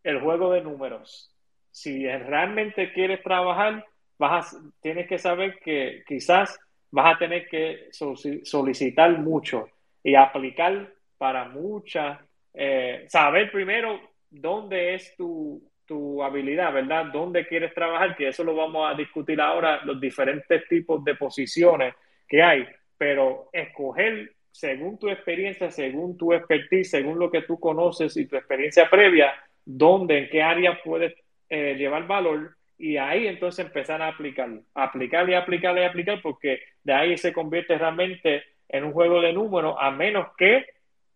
el 0.03 0.19
juego 0.19 0.52
de 0.52 0.61
números. 0.61 1.34
Si 1.72 2.06
realmente 2.06 2.91
quieres 2.91 3.23
trabajar, 3.23 3.85
vas 4.18 4.57
tienes 4.81 5.07
que 5.07 5.18
saber 5.18 5.60
que 5.60 6.03
quizás 6.06 6.60
vas 6.91 7.15
a 7.15 7.18
tener 7.19 7.48
que 7.48 7.89
solicitar 8.43 9.18
mucho 9.19 9.69
y 10.03 10.15
aplicar 10.15 10.91
para 11.22 11.45
muchas, 11.45 12.18
eh, 12.52 13.06
saber 13.07 13.52
primero 13.52 14.02
dónde 14.27 14.95
es 14.95 15.15
tu, 15.15 15.61
tu 15.85 16.23
habilidad, 16.23 16.73
¿verdad? 16.73 17.06
¿Dónde 17.14 17.45
quieres 17.45 17.76
trabajar? 17.76 18.15
Que 18.15 18.30
eso 18.30 18.43
lo 18.43 18.56
vamos 18.56 18.91
a 18.91 18.98
discutir 18.98 19.39
ahora, 19.39 19.81
los 19.85 20.02
diferentes 20.02 20.68
tipos 20.68 21.03
de 21.03 21.14
posiciones 21.14 21.93
que 22.27 22.41
hay, 22.41 22.68
pero 22.98 23.49
escoger 23.53 24.31
según 24.49 24.98
tu 24.98 25.10
experiencia, 25.10 25.69
según 25.69 26.18
tu 26.18 26.34
expertise, 26.34 26.89
según 26.89 27.19
lo 27.19 27.30
que 27.30 27.43
tú 27.43 27.60
conoces 27.60 28.18
y 28.18 28.26
tu 28.26 28.35
experiencia 28.35 28.89
previa, 28.89 29.31
dónde, 29.64 30.18
en 30.18 30.30
qué 30.31 30.41
área 30.41 30.81
puedes 30.84 31.14
eh, 31.49 31.76
llevar 31.76 32.07
valor 32.07 32.57
y 32.80 32.98
ahí 32.98 33.27
entonces 33.27 33.64
empezar 33.64 34.02
a 34.02 34.07
aplicar, 34.07 34.49
aplicar 34.73 35.30
y 35.30 35.35
aplicar 35.35 35.77
y 35.77 35.84
aplicar, 35.84 36.19
porque 36.23 36.61
de 36.84 36.93
ahí 36.93 37.15
se 37.15 37.31
convierte 37.31 37.77
realmente 37.77 38.43
en 38.68 38.85
un 38.85 38.91
juego 38.91 39.22
de 39.22 39.34
números, 39.34 39.76
a 39.80 39.91
menos 39.91 40.30
que 40.35 40.65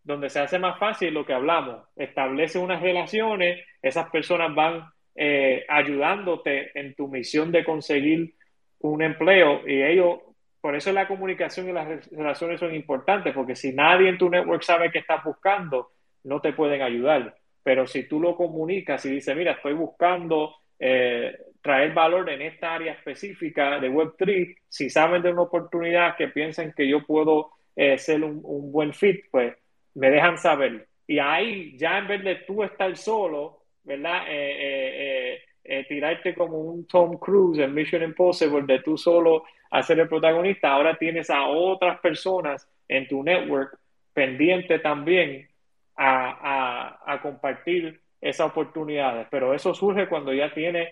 donde 0.06 0.30
se 0.30 0.40
hace 0.40 0.60
más 0.60 0.80
fácil 0.80 1.14
lo 1.14 1.26
que 1.26 1.34
hablamos. 1.34 1.84
Establece 1.96 2.60
unas 2.60 2.82
relaciones, 2.82 3.66
esas 3.82 4.10
personas 4.12 4.54
van 4.54 4.86
eh, 5.16 5.66
ayudándote 5.68 6.78
en 6.80 6.94
tu 6.94 7.08
misión 7.08 7.52
de 7.52 7.66
conseguir 7.66 8.36
un 8.80 9.02
empleo 9.02 9.68
y 9.68 9.82
ellos, 9.82 10.20
por 10.62 10.76
eso 10.76 10.92
la 10.94 11.08
comunicación 11.08 11.70
y 11.70 11.74
las 11.74 12.10
relaciones 12.12 12.60
son 12.60 12.76
importantes, 12.76 13.34
porque 13.34 13.56
si 13.56 13.74
nadie 13.74 14.10
en 14.10 14.20
tu 14.20 14.30
network 14.30 14.62
sabe 14.62 14.92
qué 14.92 15.00
estás 15.00 15.24
buscando, 15.24 15.90
no 16.24 16.40
te 16.40 16.54
pueden 16.54 16.84
ayudar. 16.84 17.36
Pero 17.64 17.88
si 17.88 18.04
tú 18.04 18.20
lo 18.20 18.36
comunicas 18.36 19.04
y 19.08 19.10
dices, 19.10 19.36
mira, 19.36 19.54
estoy 19.54 19.74
buscando 19.74 20.56
eh, 20.78 21.36
traer 21.62 21.94
valor 21.94 22.30
en 22.30 22.44
esta 22.44 22.76
área 22.76 22.94
específica 22.94 23.80
de 23.80 23.90
Web3, 23.90 24.56
si 24.70 24.92
saben 24.92 25.24
de 25.24 25.32
una 25.32 25.42
oportunidad 25.42 26.16
que 26.16 26.28
piensen 26.28 26.74
que 26.78 26.88
yo 26.88 27.04
puedo 27.04 27.50
eh, 27.76 27.98
ser 27.98 28.24
un, 28.24 28.40
un, 28.44 28.72
buen 28.72 28.94
fit, 28.94 29.26
pues 29.32 29.56
me 29.96 30.12
dejan 30.12 30.38
saber. 30.38 30.88
Y 31.08 31.20
ahí, 31.20 31.78
ya 31.78 31.98
en 31.98 32.08
vez 32.08 32.24
de 32.24 32.36
tú 32.36 32.64
estar 32.64 32.96
solo, 32.96 33.62
¿verdad? 33.84 34.24
Eh, 34.28 35.34
eh, 35.38 35.42
eh, 35.64 35.86
tirarte 35.88 36.34
como 36.36 36.60
un 36.60 36.88
Tom 36.88 37.18
Cruise 37.18 37.60
en 37.60 37.74
Mission 37.74 38.04
Impossible, 38.04 38.64
de 38.66 38.82
tú 38.82 38.98
solo 38.98 39.44
hacer 39.72 40.00
el 40.00 40.08
protagonista, 40.08 40.72
ahora 40.72 40.96
tienes 40.96 41.30
a 41.30 41.48
otras 41.48 42.00
personas 42.00 42.68
en 42.88 43.08
tu 43.08 43.24
network 43.24 43.78
pendiente 44.14 44.80
también 44.80 45.48
a, 45.96 47.00
a, 47.06 47.14
a 47.14 47.22
compartir 47.22 48.00
esas 48.22 48.48
oportunidades. 48.48 49.28
Pero 49.30 49.54
eso 49.54 49.74
surge 49.74 50.08
cuando 50.08 50.34
ya 50.34 50.54
tienes 50.54 50.90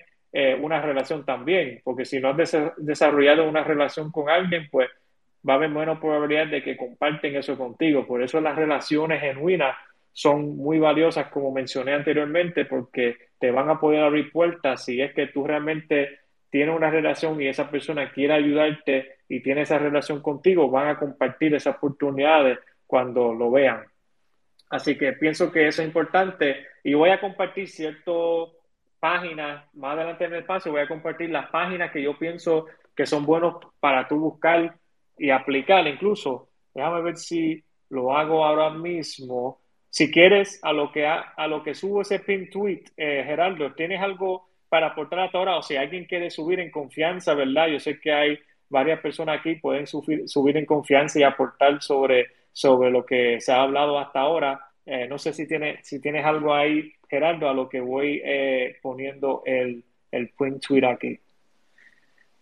una 0.62 0.82
relación 0.82 1.24
también, 1.24 1.80
porque 1.84 2.06
si 2.06 2.20
no 2.20 2.30
has 2.30 2.58
desarrollado 2.78 3.48
una 3.48 3.64
relación 3.64 4.12
con 4.12 4.30
alguien, 4.30 4.68
pues 4.72 4.90
va 5.48 5.54
a 5.54 5.56
haber 5.58 5.70
buena 5.70 6.00
probabilidad 6.00 6.48
de 6.48 6.64
que 6.64 6.78
comparten 6.78 7.36
eso 7.36 7.58
contigo. 7.58 8.06
Por 8.08 8.22
eso 8.24 8.40
las 8.40 8.56
relaciones 8.56 9.22
genuinas 9.22 9.76
son 10.12 10.58
muy 10.58 10.80
valiosas, 10.80 11.28
como 11.28 11.52
mencioné 11.52 11.94
anteriormente, 11.94 12.66
porque 12.66 13.18
te 13.40 13.52
van 13.52 13.70
a 13.70 13.80
poder 13.80 14.04
abrir 14.04 14.32
puertas 14.32 14.86
si 14.86 15.02
es 15.02 15.14
que 15.14 15.28
tú 15.28 15.46
realmente 15.46 16.20
tienes 16.50 16.76
una 16.76 16.92
relación 16.92 17.42
y 17.42 17.48
esa 17.48 17.70
persona 17.70 18.12
quiere 18.12 18.36
ayudarte 18.36 19.18
y 19.28 19.42
tiene 19.42 19.62
esa 19.62 19.80
relación 19.80 20.22
contigo, 20.22 20.70
van 20.70 20.90
a 20.90 21.00
compartir 21.00 21.56
esas 21.56 21.76
oportunidades 21.76 22.60
cuando 22.86 23.34
lo 23.34 23.50
vean. 23.50 23.84
Así 24.70 24.98
que 24.98 25.14
pienso 25.14 25.52
que 25.52 25.68
eso 25.68 25.82
es 25.82 25.88
importante 25.88 26.68
y 26.84 26.94
voy 26.94 27.10
a 27.10 27.20
compartir 27.20 27.68
ciertas 27.68 28.50
páginas, 29.00 29.66
más 29.74 29.96
adelante 29.96 30.26
en 30.26 30.34
el 30.36 30.46
paso 30.46 30.72
voy 30.72 30.82
a 30.82 30.88
compartir 30.88 31.30
las 31.30 31.50
páginas 31.50 31.92
que 31.92 32.02
yo 32.02 32.18
pienso 32.18 32.68
que 32.96 33.06
son 33.06 33.26
buenos 33.26 33.56
para 33.80 34.08
tú 34.08 34.20
buscar 34.20 34.76
y 35.24 35.30
aplicar 35.30 35.88
incluso. 35.88 36.50
Déjame 36.74 37.02
ver 37.02 37.16
si 37.16 37.64
lo 37.92 38.14
hago 38.14 38.44
ahora 38.44 38.72
mismo. 38.72 39.62
Si 39.90 40.12
quieres, 40.12 40.60
a 40.62 40.74
lo 40.74 40.92
que, 40.92 41.06
a, 41.08 41.48
lo 41.48 41.64
que 41.64 41.74
subo 41.74 42.02
ese 42.02 42.20
pin 42.20 42.50
tweet, 42.50 42.84
eh, 42.98 43.24
Gerardo, 43.26 43.72
¿tienes 43.72 44.02
algo 44.02 44.50
para 44.68 44.88
aportar 44.88 45.20
hasta 45.20 45.38
ahora? 45.38 45.56
O 45.56 45.62
si 45.62 45.78
alguien 45.78 46.04
quiere 46.04 46.30
subir 46.30 46.60
en 46.60 46.70
confianza, 46.70 47.36
¿verdad? 47.36 47.68
Yo 47.68 47.80
sé 47.80 48.02
que 48.02 48.12
hay 48.12 48.38
varias 48.68 49.00
personas 49.00 49.40
aquí, 49.40 49.56
pueden 49.56 49.88
subir, 49.88 50.28
subir 50.28 50.58
en 50.58 50.66
confianza 50.66 51.20
y 51.20 51.24
aportar 51.24 51.82
sobre, 51.82 52.28
sobre 52.52 52.92
lo 52.92 53.06
que 53.06 53.40
se 53.40 53.54
ha 53.54 53.62
hablado 53.62 53.98
hasta 53.98 54.20
ahora. 54.20 54.60
Eh, 54.86 55.08
no 55.08 55.18
sé 55.18 55.32
si, 55.32 55.48
tiene, 55.48 55.80
si 55.84 56.02
tienes 56.02 56.26
algo 56.26 56.54
ahí, 56.54 56.92
Gerardo, 57.10 57.48
a 57.48 57.54
lo 57.54 57.70
que 57.70 57.80
voy 57.80 58.22
eh, 58.26 58.76
poniendo 58.82 59.42
el, 59.46 59.86
el 60.12 60.32
pin 60.38 60.60
tweet 60.60 60.86
aquí. 60.86 61.18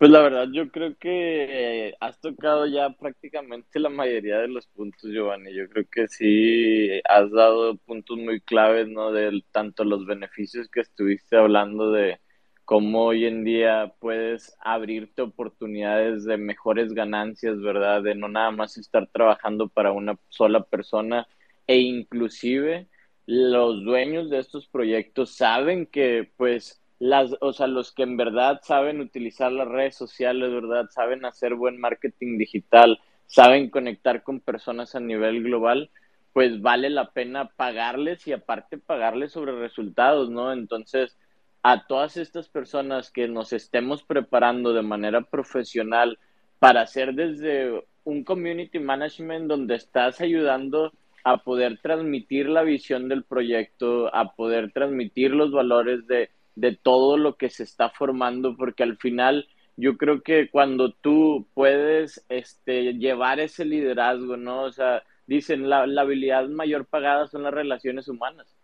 Pues 0.02 0.10
la 0.10 0.20
verdad, 0.20 0.48
yo 0.52 0.68
creo 0.72 0.96
que 0.98 1.90
eh, 1.90 1.94
has 2.00 2.20
tocado 2.20 2.66
ya 2.66 2.90
prácticamente 2.90 3.78
la 3.78 3.88
mayoría 3.88 4.38
de 4.38 4.48
los 4.48 4.66
puntos, 4.66 5.12
Giovanni. 5.12 5.54
Yo 5.54 5.68
creo 5.68 5.84
que 5.88 6.08
sí 6.08 7.00
has 7.04 7.30
dado 7.30 7.76
puntos 7.76 8.18
muy 8.18 8.40
claves, 8.40 8.88
¿no? 8.88 9.12
De 9.12 9.44
tanto 9.52 9.84
los 9.84 10.04
beneficios 10.04 10.68
que 10.68 10.80
estuviste 10.80 11.36
hablando 11.36 11.92
de 11.92 12.18
cómo 12.64 13.04
hoy 13.04 13.26
en 13.26 13.44
día 13.44 13.94
puedes 14.00 14.56
abrirte 14.58 15.22
oportunidades 15.22 16.24
de 16.24 16.36
mejores 16.36 16.94
ganancias, 16.94 17.60
¿verdad? 17.60 18.02
De 18.02 18.16
no 18.16 18.26
nada 18.28 18.50
más 18.50 18.76
estar 18.78 19.06
trabajando 19.06 19.68
para 19.68 19.92
una 19.92 20.18
sola 20.30 20.64
persona 20.64 21.28
e 21.68 21.78
inclusive 21.78 22.88
los 23.26 23.84
dueños 23.84 24.30
de 24.30 24.40
estos 24.40 24.66
proyectos 24.66 25.36
saben 25.36 25.86
que 25.86 26.28
pues 26.36 26.81
las, 27.02 27.34
o 27.40 27.52
sea, 27.52 27.66
los 27.66 27.90
que 27.90 28.04
en 28.04 28.16
verdad 28.16 28.60
saben 28.62 29.00
utilizar 29.00 29.50
las 29.50 29.66
redes 29.66 29.96
sociales, 29.96 30.52
¿verdad? 30.52 30.88
Saben 30.88 31.24
hacer 31.24 31.56
buen 31.56 31.80
marketing 31.80 32.38
digital, 32.38 33.00
saben 33.26 33.70
conectar 33.70 34.22
con 34.22 34.38
personas 34.38 34.94
a 34.94 35.00
nivel 35.00 35.42
global, 35.42 35.90
pues 36.32 36.62
vale 36.62 36.90
la 36.90 37.10
pena 37.10 37.50
pagarles 37.56 38.28
y 38.28 38.32
aparte 38.32 38.78
pagarles 38.78 39.32
sobre 39.32 39.58
resultados, 39.58 40.30
¿no? 40.30 40.52
Entonces, 40.52 41.18
a 41.64 41.88
todas 41.88 42.16
estas 42.16 42.48
personas 42.48 43.10
que 43.10 43.26
nos 43.26 43.52
estemos 43.52 44.04
preparando 44.04 44.72
de 44.72 44.82
manera 44.82 45.22
profesional 45.22 46.20
para 46.60 46.82
hacer 46.82 47.14
desde 47.14 47.82
un 48.04 48.22
community 48.22 48.78
management 48.78 49.48
donde 49.48 49.74
estás 49.74 50.20
ayudando 50.20 50.92
a 51.24 51.38
poder 51.38 51.80
transmitir 51.82 52.48
la 52.48 52.62
visión 52.62 53.08
del 53.08 53.24
proyecto, 53.24 54.14
a 54.14 54.36
poder 54.36 54.70
transmitir 54.70 55.32
los 55.32 55.50
valores 55.50 56.06
de, 56.06 56.30
de 56.54 56.76
todo 56.76 57.16
lo 57.16 57.36
que 57.36 57.50
se 57.50 57.62
está 57.62 57.90
formando, 57.90 58.56
porque 58.56 58.82
al 58.82 58.96
final 58.98 59.46
yo 59.76 59.96
creo 59.96 60.22
que 60.22 60.50
cuando 60.50 60.92
tú 60.92 61.46
puedes 61.54 62.24
este, 62.28 62.94
llevar 62.94 63.40
ese 63.40 63.64
liderazgo, 63.64 64.36
¿no? 64.36 64.62
O 64.64 64.72
sea, 64.72 65.02
dicen, 65.26 65.68
la, 65.68 65.86
la 65.86 66.02
habilidad 66.02 66.48
mayor 66.48 66.86
pagada 66.86 67.26
son 67.26 67.42
las 67.42 67.54
relaciones 67.54 68.08
humanas. 68.08 68.54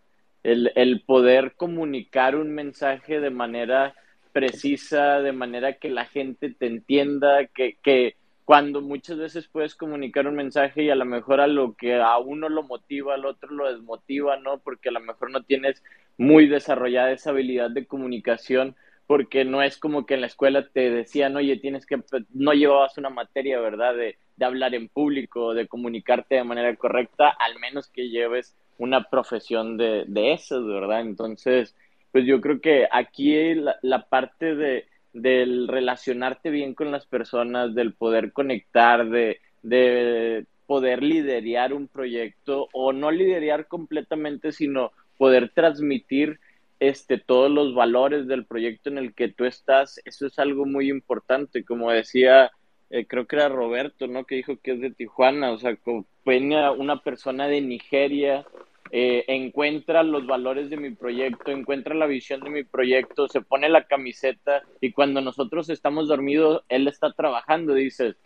El, 0.42 0.72
el, 0.76 1.02
poder 1.02 1.54
comunicar 1.56 2.36
un 2.36 2.54
mensaje 2.54 3.20
de 3.20 3.30
manera 3.30 3.94
precisa, 4.32 5.20
de 5.20 5.32
manera 5.32 5.74
que 5.74 5.90
la 5.90 6.04
gente 6.04 6.50
te 6.50 6.66
entienda, 6.66 7.46
que, 7.46 7.76
que 7.82 8.16
cuando 8.44 8.80
muchas 8.80 9.18
veces 9.18 9.48
puedes 9.48 9.74
comunicar 9.74 10.26
un 10.26 10.36
mensaje 10.36 10.84
y 10.84 10.90
a 10.90 10.94
lo 10.94 11.04
mejor 11.04 11.40
a 11.40 11.46
lo 11.46 11.74
que 11.74 11.96
a 11.96 12.16
uno 12.18 12.48
lo 12.48 12.62
motiva, 12.62 13.14
al 13.14 13.26
otro 13.26 13.50
lo 13.50 13.70
desmotiva, 13.70 14.38
¿no? 14.38 14.58
Porque 14.58 14.90
a 14.90 14.92
lo 14.92 15.00
mejor 15.00 15.30
no 15.30 15.42
tienes 15.42 15.82
muy 16.18 16.46
desarrollada 16.48 17.12
esa 17.12 17.30
habilidad 17.30 17.70
de 17.70 17.86
comunicación, 17.86 18.76
porque 19.06 19.46
no 19.46 19.62
es 19.62 19.78
como 19.78 20.04
que 20.04 20.14
en 20.14 20.20
la 20.20 20.26
escuela 20.26 20.68
te 20.68 20.90
decían, 20.90 21.36
oye, 21.36 21.56
tienes 21.56 21.86
que, 21.86 22.02
no 22.34 22.52
llevabas 22.52 22.98
una 22.98 23.08
materia, 23.08 23.58
¿verdad? 23.60 23.94
De, 23.96 24.18
de 24.36 24.44
hablar 24.44 24.74
en 24.74 24.88
público, 24.88 25.54
de 25.54 25.66
comunicarte 25.66 26.34
de 26.34 26.44
manera 26.44 26.76
correcta, 26.76 27.28
al 27.30 27.58
menos 27.58 27.88
que 27.88 28.10
lleves 28.10 28.54
una 28.76 29.04
profesión 29.04 29.78
de, 29.78 30.04
de 30.06 30.32
esas, 30.34 30.64
¿verdad? 30.66 31.00
Entonces, 31.00 31.74
pues 32.12 32.26
yo 32.26 32.40
creo 32.40 32.60
que 32.60 32.86
aquí 32.90 33.54
la, 33.54 33.76
la 33.82 34.08
parte 34.08 34.54
de, 34.54 34.86
del 35.12 35.68
relacionarte 35.68 36.50
bien 36.50 36.74
con 36.74 36.90
las 36.90 37.06
personas, 37.06 37.74
del 37.74 37.94
poder 37.94 38.32
conectar, 38.32 39.08
de, 39.08 39.40
de 39.62 40.46
poder 40.66 41.02
liderar 41.02 41.72
un 41.72 41.88
proyecto 41.88 42.68
o 42.72 42.92
no 42.92 43.10
liderar 43.10 43.66
completamente, 43.68 44.52
sino 44.52 44.92
poder 45.18 45.50
transmitir 45.54 46.40
este, 46.80 47.18
todos 47.18 47.50
los 47.50 47.74
valores 47.74 48.26
del 48.26 48.46
proyecto 48.46 48.88
en 48.88 48.98
el 48.98 49.14
que 49.14 49.28
tú 49.28 49.44
estás, 49.44 50.00
eso 50.04 50.26
es 50.26 50.38
algo 50.38 50.64
muy 50.64 50.90
importante, 50.90 51.64
como 51.64 51.90
decía, 51.90 52.52
eh, 52.90 53.06
creo 53.06 53.26
que 53.26 53.36
era 53.36 53.48
Roberto, 53.48 54.06
¿no? 54.06 54.24
Que 54.24 54.36
dijo 54.36 54.58
que 54.62 54.72
es 54.72 54.80
de 54.80 54.90
Tijuana, 54.92 55.52
o 55.52 55.58
sea, 55.58 55.76
venía 56.24 56.70
una 56.70 57.02
persona 57.02 57.48
de 57.48 57.60
Nigeria, 57.60 58.46
eh, 58.90 59.24
encuentra 59.28 60.02
los 60.02 60.26
valores 60.26 60.70
de 60.70 60.78
mi 60.78 60.90
proyecto, 60.90 61.50
encuentra 61.50 61.94
la 61.94 62.06
visión 62.06 62.40
de 62.40 62.50
mi 62.50 62.64
proyecto, 62.64 63.28
se 63.28 63.42
pone 63.42 63.68
la 63.68 63.84
camiseta 63.84 64.62
y 64.80 64.92
cuando 64.92 65.20
nosotros 65.20 65.68
estamos 65.68 66.08
dormidos, 66.08 66.62
él 66.68 66.88
está 66.88 67.12
trabajando, 67.12 67.74
dices, 67.74 68.16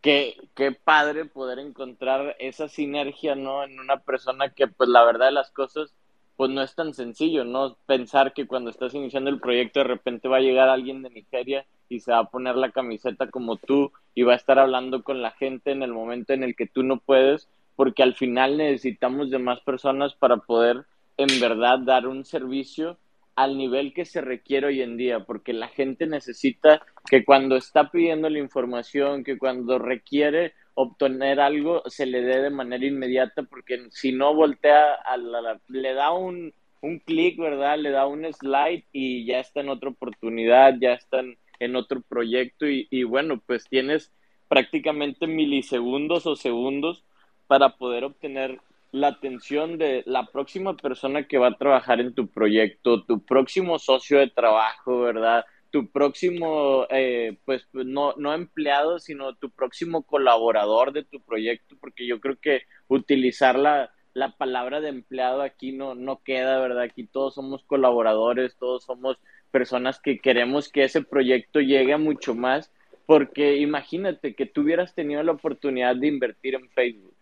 qué, 0.00 0.36
qué 0.56 0.72
padre 0.72 1.24
poder 1.24 1.58
encontrar 1.60 2.36
esa 2.40 2.68
sinergia, 2.68 3.34
¿no? 3.34 3.62
En 3.62 3.78
una 3.78 4.00
persona 4.00 4.50
que, 4.50 4.66
pues, 4.66 4.88
la 4.88 5.04
verdad 5.04 5.26
de 5.26 5.32
las 5.32 5.50
cosas, 5.52 5.94
pues 6.38 6.52
no 6.52 6.62
es 6.62 6.72
tan 6.76 6.94
sencillo, 6.94 7.44
¿no? 7.44 7.76
Pensar 7.84 8.32
que 8.32 8.46
cuando 8.46 8.70
estás 8.70 8.94
iniciando 8.94 9.28
el 9.28 9.40
proyecto 9.40 9.80
de 9.80 9.88
repente 9.88 10.28
va 10.28 10.36
a 10.36 10.40
llegar 10.40 10.68
alguien 10.68 11.02
de 11.02 11.10
Nigeria 11.10 11.66
y 11.88 11.98
se 11.98 12.12
va 12.12 12.20
a 12.20 12.30
poner 12.30 12.54
la 12.54 12.70
camiseta 12.70 13.28
como 13.28 13.56
tú 13.56 13.90
y 14.14 14.22
va 14.22 14.34
a 14.34 14.36
estar 14.36 14.56
hablando 14.56 15.02
con 15.02 15.20
la 15.20 15.32
gente 15.32 15.72
en 15.72 15.82
el 15.82 15.92
momento 15.92 16.34
en 16.34 16.44
el 16.44 16.54
que 16.54 16.68
tú 16.68 16.84
no 16.84 17.00
puedes, 17.00 17.48
porque 17.74 18.04
al 18.04 18.14
final 18.14 18.56
necesitamos 18.56 19.30
de 19.30 19.40
más 19.40 19.58
personas 19.62 20.14
para 20.14 20.36
poder 20.36 20.84
en 21.16 21.40
verdad 21.40 21.80
dar 21.80 22.06
un 22.06 22.24
servicio 22.24 22.98
al 23.34 23.58
nivel 23.58 23.92
que 23.92 24.04
se 24.04 24.20
requiere 24.20 24.68
hoy 24.68 24.80
en 24.80 24.96
día, 24.96 25.24
porque 25.24 25.52
la 25.52 25.66
gente 25.66 26.06
necesita 26.06 26.82
que 27.10 27.24
cuando 27.24 27.56
está 27.56 27.90
pidiendo 27.90 28.30
la 28.30 28.38
información, 28.38 29.24
que 29.24 29.38
cuando 29.38 29.80
requiere 29.80 30.52
obtener 30.80 31.40
algo 31.40 31.82
se 31.86 32.06
le 32.06 32.22
dé 32.22 32.40
de 32.40 32.50
manera 32.50 32.86
inmediata 32.86 33.42
porque 33.42 33.88
si 33.90 34.12
no 34.12 34.32
voltea 34.32 34.94
a 34.94 35.16
la, 35.16 35.60
le 35.66 35.92
da 35.92 36.12
un, 36.12 36.54
un 36.82 37.00
clic, 37.00 37.36
¿verdad? 37.36 37.78
Le 37.78 37.90
da 37.90 38.06
un 38.06 38.24
slide 38.32 38.84
y 38.92 39.26
ya 39.26 39.40
está 39.40 39.60
en 39.60 39.70
otra 39.70 39.90
oportunidad, 39.90 40.76
ya 40.80 40.92
están 40.92 41.36
en 41.58 41.74
otro 41.74 42.00
proyecto 42.00 42.68
y, 42.68 42.86
y 42.90 43.02
bueno, 43.02 43.42
pues 43.44 43.64
tienes 43.68 44.12
prácticamente 44.46 45.26
milisegundos 45.26 46.26
o 46.26 46.36
segundos 46.36 47.02
para 47.48 47.70
poder 47.70 48.04
obtener 48.04 48.60
la 48.92 49.08
atención 49.08 49.78
de 49.78 50.04
la 50.06 50.26
próxima 50.26 50.76
persona 50.76 51.26
que 51.26 51.38
va 51.38 51.48
a 51.48 51.58
trabajar 51.58 52.00
en 52.00 52.14
tu 52.14 52.28
proyecto, 52.28 53.02
tu 53.02 53.24
próximo 53.24 53.80
socio 53.80 54.20
de 54.20 54.28
trabajo, 54.28 55.00
¿verdad? 55.00 55.44
Tu 55.70 55.90
próximo, 55.90 56.86
eh, 56.90 57.38
pues 57.44 57.66
no, 57.72 58.14
no 58.16 58.34
empleado, 58.34 58.98
sino 58.98 59.34
tu 59.34 59.50
próximo 59.50 60.02
colaborador 60.02 60.92
de 60.92 61.04
tu 61.04 61.20
proyecto, 61.20 61.76
porque 61.80 62.06
yo 62.06 62.20
creo 62.20 62.36
que 62.36 62.62
utilizar 62.88 63.58
la, 63.58 63.92
la 64.14 64.36
palabra 64.36 64.80
de 64.80 64.88
empleado 64.88 65.42
aquí 65.42 65.72
no, 65.72 65.94
no 65.94 66.22
queda, 66.22 66.58
¿verdad? 66.60 66.82
Aquí 66.82 67.06
todos 67.06 67.34
somos 67.34 67.62
colaboradores, 67.64 68.56
todos 68.56 68.84
somos 68.84 69.18
personas 69.50 70.00
que 70.00 70.18
queremos 70.18 70.68
que 70.68 70.84
ese 70.84 71.02
proyecto 71.02 71.60
llegue 71.60 71.92
a 71.92 71.98
mucho 71.98 72.34
más, 72.34 72.72
porque 73.06 73.56
imagínate 73.56 74.34
que 74.34 74.46
tú 74.46 74.62
hubieras 74.62 74.94
tenido 74.94 75.22
la 75.22 75.32
oportunidad 75.32 75.96
de 75.96 76.08
invertir 76.08 76.54
en 76.54 76.68
Facebook 76.70 77.16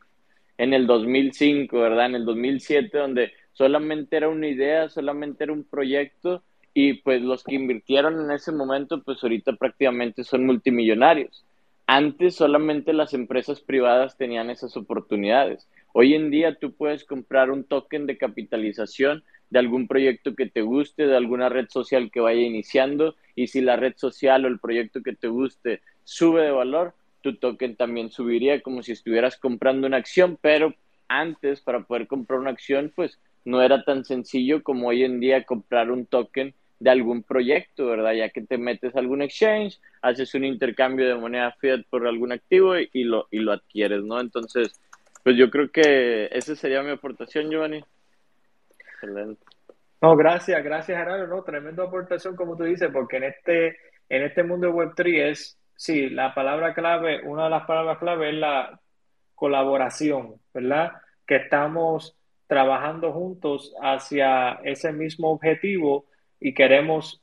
en 0.59 0.73
el 0.73 0.87
2005, 0.87 1.79
¿verdad? 1.79 2.07
En 2.07 2.15
el 2.15 2.25
2007, 2.25 2.97
donde 2.97 3.33
solamente 3.53 4.17
era 4.17 4.29
una 4.29 4.49
idea, 4.49 4.89
solamente 4.89 5.45
era 5.45 5.53
un 5.53 5.65
proyecto 5.65 6.43
y 6.79 6.93
pues 6.93 7.23
los 7.23 7.43
que 7.43 7.55
invirtieron 7.55 8.21
en 8.21 8.31
ese 8.31 8.53
momento, 8.53 9.03
pues 9.03 9.23
ahorita 9.23 9.55
prácticamente 9.55 10.25
son 10.25 10.45
multimillonarios. 10.45 11.47
Antes 11.87 12.35
solamente 12.35 12.93
las 12.93 13.15
empresas 13.15 13.63
privadas 13.63 14.19
tenían 14.19 14.51
esas 14.51 14.77
oportunidades. 14.77 15.67
Hoy 15.95 16.13
en 16.13 16.31
día 16.31 16.59
tú 16.59 16.75
puedes 16.75 17.07
comprar 17.07 17.51
un 17.51 17.65
token 17.65 18.05
de 18.05 18.19
capitalización 18.19 19.25
de 19.49 19.59
algún 19.59 19.89
proyecto 19.89 20.35
que 20.35 20.51
te 20.51 20.61
guste, 20.61 21.07
de 21.07 21.17
alguna 21.17 21.49
red 21.49 21.67
social 21.71 22.11
que 22.11 22.21
vaya 22.21 22.43
iniciando, 22.43 23.15
y 23.35 23.47
si 23.47 23.63
la 23.63 23.77
red 23.77 23.95
social 23.97 24.45
o 24.45 24.49
el 24.49 24.59
proyecto 24.59 25.03
que 25.03 25.15
te 25.15 25.29
guste 25.29 25.81
sube 26.05 26.43
de 26.43 26.51
valor, 26.51 26.93
tu 27.23 27.37
token 27.37 27.77
también 27.77 28.11
subiría 28.11 28.61
como 28.61 28.83
si 28.83 28.93
estuvieras 28.93 29.39
comprando 29.39 29.87
una 29.87 29.97
acción, 29.97 30.39
pero 30.43 30.75
antes 31.09 31.63
para 31.63 31.85
poder 31.85 32.07
comprar 32.07 32.39
una 32.39 32.51
acción, 32.51 32.93
pues 32.95 33.19
no 33.47 33.63
era 33.63 33.83
tan 33.83 34.05
sencillo 34.05 34.63
como 34.63 34.89
hoy 34.89 35.05
en 35.05 35.21
día 35.21 35.45
comprar 35.45 35.91
un 35.91 36.05
token 36.05 36.53
de 36.79 36.91
algún 36.91 37.23
proyecto, 37.23 37.87
¿verdad? 37.87 38.13
Ya 38.13 38.29
que 38.29 38.43
te 38.43 38.59
metes 38.59 38.95
a 38.95 38.99
algún 38.99 39.23
exchange, 39.23 39.81
haces 40.03 40.35
un 40.35 40.45
intercambio 40.45 41.09
de 41.09 41.15
moneda 41.15 41.53
fiat 41.59 41.83
por 41.89 42.07
algún 42.07 42.33
activo 42.33 42.77
y, 42.77 43.05
lo, 43.05 43.29
y 43.31 43.39
lo 43.39 43.53
adquieres, 43.53 44.03
¿no? 44.03 44.21
Entonces, 44.21 44.81
pues 45.23 45.37
yo 45.37 45.51
creo 45.51 45.71
que 45.71 46.29
esa 46.33 46.55
sería 46.55 46.83
mi 46.83 46.91
aportación, 46.91 47.51
Giovanni. 47.51 47.83
Excelente. 48.79 49.43
No, 50.03 50.15
gracias, 50.15 50.63
gracias 50.63 50.99
Gerardo, 50.99 51.27
no, 51.27 51.43
tremenda 51.43 51.85
aportación 51.85 52.37
como 52.37 52.57
tú 52.57 52.65
dices, 52.65 52.91
porque 52.93 53.17
en 53.17 53.25
este, 53.25 53.79
en 54.11 54.23
este 54.23 54.43
mundo 54.43 54.67
de 54.67 54.75
Web3 54.75 55.31
es, 55.31 55.59
sí, 55.75 56.11
la 56.11 56.35
palabra 56.35 56.75
clave, 56.75 57.23
una 57.25 57.45
de 57.45 57.51
las 57.51 57.65
palabras 57.65 57.99
clave 57.99 58.29
es 58.29 58.35
la 58.37 58.79
colaboración, 59.35 60.35
¿verdad? 60.53 60.93
Que 61.27 61.37
estamos 61.37 62.15
trabajando 62.47 63.13
juntos 63.13 63.75
hacia 63.83 64.61
ese 64.65 64.93
mismo 64.93 65.31
objetivo 65.31 66.05
y 66.41 66.55
queremos 66.55 67.23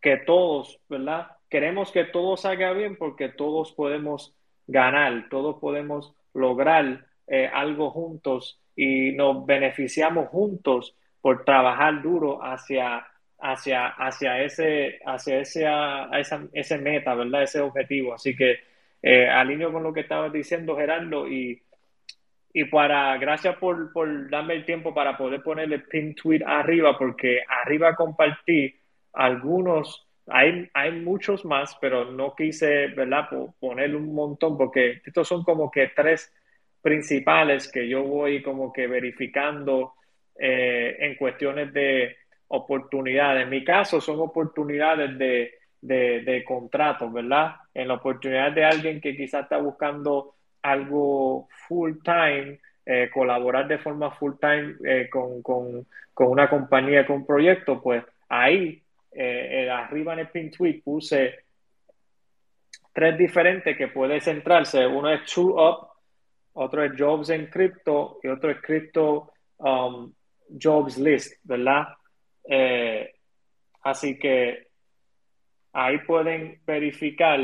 que 0.00 0.16
todos, 0.18 0.80
¿verdad? 0.88 1.28
Queremos 1.48 1.92
que 1.92 2.04
todo 2.04 2.36
salga 2.36 2.72
bien 2.72 2.96
porque 2.96 3.28
todos 3.28 3.72
podemos 3.72 4.34
ganar, 4.66 5.28
todos 5.30 5.58
podemos 5.60 6.14
lograr 6.34 7.06
eh, 7.26 7.50
algo 7.52 7.90
juntos 7.90 8.60
y 8.74 9.12
nos 9.12 9.46
beneficiamos 9.46 10.28
juntos 10.28 10.94
por 11.20 11.44
trabajar 11.44 12.02
duro 12.02 12.40
hacia, 12.42 13.06
hacia, 13.38 13.88
hacia, 13.88 14.42
ese, 14.42 15.00
hacia 15.04 15.40
ese, 15.40 15.66
esa, 16.12 16.42
ese 16.52 16.78
meta, 16.78 17.14
¿verdad? 17.14 17.42
Ese 17.42 17.60
objetivo. 17.60 18.14
Así 18.14 18.36
que 18.36 18.60
eh, 19.02 19.28
alineo 19.28 19.72
con 19.72 19.82
lo 19.82 19.92
que 19.92 20.00
estabas 20.00 20.32
diciendo, 20.32 20.76
Gerardo, 20.76 21.28
y, 21.28 21.62
y 22.52 22.64
para, 22.64 23.16
gracias 23.18 23.56
por, 23.56 23.92
por, 23.92 24.30
darme 24.30 24.54
el 24.54 24.64
tiempo 24.64 24.94
para 24.94 25.16
poder 25.16 25.42
poner 25.42 25.72
el 25.72 25.82
pin 25.84 26.14
tweet 26.14 26.42
arriba, 26.44 26.96
porque 26.96 27.42
arriba 27.62 27.94
compartí 27.94 28.74
algunos, 29.12 30.06
hay, 30.26 30.68
hay 30.72 30.92
muchos 30.92 31.44
más, 31.44 31.76
pero 31.80 32.10
no 32.10 32.34
quise, 32.34 32.88
¿verdad?, 32.88 33.28
poner 33.58 33.94
un 33.94 34.14
montón, 34.14 34.56
porque 34.56 35.02
estos 35.04 35.28
son 35.28 35.42
como 35.44 35.70
que 35.70 35.92
tres 35.94 36.32
principales 36.80 37.70
que 37.70 37.88
yo 37.88 38.04
voy 38.04 38.42
como 38.42 38.72
que 38.72 38.86
verificando 38.86 39.94
eh, 40.38 40.96
en 41.00 41.16
cuestiones 41.16 41.72
de 41.72 42.16
oportunidades. 42.48 43.42
En 43.42 43.50
mi 43.50 43.64
caso 43.64 44.00
son 44.00 44.20
oportunidades 44.20 45.18
de, 45.18 45.54
de, 45.80 46.20
de 46.22 46.44
contratos, 46.44 47.12
¿verdad? 47.12 47.56
En 47.74 47.88
la 47.88 47.94
oportunidad 47.94 48.52
de 48.52 48.64
alguien 48.64 49.00
que 49.00 49.16
quizás 49.16 49.42
está 49.42 49.58
buscando 49.58 50.35
algo 50.66 51.48
full 51.68 51.98
time, 52.02 52.58
eh, 52.84 53.08
colaborar 53.12 53.68
de 53.68 53.78
forma 53.78 54.10
full 54.10 54.34
time 54.40 54.74
eh, 54.84 55.08
con, 55.08 55.40
con, 55.42 55.86
con, 56.12 56.28
una 56.28 56.48
compañía, 56.48 57.06
con 57.06 57.16
un 57.16 57.26
proyecto, 57.26 57.80
pues 57.80 58.04
ahí, 58.28 58.82
eh, 59.12 59.70
arriba 59.70 60.14
en 60.14 60.18
el 60.20 60.28
pin 60.28 60.50
tweet, 60.50 60.82
puse 60.84 61.44
tres 62.92 63.16
diferentes 63.16 63.76
que 63.76 63.88
puede 63.88 64.20
centrarse. 64.20 64.86
Uno 64.86 65.10
es 65.10 65.24
True 65.26 65.52
Up, 65.52 65.88
otro 66.54 66.84
es 66.84 66.92
Jobs 66.98 67.30
en 67.30 67.46
Crypto 67.46 68.18
y 68.22 68.28
otro 68.28 68.50
es 68.50 68.60
Crypto 68.60 69.32
um, 69.58 70.12
Jobs 70.60 70.98
List, 70.98 71.34
¿verdad? 71.44 71.88
Así 73.82 74.18
que 74.18 74.68
ahí 75.72 75.98
pueden 75.98 76.60
verificar 76.64 77.40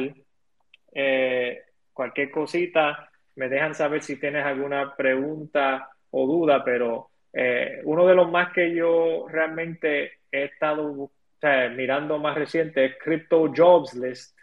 cualquier 1.93 2.31
cosita, 2.31 3.12
me 3.37 3.49
dejan 3.49 3.75
saber 3.75 4.03
si 4.03 4.19
tienes 4.19 4.45
alguna 4.45 4.95
pregunta 4.95 5.89
o 6.11 6.27
duda, 6.27 6.63
pero 6.65 7.09
eh, 7.33 7.81
uno 7.85 8.07
de 8.07 8.15
los 8.15 8.31
más 8.31 8.53
que 8.53 8.75
yo 8.75 9.27
realmente 9.29 10.13
he 10.31 10.45
estado 10.45 11.11
mirando 11.75 12.19
más 12.19 12.37
reciente 12.37 12.85
es 12.85 12.97
Crypto 13.03 13.53
Jobs 13.55 13.95
List, 13.95 14.39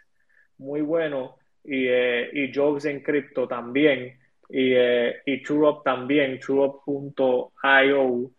muy 0.58 0.82
bueno, 0.82 1.36
y, 1.64 1.88
y 1.88 2.52
Jobs 2.54 2.84
en 2.84 3.00
Crypto 3.00 3.48
también, 3.48 4.18
y, 4.50 4.74
y 4.74 5.42
TrueUp 5.42 5.82
también, 5.82 6.38
TrueUp.io, 6.38 8.30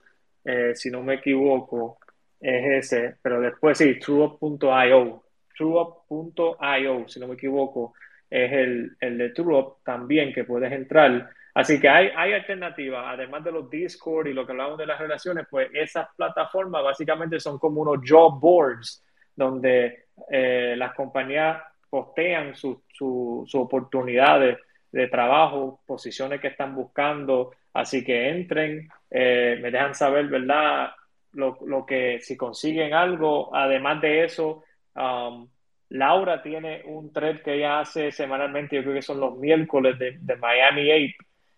si 0.76 0.92
no 0.92 1.02
me 1.02 1.16
equivoco, 1.16 1.98
es 2.40 2.92
ese, 2.92 3.16
pero 3.22 3.40
después 3.42 3.78
sí, 3.78 3.98
TrueUp.io, 3.98 5.24
TrueUp.io, 5.56 7.08
si 7.08 7.20
no 7.20 7.28
me 7.28 7.34
equivoco, 7.36 7.94
es 8.32 8.52
el, 8.52 8.96
el 9.02 9.18
de 9.18 9.30
TrueUp 9.30 9.84
también 9.84 10.34
que 10.34 10.46
puedes 10.46 10.72
entrar. 10.72 11.30
Así 11.54 11.80
que 11.82 11.90
hay, 11.90 12.10
hay 12.16 12.32
alternativas, 12.32 13.04
además 13.06 13.44
de 13.44 13.52
los 13.52 13.70
Discord 13.70 14.28
y 14.28 14.34
lo 14.34 14.46
que 14.46 14.54
hablamos 14.54 14.78
de 14.78 14.86
las 14.86 14.98
relaciones, 14.98 15.46
pues 15.52 15.70
esas 15.74 16.08
plataformas 16.16 16.82
básicamente 16.82 17.40
son 17.42 17.60
como 17.60 17.82
unos 17.82 18.00
job 18.08 18.40
boards 18.40 19.04
donde 19.36 20.06
eh, 20.30 20.76
las 20.78 20.94
compañías 20.94 21.62
postean 21.90 22.56
sus 22.56 22.78
su, 22.94 23.46
oportunidades 23.54 24.60
de 24.92 25.08
trabajo, 25.08 25.82
posiciones 25.86 26.40
que 26.40 26.48
están 26.48 26.74
buscando, 26.74 27.52
así 27.74 28.04
que 28.04 28.30
entren, 28.30 28.90
eh, 29.10 29.60
me 29.62 29.72
dejan 29.72 29.94
saber, 29.94 30.28
¿verdad? 30.28 30.92
Lo, 31.34 31.58
lo, 31.66 31.86
que 31.86 32.20
si 32.22 32.38
consiguen 32.38 32.94
algo, 32.94 33.54
además 33.54 34.02
de 34.02 34.26
eso, 34.26 34.64
um, 34.96 35.48
Laura 35.92 36.42
tiene 36.42 36.84
un 36.86 37.12
thread 37.12 37.42
que 37.42 37.56
ella 37.56 37.82
hace 37.82 38.14
semanalmente, 38.14 38.78
yo 38.78 38.82
creo 38.82 38.96
que 38.96 39.02
son 39.02 39.20
los 39.20 39.38
miércoles 39.38 40.00
de, 40.00 40.36
Miami 40.38 40.90
8, 40.90 41.14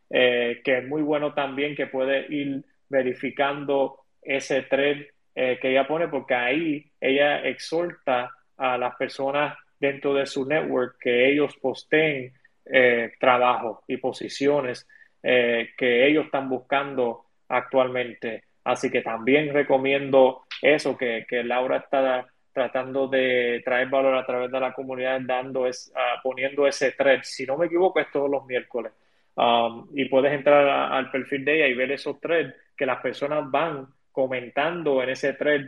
eh, 0.09 0.61
que 0.63 0.79
es 0.79 0.87
muy 0.87 1.03
bueno 1.03 1.35
también, 1.35 1.75
que 1.75 1.85
puede 1.85 2.25
ir 2.33 2.63
verificando 2.89 3.99
ese 4.23 4.63
thread 4.63 5.05
eh, 5.35 5.59
que 5.61 5.69
ella 5.69 5.85
pone, 5.85 6.07
porque 6.07 6.33
ahí 6.33 6.91
ella 6.99 7.43
exhorta 7.43 8.31
a 8.57 8.77
las 8.77 8.95
personas 8.95 9.55
dentro 9.79 10.15
de 10.15 10.25
su 10.25 10.47
network 10.47 10.97
que 10.99 11.31
ellos 11.31 11.55
posteen 11.57 12.33
eh, 12.65 13.11
trabajo 13.19 13.83
y 13.87 13.97
posiciones 13.97 14.87
eh, 15.21 15.69
que 15.77 16.07
ellos 16.07 16.25
están 16.25 16.49
buscando 16.49 17.25
actualmente. 17.49 18.45
Así 18.63 18.89
que 18.89 19.03
también 19.03 19.53
recomiendo 19.53 20.41
eso, 20.59 20.97
que 20.97 21.25
Laura 21.43 21.77
está 21.77 22.25
tratando 22.53 23.07
de 23.07 23.61
traer 23.65 23.89
valor 23.89 24.15
a 24.15 24.25
través 24.25 24.51
de 24.51 24.59
la 24.59 24.73
comunidad, 24.73 25.19
dando 25.21 25.67
es, 25.67 25.91
uh, 25.95 26.21
poniendo 26.21 26.67
ese 26.67 26.91
thread. 26.91 27.21
Si 27.23 27.45
no 27.45 27.57
me 27.57 27.65
equivoco, 27.65 27.99
es 27.99 28.11
todos 28.11 28.29
los 28.29 28.45
miércoles. 28.45 28.93
Um, 29.35 29.87
y 29.95 30.05
puedes 30.05 30.31
entrar 30.31 30.69
al 30.69 31.09
perfil 31.09 31.43
de 31.43 31.55
ella 31.55 31.67
y 31.67 31.73
ver 31.73 31.91
esos 31.91 32.19
threads 32.21 32.53
que 32.77 32.85
las 32.85 33.01
personas 33.01 33.49
van 33.49 33.87
comentando 34.11 35.01
en 35.01 35.09
ese 35.09 35.33
thread 35.33 35.61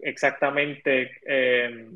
exactamente 0.00 1.12
eh, 1.24 1.88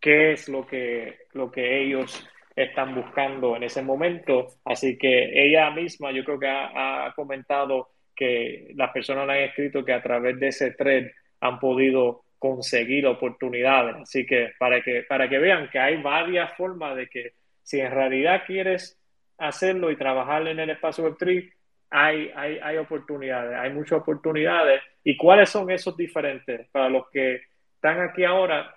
qué 0.00 0.32
es 0.32 0.48
lo 0.48 0.64
que, 0.64 1.18
lo 1.32 1.50
que 1.50 1.82
ellos 1.82 2.28
están 2.54 2.94
buscando 2.94 3.56
en 3.56 3.64
ese 3.64 3.82
momento. 3.82 4.46
Así 4.64 4.96
que 4.96 5.44
ella 5.44 5.70
misma 5.70 6.12
yo 6.12 6.24
creo 6.24 6.38
que 6.38 6.48
ha, 6.48 7.06
ha 7.06 7.12
comentado 7.14 7.90
que 8.14 8.72
las 8.76 8.92
personas 8.92 9.26
le 9.26 9.32
han 9.32 9.48
escrito 9.48 9.84
que 9.84 9.92
a 9.92 10.02
través 10.02 10.38
de 10.38 10.48
ese 10.48 10.70
thread 10.70 11.08
han 11.40 11.58
podido 11.58 12.22
conseguir 12.38 13.06
oportunidades. 13.06 13.96
Así 13.96 14.26
que 14.26 14.52
para 14.58 14.82
que, 14.82 15.02
para 15.02 15.28
que 15.28 15.38
vean 15.38 15.68
que 15.70 15.78
hay 15.78 16.02
varias 16.02 16.56
formas 16.56 16.96
de 16.96 17.08
que 17.08 17.32
si 17.62 17.80
en 17.80 17.90
realidad 17.90 18.42
quieres 18.46 18.98
hacerlo 19.38 19.90
y 19.90 19.96
trabajar 19.96 20.46
en 20.46 20.58
el 20.58 20.70
espacio 20.70 21.04
Web3, 21.04 21.52
hay, 21.90 22.30
hay, 22.34 22.58
hay 22.62 22.76
oportunidades, 22.76 23.58
hay 23.58 23.70
muchas 23.70 24.00
oportunidades. 24.00 24.82
¿Y 25.04 25.16
cuáles 25.16 25.50
son 25.50 25.70
esos 25.70 25.96
diferentes? 25.96 26.68
Para 26.70 26.88
los 26.88 27.08
que 27.10 27.42
están 27.74 28.00
aquí 28.00 28.24
ahora, 28.24 28.74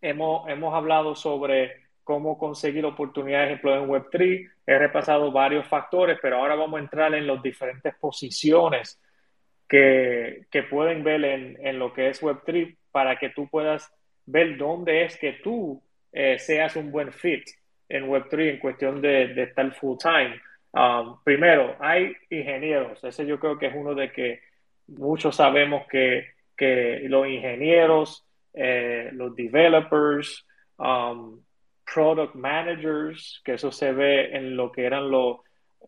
hemos, 0.00 0.48
hemos 0.48 0.74
hablado 0.74 1.14
sobre 1.14 1.86
cómo 2.04 2.38
conseguir 2.38 2.84
oportunidades 2.84 3.48
de 3.48 3.54
empleo 3.54 3.82
en 3.82 3.88
Web3. 3.88 4.50
He 4.66 4.78
repasado 4.78 5.32
varios 5.32 5.66
factores, 5.66 6.18
pero 6.20 6.36
ahora 6.36 6.54
vamos 6.54 6.78
a 6.78 6.82
entrar 6.82 7.14
en 7.14 7.26
las 7.26 7.42
diferentes 7.42 7.94
posiciones 7.96 9.00
que, 9.68 10.46
pueden 10.70 11.02
ver 11.04 11.24
en, 11.24 11.58
en, 11.60 11.78
lo 11.78 11.92
que 11.92 12.08
es 12.08 12.22
Web3 12.22 12.76
para 12.90 13.18
que 13.18 13.30
tú 13.30 13.48
puedas 13.48 13.92
ver 14.24 14.56
dónde 14.56 15.04
es 15.04 15.16
que 15.16 15.32
tú 15.32 15.82
eh, 16.12 16.38
seas 16.38 16.76
un 16.76 16.90
buen 16.90 17.12
fit 17.12 17.44
en 17.88 18.08
Web3 18.08 18.50
en 18.50 18.58
cuestión 18.58 19.00
de, 19.00 19.28
de 19.28 19.42
estar 19.44 19.72
full 19.74 19.96
time. 19.98 20.40
Um, 20.72 21.22
primero, 21.24 21.76
hay 21.80 22.14
ingenieros. 22.30 23.02
Ese 23.02 23.26
yo 23.26 23.38
creo 23.38 23.58
que 23.58 23.66
es 23.66 23.74
uno 23.74 23.94
de 23.94 24.12
que 24.12 24.40
muchos 24.88 25.36
sabemos 25.36 25.86
que, 25.88 26.26
que 26.56 27.00
los 27.04 27.26
ingenieros, 27.26 28.26
eh, 28.52 29.10
los 29.12 29.34
developers, 29.34 30.46
um, 30.78 31.40
product 31.84 32.34
managers, 32.34 33.40
que 33.44 33.54
eso 33.54 33.70
se 33.70 33.92
ve 33.92 34.36
en 34.36 34.56
lo 34.56 34.70
que 34.72 34.84
eran 34.84 35.10
los, 35.10 35.38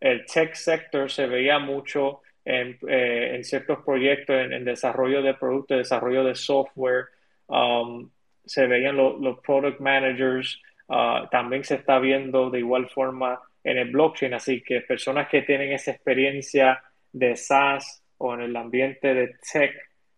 el 0.00 0.24
tech 0.26 0.54
sector, 0.54 1.10
se 1.10 1.26
veía 1.26 1.58
mucho 1.58 2.22
en, 2.48 2.78
eh, 2.88 3.34
en 3.34 3.44
ciertos 3.44 3.80
proyectos, 3.84 4.34
en, 4.34 4.54
en, 4.54 4.64
desarrollo 4.64 5.20
de 5.20 5.34
productos, 5.34 5.76
desarrollo 5.76 6.24
de 6.24 6.34
software, 6.34 7.04
um, 7.46 8.08
se 8.42 8.66
veían 8.66 8.96
lo, 8.96 9.18
los 9.18 9.38
product 9.40 9.80
managers, 9.80 10.58
uh, 10.88 11.28
también 11.30 11.62
se 11.62 11.74
está 11.74 11.98
viendo 11.98 12.48
de 12.48 12.60
igual 12.60 12.88
forma 12.88 13.38
en 13.62 13.76
el 13.76 13.90
blockchain, 13.90 14.32
así 14.32 14.62
que 14.62 14.80
personas 14.80 15.28
que 15.28 15.42
tienen 15.42 15.72
esa 15.72 15.90
experiencia 15.90 16.82
de 17.12 17.36
SaaS 17.36 18.02
o 18.16 18.32
en 18.32 18.40
el 18.40 18.56
ambiente 18.56 19.12
de 19.12 19.34
tech 19.52 19.74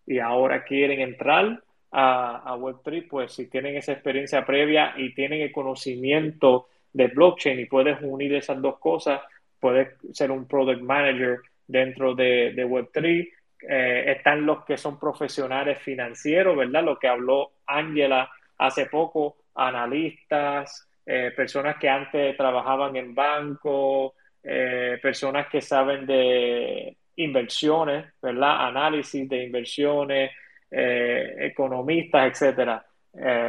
y 0.06 0.20
ahora 0.20 0.62
quieren 0.62 1.00
entrar 1.00 1.60
a, 1.90 2.36
a 2.48 2.56
Web3, 2.56 3.08
pues 3.08 3.32
si 3.32 3.50
tienen 3.50 3.76
esa 3.76 3.90
experiencia 3.90 4.46
previa 4.46 4.94
y 4.96 5.12
tienen 5.14 5.40
el 5.40 5.50
conocimiento 5.50 6.68
de 6.92 7.08
blockchain 7.08 7.58
y 7.58 7.64
puedes 7.64 8.00
unir 8.00 8.32
esas 8.36 8.62
dos 8.62 8.78
cosas, 8.78 9.20
puedes 9.58 9.96
ser 10.12 10.30
un 10.30 10.46
product 10.46 10.80
manager 10.80 11.40
dentro 11.70 12.14
de, 12.14 12.52
de 12.54 12.66
Web3. 12.66 13.28
Eh, 13.68 14.12
están 14.16 14.46
los 14.46 14.64
que 14.64 14.76
son 14.76 14.98
profesionales 14.98 15.78
financieros, 15.78 16.56
¿verdad? 16.56 16.82
Lo 16.82 16.98
que 16.98 17.08
habló 17.08 17.52
Ángela 17.66 18.30
hace 18.58 18.86
poco, 18.86 19.36
analistas, 19.54 20.88
eh, 21.04 21.32
personas 21.36 21.76
que 21.76 21.88
antes 21.88 22.36
trabajaban 22.36 22.96
en 22.96 23.14
banco, 23.14 24.14
eh, 24.42 24.98
personas 25.02 25.48
que 25.48 25.60
saben 25.60 26.06
de 26.06 26.96
inversiones, 27.16 28.06
¿verdad? 28.22 28.66
Análisis 28.66 29.28
de 29.28 29.44
inversiones, 29.44 30.30
economistas, 30.72 32.30
etcétera. 32.30 32.86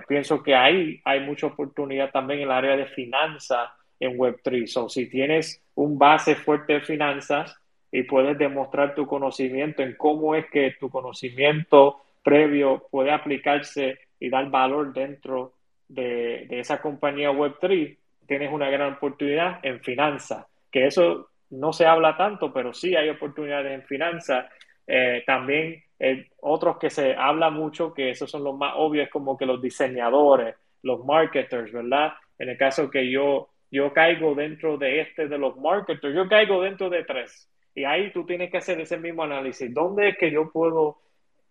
pienso 0.07 0.41
que 0.41 0.56
ahí 0.56 0.99
hay 1.06 1.19
mucha 1.19 1.45
oportunidad 1.48 2.10
también 2.10 2.39
en 2.39 2.45
el 2.45 2.52
área 2.52 2.76
de 2.76 2.88
finanzas 2.88 3.69
en 3.99 4.18
Web3. 4.18 4.65
So, 4.65 4.89
si 4.89 5.06
tienes 5.07 5.64
un 5.76 5.99
base 5.99 6.35
fuerte 6.35 6.73
de 6.73 6.81
finanzas, 6.81 7.61
y 7.92 8.04
puedes 8.04 8.38
demostrar 8.38 8.96
tu 8.96 9.06
conocimiento 9.06 9.84
en 9.84 9.96
cómo 9.96 10.36
es 10.36 10.46
que 10.50 10.76
tu 10.80 10.90
conocimiento 10.90 12.02
previo 12.24 12.88
puede 12.90 13.12
aplicarse 13.12 14.00
y 14.20 14.30
dar 14.30 14.50
valor 14.50 14.94
dentro 14.94 15.54
de, 15.88 16.46
de 16.48 16.60
esa 16.60 16.82
compañía 16.82 17.32
Web3, 17.32 17.98
tienes 18.28 18.52
una 18.54 18.70
gran 18.70 18.94
oportunidad 18.94 19.60
en 19.64 19.82
finanzas, 19.82 20.46
que 20.72 20.86
eso 20.86 21.32
no 21.52 21.74
se 21.74 21.86
habla 21.86 22.16
tanto, 22.18 22.52
pero 22.54 22.74
sí 22.74 22.96
hay 22.96 23.10
oportunidades 23.10 23.74
en 23.74 23.84
finanzas. 23.84 24.46
Eh, 24.88 25.24
también 25.26 25.84
eh, 26.00 26.28
otros 26.42 26.78
que 26.78 26.90
se 26.90 27.14
habla 27.14 27.50
mucho, 27.50 27.94
que 27.94 28.10
esos 28.10 28.32
son 28.32 28.44
los 28.44 28.58
más 28.58 28.74
obvios, 28.78 29.10
como 29.10 29.38
que 29.38 29.46
los 29.46 29.62
diseñadores, 29.62 30.56
los 30.82 31.06
marketers, 31.06 31.72
¿verdad? 31.72 32.14
En 32.40 32.50
el 32.50 32.58
caso 32.58 32.90
que 32.90 33.10
yo, 33.12 33.50
yo 33.70 33.94
caigo 33.94 34.34
dentro 34.34 34.78
de 34.78 35.02
este 35.02 35.28
de 35.28 35.38
los 35.38 35.58
marketers, 35.58 36.16
yo 36.16 36.28
caigo 36.28 36.62
dentro 36.62 36.90
de 36.90 37.04
tres. 37.04 37.48
Y 37.73 37.84
ahí 37.85 38.11
tú 38.11 38.26
tienes 38.26 38.52
que 38.52 38.57
hacer 38.57 38.80
ese 38.81 38.98
mismo 38.98 39.23
análisis. 39.23 39.73
¿Dónde 39.73 40.10
es 40.10 40.18
que 40.18 40.31
yo 40.31 40.52
puedo 40.52 40.98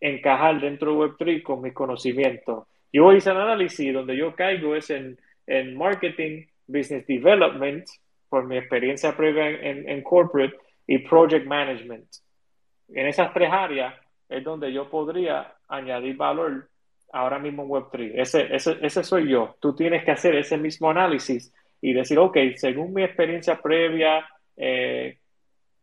encajar 0.01 0.61
dentro 0.61 0.93
de 0.93 0.99
Web3 0.99 1.43
con 1.43 1.63
mis 1.63 1.73
conocimientos? 1.73 2.67
Yo 2.93 3.13
hice 3.13 3.31
un 3.31 3.39
análisis 3.39 3.93
donde 3.93 4.17
yo 4.17 4.35
caigo 4.35 4.75
es 4.75 4.91
en, 4.91 5.19
en 5.47 5.77
marketing, 5.77 6.47
business 6.67 7.07
development, 7.07 7.87
por 8.29 8.47
mi 8.47 8.57
experiencia 8.57 9.17
previa 9.17 9.49
en, 9.49 9.89
en, 9.89 10.03
corporate, 10.03 10.57
y 10.87 10.99
project 10.99 11.47
management. 11.47 12.07
En 12.89 13.07
esas 13.07 13.33
tres 13.33 13.51
áreas 13.53 13.95
es 14.29 14.43
donde 14.43 14.73
yo 14.73 14.91
podría 14.91 15.55
añadir 15.69 16.17
valor 16.17 16.69
ahora 17.13 17.39
mismo 17.39 17.63
en 17.63 17.69
Web3. 17.69 18.13
Ese, 18.15 18.55
ese, 18.55 18.77
ese 18.83 19.05
soy 19.05 19.29
yo. 19.29 19.57
Tú 19.61 19.75
tienes 19.75 20.05
que 20.05 20.11
hacer 20.11 20.35
ese 20.35 20.57
mismo 20.57 20.91
análisis 20.91 21.53
y 21.81 21.93
decir, 21.93 22.19
ok, 22.19 22.37
según 22.57 22.93
mi 22.93 23.05
experiencia 23.05 23.61
previa, 23.61 24.29
eh, 24.57 25.20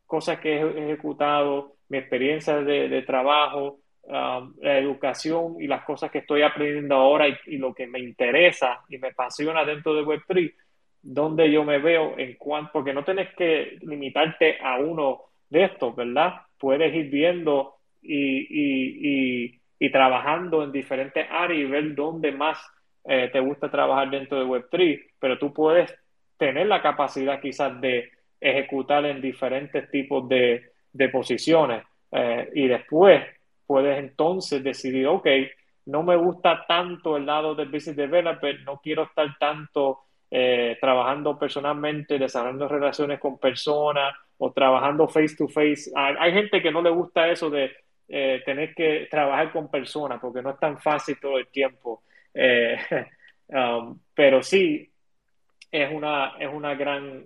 cosas 0.08 0.40
que 0.40 0.56
he 0.56 0.86
ejecutado, 0.86 1.76
mi 1.90 2.00
experiencia 2.00 2.58
de, 2.62 3.02
trabajo, 3.04 3.80
la 4.08 4.80
educación 4.80 5.58
y 5.60 5.68
las 5.68 5.84
cosas 5.84 6.10
que 6.10 6.20
estoy 6.20 6.42
aprendiendo 6.42 6.96
ahora 6.96 7.28
y, 7.28 7.58
lo 7.58 7.74
que 7.74 7.88
me 7.88 8.00
interesa 8.00 8.82
y 8.90 8.98
me 8.98 9.10
apasiona 9.10 9.66
dentro 9.66 9.94
de 9.94 10.04
Web3, 10.04 10.54
donde 11.02 11.52
yo 11.52 11.64
me 11.64 11.80
veo 11.80 12.18
en 12.18 12.36
cuanto, 12.36 12.72
porque 12.74 12.94
no 12.94 13.04
tienes 13.04 13.34
que 13.36 13.78
limitarte 13.82 14.58
a 14.62 14.78
uno 14.78 15.24
de 15.50 15.66
estos, 15.66 15.96
¿verdad? 15.96 16.42
Puedes 16.58 16.94
ir 16.94 17.10
viendo 17.10 17.76
y, 18.02 19.60
y, 19.80 19.92
trabajando 19.92 20.64
en 20.64 20.72
diferentes 20.72 21.26
áreas 21.30 21.62
y 21.62 21.66
ver 21.66 21.96
dónde 21.96 22.32
más 22.32 22.60
eh, 23.06 23.30
te 23.32 23.40
gusta 23.40 23.70
trabajar 23.70 24.10
dentro 24.10 24.40
de 24.40 24.46
Web3, 24.46 25.12
pero 25.20 25.38
tú 25.38 25.54
puedes 25.54 25.94
tener 26.38 26.68
la 26.68 26.82
capacidad 26.82 27.40
quizás 27.40 27.80
de 27.82 28.12
ejecutar 28.40 29.06
en 29.06 29.22
diferentes 29.22 29.90
tipos 29.90 30.28
de, 30.28 30.72
de 30.94 31.10
posiciones 31.10 31.84
eh, 32.12 32.50
y 32.54 32.68
después 32.68 33.24
puedes 33.66 34.00
entonces 34.00 34.64
decidir, 34.64 35.08
ok, 35.08 35.28
no 35.86 36.04
me 36.04 36.16
gusta 36.16 36.66
tanto 36.68 37.18
el 37.18 37.26
lado 37.26 37.56
del 37.56 37.70
business 37.70 37.96
developer, 37.96 38.62
no 38.64 38.80
quiero 38.82 39.04
estar 39.04 39.38
tanto 39.38 40.00
eh, 40.30 40.78
trabajando 40.82 41.38
personalmente, 41.38 42.18
desarrollando 42.18 42.68
relaciones 42.68 43.20
con 43.20 43.38
personas 43.38 44.14
o 44.38 44.52
trabajando 44.52 45.08
face 45.08 45.36
to 45.36 45.48
face. 45.48 45.92
Hay, 45.96 46.34
gente 46.34 46.62
que 46.62 46.72
no 46.72 46.82
le 46.82 46.90
gusta 46.90 47.30
eso 47.30 47.50
de 47.50 47.72
eh, 48.08 48.42
tener 48.46 48.74
que 48.74 49.08
trabajar 49.10 49.52
con 49.52 49.70
personas 49.70 50.20
porque 50.20 50.42
no 50.42 50.52
es 50.52 50.60
tan 50.60 50.78
fácil 50.80 51.18
todo 51.20 51.38
el 51.38 51.48
tiempo. 51.48 52.04
Um, 53.50 54.02
pero 54.14 54.44
sí, 54.44 54.92
es 55.72 55.94
una, 55.94 56.34
es 56.38 56.50
una 56.54 56.76
gran 56.76 57.24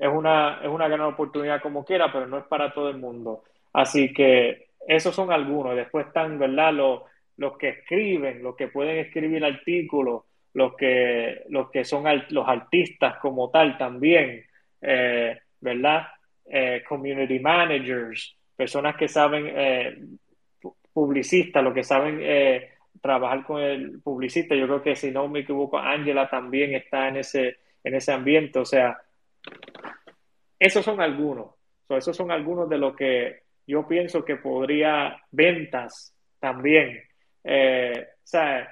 es 0.00 0.08
una, 0.08 0.60
es 0.62 0.68
una 0.68 0.88
gran 0.88 1.02
oportunidad 1.02 1.60
como 1.60 1.84
quiera, 1.84 2.10
pero 2.10 2.26
no 2.26 2.38
es 2.38 2.44
para 2.44 2.72
todo 2.72 2.88
el 2.88 2.96
mundo. 2.96 3.44
Así 3.74 4.14
que 4.14 4.70
esos 4.88 5.14
son 5.14 5.30
algunos. 5.30 5.76
Después 5.76 6.06
están, 6.06 6.38
¿verdad? 6.38 6.72
Los, 6.72 7.02
los 7.36 7.58
que 7.58 7.68
escriben, 7.68 8.42
los 8.42 8.56
que 8.56 8.68
pueden 8.68 8.96
escribir 8.96 9.44
artículos, 9.44 10.22
los 10.54 10.74
que, 10.74 11.42
los 11.50 11.70
que 11.70 11.84
son 11.84 12.04
los 12.30 12.48
artistas 12.48 13.18
como 13.18 13.50
tal 13.50 13.76
también, 13.76 14.42
eh, 14.80 15.38
¿verdad? 15.60 16.06
Eh, 16.46 16.82
community 16.88 17.38
managers, 17.38 18.34
personas 18.56 18.96
que 18.96 19.06
saben, 19.06 19.52
eh, 19.54 19.98
publicistas, 20.94 21.62
los 21.62 21.74
que 21.74 21.84
saben 21.84 22.20
trabajar 23.02 23.44
con 23.44 23.60
el 23.60 24.00
publicista. 24.00 24.54
Yo 24.54 24.66
creo 24.66 24.82
que 24.82 24.96
si 24.96 25.10
no 25.10 25.28
me 25.28 25.40
equivoco, 25.40 25.78
Angela 25.78 26.28
también 26.30 26.74
está 26.74 27.08
en 27.08 27.18
ese, 27.18 27.58
en 27.84 27.94
ese 27.94 28.12
ambiente. 28.12 28.58
O 28.58 28.64
sea, 28.64 28.98
esos 30.60 30.84
son 30.84 31.00
algunos. 31.00 31.54
esos 31.88 32.16
son 32.16 32.30
algunos 32.30 32.68
de 32.68 32.78
lo 32.78 32.94
que 32.94 33.42
yo 33.66 33.88
pienso 33.88 34.24
que 34.24 34.36
podría 34.36 35.16
ventas 35.30 36.14
también. 36.38 37.02
Eh, 37.42 38.06
o 38.12 38.26
sea, 38.26 38.68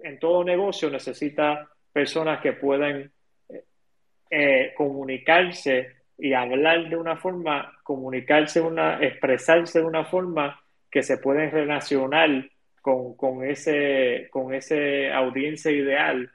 en 0.00 0.18
todo 0.18 0.44
negocio 0.44 0.90
necesita 0.90 1.68
personas 1.92 2.40
que 2.40 2.52
puedan 2.52 3.10
eh, 3.48 3.64
eh, 4.30 4.74
comunicarse 4.76 6.02
y 6.18 6.34
hablar 6.34 6.88
de 6.88 6.96
una 6.96 7.16
forma, 7.16 7.78
comunicarse, 7.82 8.60
una, 8.60 9.02
expresarse 9.02 9.80
de 9.80 9.86
una 9.86 10.04
forma 10.04 10.62
que 10.90 11.02
se 11.02 11.16
pueden 11.18 11.50
relacionar 11.50 12.50
con, 12.82 13.16
con, 13.16 13.44
ese, 13.44 14.28
con 14.30 14.52
ese 14.52 15.10
audiencia 15.10 15.70
ideal, 15.70 16.30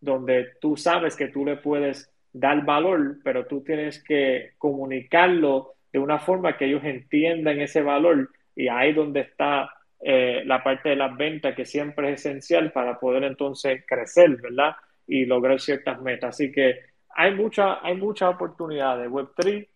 donde 0.00 0.52
tú 0.60 0.76
sabes 0.76 1.14
que 1.14 1.28
tú 1.28 1.44
le 1.44 1.56
puedes 1.56 2.10
dar 2.32 2.64
valor, 2.64 3.18
pero 3.24 3.46
tú 3.46 3.62
tienes 3.62 4.02
que 4.02 4.52
comunicarlo 4.58 5.74
de 5.92 5.98
una 5.98 6.18
forma 6.18 6.56
que 6.56 6.66
ellos 6.66 6.84
entiendan 6.84 7.60
ese 7.60 7.82
valor 7.82 8.30
y 8.54 8.68
ahí 8.68 8.92
donde 8.92 9.20
está 9.20 9.70
eh, 10.00 10.42
la 10.44 10.62
parte 10.62 10.90
de 10.90 10.96
las 10.96 11.16
ventas 11.16 11.54
que 11.54 11.64
siempre 11.64 12.12
es 12.12 12.20
esencial 12.20 12.70
para 12.72 12.98
poder 12.98 13.24
entonces 13.24 13.84
crecer, 13.86 14.36
¿verdad? 14.40 14.76
Y 15.06 15.24
lograr 15.24 15.58
ciertas 15.60 16.00
metas. 16.00 16.36
Así 16.36 16.52
que 16.52 16.80
hay 17.10 17.36
hay 17.82 17.96
muchas 17.96 18.28
oportunidades. 18.28 19.10
Web3, 19.10 19.68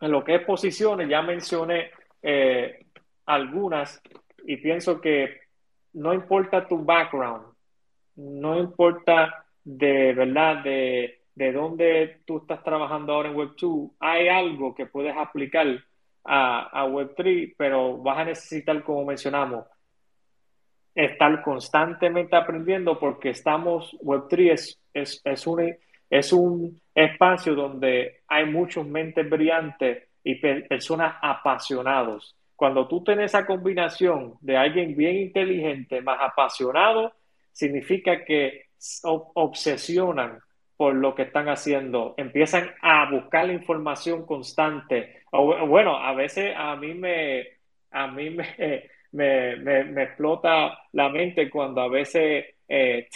en 0.00 0.10
lo 0.10 0.24
que 0.24 0.36
es 0.36 0.44
posiciones, 0.44 1.08
ya 1.08 1.22
mencioné 1.22 1.90
eh, 2.22 2.86
algunas 3.26 4.00
y 4.46 4.56
pienso 4.56 5.00
que 5.00 5.40
no 5.94 6.14
importa 6.14 6.66
tu 6.66 6.84
background, 6.84 7.46
no 8.16 8.58
importa 8.58 9.44
de 9.64 10.12
verdad 10.14 10.62
de 10.62 11.21
de 11.34 11.52
dónde 11.52 12.20
tú 12.26 12.38
estás 12.38 12.62
trabajando 12.62 13.12
ahora 13.12 13.30
en 13.30 13.36
Web2, 13.36 13.92
hay 14.00 14.28
algo 14.28 14.74
que 14.74 14.86
puedes 14.86 15.16
aplicar 15.16 15.66
a, 16.24 16.86
Web3, 16.86 17.54
pero 17.56 17.98
vas 17.98 18.18
a 18.18 18.24
necesitar, 18.24 18.82
como 18.84 19.04
mencionamos, 19.04 19.66
estar 20.94 21.42
constantemente 21.42 22.36
aprendiendo 22.36 22.98
porque 22.98 23.30
estamos, 23.30 23.96
Web3 24.02 24.52
es, 24.52 24.80
es, 24.92 25.20
es, 25.24 25.46
un, 25.46 25.74
es 26.10 26.32
un 26.32 26.80
espacio 26.94 27.54
donde 27.54 28.22
hay 28.28 28.46
muchos 28.46 28.86
mentes 28.86 29.28
brillantes 29.28 30.08
y 30.22 30.36
personas 30.36 31.16
apasionados. 31.20 32.36
Cuando 32.54 32.86
tú 32.86 33.02
tienes 33.02 33.26
esa 33.26 33.44
combinación 33.44 34.34
de 34.40 34.56
alguien 34.56 34.94
bien 34.94 35.16
inteligente 35.16 36.00
más 36.02 36.20
apasionado, 36.20 37.12
significa 37.50 38.24
que 38.24 38.66
obsesionan 39.02 40.38
por 40.76 40.94
lo 40.94 41.14
que 41.14 41.22
están 41.22 41.48
haciendo, 41.48 42.14
empiezan 42.16 42.70
a 42.80 43.10
buscar 43.10 43.46
la 43.46 43.52
información 43.52 44.26
constante. 44.26 45.22
O, 45.30 45.66
bueno, 45.66 45.96
a 45.96 46.12
veces 46.14 46.54
a 46.56 46.76
mí 46.76 46.94
me, 46.94 47.46
a 47.90 48.06
mí 48.08 48.30
me, 49.12 49.56
me, 49.56 49.84
me, 49.84 50.02
explota 50.02 50.78
la 50.92 51.08
mente 51.08 51.50
cuando 51.50 51.82
a 51.82 51.88
veces 51.88 52.46
eh, 52.68 53.08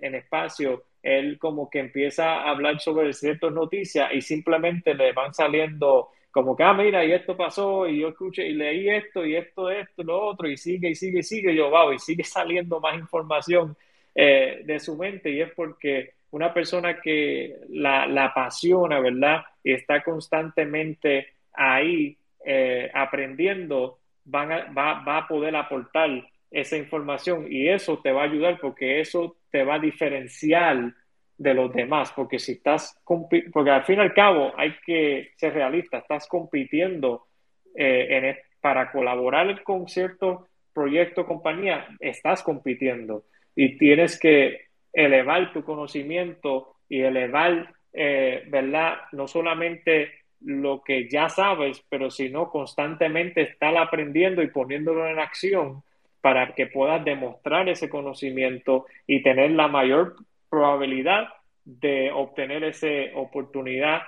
en 0.00 0.14
espacio, 0.14 0.84
él 1.02 1.38
como 1.38 1.68
que 1.68 1.80
empieza 1.80 2.34
a 2.36 2.50
hablar 2.50 2.80
sobre 2.80 3.12
ciertas 3.12 3.52
noticias 3.52 4.10
y 4.12 4.20
simplemente 4.20 4.94
le 4.94 5.12
van 5.12 5.34
saliendo 5.34 6.10
como 6.32 6.56
que, 6.56 6.62
ah, 6.62 6.72
mira, 6.72 7.04
y 7.04 7.12
esto 7.12 7.36
pasó, 7.36 7.86
y 7.86 8.00
yo 8.00 8.08
escuché 8.08 8.48
y 8.48 8.54
leí 8.54 8.88
esto, 8.88 9.24
y 9.24 9.36
esto, 9.36 9.70
esto, 9.70 10.02
lo 10.02 10.18
otro, 10.18 10.48
y 10.48 10.56
sigue, 10.56 10.88
y 10.88 10.94
sigue, 10.94 11.18
y 11.18 11.22
sigue, 11.22 11.52
y 11.52 11.56
yo, 11.56 11.68
wow, 11.68 11.92
y 11.92 11.98
sigue 11.98 12.24
saliendo 12.24 12.80
más 12.80 12.98
información 12.98 13.76
eh, 14.14 14.62
de 14.64 14.80
su 14.80 14.96
mente, 14.96 15.30
y 15.30 15.42
es 15.42 15.52
porque 15.52 16.14
una 16.32 16.52
persona 16.52 17.00
que 17.00 17.56
la, 17.70 18.24
apasiona, 18.24 19.00
¿verdad? 19.00 19.44
Y 19.62 19.72
está 19.72 20.02
constantemente 20.02 21.28
ahí 21.52 22.16
eh, 22.44 22.90
aprendiendo, 22.92 24.00
van 24.24 24.50
va, 24.76 25.02
va 25.04 25.18
a 25.18 25.28
poder 25.28 25.54
aportar 25.56 26.10
esa 26.50 26.76
información 26.76 27.46
y 27.50 27.68
eso 27.68 27.98
te 28.00 28.12
va 28.12 28.22
a 28.22 28.24
ayudar 28.26 28.58
porque 28.60 29.00
eso 29.00 29.36
te 29.50 29.64
va 29.64 29.76
a 29.76 29.78
diferenciar 29.78 30.94
de 31.38 31.54
los 31.54 31.72
demás, 31.72 32.12
porque 32.14 32.38
si 32.38 32.52
estás, 32.52 33.00
porque 33.04 33.70
al 33.70 33.84
fin 33.84 33.98
y 33.98 34.02
al 34.02 34.14
cabo 34.14 34.52
hay 34.56 34.74
que 34.84 35.32
ser 35.36 35.54
realista, 35.54 35.98
estás 35.98 36.26
compitiendo 36.28 37.26
eh, 37.74 38.06
en, 38.10 38.36
para 38.60 38.92
colaborar 38.92 39.62
con 39.62 39.88
cierto 39.88 40.48
proyecto, 40.72 41.26
compañía, 41.26 41.88
estás 42.00 42.42
compitiendo 42.42 43.24
y 43.56 43.76
tienes 43.76 44.18
que 44.18 44.71
elevar 44.92 45.52
tu 45.52 45.64
conocimiento 45.64 46.76
y 46.88 47.00
elevar, 47.00 47.74
eh, 47.92 48.44
¿verdad? 48.48 48.98
No 49.12 49.26
solamente 49.26 50.12
lo 50.40 50.82
que 50.82 51.08
ya 51.08 51.28
sabes, 51.28 51.84
pero 51.88 52.10
sino 52.10 52.50
constantemente 52.50 53.42
estar 53.42 53.76
aprendiendo 53.76 54.42
y 54.42 54.48
poniéndolo 54.48 55.08
en 55.08 55.18
acción 55.18 55.82
para 56.20 56.54
que 56.54 56.66
puedas 56.66 57.04
demostrar 57.04 57.68
ese 57.68 57.88
conocimiento 57.88 58.86
y 59.06 59.22
tener 59.22 59.52
la 59.52 59.68
mayor 59.68 60.16
probabilidad 60.48 61.28
de 61.64 62.10
obtener 62.12 62.64
esa 62.64 62.86
oportunidad 63.14 64.02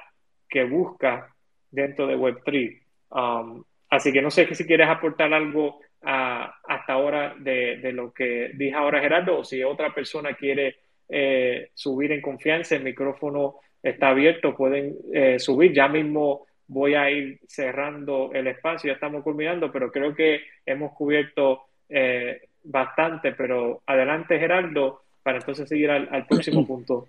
que 0.49 0.65
busca 0.65 1.35
dentro 1.71 2.07
de 2.07 2.17
Web3. 2.17 2.81
Um, 3.11 3.65
así 3.91 4.13
que 4.13 4.23
no 4.23 4.31
sé 4.31 4.53
si 4.55 4.67
quieres 4.67 4.89
aportar 4.89 5.33
algo 5.33 5.81
hasta 6.05 6.93
ahora 6.93 7.35
de, 7.39 7.93
lo 7.93 8.13
que 8.13 8.51
dije 8.55 8.75
ahora 8.75 9.01
Gerardo, 9.01 9.39
o 9.39 9.45
si 9.45 9.63
otra 9.63 9.95
persona 9.95 10.35
quiere 10.35 10.77
eh, 11.09 11.71
subir 11.75 12.13
en 12.13 12.21
confianza, 12.21 12.77
el 12.77 12.85
micrófono 12.85 13.57
está 13.83 14.09
abierto, 14.09 14.55
pueden 14.55 14.97
eh, 15.13 15.39
subir, 15.39 15.73
ya 15.73 15.89
mismo 15.89 16.47
voy 16.67 16.95
a 16.95 17.11
ir 17.11 17.41
cerrando 17.47 18.31
el 18.33 18.47
espacio, 18.47 18.89
ya 18.89 18.95
estamos 18.95 19.23
culminando, 19.23 19.71
pero 19.71 19.91
creo 19.91 20.15
que 20.15 20.41
hemos 20.65 20.93
cubierto 20.93 21.65
eh, 21.89 22.43
bastante, 22.63 23.33
pero 23.33 23.83
adelante 23.87 24.39
Gerardo, 24.39 25.03
para 25.23 25.39
entonces 25.39 25.69
seguir 25.69 25.91
al, 25.91 26.09
al 26.11 26.27
próximo 26.27 26.67
punto. 26.67 27.09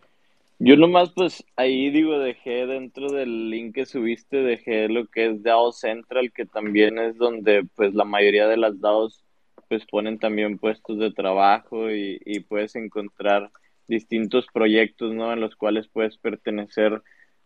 Yo 0.67 0.75
nomás, 0.77 1.11
pues 1.13 1.45
ahí 1.57 1.91
digo, 1.91 2.17
dejé 2.17 2.65
dentro 2.65 3.11
del 3.11 3.51
link 3.51 3.75
que 3.75 3.85
subiste, 3.85 4.37
dejé 4.37 4.89
lo 4.89 5.05
que 5.05 5.27
es 5.27 5.43
DAO 5.43 5.71
Central, 5.71 6.31
que 6.33 6.47
también 6.47 6.97
es 6.97 7.17
donde 7.17 7.67
pues 7.75 7.93
la 7.93 8.03
mayoría 8.03 8.47
de 8.47 8.57
las 8.57 8.81
DAOs 8.81 9.23
pues 9.69 9.85
ponen 9.85 10.17
también 10.17 10.57
puestos 10.57 10.97
de 10.97 11.11
trabajo 11.11 11.91
y, 11.91 12.39
puedes 12.49 12.75
encontrar 12.75 13.51
distintos 13.87 14.47
proyectos, 14.51 15.13
¿no? 15.13 15.31
En 15.33 15.39
los 15.39 15.55
cuales 15.55 15.87
puedes 15.87 16.17
pertenecer 16.17 17.03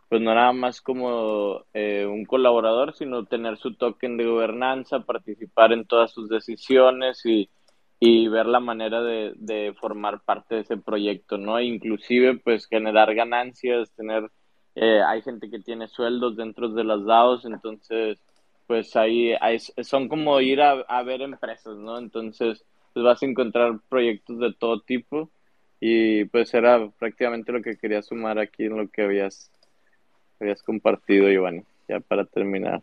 pues 0.08 0.22
no 0.22 0.34
nada 0.34 0.54
más 0.54 0.80
como 0.80 1.66
eh, 1.74 2.06
un 2.10 2.24
colaborador, 2.24 2.96
sino 2.96 3.26
tener 3.26 3.58
su 3.58 3.76
token 3.76 4.16
de 4.16 4.28
gobernanza, 4.28 5.02
participar 5.02 5.74
en 5.74 5.86
todas 5.86 6.14
sus 6.14 6.30
decisiones 6.30 7.26
y, 7.26 7.50
y 8.00 8.28
ver 8.30 8.46
la 8.46 8.62
manera 8.62 9.02
de, 9.02 9.34
de, 9.36 9.74
formar 9.74 10.22
parte 10.22 10.56
de 10.56 10.62
ese 10.62 10.78
proyecto, 10.78 11.38
¿no? 11.38 11.60
Inclusive, 11.60 12.38
pues 12.38 12.66
generar 12.66 13.14
ganancias, 13.14 13.92
tener, 13.92 14.32
eh, 14.76 15.02
hay 15.06 15.22
gente 15.22 15.50
que 15.50 15.60
tiene 15.60 15.88
sueldos 15.90 16.38
dentro 16.38 16.70
de 16.70 16.86
las 16.86 17.04
DAOs, 17.04 17.44
entonces, 17.44 18.18
pues 18.68 18.96
ahí 18.96 19.36
son 19.84 20.08
como 20.08 20.40
ir 20.40 20.62
a, 20.62 20.72
a, 20.88 21.04
ver 21.04 21.22
empresas, 21.22 21.76
¿no? 21.76 21.98
Entonces, 21.98 22.64
pues 22.94 23.04
vas 23.04 23.22
a 23.22 23.26
encontrar 23.26 23.80
proyectos 23.90 24.40
de 24.40 24.54
todo 24.54 24.80
tipo 24.80 25.30
y 25.82 26.26
pues 26.26 26.54
era 26.54 26.90
prácticamente 27.00 27.52
lo 27.52 27.62
que 27.62 27.78
quería 27.78 28.02
sumar 28.02 28.40
aquí 28.40 28.66
en 28.66 28.78
lo 28.78 28.88
que 28.90 29.04
habías, 29.04 29.52
habías 30.40 30.64
compartido, 30.64 31.30
Giovanni, 31.30 31.64
ya 31.88 32.00
para 32.00 32.26
terminar. 32.26 32.82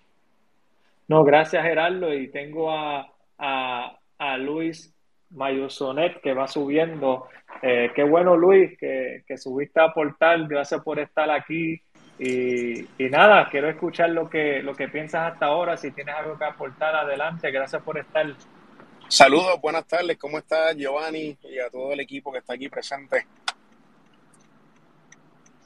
No, 1.08 1.24
gracias 1.24 1.62
Gerardo 1.62 2.12
y 2.12 2.28
tengo 2.28 2.70
a, 2.70 3.12
a, 3.38 3.98
a 4.18 4.38
Luis 4.38 4.95
Mayosonet 5.30 6.20
que 6.20 6.34
va 6.34 6.48
subiendo. 6.48 7.28
Eh, 7.62 7.90
qué 7.94 8.04
bueno, 8.04 8.36
Luis, 8.36 8.76
que, 8.78 9.22
que, 9.26 9.36
subiste 9.36 9.80
a 9.80 9.84
aportar. 9.84 10.46
Gracias 10.46 10.82
por 10.82 10.98
estar 10.98 11.30
aquí. 11.30 11.80
Y, 12.18 12.80
y, 12.80 13.10
nada, 13.10 13.48
quiero 13.50 13.68
escuchar 13.68 14.10
lo 14.10 14.28
que, 14.30 14.62
lo 14.62 14.74
que 14.74 14.88
piensas 14.88 15.32
hasta 15.32 15.46
ahora. 15.46 15.76
Si 15.76 15.90
tienes 15.90 16.14
algo 16.14 16.38
que 16.38 16.44
aportar, 16.44 16.94
adelante. 16.94 17.50
Gracias 17.50 17.82
por 17.82 17.98
estar. 17.98 18.26
Saludos, 19.08 19.60
buenas 19.60 19.86
tardes. 19.86 20.16
¿Cómo 20.18 20.38
estás, 20.38 20.76
Giovanni? 20.76 21.36
Y 21.42 21.58
a 21.58 21.70
todo 21.70 21.92
el 21.92 22.00
equipo 22.00 22.32
que 22.32 22.38
está 22.38 22.54
aquí 22.54 22.68
presente. 22.68 23.26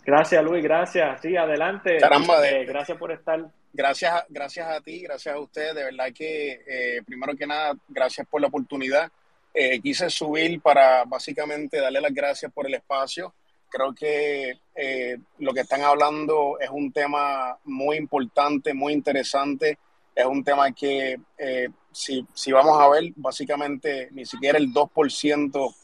Gracias, 0.04 0.42
Luis. 0.44 0.62
Gracias. 0.62 1.20
Sí, 1.20 1.36
adelante. 1.36 1.98
Caramba, 1.98 2.40
de, 2.40 2.62
eh, 2.62 2.64
gracias 2.64 2.98
por 2.98 3.12
estar. 3.12 3.46
Gracias, 3.72 4.24
gracias 4.28 4.68
a 4.68 4.80
ti, 4.80 5.00
gracias 5.02 5.34
a 5.34 5.38
ustedes. 5.38 5.74
De 5.74 5.84
verdad 5.84 6.06
que, 6.12 6.60
eh, 6.66 7.02
primero 7.06 7.36
que 7.36 7.46
nada, 7.46 7.74
gracias 7.88 8.26
por 8.26 8.40
la 8.40 8.48
oportunidad 8.48 9.10
eh, 9.52 9.80
quise 9.80 10.08
subir 10.10 10.60
para 10.60 11.04
básicamente 11.04 11.80
darle 11.80 12.00
las 12.00 12.14
gracias 12.14 12.52
por 12.52 12.66
el 12.66 12.74
espacio. 12.74 13.34
Creo 13.68 13.94
que 13.94 14.58
eh, 14.74 15.18
lo 15.38 15.52
que 15.52 15.60
están 15.60 15.82
hablando 15.82 16.58
es 16.58 16.70
un 16.70 16.92
tema 16.92 17.58
muy 17.64 17.96
importante, 17.96 18.74
muy 18.74 18.92
interesante. 18.92 19.78
Es 20.14 20.26
un 20.26 20.42
tema 20.42 20.72
que, 20.72 21.20
eh, 21.38 21.68
si, 21.92 22.26
si, 22.34 22.52
vamos 22.52 22.80
a 22.80 22.88
ver, 22.88 23.12
básicamente 23.16 24.08
ni 24.12 24.26
siquiera 24.26 24.58
el 24.58 24.72
2% 24.72 25.74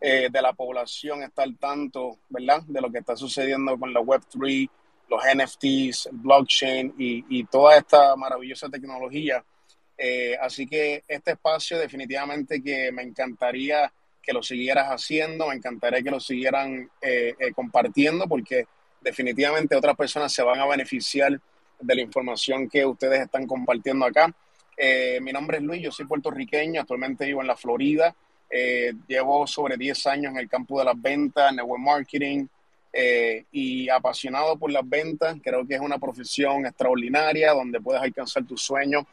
eh, 0.00 0.28
de 0.30 0.42
la 0.42 0.52
población 0.52 1.22
está 1.22 1.42
al 1.42 1.56
tanto, 1.58 2.18
¿verdad?, 2.28 2.62
de 2.66 2.80
lo 2.80 2.90
que 2.90 2.98
está 2.98 3.16
sucediendo 3.16 3.78
con 3.78 3.92
la 3.92 4.00
Web3, 4.00 4.68
los 5.08 5.22
NFTs, 5.34 6.06
el 6.06 6.16
blockchain 6.18 6.94
y, 6.98 7.24
y 7.28 7.44
toda 7.44 7.76
esta 7.76 8.16
maravillosa 8.16 8.68
tecnología 8.68 9.44
eh, 10.04 10.36
así 10.40 10.66
que 10.66 11.04
este 11.06 11.30
espacio 11.30 11.78
definitivamente 11.78 12.60
que 12.60 12.90
me 12.90 13.02
encantaría 13.02 13.92
que 14.20 14.32
lo 14.32 14.42
siguieras 14.42 14.88
haciendo, 14.88 15.46
me 15.46 15.54
encantaría 15.54 16.02
que 16.02 16.10
lo 16.10 16.18
siguieran 16.18 16.90
eh, 17.00 17.36
eh, 17.38 17.52
compartiendo 17.52 18.26
porque 18.26 18.66
definitivamente 19.00 19.76
otras 19.76 19.94
personas 19.96 20.32
se 20.32 20.42
van 20.42 20.58
a 20.58 20.66
beneficiar 20.66 21.40
de 21.80 21.94
la 21.94 22.00
información 22.00 22.68
que 22.68 22.84
ustedes 22.84 23.20
están 23.20 23.46
compartiendo 23.46 24.04
acá. 24.04 24.34
mi 25.20 25.30
nombre 25.30 25.58
es 25.58 25.62
Luis, 25.62 25.80
yo 25.80 25.92
soy 25.92 26.06
puertorriqueño, 26.06 26.80
actualmente 26.80 27.24
vivo 27.24 27.40
en 27.40 27.46
la 27.46 27.56
Florida, 27.56 28.12
llevo 29.06 29.46
sobre 29.46 29.76
10 29.76 30.06
años 30.08 30.32
en 30.32 30.38
el 30.38 30.48
campo 30.48 30.80
de 30.80 30.86
las 30.86 31.00
ventas, 31.00 31.54
network 31.54 31.80
marketing, 31.80 32.46
y 33.52 33.88
apasionado 33.88 34.56
por 34.56 34.70
las 34.70 34.88
ventas. 34.88 35.36
Creo 35.42 35.66
que 35.66 35.74
es 35.74 35.80
una 35.80 35.98
profesión 35.98 36.66
extraordinaria 36.66 37.52
donde 37.52 37.80
puedes 37.80 38.02
alcanzar 38.02 38.44
tus 38.44 38.62
sueños 38.62 39.04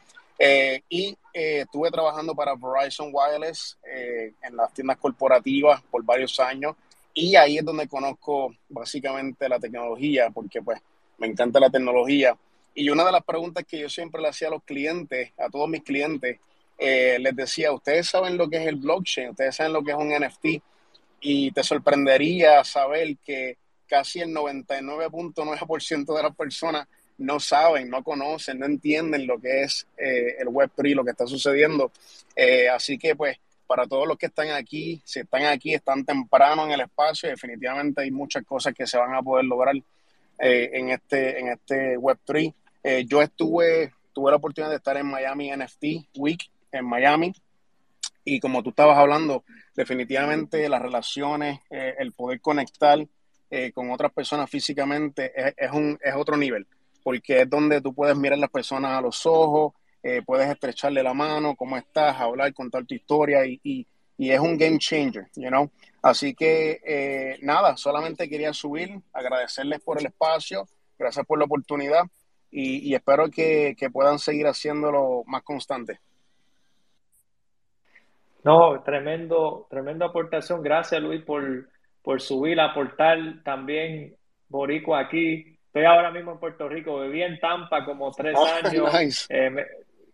eh, 0.42 0.80
y 0.88 1.08
eh, 1.34 1.60
estuve 1.60 1.90
trabajando 1.90 2.34
para 2.34 2.54
Verizon 2.54 3.10
Wireless 3.12 3.78
eh, 3.84 4.32
en 4.42 4.56
las 4.56 4.72
tiendas 4.72 4.96
corporativas 4.96 5.82
por 5.90 6.02
varios 6.02 6.40
años. 6.40 6.76
Y 7.12 7.36
ahí 7.36 7.58
es 7.58 7.64
donde 7.64 7.86
conozco 7.86 8.54
básicamente 8.70 9.50
la 9.50 9.60
tecnología 9.60 10.30
porque 10.30 10.62
pues 10.62 10.80
me 11.18 11.26
encanta 11.26 11.60
la 11.60 11.68
tecnología. 11.68 12.38
Y 12.74 12.88
una 12.88 13.04
de 13.04 13.12
las 13.12 13.22
preguntas 13.22 13.66
que 13.68 13.80
yo 13.80 13.90
siempre 13.90 14.22
le 14.22 14.28
hacía 14.28 14.48
a 14.48 14.52
los 14.52 14.62
clientes, 14.62 15.30
a 15.36 15.50
todos 15.50 15.68
mis 15.68 15.82
clientes, 15.82 16.38
les 16.78 17.36
decía, 17.36 17.72
ustedes 17.72 18.08
saben 18.08 18.38
lo 18.38 18.48
que 18.48 18.56
es 18.56 18.66
el 18.66 18.76
blockchain, 18.76 19.30
ustedes 19.30 19.56
saben 19.56 19.74
lo 19.74 19.82
que 19.82 19.90
es 19.90 19.98
un 19.98 20.08
NFT 20.08 20.62
y 21.20 21.50
te 21.50 21.62
sorprendería 21.62 22.64
saber 22.64 23.18
que 23.18 23.58
casi 23.86 24.20
el 24.20 24.30
99.9% 24.30 26.16
de 26.16 26.22
las 26.22 26.34
personas 26.34 26.88
no 27.20 27.38
saben, 27.38 27.90
no 27.90 28.02
conocen, 28.02 28.58
no 28.58 28.66
entienden 28.66 29.26
lo 29.26 29.38
que 29.38 29.62
es 29.62 29.86
eh, 29.96 30.36
el 30.38 30.48
Web3, 30.48 30.94
lo 30.94 31.04
que 31.04 31.10
está 31.10 31.26
sucediendo. 31.26 31.92
Eh, 32.34 32.68
así 32.68 32.98
que 32.98 33.14
pues 33.14 33.38
para 33.66 33.86
todos 33.86 34.08
los 34.08 34.16
que 34.16 34.26
están 34.26 34.50
aquí, 34.50 35.00
si 35.04 35.20
están 35.20 35.44
aquí, 35.44 35.74
están 35.74 36.04
temprano 36.04 36.64
en 36.64 36.72
el 36.72 36.80
espacio, 36.80 37.28
definitivamente 37.28 38.02
hay 38.02 38.10
muchas 38.10 38.44
cosas 38.44 38.74
que 38.74 38.86
se 38.86 38.96
van 38.98 39.14
a 39.14 39.22
poder 39.22 39.44
lograr 39.44 39.76
eh, 39.76 40.70
en, 40.72 40.90
este, 40.90 41.38
en 41.38 41.48
este 41.48 41.98
Web3. 41.98 42.54
yo 43.06 43.22
estuve, 43.22 43.92
tuve 44.14 44.30
la 44.30 44.38
oportunidad 44.38 44.70
de 44.70 44.76
estar 44.76 44.96
en 44.96 45.06
Miami 45.06 45.52
NFT 45.54 46.16
Week 46.16 46.50
en 46.72 46.86
Miami 46.86 47.32
y 48.24 48.40
como 48.40 48.62
tú 48.62 48.70
estabas 48.70 48.96
hablando, 48.96 49.44
definitivamente 49.74 50.68
las 50.68 50.80
relaciones, 50.80 51.60
el 51.68 52.12
poder 52.12 52.40
conectar 52.40 52.98
con 53.74 53.90
otras 53.90 54.12
personas 54.12 54.48
físicamente 54.48 55.32
es, 55.56 55.70
un, 55.72 55.98
es 56.02 56.14
otro 56.14 56.36
nivel 56.36 56.66
porque 57.02 57.42
es 57.42 57.50
donde 57.50 57.80
tú 57.80 57.94
puedes 57.94 58.16
mirar 58.16 58.38
a 58.38 58.40
las 58.40 58.50
personas 58.50 58.92
a 58.92 59.00
los 59.00 59.24
ojos, 59.26 59.72
eh, 60.02 60.22
puedes 60.24 60.48
estrecharle 60.48 61.02
la 61.02 61.12
mano, 61.12 61.54
cómo 61.54 61.76
estás, 61.76 62.18
hablar, 62.18 62.54
contar 62.54 62.84
tu 62.86 62.94
historia 62.94 63.44
y, 63.44 63.60
y, 63.62 63.86
es 64.30 64.38
un 64.38 64.56
game 64.58 64.78
changer, 64.78 65.28
you 65.34 65.48
know. 65.48 65.70
Así 66.02 66.34
que 66.34 66.80
eh, 66.84 67.38
nada, 67.42 67.76
solamente 67.76 68.28
quería 68.28 68.52
subir, 68.52 69.00
agradecerles 69.12 69.80
por 69.80 69.98
el 69.98 70.06
espacio, 70.06 70.66
gracias 70.98 71.24
por 71.26 71.38
la 71.38 71.46
oportunidad 71.46 72.02
y, 72.50 72.88
y 72.88 72.94
espero 72.94 73.30
que, 73.30 73.74
que, 73.78 73.90
puedan 73.90 74.18
seguir 74.18 74.46
haciéndolo 74.46 75.22
más 75.26 75.42
constante. 75.42 76.00
No, 78.42 78.82
tremendo, 78.82 79.66
tremenda 79.70 80.06
aportación. 80.06 80.62
Gracias 80.62 81.00
Luis 81.00 81.22
por, 81.22 81.68
por 82.02 82.20
subir, 82.20 82.60
aportar 82.60 83.18
también 83.44 84.16
Boricua 84.48 85.00
aquí. 85.00 85.58
Estoy 85.70 85.84
ahora 85.84 86.10
mismo 86.10 86.32
en 86.32 86.38
Puerto 86.40 86.68
Rico, 86.68 87.00
viví 87.02 87.22
en 87.22 87.38
Tampa 87.38 87.84
como 87.84 88.10
tres 88.10 88.36
Oh, 88.36 88.44
años. 88.44 88.92
nice. 88.92 89.26
Eh, 89.28 89.50
me, 89.50 89.64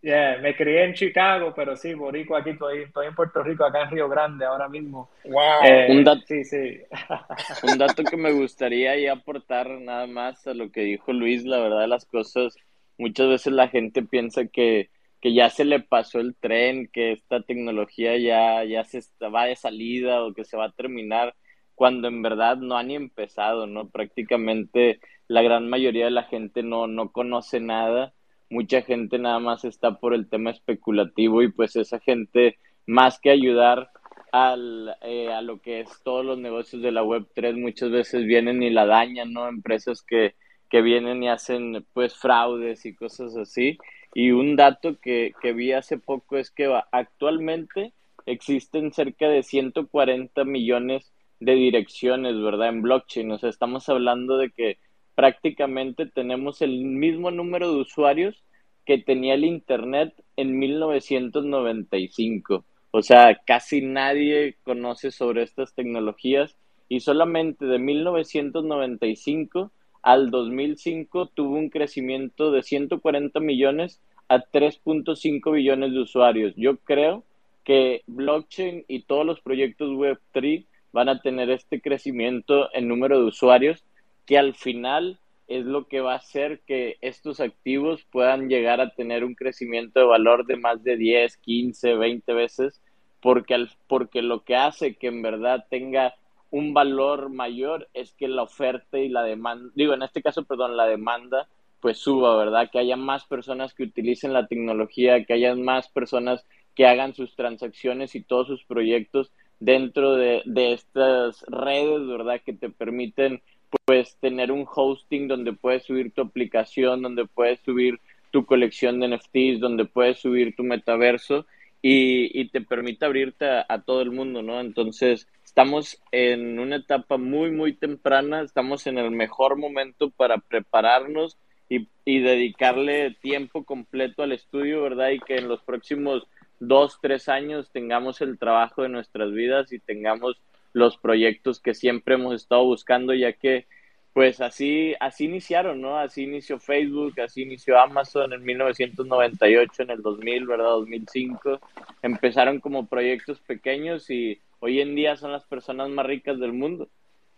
yeah, 0.03 0.37
me 0.39 0.55
crié 0.55 0.83
en 0.83 0.93
Chicago, 0.93 1.51
pero 1.55 1.75
sí, 1.75 1.95
Borico 1.95 2.35
aquí, 2.35 2.51
estoy, 2.51 2.83
estoy 2.83 3.07
en 3.07 3.15
Puerto 3.15 3.41
Rico, 3.41 3.65
acá 3.65 3.81
en 3.85 3.89
Río 3.89 4.07
Grande 4.07 4.45
ahora 4.45 4.69
mismo. 4.69 5.09
Wow. 5.25 5.41
Eh, 5.65 5.87
Un 5.89 6.03
dato, 6.03 6.21
sí, 6.27 6.43
sí. 6.43 6.79
un 7.63 7.77
dato 7.79 8.03
que 8.03 8.17
me 8.17 8.31
gustaría 8.33 8.91
ahí 8.91 9.07
aportar 9.07 9.67
nada 9.81 10.05
más 10.05 10.45
a 10.45 10.53
lo 10.53 10.71
que 10.71 10.81
dijo 10.81 11.11
Luis, 11.11 11.43
la 11.43 11.59
verdad 11.59 11.81
de 11.81 11.87
las 11.87 12.05
cosas, 12.05 12.55
muchas 12.99 13.27
veces 13.27 13.51
la 13.53 13.67
gente 13.67 14.03
piensa 14.03 14.45
que, 14.45 14.91
que 15.21 15.33
ya 15.33 15.49
se 15.49 15.65
le 15.65 15.79
pasó 15.79 16.19
el 16.19 16.35
tren, 16.35 16.87
que 16.93 17.13
esta 17.13 17.41
tecnología 17.41 18.15
ya, 18.19 18.63
ya 18.63 18.83
se 18.83 18.99
está- 18.99 19.29
va 19.29 19.45
de 19.45 19.55
salida 19.55 20.23
o 20.23 20.35
que 20.35 20.45
se 20.45 20.55
va 20.55 20.65
a 20.65 20.71
terminar, 20.71 21.33
cuando 21.73 22.07
en 22.07 22.21
verdad 22.21 22.57
no 22.57 22.77
han 22.77 22.87
ni 22.89 22.95
empezado, 22.95 23.65
¿no? 23.65 23.89
Prácticamente 23.89 24.99
la 25.27 25.41
gran 25.41 25.69
mayoría 25.69 26.05
de 26.05 26.11
la 26.11 26.23
gente 26.23 26.63
no, 26.63 26.87
no 26.87 27.11
conoce 27.11 27.59
nada, 27.59 28.13
mucha 28.49 28.81
gente 28.81 29.19
nada 29.19 29.39
más 29.39 29.65
está 29.65 29.99
por 29.99 30.13
el 30.13 30.29
tema 30.29 30.51
especulativo 30.51 31.41
y 31.41 31.51
pues 31.51 31.75
esa 31.75 31.99
gente, 31.99 32.57
más 32.85 33.19
que 33.19 33.29
ayudar 33.29 33.89
al, 34.31 34.95
eh, 35.01 35.31
a 35.31 35.41
lo 35.41 35.61
que 35.61 35.81
es 35.81 35.89
todos 36.03 36.25
los 36.25 36.37
negocios 36.37 36.81
de 36.81 36.91
la 36.91 37.03
Web3, 37.03 37.59
muchas 37.59 37.91
veces 37.91 38.25
vienen 38.25 38.63
y 38.63 38.69
la 38.69 38.85
dañan, 38.85 39.33
¿no? 39.33 39.47
Empresas 39.47 40.01
que, 40.01 40.35
que 40.69 40.81
vienen 40.81 41.23
y 41.23 41.29
hacen 41.29 41.85
pues 41.93 42.15
fraudes 42.15 42.85
y 42.85 42.95
cosas 42.95 43.35
así. 43.35 43.77
Y 44.13 44.31
un 44.31 44.55
dato 44.55 44.97
que, 44.99 45.33
que 45.41 45.53
vi 45.53 45.73
hace 45.73 45.97
poco 45.97 46.37
es 46.37 46.51
que 46.51 46.73
actualmente 46.91 47.93
existen 48.25 48.91
cerca 48.91 49.27
de 49.27 49.43
140 49.43 50.43
millones 50.43 51.11
de 51.39 51.53
direcciones, 51.53 52.39
¿verdad? 52.41 52.69
En 52.69 52.81
blockchain. 52.81 53.31
O 53.31 53.37
sea, 53.37 53.49
estamos 53.49 53.87
hablando 53.89 54.37
de 54.37 54.49
que 54.51 54.77
prácticamente 55.17 56.05
tenemos 56.05 56.61
el 56.61 56.85
mismo 56.85 57.31
número 57.31 57.73
de 57.73 57.79
usuarios 57.79 58.43
que 58.85 58.99
tenía 58.99 59.33
el 59.33 59.45
Internet 59.45 60.13
en 60.35 60.59
1995. 60.59 62.63
O 62.91 63.01
sea, 63.01 63.35
casi 63.43 63.81
nadie 63.81 64.57
conoce 64.61 65.09
sobre 65.09 65.41
estas 65.41 65.73
tecnologías 65.73 66.55
y 66.87 66.99
solamente 66.99 67.65
de 67.65 67.79
1995 67.79 69.71
al 70.03 70.29
2005 70.29 71.31
tuvo 71.33 71.55
un 71.55 71.71
crecimiento 71.71 72.51
de 72.51 72.61
140 72.61 73.39
millones 73.39 73.99
a 74.29 74.43
3.5 74.43 75.51
billones 75.51 75.93
de 75.93 75.99
usuarios. 75.99 76.53
Yo 76.55 76.77
creo 76.77 77.23
que 77.63 78.03
blockchain 78.05 78.85
y 78.87 79.01
todos 79.01 79.25
los 79.25 79.41
proyectos 79.41 79.89
Web3 79.89 80.67
van 80.91 81.09
a 81.09 81.21
tener 81.21 81.49
este 81.49 81.81
crecimiento 81.81 82.71
en 82.75 82.87
número 82.87 83.19
de 83.19 83.25
usuarios 83.25 83.83
que 84.27 84.37
al 84.37 84.53
final 84.53 85.19
es 85.47 85.65
lo 85.65 85.87
que 85.87 86.01
va 86.01 86.13
a 86.13 86.17
hacer 86.17 86.59
que 86.67 86.97
estos 87.01 87.39
activos 87.39 88.05
puedan 88.11 88.49
llegar 88.49 88.81
a 88.81 88.93
tener 88.93 89.23
un 89.23 89.33
crecimiento 89.33 90.01
de 90.01 90.05
valor 90.05 90.45
de 90.45 90.57
más 90.57 90.83
de 90.83 90.97
10, 90.97 91.37
15, 91.37 91.95
20 91.95 92.33
veces, 92.33 92.81
porque, 93.21 93.55
al, 93.55 93.71
porque 93.87 94.21
lo 94.21 94.43
que 94.43 94.55
hace 94.55 94.95
que 94.95 95.07
en 95.07 95.21
verdad 95.21 95.65
tenga 95.69 96.13
un 96.51 96.73
valor 96.73 97.29
mayor 97.29 97.87
es 97.93 98.11
que 98.13 98.27
la 98.27 98.43
oferta 98.43 98.99
y 98.99 99.09
la 99.09 99.23
demanda, 99.23 99.71
digo, 99.73 99.93
en 99.93 100.03
este 100.03 100.21
caso, 100.21 100.43
perdón, 100.43 100.75
la 100.75 100.85
demanda, 100.85 101.47
pues 101.79 101.97
suba, 101.97 102.35
¿verdad? 102.37 102.69
Que 102.69 102.79
haya 102.79 102.97
más 102.97 103.25
personas 103.25 103.73
que 103.73 103.83
utilicen 103.83 104.33
la 104.33 104.47
tecnología, 104.47 105.23
que 105.23 105.33
haya 105.33 105.55
más 105.55 105.87
personas 105.87 106.45
que 106.75 106.85
hagan 106.85 107.13
sus 107.13 107.35
transacciones 107.35 108.15
y 108.15 108.21
todos 108.21 108.47
sus 108.47 108.63
proyectos 108.65 109.31
dentro 109.59 110.15
de, 110.15 110.41
de 110.45 110.73
estas 110.73 111.43
redes, 111.47 112.05
¿verdad? 112.05 112.41
Que 112.45 112.53
te 112.53 112.69
permiten 112.69 113.41
pues 113.85 114.17
tener 114.19 114.51
un 114.51 114.65
hosting 114.67 115.27
donde 115.27 115.53
puedes 115.53 115.83
subir 115.83 116.11
tu 116.11 116.21
aplicación, 116.21 117.01
donde 117.01 117.25
puedes 117.25 117.59
subir 117.61 117.99
tu 118.31 118.45
colección 118.45 118.99
de 118.99 119.09
NFTs, 119.09 119.59
donde 119.59 119.85
puedes 119.85 120.19
subir 120.19 120.55
tu 120.55 120.63
metaverso 120.63 121.45
y, 121.81 122.39
y 122.39 122.49
te 122.49 122.61
permite 122.61 123.05
abrirte 123.05 123.45
a, 123.45 123.81
todo 123.85 124.01
el 124.01 124.11
mundo, 124.11 124.41
¿no? 124.41 124.59
Entonces, 124.59 125.27
estamos 125.43 126.01
en 126.11 126.59
una 126.59 126.77
etapa 126.77 127.17
muy, 127.17 127.51
muy 127.51 127.73
temprana, 127.73 128.41
estamos 128.41 128.87
en 128.87 128.97
el 128.97 129.11
mejor 129.11 129.57
momento 129.57 130.09
para 130.09 130.37
prepararnos 130.37 131.37
y, 131.69 131.87
y 132.05 132.19
dedicarle 132.19 133.15
tiempo 133.21 133.63
completo 133.63 134.23
al 134.23 134.31
estudio, 134.31 134.81
¿verdad? 134.81 135.09
Y 135.11 135.19
que 135.19 135.37
en 135.37 135.47
los 135.47 135.61
próximos 135.61 136.27
dos, 136.59 136.99
tres 137.01 137.29
años 137.29 137.69
tengamos 137.71 138.21
el 138.21 138.37
trabajo 138.37 138.81
de 138.83 138.89
nuestras 138.89 139.31
vidas 139.31 139.71
y 139.71 139.79
tengamos 139.79 140.37
los 140.77 140.97
proyectos 140.97 141.59
que 141.59 141.73
siempre 141.73 142.15
hemos 142.15 142.35
estado 142.35 142.63
buscando, 142.63 143.13
ya 143.13 143.33
que 143.33 143.65
pues 144.13 144.41
así, 144.41 144.95
así 144.99 145.25
iniciaron, 145.25 145.79
¿no? 145.79 145.99
Así 145.99 146.23
inició 146.23 146.59
Facebook, 146.59 147.19
así 147.21 147.43
inició 147.43 147.79
Amazon 147.79 148.33
en 148.33 148.43
1998, 148.43 149.83
en 149.83 149.91
el 149.91 150.01
2000, 150.01 150.47
¿verdad? 150.47 150.69
2005. 150.69 151.59
Empezaron 152.01 152.59
como 152.59 152.87
proyectos 152.87 153.39
pequeños 153.41 154.09
y 154.09 154.41
hoy 154.59 154.81
en 154.81 154.95
día 154.95 155.17
son 155.17 155.31
las 155.31 155.45
personas 155.45 155.89
más 155.89 156.07
ricas 156.07 156.39
del 156.39 156.53
mundo. 156.53 156.89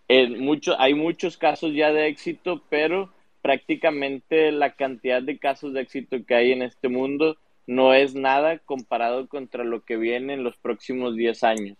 En 0.07 0.39
mucho, 0.39 0.79
hay 0.79 0.93
muchos 0.93 1.35
casos 1.35 1.73
ya 1.73 1.91
de 1.91 2.07
éxito, 2.07 2.63
pero 2.69 3.13
prácticamente 3.41 4.53
la 4.53 4.71
cantidad 4.71 5.21
de 5.21 5.37
casos 5.37 5.73
de 5.73 5.81
éxito 5.81 6.25
que 6.25 6.35
hay 6.35 6.53
en 6.53 6.61
este 6.61 6.87
mundo 6.87 7.37
no 7.67 7.93
es 7.93 8.15
nada 8.15 8.57
comparado 8.57 9.27
contra 9.27 9.65
lo 9.65 9.83
que 9.83 9.97
viene 9.97 10.33
en 10.33 10.43
los 10.43 10.57
próximos 10.57 11.15
10 11.15 11.43
años. 11.43 11.77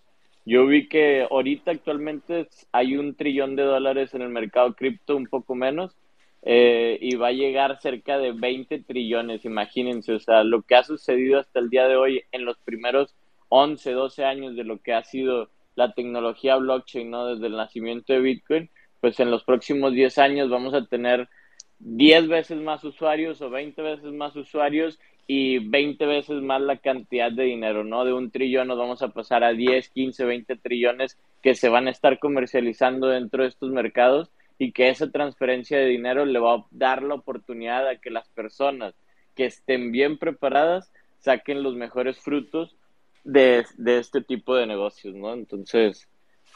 Yo 0.50 0.66
vi 0.66 0.88
que 0.88 1.28
ahorita 1.30 1.70
actualmente 1.70 2.48
hay 2.72 2.98
un 2.98 3.14
trillón 3.14 3.56
de 3.56 3.62
dólares 3.62 4.16
en 4.16 4.24
el 4.24 4.30
mercado 4.30 4.74
cripto, 4.74 5.16
un 5.16 5.28
poco 5.28 5.54
menos, 5.54 5.96
eh, 6.42 6.98
y 7.00 7.16
va 7.18 7.28
a 7.28 7.34
llegar 7.34 7.80
cerca 7.80 8.18
de 8.18 8.32
20 8.32 8.80
trillones, 8.80 9.46
imagínense, 9.46 10.12
o 10.12 10.20
sea, 10.20 10.44
lo 10.44 10.64
que 10.64 10.74
ha 10.74 10.84
sucedido 10.84 11.38
hasta 11.40 11.60
el 11.60 11.70
día 11.70 11.88
de 11.88 11.98
hoy 11.98 12.24
en 12.32 12.46
los 12.46 12.58
primeros 12.66 13.14
11, 13.50 13.92
12 13.92 14.26
años 14.26 14.56
de 14.56 14.64
lo 14.64 14.82
que 14.82 14.94
ha 14.94 15.04
sido 15.04 15.52
la 15.76 15.94
tecnología 15.94 16.56
blockchain, 16.56 17.12
¿no? 17.12 17.28
Desde 17.28 17.46
el 17.46 17.56
nacimiento 17.56 18.14
de 18.14 18.20
Bitcoin, 18.20 18.72
pues 19.02 19.20
en 19.20 19.30
los 19.30 19.44
próximos 19.44 19.94
10 19.94 20.18
años 20.18 20.50
vamos 20.50 20.74
a 20.74 20.88
tener 20.88 21.30
10 21.78 22.28
veces 22.28 22.58
más 22.58 22.84
usuarios 22.84 23.40
o 23.44 23.52
20 23.52 23.80
veces 23.84 24.12
más 24.14 24.36
usuarios 24.36 24.98
y 25.32 25.60
20 25.60 26.08
veces 26.08 26.42
más 26.42 26.60
la 26.60 26.78
cantidad 26.78 27.32
de 27.32 27.44
dinero, 27.44 27.84
¿no? 27.84 28.04
De 28.04 28.12
un 28.12 28.32
trillón 28.32 28.68
nos 28.68 28.80
vamos 28.80 29.04
a 29.04 29.10
pasar 29.10 29.44
a 29.44 29.54
10, 29.54 29.90
15, 29.90 30.26
20 30.26 30.56
trillones 30.56 31.20
que 31.44 31.54
se 31.54 31.70
van 31.70 31.88
a 31.88 31.92
estar 31.92 32.18
comercializando 32.18 33.06
dentro 33.10 33.44
de 33.44 33.50
estos 33.50 33.70
mercados 33.70 34.32
y 34.58 34.72
que 34.72 34.90
esa 34.90 35.12
transferencia 35.12 35.78
de 35.78 35.86
dinero 35.86 36.26
le 36.26 36.40
va 36.40 36.56
a 36.56 36.66
dar 36.72 37.04
la 37.04 37.14
oportunidad 37.14 37.88
a 37.88 37.98
que 37.98 38.10
las 38.10 38.28
personas 38.30 38.96
que 39.36 39.46
estén 39.46 39.92
bien 39.92 40.18
preparadas 40.18 40.92
saquen 41.20 41.62
los 41.62 41.76
mejores 41.76 42.18
frutos 42.18 42.76
de, 43.24 43.68
de 43.78 44.00
este 44.00 44.22
tipo 44.22 44.56
de 44.56 44.66
negocios, 44.66 45.14
¿no? 45.14 45.32
Entonces, 45.36 46.08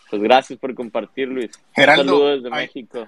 pues 0.09 0.19
gracias 0.19 0.57
por 0.57 0.73
compartir, 0.73 1.27
Luis. 1.27 1.51
Geraldo, 1.75 2.37
desde 2.37 2.49
México. 2.49 3.07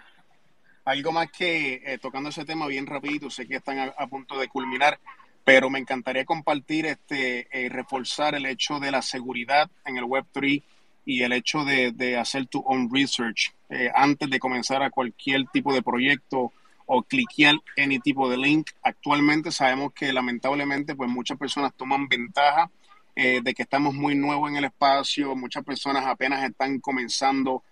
Algo 0.86 1.12
más 1.12 1.32
que 1.32 1.82
eh, 1.84 1.98
tocando 2.00 2.30
ese 2.30 2.46
tema 2.46 2.68
bien 2.68 2.86
rapidito, 2.86 3.32
sé 3.32 3.48
que 3.48 3.56
están 3.56 3.92
a 3.98 4.08
punto 4.08 4.38
de 4.38 4.48
culminar 4.48 5.00
pero 5.46 5.70
me 5.70 5.80
encantaría 5.80 6.26
compartir, 6.26 6.88
este, 6.88 7.48
eh, 7.52 7.70
reforzar 7.70 8.34
el 8.34 8.48
hecho 8.48 8.80
de 8.80 8.92
la 8.92 9.04
seguridad 9.04 9.70
en 9.86 9.98
el 9.98 10.04
Web3 10.04 10.64
y 11.06 11.22
el 11.22 11.34
hecho 11.34 11.64
de, 11.64 11.92
de 11.92 12.18
hacer 12.18 12.48
tu 12.48 12.64
own 12.66 12.90
research 12.92 13.54
eh, 13.70 13.92
antes 13.94 14.28
de 14.28 14.40
comenzar 14.40 14.82
a 14.82 14.90
cualquier 14.90 15.46
tipo 15.54 15.72
de 15.72 15.84
proyecto 15.84 16.52
o 16.88 17.04
cliquear 17.04 17.56
any 17.78 18.00
tipo 18.00 18.28
de 18.28 18.38
link. 18.38 18.72
Actualmente 18.82 19.52
sabemos 19.52 19.94
que 19.94 20.12
lamentablemente 20.12 20.96
pues 20.96 21.12
muchas 21.12 21.38
personas 21.38 21.74
toman 21.78 22.08
ventaja 22.08 22.72
eh, 23.16 23.40
de 23.44 23.54
que 23.54 23.62
estamos 23.62 23.94
muy 23.94 24.16
nuevos 24.16 24.50
en 24.50 24.58
el 24.58 24.66
espacio, 24.66 25.36
muchas 25.36 25.64
personas 25.64 26.08
apenas 26.08 26.44
están 26.44 26.80
comenzando 26.80 27.64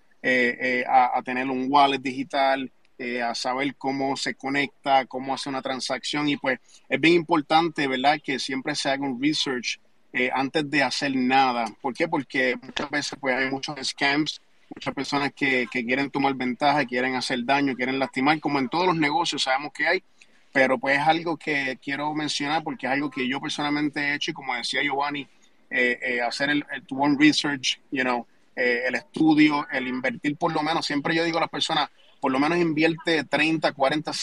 a, 0.87 1.17
a, 1.17 1.21
tener 1.21 1.49
un 1.49 1.65
wallet 1.69 1.99
digital, 1.99 2.71
eh, 2.99 3.23
a 3.23 3.33
saber 3.33 3.75
cómo 3.75 4.15
se 4.15 4.35
conecta, 4.35 5.07
cómo 5.07 5.33
hace 5.33 5.49
una 5.49 5.63
transacción 5.63 6.29
y 6.29 6.37
pues 6.37 6.59
es 6.87 7.01
bien 7.01 7.15
importante, 7.15 7.87
¿verdad? 7.87 8.21
Que 8.23 8.37
siempre 8.37 8.75
se 8.75 8.87
haga 8.89 9.03
un 9.03 9.19
research 9.19 9.79
eh, 10.13 10.29
antes 10.31 10.69
de 10.69 10.83
hacer 10.83 11.15
nada. 11.15 11.65
¿Por 11.81 11.95
qué? 11.95 12.07
Porque 12.07 12.55
muchas 12.61 12.91
veces 12.91 13.17
pues 13.19 13.35
hay 13.35 13.49
muchos 13.49 13.75
scams, 13.81 14.39
muchas 14.75 14.93
personas 14.93 15.33
que, 15.33 15.67
que 15.71 15.83
quieren 15.83 16.11
tomar 16.11 16.35
ventaja, 16.35 16.85
quieren 16.85 17.15
hacer 17.15 17.43
daño, 17.43 17.73
quieren 17.75 17.97
lastimar, 17.97 18.39
como 18.39 18.59
en 18.59 18.69
todos 18.69 18.85
los 18.85 18.95
negocios 18.95 19.41
sabemos 19.41 19.73
que 19.73 19.87
hay, 19.87 20.03
pero 20.51 20.77
pues 20.77 20.99
es 20.99 21.07
algo 21.07 21.35
que 21.35 21.79
quiero 21.81 22.13
mencionar 22.13 22.63
porque 22.63 22.85
es 22.85 22.93
algo 22.93 23.09
que 23.09 23.27
yo 23.27 23.41
personalmente 23.41 24.01
he 24.01 24.13
hecho 24.13 24.29
y 24.29 24.33
como 24.35 24.53
decía 24.53 24.83
Giovanni, 24.83 25.27
eh, 25.71 26.21
hacer 26.21 26.51
el, 26.51 26.63
el 26.71 26.83
one 26.91 27.15
research, 27.19 27.81
you 27.89 28.03
know, 28.03 28.27
el 28.55 28.93
estudio, 28.93 29.65
el 29.71 29.87
invertir 29.87 30.37
por 30.37 30.53
lo 30.53 30.61
menos, 30.61 30.85
siempre 30.85 31.15
yo 31.15 31.23
digo 31.23 31.39
a 31.39 31.41
las 31.41 31.49
personas, 31.49 31.89
por 32.23 32.31
lo 32.31 32.39
menos 32.39 32.57
invierte 32.57 33.25
30, 33.25 33.73
40, 33.73 34.13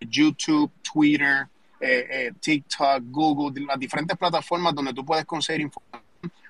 YouTube, 0.00 0.70
Twitter, 0.82 1.46
eh, 1.80 2.06
eh, 2.10 2.32
TikTok, 2.38 3.02
Google, 3.04 3.64
las 3.64 3.78
diferentes 3.78 4.18
plataformas 4.18 4.74
donde 4.74 4.92
tú 4.92 5.02
puedes 5.02 5.24
conseguir 5.24 5.62
información, 5.62 6.02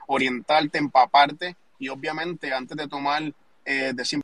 orientarte, 0.08 0.78
empaparte 0.78 1.54
y 1.78 1.88
obviamente 1.88 2.52
antes 2.52 2.76
de 2.76 2.88
tomar 2.88 3.22
eh, 3.64 3.92
de 3.94 4.22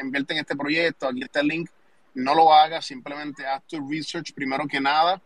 invierte 0.00 0.34
en 0.34 0.38
este 0.38 0.54
proyecto, 0.54 1.08
aquí 1.08 1.24
está 1.24 1.40
el 1.40 1.48
link, 1.48 1.68
no 2.14 2.32
lo 2.32 2.54
hagas, 2.54 2.86
simplemente 2.86 3.44
haz 3.44 3.64
tu 3.64 3.90
research 3.90 4.32
primero 4.32 4.68
que 4.68 4.80
nada, 4.80 5.20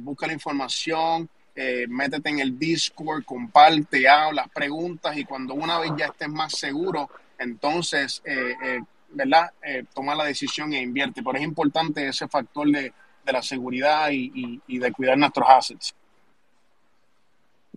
busca 0.00 0.26
la 0.26 0.32
información, 0.32 1.28
eh, 1.60 1.88
métete 1.88 2.28
en 2.28 2.38
el 2.38 2.56
Discord, 2.56 3.24
comparte, 3.24 4.08
habla, 4.08 4.48
preguntas 4.54 5.16
y 5.16 5.24
cuando 5.24 5.54
una 5.54 5.80
vez 5.80 5.90
ya 5.98 6.06
estés 6.06 6.28
más 6.28 6.56
seguro, 6.56 7.10
entonces, 7.36 8.22
eh, 8.24 8.54
eh, 8.64 8.80
¿verdad? 9.10 9.50
toma 9.92 10.14
la 10.14 10.26
decisión 10.26 10.72
e 10.72 10.80
invierte. 10.80 11.20
Pero 11.20 11.36
es 11.36 11.42
importante 11.42 12.06
ese 12.06 12.28
factor 12.28 12.70
de, 12.70 12.92
la 13.26 13.42
seguridad 13.42 14.08
y, 14.12 14.60
de 14.68 14.92
cuidar 14.92 15.18
nuestros 15.18 15.48
assets. 15.48 15.96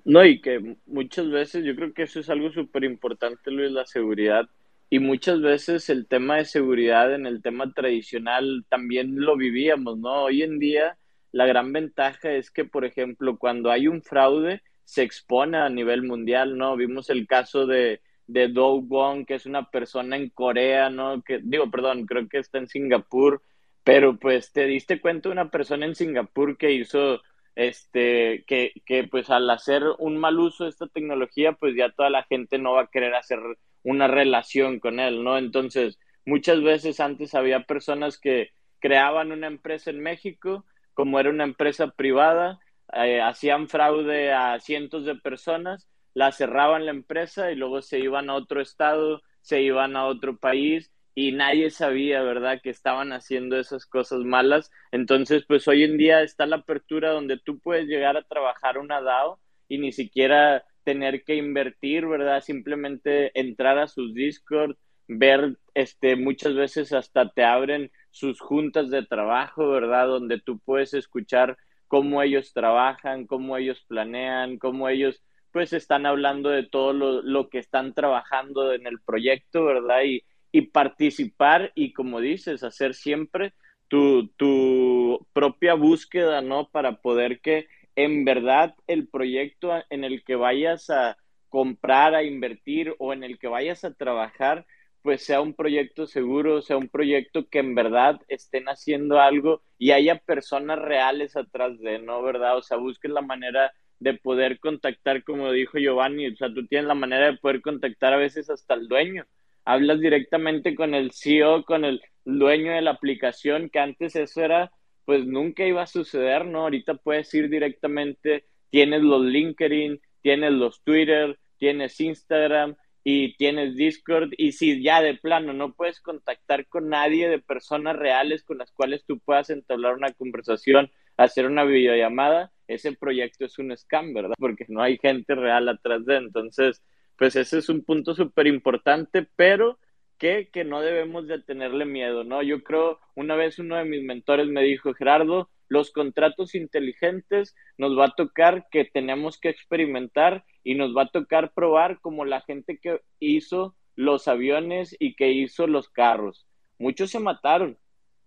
No, 0.05 0.23
y 0.23 0.39
que 0.39 0.75
muchas 0.85 1.31
veces 1.31 1.65
yo 1.65 1.75
creo 1.75 1.91
que 1.91 2.03
eso 2.03 2.19
es 2.19 2.29
algo 2.29 2.51
súper 2.51 2.83
importante, 2.83 3.49
Luis, 3.49 3.71
la 3.71 3.87
seguridad. 3.87 4.47
Y 4.91 4.99
muchas 4.99 5.41
veces 5.41 5.89
el 5.89 6.05
tema 6.05 6.35
de 6.35 6.45
seguridad 6.45 7.15
en 7.15 7.25
el 7.25 7.41
tema 7.41 7.73
tradicional 7.73 8.63
también 8.69 9.19
lo 9.19 9.35
vivíamos, 9.37 9.97
¿no? 9.97 10.25
Hoy 10.25 10.43
en 10.43 10.59
día 10.59 10.97
la 11.31 11.45
gran 11.45 11.71
ventaja 11.73 12.31
es 12.31 12.51
que, 12.51 12.65
por 12.65 12.85
ejemplo, 12.85 13.37
cuando 13.37 13.71
hay 13.71 13.87
un 13.87 14.01
fraude, 14.01 14.61
se 14.83 15.03
expone 15.03 15.57
a 15.57 15.69
nivel 15.69 16.03
mundial, 16.03 16.57
¿no? 16.57 16.75
Vimos 16.75 17.09
el 17.09 17.27
caso 17.27 17.65
de, 17.65 18.01
de 18.27 18.47
Do 18.49 18.81
Wong, 18.81 19.25
que 19.25 19.35
es 19.35 19.45
una 19.45 19.69
persona 19.69 20.17
en 20.17 20.29
Corea, 20.29 20.89
¿no? 20.89 21.21
Que, 21.23 21.39
digo, 21.41 21.69
perdón, 21.71 22.05
creo 22.05 22.27
que 22.27 22.39
está 22.39 22.57
en 22.57 22.67
Singapur, 22.67 23.41
pero 23.83 24.17
pues 24.17 24.51
te 24.51 24.65
diste 24.65 24.99
cuenta 24.99 25.29
de 25.29 25.33
una 25.33 25.49
persona 25.49 25.85
en 25.85 25.95
Singapur 25.95 26.57
que 26.57 26.71
hizo, 26.71 27.21
este, 27.55 28.43
que, 28.47 28.73
que 28.85 29.05
pues 29.05 29.29
al 29.29 29.49
hacer 29.49 29.83
un 29.99 30.17
mal 30.17 30.39
uso 30.39 30.65
de 30.65 30.69
esta 30.71 30.87
tecnología, 30.87 31.53
pues 31.53 31.75
ya 31.75 31.89
toda 31.91 32.09
la 32.09 32.23
gente 32.23 32.57
no 32.57 32.73
va 32.73 32.83
a 32.83 32.87
querer 32.87 33.15
hacer 33.15 33.39
una 33.83 34.07
relación 34.07 34.79
con 34.79 34.99
él, 34.99 35.23
¿no? 35.23 35.37
Entonces, 35.37 35.99
muchas 36.25 36.61
veces 36.61 36.99
antes 36.99 37.33
había 37.35 37.63
personas 37.63 38.19
que 38.19 38.51
creaban 38.79 39.31
una 39.31 39.47
empresa 39.47 39.89
en 39.89 40.01
México, 40.01 40.65
como 41.01 41.19
era 41.19 41.31
una 41.31 41.45
empresa 41.45 41.87
privada, 41.87 42.59
eh, 42.93 43.21
hacían 43.21 43.67
fraude 43.69 44.33
a 44.33 44.59
cientos 44.59 45.03
de 45.03 45.15
personas, 45.15 45.89
la 46.13 46.31
cerraban 46.31 46.85
la 46.85 46.91
empresa 46.91 47.51
y 47.51 47.55
luego 47.55 47.81
se 47.81 47.97
iban 47.97 48.29
a 48.29 48.35
otro 48.35 48.61
estado, 48.61 49.23
se 49.41 49.63
iban 49.63 49.95
a 49.95 50.05
otro 50.05 50.37
país 50.37 50.91
y 51.15 51.31
nadie 51.31 51.71
sabía, 51.71 52.21
¿verdad?, 52.21 52.59
que 52.61 52.69
estaban 52.69 53.13
haciendo 53.13 53.57
esas 53.57 53.87
cosas 53.87 54.19
malas. 54.19 54.69
Entonces, 54.91 55.43
pues 55.47 55.67
hoy 55.67 55.85
en 55.85 55.97
día 55.97 56.21
está 56.21 56.45
la 56.45 56.57
apertura 56.57 57.09
donde 57.09 57.39
tú 57.39 57.57
puedes 57.57 57.87
llegar 57.87 58.15
a 58.15 58.27
trabajar 58.27 58.77
una 58.77 59.01
DAO 59.01 59.39
y 59.67 59.79
ni 59.79 59.91
siquiera 59.93 60.63
tener 60.83 61.23
que 61.23 61.33
invertir, 61.33 62.05
¿verdad? 62.05 62.41
Simplemente 62.41 63.31
entrar 63.33 63.79
a 63.79 63.87
sus 63.87 64.13
Discord, 64.13 64.75
ver, 65.07 65.57
este, 65.73 66.15
muchas 66.15 66.53
veces 66.53 66.93
hasta 66.93 67.27
te 67.31 67.43
abren 67.43 67.91
sus 68.11 68.39
juntas 68.39 68.89
de 68.89 69.05
trabajo, 69.05 69.69
¿verdad? 69.69 70.07
Donde 70.07 70.39
tú 70.39 70.59
puedes 70.59 70.93
escuchar 70.93 71.57
cómo 71.87 72.21
ellos 72.21 72.53
trabajan, 72.53 73.25
cómo 73.25 73.57
ellos 73.57 73.83
planean, 73.87 74.57
cómo 74.57 74.87
ellos 74.89 75.23
pues 75.51 75.73
están 75.73 76.05
hablando 76.05 76.49
de 76.49 76.63
todo 76.63 76.93
lo, 76.93 77.49
que 77.49 77.59
están 77.59 77.93
trabajando 77.93 78.73
en 78.73 78.87
el 78.87 79.01
proyecto, 79.01 79.65
¿verdad? 79.65 80.03
Y, 80.05 80.23
y 80.51 80.61
participar 80.67 81.71
y 81.75 81.91
como 81.91 82.21
dices, 82.21 82.63
hacer 82.63 82.93
siempre 82.93 83.53
tu, 83.89 84.29
tu 84.37 85.27
propia 85.33 85.73
búsqueda, 85.73 86.41
¿no? 86.41 86.69
Para 86.69 87.01
poder 87.01 87.41
que 87.41 87.67
en 87.95 88.23
verdad 88.23 88.75
el 88.87 89.07
proyecto 89.07 89.73
en 89.89 90.05
el 90.05 90.23
que 90.23 90.35
vayas 90.35 90.89
a 90.89 91.17
comprar, 91.49 92.15
a 92.15 92.23
invertir 92.23 92.95
o 92.99 93.11
en 93.11 93.25
el 93.25 93.37
que 93.37 93.49
vayas 93.49 93.83
a 93.83 93.93
trabajar, 93.93 94.65
pues 95.01 95.23
sea 95.23 95.41
un 95.41 95.53
proyecto 95.53 96.05
seguro, 96.07 96.61
sea 96.61 96.77
un 96.77 96.89
proyecto 96.89 97.47
que 97.49 97.59
en 97.59 97.75
verdad 97.75 98.19
estén 98.27 98.65
haciendo 98.67 99.19
algo 99.19 99.63
y 99.77 99.91
haya 99.91 100.19
personas 100.19 100.79
reales 100.79 101.35
atrás 101.35 101.79
de, 101.79 101.99
¿no? 101.99 102.21
¿Verdad? 102.21 102.57
O 102.57 102.61
sea, 102.61 102.77
busquen 102.77 103.13
la 103.13 103.21
manera 103.21 103.71
de 103.99 104.15
poder 104.15 104.59
contactar, 104.59 105.23
como 105.23 105.51
dijo 105.51 105.77
Giovanni, 105.77 106.27
o 106.27 106.35
sea, 106.35 106.53
tú 106.53 106.65
tienes 106.67 106.87
la 106.87 106.95
manera 106.95 107.27
de 107.27 107.37
poder 107.37 107.61
contactar 107.61 108.13
a 108.13 108.17
veces 108.17 108.49
hasta 108.49 108.73
el 108.73 108.87
dueño. 108.87 109.25
Hablas 109.63 109.99
directamente 109.99 110.75
con 110.75 110.95
el 110.95 111.11
CEO, 111.11 111.63
con 111.65 111.85
el 111.85 112.01
dueño 112.25 112.73
de 112.73 112.81
la 112.81 112.91
aplicación, 112.91 113.69
que 113.69 113.79
antes 113.79 114.15
eso 114.15 114.41
era, 114.41 114.71
pues 115.05 115.25
nunca 115.25 115.65
iba 115.65 115.83
a 115.83 115.87
suceder, 115.87 116.45
¿no? 116.45 116.61
Ahorita 116.61 116.95
puedes 116.95 117.31
ir 117.33 117.49
directamente, 117.49 118.45
tienes 118.71 119.03
los 119.03 119.23
LinkedIn, 119.23 120.01
tienes 120.21 120.51
los 120.51 120.83
Twitter, 120.83 121.37
tienes 121.57 121.99
Instagram, 121.99 122.75
y 123.03 123.35
tienes 123.37 123.75
Discord 123.75 124.31
y 124.37 124.51
si 124.51 124.81
ya 124.81 125.01
de 125.01 125.15
plano 125.15 125.53
no 125.53 125.73
puedes 125.73 125.99
contactar 125.99 126.67
con 126.67 126.89
nadie 126.89 127.29
de 127.29 127.39
personas 127.39 127.95
reales 127.95 128.43
con 128.43 128.59
las 128.59 128.71
cuales 128.71 129.03
tú 129.05 129.19
puedas 129.19 129.49
entablar 129.49 129.95
una 129.95 130.11
conversación, 130.13 130.91
hacer 131.17 131.47
una 131.47 131.63
videollamada, 131.63 132.51
ese 132.67 132.93
proyecto 132.93 133.45
es 133.45 133.57
un 133.59 133.75
scam, 133.75 134.13
¿verdad? 134.13 134.35
Porque 134.37 134.65
no 134.69 134.81
hay 134.81 134.97
gente 134.97 135.35
real 135.35 135.67
atrás 135.69 136.05
de, 136.05 136.17
entonces, 136.17 136.81
pues 137.17 137.35
ese 137.35 137.57
es 137.57 137.69
un 137.69 137.83
punto 137.83 138.13
súper 138.13 138.47
importante, 138.47 139.27
pero 139.35 139.79
que, 140.17 140.49
que 140.51 140.63
no 140.63 140.81
debemos 140.81 141.27
de 141.27 141.41
tenerle 141.41 141.85
miedo, 141.85 142.23
¿no? 142.23 142.43
Yo 142.43 142.63
creo, 142.63 142.99
una 143.15 143.35
vez 143.35 143.57
uno 143.57 143.77
de 143.77 143.85
mis 143.85 144.03
mentores 144.03 144.47
me 144.47 144.61
dijo, 144.63 144.93
Gerardo, 144.93 145.49
los 145.71 145.91
contratos 145.91 146.53
inteligentes 146.53 147.55
nos 147.77 147.97
va 147.97 148.07
a 148.07 148.13
tocar 148.13 148.67
que 148.69 148.83
tenemos 148.83 149.39
que 149.39 149.47
experimentar 149.47 150.43
y 150.65 150.75
nos 150.75 150.93
va 150.93 151.03
a 151.03 151.11
tocar 151.11 151.53
probar 151.53 152.01
como 152.01 152.25
la 152.25 152.41
gente 152.41 152.77
que 152.77 152.99
hizo 153.21 153.73
los 153.95 154.27
aviones 154.27 154.93
y 154.99 155.15
que 155.15 155.31
hizo 155.31 155.67
los 155.67 155.87
carros. 155.87 156.45
Muchos 156.77 157.11
se 157.11 157.19
mataron, 157.19 157.77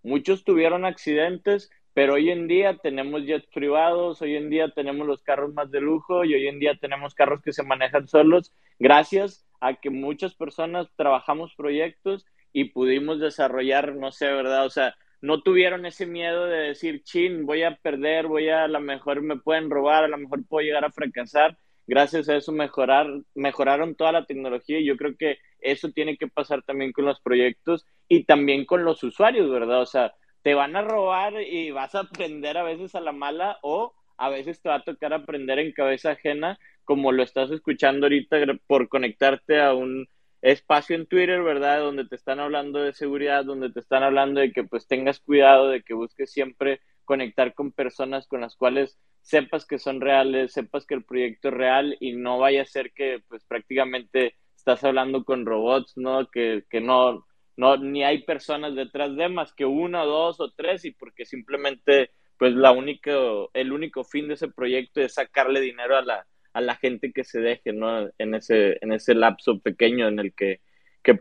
muchos 0.03 0.43
tuvieron 0.45 0.87
accidentes, 0.87 1.71
pero 1.93 2.15
hoy 2.15 2.31
en 2.31 2.49
día 2.49 2.79
tenemos 2.79 3.27
jets 3.27 3.47
privados, 3.53 4.23
hoy 4.23 4.37
en 4.37 4.49
día 4.49 4.71
tenemos 4.71 5.07
los 5.07 5.23
carros 5.23 5.53
más 5.53 5.71
de 5.71 5.83
lujo 5.83 6.25
y 6.25 6.33
hoy 6.33 6.49
en 6.49 6.59
día 6.59 6.79
tenemos 6.81 7.15
carros 7.15 7.43
que 7.43 7.53
se 7.53 7.63
manejan 7.63 8.09
solos 8.09 8.53
gracias 8.79 9.47
a 9.61 9.75
que 9.75 9.91
muchas 9.91 10.35
personas 10.35 10.89
trabajamos 10.97 11.55
proyectos 11.55 12.25
y 12.55 12.71
pudimos 12.71 13.21
desarrollar, 13.21 13.97
no 13.97 14.13
sé, 14.13 14.29
¿verdad? 14.33 14.65
O 14.65 14.71
sea, 14.71 14.95
no 15.25 15.41
tuvieron 15.41 15.87
ese 15.87 16.05
miedo 16.05 16.45
de 16.45 16.59
decir, 16.69 17.03
chin, 17.03 17.47
voy 17.47 17.63
a 17.63 17.77
perder, 17.77 18.27
voy 18.27 18.51
a, 18.51 18.65
a 18.65 18.69
lo 18.69 18.79
mejor 18.81 19.23
me 19.23 19.39
pueden 19.39 19.71
robar, 19.71 20.05
a 20.05 20.09
lo 20.09 20.19
mejor 20.19 20.47
puedo 20.47 20.67
llegar 20.67 20.85
a 20.85 20.93
fracasar. 20.93 21.57
Gracias 21.87 22.29
a 22.29 22.37
eso 22.37 22.53
mejorar, 22.53 23.07
mejoraron 23.35 23.95
toda 23.95 24.13
la 24.13 24.27
tecnología 24.27 24.79
y 24.79 24.85
yo 24.85 24.99
creo 24.99 25.17
que 25.17 25.39
eso 25.61 25.91
tiene 25.93 26.19
que 26.19 26.29
pasar 26.29 26.63
también 26.63 26.93
con 26.93 27.07
los 27.07 27.23
proyectos 27.23 27.87
y 28.07 28.25
también 28.25 28.67
con 28.67 28.85
los 28.85 29.03
usuarios, 29.03 29.51
¿verdad? 29.51 29.81
O 29.81 29.87
sea, 29.87 30.13
te 30.43 30.53
van 30.53 30.77
a 30.77 30.83
robar 30.83 31.41
y 31.41 31.71
vas 31.71 31.95
a 31.95 32.01
aprender 32.01 32.59
a 32.59 32.63
veces 32.63 32.95
a 32.95 33.01
la 33.01 33.13
mala 33.13 33.59
o 33.63 33.95
a 34.19 34.29
veces 34.29 34.61
te 34.61 34.69
va 34.69 34.75
a 34.77 34.85
tocar 34.85 35.15
aprender 35.15 35.59
en 35.59 35.73
cabeza 35.73 36.11
ajena, 36.11 36.59
como 36.85 37.13
lo 37.13 37.23
estás 37.23 37.51
escuchando 37.51 38.05
ahorita 38.05 38.37
por 38.67 38.91
conectarte 38.91 39.59
a 39.59 39.73
un 39.73 40.07
espacio 40.45 40.95
en 40.95 41.07
Twitter, 41.07 41.43
¿verdad? 41.43 41.81
Donde 41.81 42.07
te 42.07 42.17
están 42.17 42.39
hablando 42.39 42.79
de 42.81 42.93
seguridad, 42.93 43.47
donde 43.47 43.73
te 43.73 43.81
están 43.81 44.03
hablando 44.03 44.41
de 44.41 44.53
que 44.53 44.63
pues 44.65 44.87
tengas 44.87 45.19
cuidado, 45.21 45.69
de 45.71 45.83
que 45.83 45.95
busques 45.95 46.31
siempre 46.31 46.81
conectar 47.05 47.55
con 47.55 47.73
personas 47.73 48.27
con 48.29 48.43
las 48.43 48.55
cuales 48.55 48.99
sepas 49.23 49.67
que 49.67 49.79
son 49.79 50.03
reales, 50.03 50.53
sepas 50.53 50.85
que 50.87 50.95
el 50.95 51.05
proyecto 51.05 51.49
es 51.49 51.55
real 51.55 51.97
y 51.99 52.13
no 52.13 52.39
vaya 52.39 52.61
a 52.61 52.67
ser 52.67 52.93
que 52.93 53.23
pues 53.27 53.43
prácticamente 53.45 54.37
estás 54.55 54.85
hablando 54.85 55.25
con 55.25 55.47
robots, 55.47 55.97
¿no? 55.97 56.29
Que, 56.31 56.65
que 56.69 56.83
no, 56.83 57.27
no, 57.57 57.79
ni 57.79 58.05
hay 58.05 58.23
personas 58.25 58.75
detrás 58.75 59.17
de 59.17 59.31
más 59.31 59.55
que 59.55 59.65
una, 59.65 60.05
dos 60.05 60.41
o 60.41 60.53
tres 60.53 60.85
y 60.85 60.91
porque 60.91 61.25
simplemente 61.25 62.11
pues 62.39 62.53
la 62.53 62.73
única, 62.73 63.13
el 63.55 63.73
único 63.73 64.05
fin 64.05 64.29
de 64.29 64.35
ese 64.35 64.49
proyecto 64.49 65.01
es 65.01 65.15
sacarle 65.15 65.63
dinero 65.63 65.97
a 65.97 66.03
la, 66.03 66.27
a 66.55 66.61
la 66.61 66.77
gente 66.77 67.13
que 67.13 67.25
se 67.25 67.41
deje, 67.41 67.73
¿no? 67.73 68.09
En 68.17 68.35
ese, 68.35 68.79
en 68.81 68.93
ese 68.93 69.15
lapso 69.15 69.59
pequeño 69.59 70.09
en 70.09 70.21
el 70.21 70.33
que, 70.33 70.61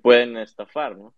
pueden 0.01 0.38
estafar, 0.38 0.95
¿no? 0.95 1.14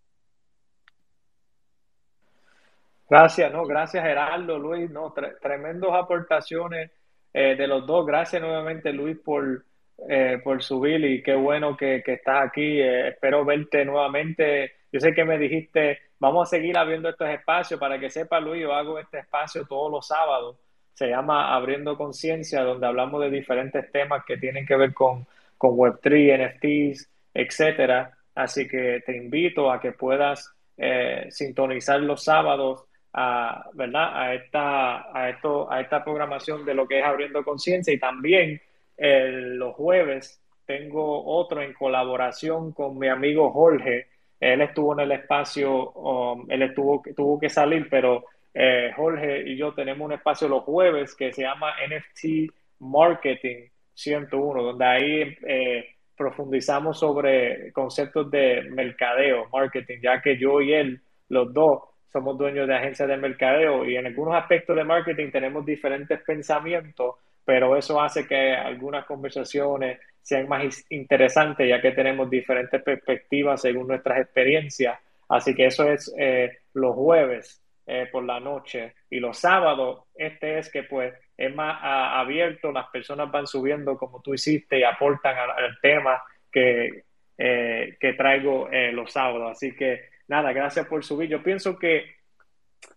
Gracias, 3.07 3.51
¿no? 3.53 3.65
Gracias 3.65 4.03
Gerardo, 4.03 4.57
Luis, 4.57 4.89
¿no? 4.89 5.13
tremendos 5.39 5.93
aportaciones 5.93 6.89
eh, 7.31 7.55
de 7.55 7.67
los 7.67 7.85
dos. 7.85 8.07
Gracias 8.07 8.41
nuevamente, 8.41 8.91
Luis, 8.91 9.17
por, 9.19 9.63
eh, 10.09 10.41
por 10.43 10.63
subir 10.63 11.05
y 11.05 11.21
qué 11.21 11.35
bueno 11.35 11.77
que, 11.77 12.01
estás 12.03 12.47
aquí. 12.47 12.81
Eh, 12.81 13.09
espero 13.09 13.45
verte 13.45 13.85
nuevamente. 13.85 14.71
Yo 14.91 14.99
sé 14.99 15.13
que 15.13 15.25
me 15.25 15.37
dijiste, 15.37 15.99
vamos 16.17 16.47
a 16.47 16.49
seguir 16.49 16.75
abriendo 16.75 17.09
estos 17.09 17.29
espacios. 17.29 17.79
Para 17.79 17.99
que 17.99 18.09
sepa, 18.09 18.39
Luis, 18.39 18.63
yo 18.63 18.73
hago 18.73 18.97
este 18.97 19.19
espacio 19.19 19.67
todos 19.67 19.91
los 19.91 20.07
sábados 20.07 20.57
se 20.95 21.07
llama 21.07 21.53
Abriendo 21.53 21.97
Conciencia, 21.97 22.63
donde 22.63 22.87
hablamos 22.87 23.21
de 23.21 23.29
diferentes 23.29 23.91
temas 23.91 24.23
que 24.25 24.37
tienen 24.37 24.65
que 24.65 24.77
ver 24.77 24.93
con, 24.93 25.27
con 25.57 25.71
Web3, 25.75 26.55
NFTs, 26.55 27.09
etcétera. 27.33 28.17
Así 28.33 28.67
que 28.67 29.03
te 29.05 29.15
invito 29.15 29.71
a 29.71 29.79
que 29.79 29.91
puedas 29.91 30.55
eh, 30.77 31.27
sintonizar 31.29 31.99
los 31.99 32.23
sábados 32.23 32.85
a, 33.13 33.69
¿verdad? 33.73 34.09
a, 34.13 34.33
esta, 34.33 35.17
a, 35.17 35.29
esto, 35.29 35.71
a 35.71 35.81
esta 35.81 36.03
programación 36.03 36.65
de 36.65 36.73
lo 36.73 36.87
que 36.87 36.99
es 36.99 37.05
Abriendo 37.05 37.43
Conciencia 37.43 37.93
y 37.93 37.99
también 37.99 38.61
los 38.97 39.75
jueves 39.75 40.41
tengo 40.65 41.25
otro 41.25 41.61
en 41.61 41.73
colaboración 41.73 42.71
con 42.71 42.97
mi 42.97 43.09
amigo 43.09 43.51
Jorge. 43.51 44.07
Él 44.39 44.61
estuvo 44.61 44.93
en 44.93 45.01
el 45.01 45.11
espacio, 45.11 45.91
um, 45.91 46.45
él 46.49 46.61
estuvo, 46.63 47.03
tuvo 47.15 47.39
que 47.39 47.49
salir, 47.49 47.87
pero 47.89 48.25
eh, 48.57 48.93
Jorge 48.95 49.49
y 49.49 49.57
yo 49.57 49.73
tenemos 49.73 50.05
un 50.05 50.13
espacio 50.13 50.47
los 50.47 50.63
jueves 50.63 51.13
que 51.13 51.33
se 51.33 51.41
llama 51.41 51.73
NFT 51.89 52.53
Marketing 52.79 53.67
101, 53.93 54.63
donde 54.63 54.85
ahí 54.85 55.37
eh, 55.45 55.85
profundizamos 56.15 56.97
sobre 56.97 57.73
conceptos 57.73 58.31
de 58.31 58.63
mercadeo, 58.71 59.49
marketing, 59.51 59.99
ya 60.01 60.21
que 60.21 60.37
yo 60.37 60.61
y 60.61 60.73
él, 60.73 61.01
los 61.27 61.53
dos, 61.53 61.81
somos 62.13 62.37
dueños 62.37 62.65
de 62.65 62.75
agencias 62.75 63.09
de 63.09 63.17
mercadeo 63.17 63.83
y 63.83 63.97
en 63.97 64.05
algunos 64.05 64.35
aspectos 64.35 64.73
de 64.77 64.85
marketing 64.85 65.31
tenemos 65.31 65.65
diferentes 65.65 66.21
pensamientos, 66.21 67.15
pero 67.43 67.75
eso 67.75 68.01
hace 68.01 68.25
que 68.25 68.53
algunas 68.53 69.05
conversaciones 69.05 69.99
sean 70.21 70.47
más 70.47 70.85
interesantes 70.91 71.67
ya 71.67 71.81
que 71.81 71.91
tenemos 71.91 72.29
diferentes 72.29 72.81
perspectivas 72.81 73.61
según 73.61 73.89
nuestras 73.89 74.19
experiencias. 74.19 74.97
Así 75.27 75.53
que 75.53 75.65
eso 75.65 75.91
es 75.91 76.13
eh, 76.17 76.59
los 76.73 76.95
jueves 76.95 77.61
eh, 77.85 78.07
por 78.11 78.23
la 78.23 78.39
noche 78.39 78.95
y 79.09 79.19
los 79.19 79.37
sábados 79.37 80.05
este 80.15 80.57
es 80.57 80.71
que 80.71 80.83
pues 80.83 81.13
es 81.37 81.53
más 81.53 81.79
abierto, 81.81 82.71
las 82.71 82.87
personas 82.87 83.29
van 83.31 83.45
subiendo 83.45 83.97
como 83.97 84.21
tú 84.21 84.33
hiciste 84.33 84.79
y 84.79 84.83
aportan 84.83 85.35
al, 85.37 85.77
tema 85.81 86.21
que, 86.51 87.03
eh, 87.37 87.97
que 87.99 88.13
traigo 88.13 88.69
eh, 88.71 88.91
los 88.93 89.11
sábados. 89.11 89.51
Así 89.51 89.75
que 89.75 90.09
nada, 90.27 90.53
gracias 90.53 90.87
por 90.87 91.03
subir. 91.03 91.29
Yo 91.29 91.43
pienso 91.43 91.77
que 91.77 92.15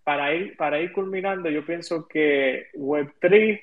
para 0.05 0.33
ir, 0.35 0.57
para 0.57 0.81
ir 0.81 0.93
culminando, 0.93 1.51
yo 1.51 1.67
pienso 1.67 2.07
que 2.07 2.69
Web3 2.75 3.61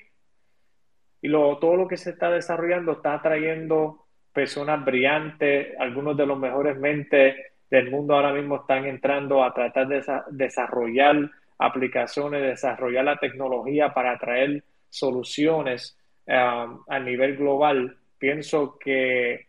y 1.22 1.28
lo, 1.28 1.58
todo 1.58 1.76
lo 1.76 1.88
que 1.88 1.96
se 1.96 2.10
está 2.10 2.30
desarrollando 2.30 2.92
está 2.92 3.20
trayendo 3.22 4.06
personas 4.32 4.84
brillantes, 4.84 5.68
algunos 5.78 6.16
de 6.16 6.26
los 6.26 6.38
mejores 6.38 6.76
mentes 6.76 7.34
del 7.70 7.90
mundo 7.90 8.14
ahora 8.14 8.32
mismo 8.32 8.56
están 8.56 8.86
entrando 8.86 9.42
a 9.42 9.52
tratar 9.52 9.88
de 9.88 10.02
desarrollar 10.30 11.30
aplicaciones, 11.58 12.42
desarrollar 12.42 13.04
la 13.04 13.18
tecnología 13.18 13.92
para 13.92 14.18
traer 14.18 14.62
soluciones 14.88 15.98
um, 16.26 16.82
a 16.88 16.98
nivel 17.00 17.36
global. 17.36 17.96
Pienso 18.18 18.78
que 18.78 19.46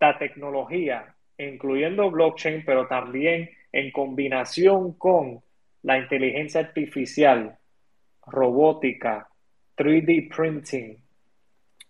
la 0.00 0.18
tecnología, 0.18 1.14
incluyendo 1.36 2.10
blockchain, 2.10 2.64
pero 2.64 2.86
también 2.86 3.50
en 3.72 3.90
combinación 3.90 4.94
con 4.94 5.42
la 5.82 5.98
inteligencia 5.98 6.60
artificial, 6.60 7.56
robótica, 8.26 9.28
3D 9.76 10.28
printing, 10.34 10.96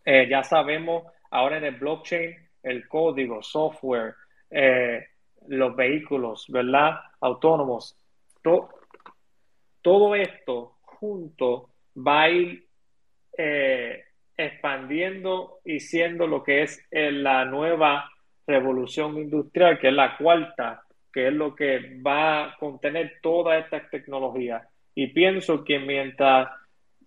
Eh, 0.02 0.26
ya 0.28 0.42
sabemos 0.42 1.04
ahora 1.30 1.58
en 1.58 1.64
el 1.64 1.74
blockchain 1.76 2.34
el 2.62 2.88
código, 2.88 3.42
software, 3.42 4.14
eh, 4.50 5.06
los 5.48 5.74
vehículos, 5.76 6.46
¿verdad? 6.48 7.00
Autónomos. 7.20 7.96
todo 9.82 10.14
esto 10.14 10.78
junto 10.84 11.70
va 11.96 12.22
a 12.22 12.30
ir 12.30 12.66
eh, 13.36 14.04
expandiendo 14.36 15.60
y 15.64 15.80
siendo 15.80 16.26
lo 16.26 16.42
que 16.42 16.62
es 16.62 16.86
la 16.90 17.44
nueva 17.44 18.10
revolución 18.46 19.18
industrial, 19.18 19.78
que 19.78 19.88
es 19.88 19.94
la 19.94 20.16
cuarta, 20.16 20.82
que 21.12 21.28
es 21.28 21.32
lo 21.32 21.54
que 21.54 22.00
va 22.04 22.44
a 22.44 22.56
contener 22.56 23.18
toda 23.22 23.58
esta 23.58 23.88
tecnología. 23.88 24.68
Y 24.94 25.08
pienso 25.08 25.64
que 25.64 25.78
mientras 25.78 26.48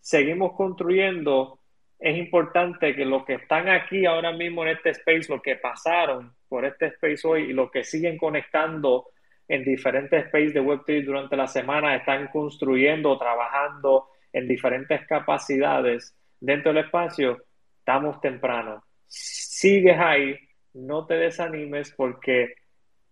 seguimos 0.01 0.53
construyendo, 0.53 1.59
es 1.99 2.17
importante 2.17 2.95
que 2.95 3.05
los 3.05 3.25
que 3.25 3.35
están 3.35 3.69
aquí 3.69 4.05
ahora 4.05 4.31
mismo 4.31 4.63
en 4.63 4.71
este 4.71 4.89
space, 4.89 5.31
los 5.31 5.41
que 5.41 5.55
pasaron 5.55 6.33
por 6.53 6.65
este 6.65 6.85
space 6.85 7.27
hoy 7.27 7.41
y 7.49 7.53
los 7.53 7.71
que 7.71 7.83
siguen 7.83 8.15
conectando 8.15 9.07
en 9.47 9.63
diferentes 9.63 10.27
spaces 10.27 10.53
de 10.53 10.61
Web3 10.61 11.03
durante 11.03 11.35
la 11.35 11.47
semana, 11.47 11.95
están 11.95 12.27
construyendo, 12.27 13.17
trabajando 13.17 14.09
en 14.31 14.47
diferentes 14.47 15.01
capacidades 15.07 16.15
dentro 16.39 16.71
del 16.71 16.83
espacio, 16.83 17.41
estamos 17.79 18.21
temprano. 18.21 18.83
Sigues 19.07 19.97
ahí, 19.97 20.37
no 20.75 21.07
te 21.07 21.15
desanimes 21.15 21.91
porque 21.97 22.53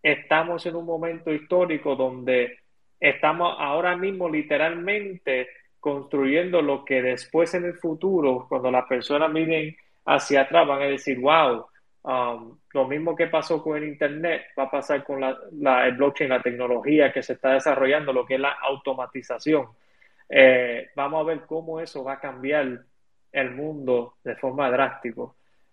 estamos 0.03 0.63
en 0.68 0.76
un 0.76 0.85
momento 0.85 1.34
histórico 1.34 1.95
donde 1.95 2.59
estamos 2.99 3.55
ahora 3.57 3.97
mismo 3.97 4.30
literalmente 4.30 5.47
construyendo 5.80 6.61
lo 6.61 6.85
que 6.85 7.01
después 7.01 7.55
en 7.55 7.65
el 7.65 7.73
futuro, 7.73 8.45
cuando 8.47 8.69
las 8.69 8.85
personas 8.85 9.31
miren 9.31 9.76
hacia 10.05 10.41
atrás, 10.41 10.68
van 10.68 10.84
a 10.84 10.85
decir, 10.85 11.19
wow, 11.19 11.65
um, 12.03 12.57
lo 12.73 12.87
mismo 12.87 13.15
que 13.15 13.27
pasó 13.27 13.61
con 13.61 13.77
el 13.77 13.85
Internet 13.85 14.47
va 14.57 14.63
a 14.63 14.71
pasar 14.71 15.03
con 15.03 15.21
la, 15.21 15.87
el 15.87 15.95
blockchain, 15.95 16.29
la 16.29 16.41
tecnología 16.41 17.11
que 17.11 17.23
se 17.23 17.33
está 17.33 17.53
desarrollando, 17.53 18.13
lo 18.13 18.25
que 18.25 18.35
es 18.35 18.39
la 18.39 18.57
automatización. 18.61 19.67
Eh, 20.29 20.89
vamos 20.95 21.21
a 21.21 21.27
ver 21.27 21.41
cómo 21.41 21.79
eso 21.79 22.03
va 22.03 22.13
a 22.13 22.19
cambiar 22.19 22.79
el 23.31 23.51
mundo 23.51 24.15
de 24.23 24.35
forma 24.35 24.69
drástica 24.69 25.23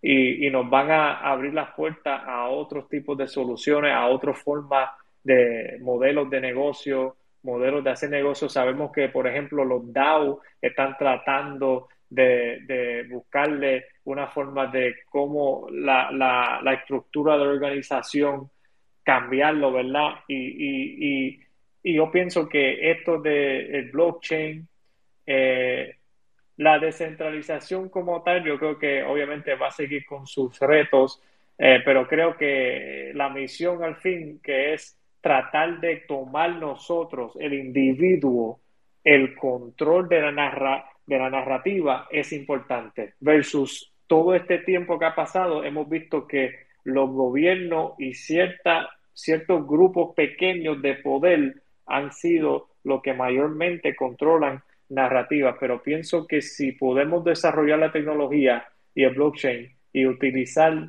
y, 0.03 0.47
y, 0.47 0.51
nos 0.51 0.69
van 0.69 0.91
a 0.91 1.19
abrir 1.19 1.55
las 1.55 1.71
puertas 1.75 2.23
a 2.25 2.49
otros 2.49 2.89
tipos 2.89 3.17
de 3.19 3.27
soluciones, 3.27 3.93
a 3.93 4.07
otras 4.07 4.39
formas 4.39 4.91
de 5.23 5.79
modelos 5.81 6.31
de 6.31 6.41
negocio, 6.41 7.17
modelos 7.43 7.83
de 7.85 7.91
hacer 7.91 8.11
negocios. 8.11 8.53
Sabemos 8.53 8.93
que, 8.93 9.09
por 9.09 9.27
ejemplo, 9.27 9.65
los 9.65 9.93
DAO 9.93 10.41
están 10.61 10.97
tratando 10.97 11.89
de, 12.11 13.07
buscarle 13.09 13.87
una 14.05 14.29
forma 14.29 14.67
de 14.67 14.97
cómo 15.09 15.69
la, 15.71 16.11
la, 16.11 16.73
estructura 16.75 17.37
de 17.37 17.45
la 17.45 17.51
organización 17.51 18.51
cambiarlo, 19.03 19.73
¿verdad? 19.73 20.15
Y, 20.27 20.37
y, 20.37 21.29
y, 21.29 21.41
y 21.83 21.95
yo 21.95 22.11
pienso 22.11 22.49
que 22.49 22.91
esto 22.91 23.19
de 23.19 23.79
el 23.79 23.91
blockchain, 23.91 24.67
eh, 25.27 25.97
la 26.59 26.79
descentralización 26.79 27.89
como 27.89 28.23
tal, 28.23 28.45
yo 28.45 28.59
creo 28.59 28.79
que 28.79 29.03
obviamente 29.03 29.55
va 29.55 29.69
a 29.69 29.71
seguir 29.71 30.05
con 30.05 30.27
sus 30.27 30.59
retos, 30.59 31.23
eh, 31.57 31.81
pero 31.85 32.07
creo 32.07 32.37
que 32.37 33.13
la 33.15 33.29
misión 33.29 33.83
al 33.83 33.97
fin, 33.97 34.41
que 34.43 34.75
es 34.75 34.99
tratar 35.21 35.81
de 35.81 36.05
tomar 36.09 36.57
nosotros, 36.57 37.37
el 37.41 37.55
individuo, 37.55 38.61
el 39.05 39.35
control 39.37 40.09
de 40.09 40.21
la, 40.21 40.33
narra 40.33 40.85
de 41.09 41.19
la 41.19 41.31
narrativa, 41.31 42.07
es 42.11 42.33
importante. 42.33 43.15
Versus 43.21 43.93
todo 44.07 44.35
este 44.35 44.59
tiempo 44.59 44.99
que 44.99 45.07
ha 45.07 45.15
pasado, 45.15 45.65
hemos 45.65 45.89
visto 45.89 46.27
que 46.27 46.67
los 46.85 47.11
gobiernos 47.11 47.93
y 47.99 48.15
cierta, 48.15 48.91
ciertos 49.15 49.67
grupos 49.67 50.15
pequeños 50.15 50.81
de 50.83 50.95
poder 50.97 51.63
han 51.87 52.13
sido 52.13 52.69
lo 52.85 53.01
que 53.01 53.15
mayormente 53.15 53.97
controlan 53.97 54.63
narrativa, 54.91 55.57
pero 55.59 55.83
pienso 55.83 56.27
que 56.27 56.43
si 56.43 56.73
podemos 56.73 57.25
desarrollar 57.25 57.79
la 57.79 57.93
tecnología 57.93 58.69
y 58.95 59.05
el 59.05 59.15
blockchain 59.15 59.75
y 59.93 60.07
utilizar 60.07 60.89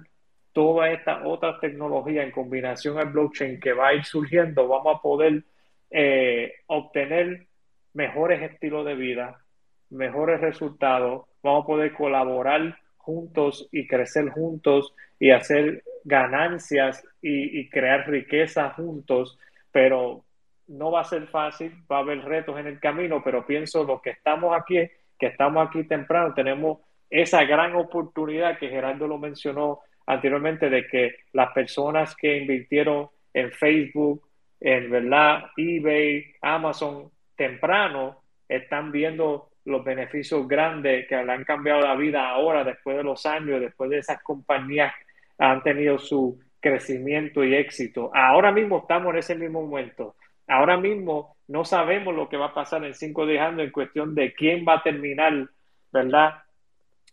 toda 0.52 0.92
esta 0.92 1.26
otra 1.26 1.60
tecnología 1.60 2.24
en 2.24 2.32
combinación 2.32 2.98
al 2.98 3.12
blockchain 3.12 3.60
que 3.60 3.72
va 3.72 3.90
a 3.90 3.94
ir 3.94 4.04
surgiendo, 4.04 4.68
vamos 4.68 4.98
a 4.98 5.02
poder 5.02 5.44
eh, 5.90 6.54
obtener 6.68 7.48
mejores 7.94 8.42
estilos 8.42 8.86
de 8.86 8.96
vida, 8.96 9.42
mejores 9.90 10.42
resultados, 10.42 11.26
vamos 11.44 11.64
a 11.64 11.68
poder 11.68 11.94
colaborar 11.94 12.78
juntos 12.98 13.68
y 13.72 13.88
crecer 13.88 14.30
juntos 14.30 14.94
y 15.20 15.32
hacer 15.32 15.84
ganancias 16.04 17.04
y, 17.22 17.70
crear 17.70 18.10
riqueza 18.10 18.70
juntos, 18.72 19.38
pero 19.72 20.24
no 20.68 20.92
va 20.92 21.02
a 21.02 21.06
ser 21.06 21.28
fácil, 21.28 21.74
va 21.92 21.98
a 21.98 22.02
haber 22.02 22.24
retos 22.24 22.58
en 22.60 22.68
el 22.68 22.80
camino, 22.80 23.22
pero 23.24 23.46
pienso 23.46 23.84
los 23.84 24.02
que 24.02 24.12
estamos 24.12 24.56
aquí, 24.56 24.78
que 25.18 25.28
estamos 25.28 25.68
aquí 25.68 25.84
temprano, 25.84 26.34
tenemos 26.34 26.80
esa 27.10 27.44
gran 27.44 27.76
oportunidad 27.76 28.58
que 28.58 28.70
Gerardo 28.70 29.08
lo 29.08 29.18
mencionó 29.18 29.80
anteriormente 30.06 30.70
de 30.70 30.88
que 30.88 31.16
las 31.34 31.52
personas 31.54 32.16
que 32.16 32.38
invirtieron 32.38 33.10
en 33.34 33.52
Facebook, 33.52 34.28
en 34.60 34.90
verdad, 34.90 35.46
eBay, 35.58 36.34
Amazon 36.42 37.12
temprano, 37.36 38.22
están 38.48 38.92
viendo 38.92 39.49
los 39.70 39.84
beneficios 39.84 40.48
grandes 40.48 41.08
que 41.08 41.16
le 41.16 41.32
han 41.32 41.44
cambiado 41.44 41.82
la 41.82 41.96
vida 41.96 42.28
ahora, 42.28 42.64
después 42.64 42.98
de 42.98 43.04
los 43.04 43.26
años, 43.26 43.62
después 43.62 43.90
de 43.90 44.00
esas 44.00 44.22
compañías 44.22 44.94
han 45.38 45.64
tenido 45.64 45.98
su 45.98 46.40
crecimiento 46.60 47.44
y 47.44 47.56
éxito. 47.56 48.12
Ahora 48.14 48.52
mismo 48.52 48.80
estamos 48.80 49.14
en 49.14 49.20
ese 49.20 49.36
mismo 49.36 49.62
momento 49.62 50.16
ahora 50.50 50.78
mismo 50.78 51.38
no 51.48 51.64
sabemos 51.64 52.14
lo 52.14 52.28
que 52.28 52.38
va 52.38 52.48
a 52.48 52.54
pasar 52.54 52.84
en 52.84 52.94
cinco 52.94 53.26
de 53.26 53.40
años 53.40 53.62
en 53.62 53.72
cuestión 53.72 54.14
de 54.14 54.34
quién 54.34 54.66
va 54.68 54.76
a 54.76 54.84
terminar, 54.84 55.48
¿verdad? 55.92 56.44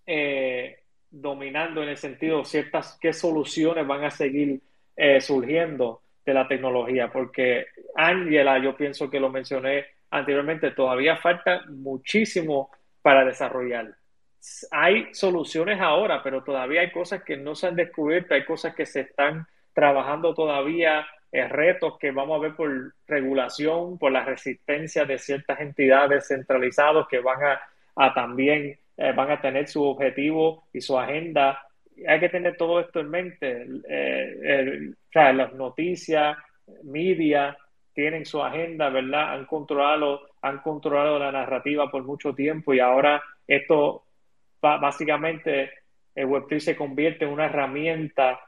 Eh, 0.06 0.78
dominando 1.10 1.82
en 1.82 1.90
el 1.90 1.96
sentido 1.96 2.44
ciertas 2.44 2.98
qué 3.00 3.12
soluciones 3.12 3.86
van 3.86 4.04
a 4.04 4.10
seguir 4.10 4.60
eh, 4.96 5.20
surgiendo 5.20 6.02
de 6.24 6.34
la 6.34 6.48
tecnología, 6.48 7.10
porque 7.12 7.66
Angela, 7.94 8.58
yo 8.58 8.76
pienso 8.76 9.08
que 9.08 9.20
lo 9.20 9.30
mencioné 9.30 9.86
anteriormente, 10.10 10.70
todavía 10.70 11.16
falta 11.16 11.62
muchísimo 11.68 12.70
para 13.02 13.24
desarrollar. 13.24 13.94
Hay 14.70 15.12
soluciones 15.12 15.80
ahora, 15.80 16.22
pero 16.22 16.42
todavía 16.42 16.82
hay 16.82 16.90
cosas 16.90 17.22
que 17.22 17.36
no 17.36 17.54
se 17.54 17.66
han 17.66 17.76
descubierto, 17.76 18.34
hay 18.34 18.44
cosas 18.44 18.74
que 18.74 18.86
se 18.86 19.00
están 19.00 19.46
trabajando 19.72 20.34
todavía 20.34 21.06
eh, 21.32 21.48
retos 21.48 21.98
que 21.98 22.12
vamos 22.12 22.38
a 22.38 22.42
ver 22.42 22.54
por 22.54 22.94
regulación, 23.06 23.98
por 23.98 24.12
la 24.12 24.24
resistencia 24.24 25.04
de 25.04 25.18
ciertas 25.18 25.60
entidades 25.60 26.28
centralizadas 26.28 27.06
que 27.08 27.18
van 27.18 27.38
a, 27.94 28.14
también 28.14 28.78
eh, 28.96 29.12
van 29.12 29.30
a 29.30 29.40
tener 29.40 29.68
su 29.68 29.82
objetivo 29.84 30.64
y 30.72 30.80
su 30.80 30.98
agenda. 30.98 31.60
Hay 32.06 32.20
que 32.20 32.28
tener 32.28 32.56
todo 32.56 32.80
esto 32.80 33.00
en 33.00 33.10
mente. 33.10 33.66
Eh, 33.88 34.92
las 35.12 35.52
noticias, 35.54 36.36
media, 36.84 37.56
tienen 37.96 38.26
su 38.26 38.42
agenda, 38.42 38.90
¿verdad? 38.90 39.32
Han 39.32 39.46
controlado, 39.46 40.28
han 40.42 40.58
controlado 40.58 41.18
la 41.18 41.32
narrativa 41.32 41.90
por 41.90 42.04
mucho 42.04 42.34
tiempo 42.34 42.74
y 42.74 42.78
ahora 42.78 43.22
esto 43.48 44.04
básicamente 44.60 45.70
el 46.14 46.26
Web3 46.26 46.58
se 46.60 46.76
convierte 46.76 47.24
en 47.24 47.30
una 47.30 47.46
herramienta 47.46 48.38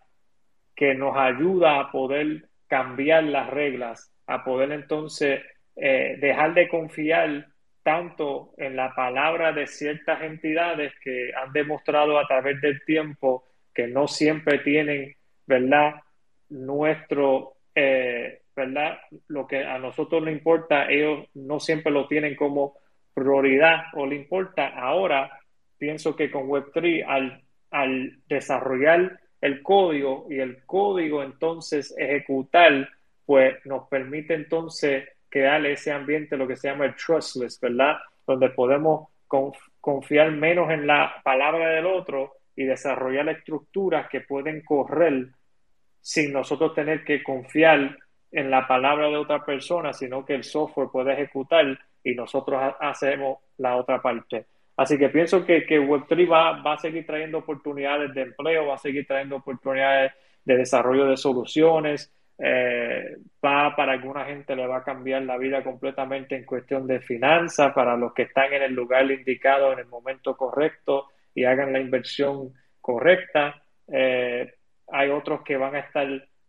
que 0.77 0.95
nos 0.95 1.16
ayuda 1.16 1.81
a 1.81 1.91
poder 1.91 2.49
cambiar 2.66 3.25
las 3.25 3.49
reglas, 3.49 4.12
a 4.27 4.45
poder 4.45 4.70
entonces 4.73 5.41
eh, 5.75 6.16
dejar 6.20 6.53
de 6.53 6.69
confiar 6.69 7.49
tanto 7.83 8.53
en 8.59 8.77
la 8.77 8.95
palabra 8.95 9.53
de 9.53 9.66
ciertas 9.66 10.20
entidades 10.20 10.93
que 11.03 11.31
han 11.35 11.55
demostrado 11.55 12.19
a 12.19 12.27
través 12.27 12.61
del 12.61 12.85
tiempo 12.85 13.45
que 13.73 13.87
no 13.87 14.09
siempre 14.09 14.59
tienen, 14.59 15.16
¿verdad? 15.47 15.95
Nuestro, 16.51 17.55
eh, 17.75 18.43
¿verdad? 18.59 18.98
Lo 19.28 19.47
que 19.47 19.64
a 19.64 19.78
nosotros 19.78 20.22
le 20.22 20.32
importa, 20.32 20.90
ellos 20.90 21.26
no 21.35 21.60
siempre 21.60 21.93
lo 21.93 22.06
tienen 22.06 22.35
como 22.36 22.74
prioridad 23.14 23.85
o 23.94 24.05
le 24.05 24.16
importa. 24.16 24.68
Ahora, 24.68 25.30
pienso 25.78 26.14
que 26.14 26.30
con 26.30 26.48
Web3, 26.48 27.05
al, 27.06 27.43
al 27.70 28.18
desarrollar 28.28 29.20
el 29.40 29.62
código 29.62 30.26
y 30.28 30.40
el 30.40 30.64
código 30.66 31.22
entonces 31.22 31.94
ejecutar, 31.97 32.89
pues 33.24 33.64
nos 33.64 33.89
permite 33.89 34.35
entonces 34.35 35.09
crear 35.28 35.64
ese 35.66 35.93
ambiente, 35.93 36.36
lo 36.36 36.48
que 36.48 36.56
se 36.56 36.68
llama 36.68 36.86
el 36.86 36.97
trustless, 36.97 37.60
¿verdad? 37.60 37.98
Donde 38.26 38.51
podemos 38.51 39.09
confiar 39.80 40.32
menos 40.32 40.70
en 40.70 40.86
la 40.86 41.20
palabra 41.22 41.68
del 41.70 41.86
otro 41.86 42.39
y 42.56 42.64
desarrollar 42.64 43.28
estructuras 43.28 44.09
que 44.09 44.22
pueden 44.22 44.62
correr 44.62 45.28
sin 46.01 46.32
nosotros 46.32 46.74
tener 46.74 47.05
que 47.05 47.22
confiar 47.22 47.98
en 48.30 48.50
la 48.50 48.66
palabra 48.66 49.09
de 49.09 49.16
otra 49.16 49.44
persona, 49.44 49.92
sino 49.92 50.24
que 50.24 50.34
el 50.34 50.44
software 50.44 50.88
puede 50.92 51.12
ejecutar 51.12 51.78
y 52.05 52.14
nosotros 52.14 52.74
hacemos 52.80 53.38
la 53.59 53.76
otra 53.76 54.00
parte. 54.00 54.46
Así 54.76 54.96
que 54.96 55.09
pienso 55.09 55.44
que, 55.44 55.66
que 55.66 55.80
Web3 55.80 56.30
va, 56.30 56.62
va 56.62 56.74
a 56.74 56.78
seguir 56.78 57.05
trayendo 57.05 57.38
oportunidades 57.38 58.14
de 58.14 58.22
empleo, 58.22 58.66
va 58.66 58.74
a 58.74 58.78
seguir 58.78 59.06
trayendo 59.06 59.36
oportunidades 59.36 60.12
de 60.44 60.56
desarrollo 60.56 61.06
de 61.06 61.16
soluciones, 61.16 62.12
eh, 62.40 63.16
va 63.44 63.74
para 63.74 63.92
alguna 63.92 64.24
gente 64.24 64.55
le 64.55 64.66
va 64.68 64.78
a 64.78 64.84
cambiar 64.84 65.22
la 65.22 65.36
vida 65.36 65.64
completamente 65.64 66.36
en 66.36 66.44
cuestión 66.44 66.86
de 66.86 67.00
finanzas, 67.00 67.72
para 67.74 67.96
los 67.96 68.14
que 68.14 68.22
están 68.22 68.52
en 68.52 68.62
el 68.62 68.72
lugar 68.72 69.10
indicado 69.10 69.72
en 69.72 69.80
el 69.80 69.86
momento 69.86 70.36
correcto 70.36 71.06
y 71.34 71.44
hagan 71.44 71.72
la 71.72 71.80
inversión 71.80 72.52
correcta. 72.80 73.60
Eh, 73.92 74.55
hay 74.86 75.10
otros 75.10 75.42
que 75.42 75.56
van 75.56 75.74
a 75.74 75.80
estar 75.80 76.06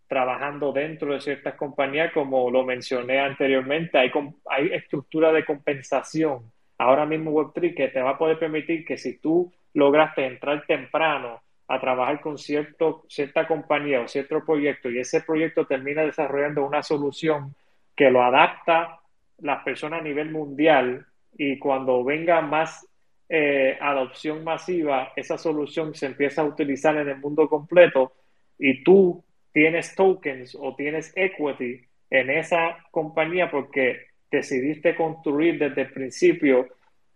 trabajando 0.09 0.73
dentro 0.73 1.13
de 1.13 1.21
ciertas 1.21 1.53
compañías, 1.53 2.11
como 2.11 2.49
lo 2.49 2.65
mencioné 2.65 3.19
anteriormente, 3.19 3.97
hay, 3.99 4.11
hay 4.49 4.73
estructura 4.73 5.31
de 5.31 5.45
compensación. 5.45 6.51
Ahora 6.79 7.05
mismo 7.05 7.31
Web3 7.31 7.75
que 7.75 7.87
te 7.89 8.01
va 8.01 8.11
a 8.11 8.17
poder 8.17 8.39
permitir 8.39 8.83
que 8.83 8.97
si 8.97 9.19
tú 9.19 9.53
lograste 9.75 10.25
entrar 10.25 10.65
temprano 10.65 11.41
a 11.67 11.79
trabajar 11.79 12.19
con 12.21 12.39
cierto, 12.39 13.05
cierta 13.07 13.47
compañía 13.47 14.01
o 14.01 14.07
cierto 14.07 14.43
proyecto 14.43 14.89
y 14.89 14.97
ese 14.97 15.21
proyecto 15.21 15.67
termina 15.67 16.01
desarrollando 16.01 16.65
una 16.65 16.81
solución 16.81 17.53
que 17.95 18.09
lo 18.09 18.23
adapta 18.23 18.99
las 19.37 19.63
personas 19.63 20.01
a 20.01 20.03
nivel 20.03 20.31
mundial 20.31 21.05
y 21.37 21.59
cuando 21.59 22.03
venga 22.03 22.41
más 22.41 22.87
eh, 23.29 23.77
adopción 23.79 24.43
masiva, 24.43 25.13
esa 25.15 25.37
solución 25.37 25.93
se 25.93 26.07
empieza 26.07 26.41
a 26.41 26.45
utilizar 26.45 26.97
en 26.97 27.09
el 27.09 27.19
mundo 27.19 27.47
completo 27.47 28.13
y 28.57 28.83
tú 28.83 29.23
tienes 29.51 29.95
tokens 29.95 30.55
o 30.59 30.75
tienes 30.75 31.11
equity 31.15 31.81
en 32.09 32.29
esa 32.29 32.77
compañía 32.91 33.49
porque 33.49 34.07
decidiste 34.31 34.95
construir 34.95 35.57
desde 35.59 35.81
el 35.81 35.91
principio 35.91 36.67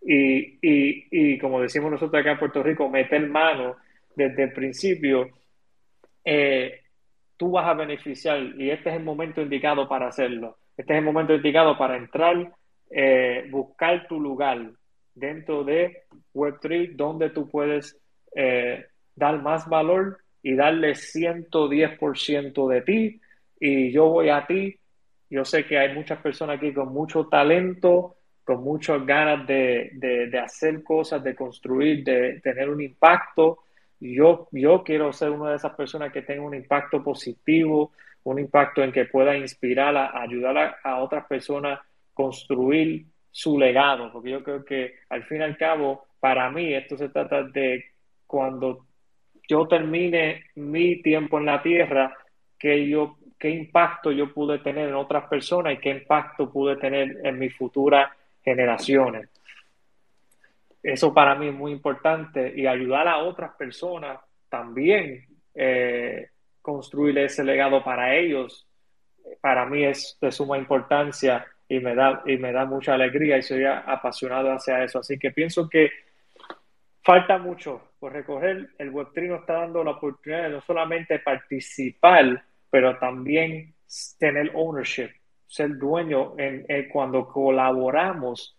y, 0.01 0.59
y, 0.61 1.07
y 1.11 1.37
como 1.37 1.61
decimos 1.61 1.91
nosotros 1.91 2.19
acá 2.19 2.31
en 2.31 2.39
Puerto 2.39 2.61
Rico, 2.61 2.89
meter 2.89 3.27
mano 3.27 3.77
desde 4.15 4.43
el 4.43 4.53
principio, 4.53 5.29
eh, 6.25 6.81
tú 7.37 7.51
vas 7.51 7.67
a 7.67 7.73
beneficiar 7.73 8.39
y 8.57 8.69
este 8.69 8.89
es 8.89 8.95
el 8.95 9.03
momento 9.03 9.41
indicado 9.41 9.87
para 9.87 10.07
hacerlo. 10.07 10.57
Este 10.75 10.93
es 10.93 10.99
el 10.99 11.05
momento 11.05 11.33
indicado 11.33 11.77
para 11.77 11.97
entrar, 11.97 12.51
eh, 12.89 13.47
buscar 13.49 14.07
tu 14.07 14.19
lugar 14.19 14.71
dentro 15.15 15.63
de 15.63 16.03
Web3 16.33 16.95
donde 16.95 17.29
tú 17.29 17.49
puedes 17.49 17.99
eh, 18.35 18.85
dar 19.15 19.41
más 19.41 19.67
valor 19.67 20.19
y 20.43 20.55
darle 20.55 20.91
110% 20.91 22.67
de 22.67 22.81
ti 22.81 23.21
y 23.59 23.91
yo 23.91 24.09
voy 24.09 24.29
a 24.29 24.45
ti. 24.45 24.77
Yo 25.29 25.43
sé 25.43 25.65
que 25.65 25.79
hay 25.79 25.95
muchas 25.95 26.19
personas 26.19 26.57
aquí 26.57 26.71
con 26.73 26.93
mucho 26.93 27.27
talento, 27.27 28.17
con 28.43 28.63
muchas 28.63 29.03
ganas 29.05 29.47
de, 29.47 29.89
de 29.93 30.37
hacer 30.39 30.83
cosas, 30.83 31.23
de 31.23 31.33
construir, 31.33 32.03
de 32.03 32.39
tener 32.41 32.69
un 32.69 32.81
impacto 32.81 33.63
yo, 34.11 34.49
yo 34.51 34.83
quiero 34.83 35.13
ser 35.13 35.29
una 35.29 35.51
de 35.51 35.55
esas 35.55 35.75
personas 35.75 36.11
que 36.11 36.23
tenga 36.23 36.41
un 36.43 36.53
impacto 36.53 37.01
positivo, 37.01 37.93
un 38.23 38.39
impacto 38.39 38.83
en 38.83 38.91
que 38.91 39.05
pueda 39.05 39.37
inspirar, 39.37 39.95
a, 39.95 40.21
ayudar 40.21 40.77
a, 40.83 41.01
otras 41.01 41.25
personas 41.25 41.79
a 41.79 41.85
construir 42.13 43.05
su 43.31 43.57
legado, 43.57 44.11
porque 44.11 44.31
yo 44.31 44.43
creo 44.43 44.65
que 44.65 44.95
al 45.09 45.23
fin 45.23 45.39
y 45.39 45.43
al 45.43 45.57
cabo, 45.57 46.05
para 46.19 46.49
mí 46.51 46.73
esto 46.73 46.97
se 46.97 47.09
trata 47.09 47.43
de 47.43 47.85
cuando 48.27 48.85
yo 49.47 49.67
termine 49.67 50.45
mi 50.55 51.01
tiempo 51.01 51.39
en 51.39 51.45
la 51.45 51.61
tierra, 51.61 52.15
que 52.57 52.87
yo, 52.87 53.17
qué 53.37 53.49
impacto 53.49 54.11
yo 54.11 54.33
pude 54.33 54.59
tener 54.59 54.89
en 54.89 54.95
otras 54.95 55.27
personas 55.27 55.73
y 55.73 55.77
qué 55.77 55.89
impacto 55.89 56.51
pude 56.51 56.77
tener 56.77 57.17
en 57.23 57.37
mis 57.37 57.55
futuras 57.55 58.11
generaciones. 58.43 59.29
Eso 60.81 61.13
para 61.13 61.35
mí 61.35 61.47
es 61.47 61.53
muy 61.53 61.71
importante 61.71 62.53
y 62.55 62.67
ayudar 62.67 63.07
a 63.07 63.19
otras 63.19 63.55
personas 63.55 64.19
también 64.49 65.25
eh, 65.55 66.27
construir 66.61 67.17
ese 67.17 67.43
legado 67.43 67.83
para 67.83 68.15
ellos, 68.15 68.67
para 69.41 69.65
mí 69.65 69.83
es 69.83 70.17
de 70.21 70.31
suma 70.31 70.57
importancia 70.57 71.45
y 71.67 71.79
me 71.79 71.95
da, 71.95 72.21
y 72.25 72.37
me 72.37 72.51
da 72.51 72.65
mucha 72.65 72.93
alegría 72.93 73.37
y 73.37 73.41
soy 73.41 73.63
apasionado 73.65 74.51
hacia 74.51 74.83
eso. 74.83 74.99
Así 74.99 75.17
que 75.17 75.31
pienso 75.31 75.69
que 75.69 75.91
falta 77.03 77.37
mucho 77.37 77.91
por 77.99 78.13
recorrer. 78.13 78.69
El 78.77 78.91
Web3 78.91 79.27
nos 79.27 79.39
está 79.41 79.53
dando 79.53 79.83
la 79.83 79.91
oportunidad 79.91 80.43
de 80.43 80.49
no 80.49 80.61
solamente 80.61 81.19
participar, 81.19 82.43
pero 82.69 82.97
también 82.97 83.73
tener 84.17 84.51
ownership, 84.53 85.09
ser 85.47 85.77
dueño 85.77 86.33
en, 86.37 86.65
en 86.67 86.89
cuando 86.89 87.27
colaboramos 87.27 88.57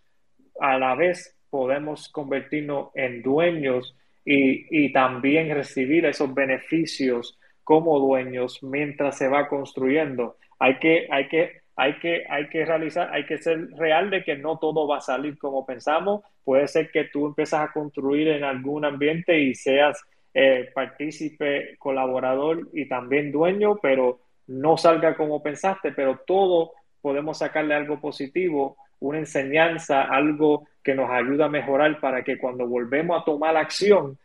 a 0.61 0.79
la 0.79 0.95
vez 0.95 1.37
podemos 1.51 2.09
convertirnos 2.09 2.89
en 2.95 3.23
dueños 3.23 3.97
y, 4.25 4.93
también 4.93 5.55
recibir 5.55 6.07
esos 6.07 6.35
beneficios 6.35 7.39
como 7.63 7.99
dueños 7.99 8.63
mientras 8.63 9.19
se 9.19 9.29
va 9.29 9.49
construyendo. 9.49 10.37
Hay 10.59 10.79
que, 10.79 11.07
hay 11.11 11.29
que, 11.29 11.63
hay 11.77 11.99
que, 11.99 12.25
hay 12.29 12.49
que 12.49 12.65
realizar, 12.65 13.11
hay 13.13 13.27
que 13.27 13.39
ser 13.39 13.71
real 13.73 14.11
de 14.11 14.23
que 14.23 14.37
no 14.37 14.59
todo 14.59 14.87
va 14.87 14.99
a 14.99 15.01
salir 15.01 15.39
como 15.39 15.67
pensamos. 15.67 16.23
Puede 16.45 16.69
ser 16.69 16.91
que 16.91 17.05
tú 17.05 17.27
empiezas 17.27 17.69
a 17.69 17.73
construir 17.73 18.29
en 18.29 18.45
algún 18.45 18.85
ambiente 18.85 19.39
y 19.39 19.55
seas 19.55 20.03
eh, 20.33 20.71
partícipe, 20.75 21.77
colaborador 21.79 22.69
y 22.73 22.87
también 22.89 23.33
dueño, 23.33 23.79
pero 23.83 24.21
no 24.47 24.77
salga 24.77 25.17
como 25.17 25.43
pensaste, 25.43 25.93
pero 25.93 26.21
todo 26.27 26.73
podemos 27.01 27.39
sacarle 27.39 27.75
algo 27.75 28.01
positivo 28.01 28.77
una 29.01 29.19
enseñanza, 29.19 30.03
algo 30.03 30.67
que 30.83 30.95
nos 30.95 31.11
ayuda 31.11 31.47
a 31.47 31.51
mejorar 31.51 32.01
para 32.01 32.23
que 32.25 32.39
cuando 32.39 32.67
volvemos 32.67 33.21
a 33.21 33.25
tomar 33.25 33.57
acción, 33.57 34.19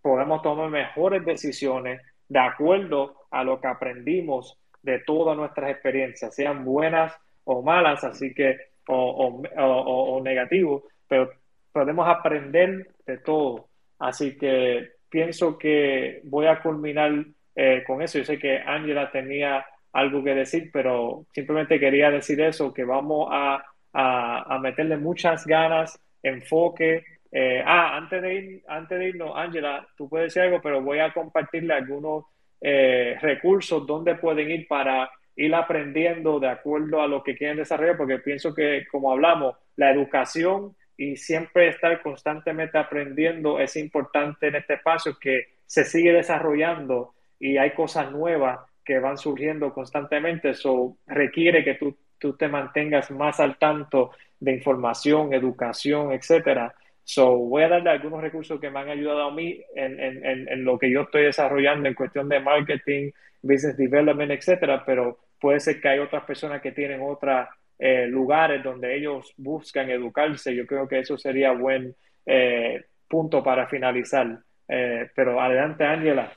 podamos 0.00 0.42
tomar 0.42 0.70
mejores 0.70 1.24
decisiones 1.24 2.00
de 2.28 2.38
acuerdo 2.38 3.14
a 3.30 3.44
lo 3.44 3.60
que 3.60 3.68
aprendimos 3.68 4.58
de 4.82 5.00
todas 5.00 5.36
nuestras 5.36 5.70
experiencias, 5.70 6.34
sean 6.34 6.64
buenas 6.64 7.14
o 7.44 7.62
malas, 7.62 8.04
así 8.04 8.34
que, 8.34 8.56
o, 8.88 9.42
o, 9.56 10.20
negativos, 10.22 10.82
pero 11.08 11.30
podemos 11.72 12.08
aprender 12.08 12.88
de 13.06 13.18
todo. 13.18 13.68
Así 13.98 14.36
que 14.36 14.90
pienso 15.08 15.56
que 15.56 16.20
voy 16.24 16.46
a 16.46 16.60
culminar 16.60 17.12
eh, 17.54 17.84
con 17.86 18.02
eso. 18.02 18.18
Yo 18.18 18.24
sé 18.24 18.38
que 18.38 18.58
Angela 18.58 19.10
tenía 19.10 19.64
algo 19.92 20.24
que 20.24 20.34
decir, 20.34 20.70
pero 20.72 21.26
simplemente 21.32 21.78
quería 21.78 22.10
decir 22.10 22.40
eso, 22.40 22.72
que 22.72 22.84
vamos 22.84 23.28
a 23.30 23.64
a, 23.92 24.58
meterle 24.60 24.96
muchas 24.96 25.46
ganas, 25.46 25.98
enfoque. 26.22 27.04
Eh, 27.30 27.62
ah, 27.64 27.96
antes 27.96 28.22
de, 28.22 28.34
ir, 28.34 28.62
antes 28.68 28.98
de 28.98 29.08
irnos, 29.08 29.32
Angela, 29.34 29.86
tú 29.96 30.08
puedes 30.08 30.28
decir 30.28 30.42
algo, 30.42 30.60
pero 30.62 30.82
voy 30.82 30.98
a 30.98 31.12
compartirle 31.12 31.74
algunos 31.74 32.26
eh, 32.62 33.16
recursos 33.20 33.86
donde 33.86 34.14
pueden 34.14 34.50
ir 34.50 34.68
para 34.68 35.10
ir 35.36 35.54
aprendiendo 35.54 36.38
de 36.38 36.48
acuerdo 36.48 37.00
a 37.00 37.08
lo 37.08 37.22
que 37.22 37.36
quieren 37.36 37.56
desarrollar, 37.56 37.96
porque 37.96 38.18
pienso 38.18 38.54
que, 38.54 38.86
como 38.90 39.10
hablamos, 39.10 39.56
la 39.76 39.90
educación 39.90 40.76
y 40.96 41.16
siempre 41.16 41.68
estar 41.68 42.02
constantemente 42.02 42.78
aprendiendo 42.78 43.58
es 43.58 43.76
importante 43.76 44.48
en 44.48 44.56
este 44.56 44.74
espacio 44.74 45.18
que 45.18 45.48
se 45.66 45.84
sigue 45.84 46.12
desarrollando 46.12 47.14
y 47.40 47.56
hay 47.56 47.70
cosas 47.70 48.12
nuevas 48.12 48.60
que 48.84 48.98
van 48.98 49.16
surgiendo 49.16 49.72
constantemente, 49.72 50.50
eso 50.50 50.98
requiere 51.06 51.64
que 51.64 51.74
tú 51.74 51.96
tú 52.22 52.34
te 52.34 52.46
mantengas 52.46 53.10
más 53.10 53.40
al 53.40 53.58
tanto 53.58 54.12
de 54.38 54.52
información, 54.52 55.34
educación, 55.34 56.12
etcétera. 56.12 56.72
So, 57.04 57.36
voy 57.36 57.64
a 57.64 57.68
darle 57.68 57.90
algunos 57.90 58.20
recursos 58.20 58.60
que 58.60 58.70
me 58.70 58.80
han 58.80 58.88
ayudado 58.88 59.24
a 59.24 59.34
mí 59.34 59.60
en, 59.74 59.98
en, 60.00 60.48
en, 60.48 60.64
lo 60.64 60.78
que 60.78 60.90
yo 60.90 61.02
estoy 61.02 61.24
desarrollando 61.24 61.88
en 61.88 61.94
cuestión 61.94 62.28
de 62.28 62.40
marketing, 62.40 63.10
business 63.42 63.76
development, 63.76 64.30
etcétera, 64.30 64.84
pero 64.86 65.18
puede 65.40 65.58
ser 65.58 65.80
que 65.80 65.88
hay 65.88 65.98
otras 65.98 66.24
personas 66.24 66.62
que 66.62 66.72
tienen 66.72 67.00
otros 67.02 67.48
eh, 67.78 68.06
lugares 68.06 68.62
donde 68.62 68.96
ellos 68.96 69.34
buscan 69.36 69.90
educarse. 69.90 70.54
Yo 70.54 70.66
creo 70.66 70.86
que 70.86 71.00
eso 71.00 71.18
sería 71.18 71.50
buen 71.52 71.96
eh, 72.24 72.84
punto 73.08 73.42
para 73.42 73.66
finalizar. 73.66 74.38
Eh, 74.68 75.10
pero 75.14 75.40
adelante, 75.40 75.84
Ángela. 75.84 76.32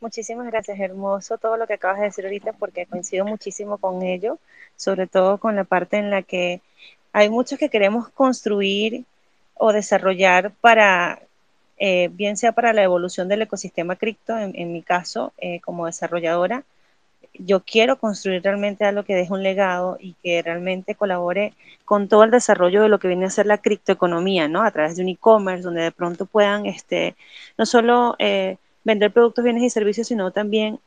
Muchísimas 0.00 0.46
gracias, 0.46 0.78
hermoso 0.80 1.36
todo 1.36 1.56
lo 1.56 1.66
que 1.66 1.74
acabas 1.74 1.98
de 1.98 2.04
decir 2.04 2.24
ahorita 2.24 2.52
porque 2.54 2.86
coincido 2.86 3.26
muchísimo 3.26 3.76
con 3.76 4.02
ello, 4.02 4.38
sobre 4.76 5.06
todo 5.06 5.38
con 5.38 5.56
la 5.56 5.64
parte 5.64 5.98
en 5.98 6.10
la 6.10 6.22
que 6.22 6.60
hay 7.12 7.28
muchos 7.28 7.58
que 7.58 7.70
queremos 7.70 8.08
construir 8.10 9.04
o 9.54 9.72
desarrollar 9.72 10.52
para, 10.60 11.20
eh, 11.78 12.08
bien 12.12 12.36
sea 12.36 12.52
para 12.52 12.72
la 12.72 12.82
evolución 12.82 13.28
del 13.28 13.42
ecosistema 13.42 13.96
cripto, 13.96 14.38
en, 14.38 14.72
mi 14.72 14.82
caso, 14.82 15.32
eh, 15.38 15.60
como 15.60 15.86
desarrolladora, 15.86 16.64
yo 17.34 17.60
quiero 17.60 17.98
construir 17.98 18.42
realmente 18.42 18.84
algo 18.84 19.04
que 19.04 19.14
deje 19.14 19.32
un 19.32 19.42
legado 19.42 19.96
y 20.00 20.14
que 20.22 20.42
realmente 20.42 20.94
colabore 20.94 21.54
con 21.84 22.08
todo 22.08 22.24
el 22.24 22.30
desarrollo 22.30 22.82
de 22.82 22.88
lo 22.88 22.98
que 22.98 23.08
viene 23.08 23.26
a 23.26 23.30
ser 23.30 23.46
la 23.46 23.58
criptoeconomía, 23.58 24.48
¿no? 24.48 24.62
A 24.62 24.70
través 24.70 24.96
de 24.96 25.02
un 25.02 25.08
e-commerce, 25.08 25.62
donde 25.62 25.82
de 25.82 25.92
pronto 25.92 26.26
puedan, 26.26 26.66
este, 26.66 27.16
no 27.58 27.66
solo... 27.66 28.16
Eh, 28.18 28.56
vender 28.84 29.12
productos, 29.12 29.44
bienes 29.44 29.62
y 29.62 29.70
servicios, 29.70 30.08
sino 30.08 30.30
también 30.30 30.80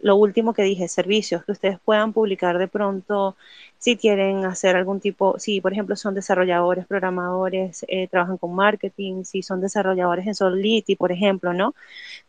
lo 0.00 0.16
último 0.16 0.54
que 0.54 0.62
dije, 0.62 0.88
servicios 0.88 1.44
que 1.44 1.52
ustedes 1.52 1.78
puedan 1.84 2.12
publicar 2.12 2.58
de 2.58 2.68
pronto 2.68 3.36
si 3.78 3.96
quieren 3.96 4.44
hacer 4.44 4.76
algún 4.76 5.00
tipo, 5.00 5.38
si 5.38 5.60
por 5.60 5.72
ejemplo 5.72 5.96
son 5.96 6.14
desarrolladores, 6.14 6.86
programadores, 6.86 7.84
eh, 7.88 8.08
trabajan 8.08 8.38
con 8.38 8.54
marketing, 8.54 9.24
si 9.24 9.42
son 9.42 9.60
desarrolladores 9.60 10.26
en 10.26 10.34
Solidity, 10.34 10.96
por 10.96 11.12
ejemplo, 11.12 11.52
¿no? 11.52 11.74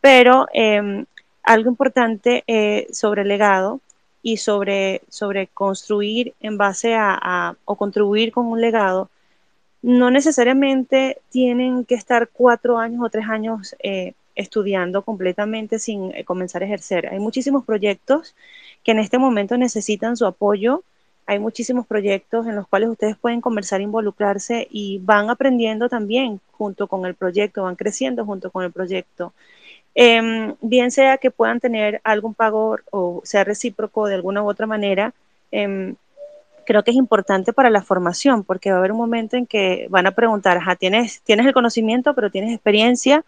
Pero 0.01 0.47
em, 0.53 1.05
algo 1.43 1.69
importante 1.69 2.43
eh, 2.47 2.87
sobre 2.91 3.25
legado 3.25 3.81
y 4.21 4.37
sobre, 4.37 5.01
sobre 5.09 5.47
construir 5.47 6.33
en 6.41 6.57
base 6.57 6.95
a, 6.95 7.55
o 7.65 7.75
contribuir 7.75 8.31
con 8.31 8.47
un 8.47 8.61
legado, 8.61 9.09
no 9.81 10.11
necesariamente 10.11 11.19
tienen 11.29 11.85
que 11.85 11.95
estar 11.95 12.29
cuatro 12.29 12.77
años 12.77 13.01
o 13.03 13.09
tres 13.09 13.25
años 13.29 13.75
eh, 13.79 14.13
estudiando 14.39 15.01
completamente 15.01 15.79
sin 15.79 16.15
eh, 16.15 16.23
comenzar 16.23 16.61
a 16.61 16.65
ejercer. 16.65 17.07
Hay 17.07 17.19
muchísimos 17.19 17.65
proyectos 17.65 18.35
que 18.83 18.91
en 18.91 18.99
este 18.99 19.17
momento 19.17 19.57
necesitan 19.57 20.15
su 20.15 20.25
apoyo. 20.25 20.83
Hay 21.25 21.39
muchísimos 21.39 21.85
proyectos 21.85 22.47
en 22.47 22.55
los 22.55 22.65
cuales 22.65 22.89
ustedes 22.89 23.17
pueden 23.17 23.41
conversar, 23.41 23.81
involucrarse 23.81 24.65
y 24.71 24.99
van 24.99 25.29
aprendiendo 25.29 25.89
también 25.89 26.39
junto 26.51 26.87
con 26.87 27.05
el 27.05 27.15
proyecto, 27.15 27.63
van 27.63 27.75
creciendo 27.75 28.25
junto 28.25 28.49
con 28.49 28.63
el 28.63 28.71
proyecto. 28.71 29.33
Em, 29.93 30.55
bien 30.61 30.91
sea 30.91 31.17
que 31.17 31.31
puedan 31.31 31.59
tener 31.59 31.99
algún 32.05 32.33
pago 32.33 32.77
o 32.91 33.21
sea 33.25 33.43
recíproco 33.43 34.07
de 34.07 34.15
alguna 34.15 34.41
u 34.41 34.49
otra 34.49 34.67
manera, 34.67 35.13
em, 35.51 35.95
creo 36.69 36.83
que 36.83 36.91
es 36.91 36.97
importante 36.97 37.51
para 37.51 37.71
la 37.71 37.81
formación, 37.81 38.43
porque 38.43 38.69
va 38.69 38.75
a 38.75 38.79
haber 38.79 38.91
un 38.91 38.99
momento 38.99 39.35
en 39.35 39.47
que 39.47 39.87
van 39.89 40.05
a 40.05 40.11
preguntar, 40.11 40.55
ajá, 40.57 40.75
tienes, 40.75 41.19
tienes 41.23 41.47
el 41.47 41.53
conocimiento, 41.53 42.13
pero 42.13 42.29
tienes 42.29 42.53
experiencia, 42.53 43.25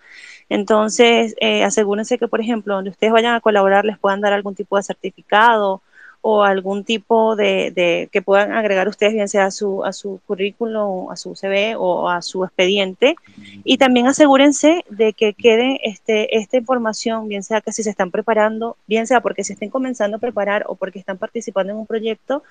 entonces 0.48 1.34
eh, 1.40 1.64
asegúrense 1.64 2.20
que, 2.20 2.28
por 2.28 2.40
ejemplo, 2.40 2.76
donde 2.76 2.92
ustedes 2.92 3.12
vayan 3.12 3.34
a 3.34 3.42
colaborar 3.42 3.84
les 3.84 3.98
puedan 3.98 4.22
dar 4.22 4.32
algún 4.34 4.54
tipo 4.54 4.78
de 4.78 4.84
certificado 4.84 5.82
o 6.22 6.44
algún 6.44 6.84
tipo 6.84 7.36
de, 7.36 8.08
que 8.12 8.22
puedan 8.22 8.52
agregar 8.52 8.88
ustedes, 8.88 9.14
bien 9.14 9.28
sea 9.28 9.46
a 9.46 9.52
su, 9.52 9.84
a 9.84 9.92
su 9.92 10.22
currículum, 10.28 11.10
a 11.10 11.16
su 11.16 11.36
CV 11.36 11.76
o 11.76 12.10
a 12.10 12.22
su 12.22 12.44
expediente. 12.44 13.16
Y 13.64 13.78
también 13.78 14.08
asegúrense 14.08 14.86
de 14.90 15.14
que 15.14 15.34
quede 15.34 15.80
este, 15.84 16.38
esta 16.38 16.58
información, 16.58 17.28
bien 17.28 17.42
sea 17.42 17.62
que 17.62 17.72
si 17.72 17.82
se 17.82 17.90
están 17.90 18.12
preparando, 18.12 18.78
bien 18.86 19.08
sea 19.08 19.22
porque 19.22 19.44
se 19.44 19.54
estén 19.54 19.72
comenzando 19.72 20.18
a 20.18 20.20
preparar 20.20 20.64
o 20.68 20.76
porque 20.76 21.00
están 21.00 21.18
participando 21.18 21.74
en 21.74 21.80
un 21.80 21.88
proyecto, 21.88 22.44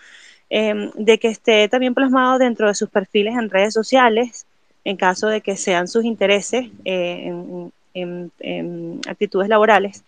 em, 0.51 0.90
de 0.94 1.18
que 1.18 1.28
esté 1.28 1.68
también 1.68 1.94
plasmado 1.94 2.38
dentro 2.38 2.66
de 2.66 2.74
sus 2.74 2.90
perfiles 2.90 3.34
en 3.34 3.51
redes 3.51 3.72
sociales, 3.72 4.47
en 4.84 4.97
caso 4.97 5.28
de 5.28 5.42
que 5.42 5.56
sean 5.56 5.86
sus 5.86 6.05
intereses 6.05 6.66
eh, 6.84 7.32
en 7.94 9.01
actitudes 9.06 9.48
laborales 9.48 10.05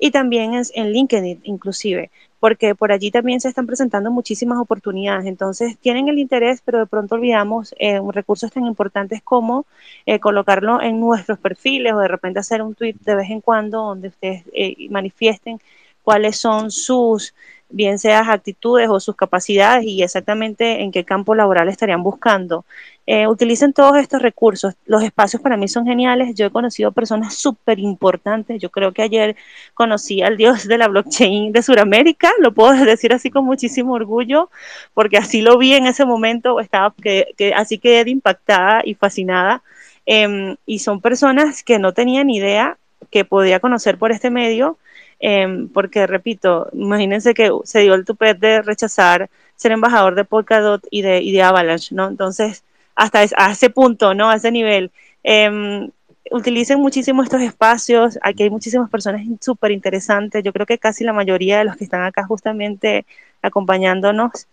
y 0.00 0.10
también 0.10 0.52
en 0.54 0.92
LinkedIn 0.92 1.40
inclusive, 1.44 2.10
porque 2.40 2.74
por 2.74 2.90
allí 2.90 3.10
también 3.10 3.40
se 3.40 3.48
están 3.48 3.66
presentando 3.66 4.10
muchísimas 4.10 4.58
oportunidades. 4.58 5.26
Entonces 5.26 5.78
tienen 5.78 6.08
el 6.08 6.18
interés, 6.18 6.62
pero 6.64 6.78
de 6.80 6.86
pronto 6.86 7.14
olvidamos 7.14 7.74
eh, 7.78 8.00
recursos 8.12 8.50
tan 8.50 8.64
importantes 8.66 9.22
como 9.22 9.66
eh, 10.06 10.18
colocarlo 10.18 10.80
en 10.80 10.98
nuestros 11.00 11.38
perfiles 11.38 11.92
o 11.92 11.98
de 11.98 12.08
repente 12.08 12.40
hacer 12.40 12.62
un 12.62 12.74
tweet 12.74 12.96
de 13.00 13.14
vez 13.14 13.30
en 13.30 13.40
cuando 13.42 13.82
donde 13.82 14.08
ustedes 14.08 14.44
eh, 14.52 14.88
manifiesten 14.90 15.60
cuáles 16.02 16.36
son 16.36 16.70
sus 16.70 17.34
bien 17.70 17.98
sean 17.98 18.28
actitudes 18.28 18.88
o 18.88 19.00
sus 19.00 19.16
capacidades 19.16 19.84
y 19.84 20.02
exactamente 20.02 20.82
en 20.82 20.90
qué 20.90 21.04
campo 21.04 21.34
laboral 21.34 21.68
estarían 21.68 22.02
buscando. 22.02 22.64
Eh, 23.06 23.26
utilicen 23.26 23.72
todos 23.72 23.96
estos 23.96 24.22
recursos. 24.22 24.74
Los 24.86 25.02
espacios 25.02 25.42
para 25.42 25.56
mí 25.56 25.68
son 25.68 25.86
geniales. 25.86 26.34
Yo 26.34 26.46
he 26.46 26.50
conocido 26.50 26.92
personas 26.92 27.34
súper 27.34 27.78
importantes. 27.78 28.60
Yo 28.60 28.70
creo 28.70 28.92
que 28.92 29.02
ayer 29.02 29.36
conocí 29.74 30.22
al 30.22 30.36
dios 30.36 30.68
de 30.68 30.78
la 30.78 30.88
blockchain 30.88 31.52
de 31.52 31.62
Sudamérica. 31.62 32.30
Lo 32.38 32.52
puedo 32.52 32.72
decir 32.84 33.12
así 33.12 33.30
con 33.30 33.44
muchísimo 33.44 33.94
orgullo, 33.94 34.50
porque 34.94 35.16
así 35.16 35.42
lo 35.42 35.58
vi 35.58 35.74
en 35.74 35.86
ese 35.86 36.04
momento. 36.04 36.60
Estaba 36.60 36.94
que, 37.02 37.34
que 37.36 37.54
así 37.54 37.78
quedé 37.78 38.10
impactada 38.10 38.82
y 38.84 38.94
fascinada. 38.94 39.62
Em, 40.06 40.56
y 40.66 40.78
son 40.80 41.00
personas 41.00 41.62
que 41.62 41.78
no 41.78 41.92
tenían 41.92 42.30
idea 42.30 42.78
que 43.10 43.24
podía 43.24 43.60
conocer 43.60 43.98
por 43.98 44.12
este 44.12 44.30
medio 44.30 44.78
Em, 45.20 45.68
porque 45.68 46.06
repito, 46.06 46.68
imagínense 46.72 47.34
que 47.34 47.50
se 47.64 47.80
dio 47.80 47.94
el 47.94 48.06
tupet 48.06 48.38
de 48.38 48.62
rechazar 48.62 49.28
ser 49.56 49.72
embajador 49.72 50.14
de 50.14 50.24
Polkadot 50.24 50.86
y 50.90 51.02
de, 51.02 51.20
y 51.20 51.32
de 51.32 51.42
Avalanche, 51.42 51.94
¿no? 51.94 52.08
Entonces, 52.08 52.64
hasta 52.94 53.20
a 53.36 53.52
ese 53.52 53.70
punto, 53.70 54.14
¿no? 54.14 54.30
A 54.30 54.36
ese 54.36 54.50
nivel. 54.50 54.90
Em, 55.22 55.90
utilicen 56.30 56.80
muchísimo 56.80 57.22
estos 57.22 57.42
espacios, 57.42 58.18
aquí 58.22 58.44
hay 58.44 58.50
muchísimas 58.50 58.88
personas 58.90 59.22
súper 59.40 59.72
interesantes, 59.72 60.42
yo 60.44 60.52
creo 60.52 60.66
que 60.66 60.78
casi 60.78 61.04
la 61.04 61.12
mayoría 61.12 61.58
de 61.58 61.64
los 61.64 61.76
que 61.76 61.84
están 61.84 62.02
acá 62.02 62.24
justamente 62.24 63.04
acompañándonos, 63.42 64.46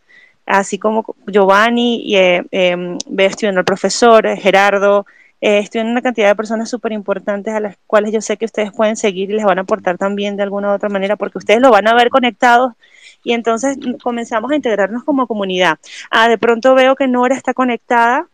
así 0.46 0.78
como 0.80 1.16
Giovanni, 1.28 2.02
y, 2.04 2.16
eh, 2.18 2.44
eh, 2.52 2.98
el 3.42 3.66
profesor, 3.66 4.28
Gerardo, 4.38 5.06
eh, 5.40 5.60
estoy 5.60 5.82
en 5.82 5.88
una 5.88 6.02
cantidad 6.02 6.28
de 6.30 6.36
personas 6.36 6.70
súper 6.70 6.92
importantes 6.94 7.54
a 7.54 7.60
las 7.60 7.78
cuales 7.86 8.12
yo 8.12 8.22
sé 8.22 8.38
que 8.38 8.46
ustedes 8.46 8.72
pueden 8.72 8.96
seguir 8.96 9.30
y 9.30 9.34
les 9.34 9.46
van 9.46 9.60
a 9.60 9.62
aportar 9.62 9.98
también 9.98 10.36
de 10.36 10.44
alguna 10.44 10.72
u 10.72 10.76
otra 10.76 10.90
manera 10.90 11.16
porque 11.16 11.38
ustedes 11.38 11.62
lo 11.62 11.70
van 11.72 11.88
a 11.88 11.94
ver 11.94 12.10
conectados 12.10 12.74
y 13.24 13.34
entonces 13.34 13.78
comenzamos 14.02 14.52
a 14.52 14.56
integrarnos 14.56 15.04
como 15.04 15.28
comunidad. 15.28 15.78
Ah, 16.10 16.30
de 16.30 16.38
pronto 16.38 16.74
veo 16.76 16.96
que 16.96 17.08
Nora 17.08 17.36
está 17.36 17.54
conectada. 17.54 18.28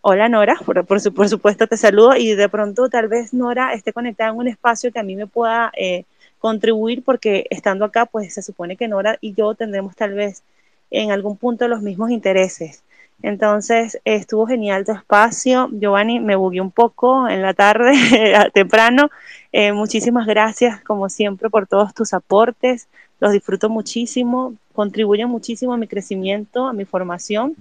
Hola 0.00 0.28
Nora, 0.28 0.56
por, 0.66 0.84
por, 0.86 1.00
supuesto 1.00 1.66
te 1.66 1.76
saludo 1.76 2.16
y 2.16 2.34
de 2.34 2.48
pronto 2.48 2.88
tal 2.88 3.08
vez 3.08 3.32
Nora 3.34 3.72
esté 3.74 3.92
conectada 3.92 4.30
en 4.30 4.36
un 4.36 4.48
espacio 4.48 4.92
que 4.92 4.98
a 4.98 5.02
mí 5.04 5.14
me 5.14 5.26
pueda 5.26 5.70
eh, 5.76 6.04
contribuir 6.38 7.04
porque 7.04 7.46
estando 7.50 7.84
acá 7.84 8.06
pues 8.06 8.34
se 8.34 8.42
supone 8.42 8.76
que 8.76 8.88
Nora 8.88 9.18
y 9.20 9.34
yo 9.34 9.54
tendremos 9.54 9.94
tal 9.94 10.14
vez 10.14 10.42
en 10.90 11.12
algún 11.12 11.36
punto 11.36 11.68
los 11.68 11.82
mismos 11.82 12.10
intereses. 12.10 12.82
Entonces 13.22 14.00
estuvo 14.04 14.46
genial 14.46 14.84
tu 14.84 14.92
espacio. 14.92 15.68
Giovanni, 15.72 16.20
me 16.20 16.36
bugué 16.36 16.60
un 16.60 16.70
poco 16.70 17.28
en 17.28 17.42
la 17.42 17.54
tarde, 17.54 17.92
temprano. 18.54 19.10
Eh, 19.52 19.72
muchísimas 19.72 20.26
gracias, 20.26 20.80
como 20.82 21.08
siempre, 21.08 21.50
por 21.50 21.66
todos 21.66 21.92
tus 21.94 22.14
aportes. 22.14 22.88
Los 23.20 23.32
disfruto 23.32 23.68
muchísimo, 23.68 24.54
contribuyen 24.72 25.28
muchísimo 25.28 25.74
a 25.74 25.76
mi 25.76 25.86
crecimiento, 25.86 26.66
a 26.66 26.72
mi 26.72 26.84
formación. 26.86 27.56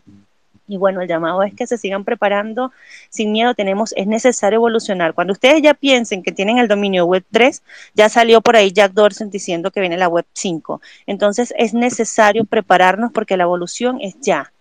Y 0.68 0.78
bueno, 0.78 1.02
el 1.02 1.08
llamado 1.08 1.42
es 1.42 1.54
que 1.56 1.66
se 1.66 1.80
sigan 1.80 2.06
preparando 2.06 2.72
sin 3.10 3.32
miedo. 3.32 3.56
Tenemos, 3.56 3.92
es 3.98 4.06
necesario 4.06 4.58
evolucionar. 4.58 5.16
Cuando 5.16 5.34
ustedes 5.34 5.62
ya 5.64 5.74
piensen 5.74 6.22
que 6.22 6.32
tienen 6.32 6.60
el 6.60 6.68
dominio 6.68 7.06
web 7.06 7.26
3, 7.32 7.64
ya 7.96 8.08
salió 8.08 8.40
por 8.40 8.56
ahí 8.56 8.72
Jack 8.72 8.94
Dorsey 8.94 9.28
diciendo 9.30 9.72
que 9.72 9.82
viene 9.82 9.98
la 9.98 10.08
web 10.08 10.26
5. 10.32 10.80
Entonces 11.08 11.54
es 11.58 11.74
necesario 11.74 12.46
prepararnos 12.46 13.12
porque 13.12 13.36
la 13.36 13.44
evolución 13.44 13.98
es 14.00 14.16
ya 14.22 14.54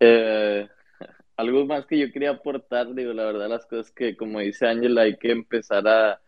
eh, 0.00 0.68
algo 1.36 1.66
más 1.66 1.86
que 1.86 1.98
yo 1.98 2.12
quería 2.12 2.30
aportar, 2.30 2.94
digo, 2.94 3.12
la 3.12 3.24
verdad, 3.24 3.48
las 3.48 3.66
cosas 3.66 3.90
que, 3.92 4.16
como 4.16 4.40
dice 4.40 4.66
Ángela, 4.66 5.02
hay 5.02 5.16
que 5.18 5.30
empezar 5.32 5.86
a, 5.88 6.20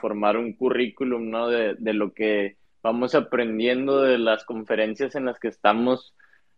formar 0.00 0.36
un 0.36 0.52
currículum, 0.52 1.30
¿no? 1.30 1.48
De, 1.48 1.76
lo 1.92 2.14
que 2.14 2.56
vamos 2.82 3.14
aprendiendo 3.16 4.00
de 4.02 4.18
las 4.18 4.44
conferencias 4.44 5.16
en 5.16 5.24
las 5.24 5.40
que 5.40 5.48
estamos, 5.48 6.14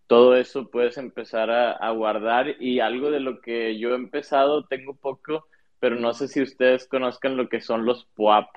todo 0.06 0.36
eso 0.36 0.70
puedes 0.70 0.98
empezar 0.98 1.50
a, 1.50 1.72
a 1.72 1.90
guardar 1.92 2.60
y 2.60 2.80
algo 2.80 3.10
de 3.10 3.20
lo 3.20 3.40
que 3.40 3.78
yo 3.78 3.92
he 3.92 3.94
empezado, 3.94 4.66
tengo 4.66 4.94
poco, 4.94 5.46
pero 5.80 5.96
no 5.96 6.12
sé 6.12 6.28
si 6.28 6.42
ustedes 6.42 6.86
conozcan 6.86 7.36
lo 7.36 7.48
que 7.48 7.60
son 7.60 7.86
los 7.86 8.04
POAP, 8.14 8.48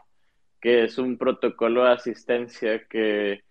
que 0.62 0.84
es 0.84 0.98
un 0.98 1.18
protocolo 1.18 1.86
de 1.86 1.92
asistencia 1.92 2.86
que 2.90 3.44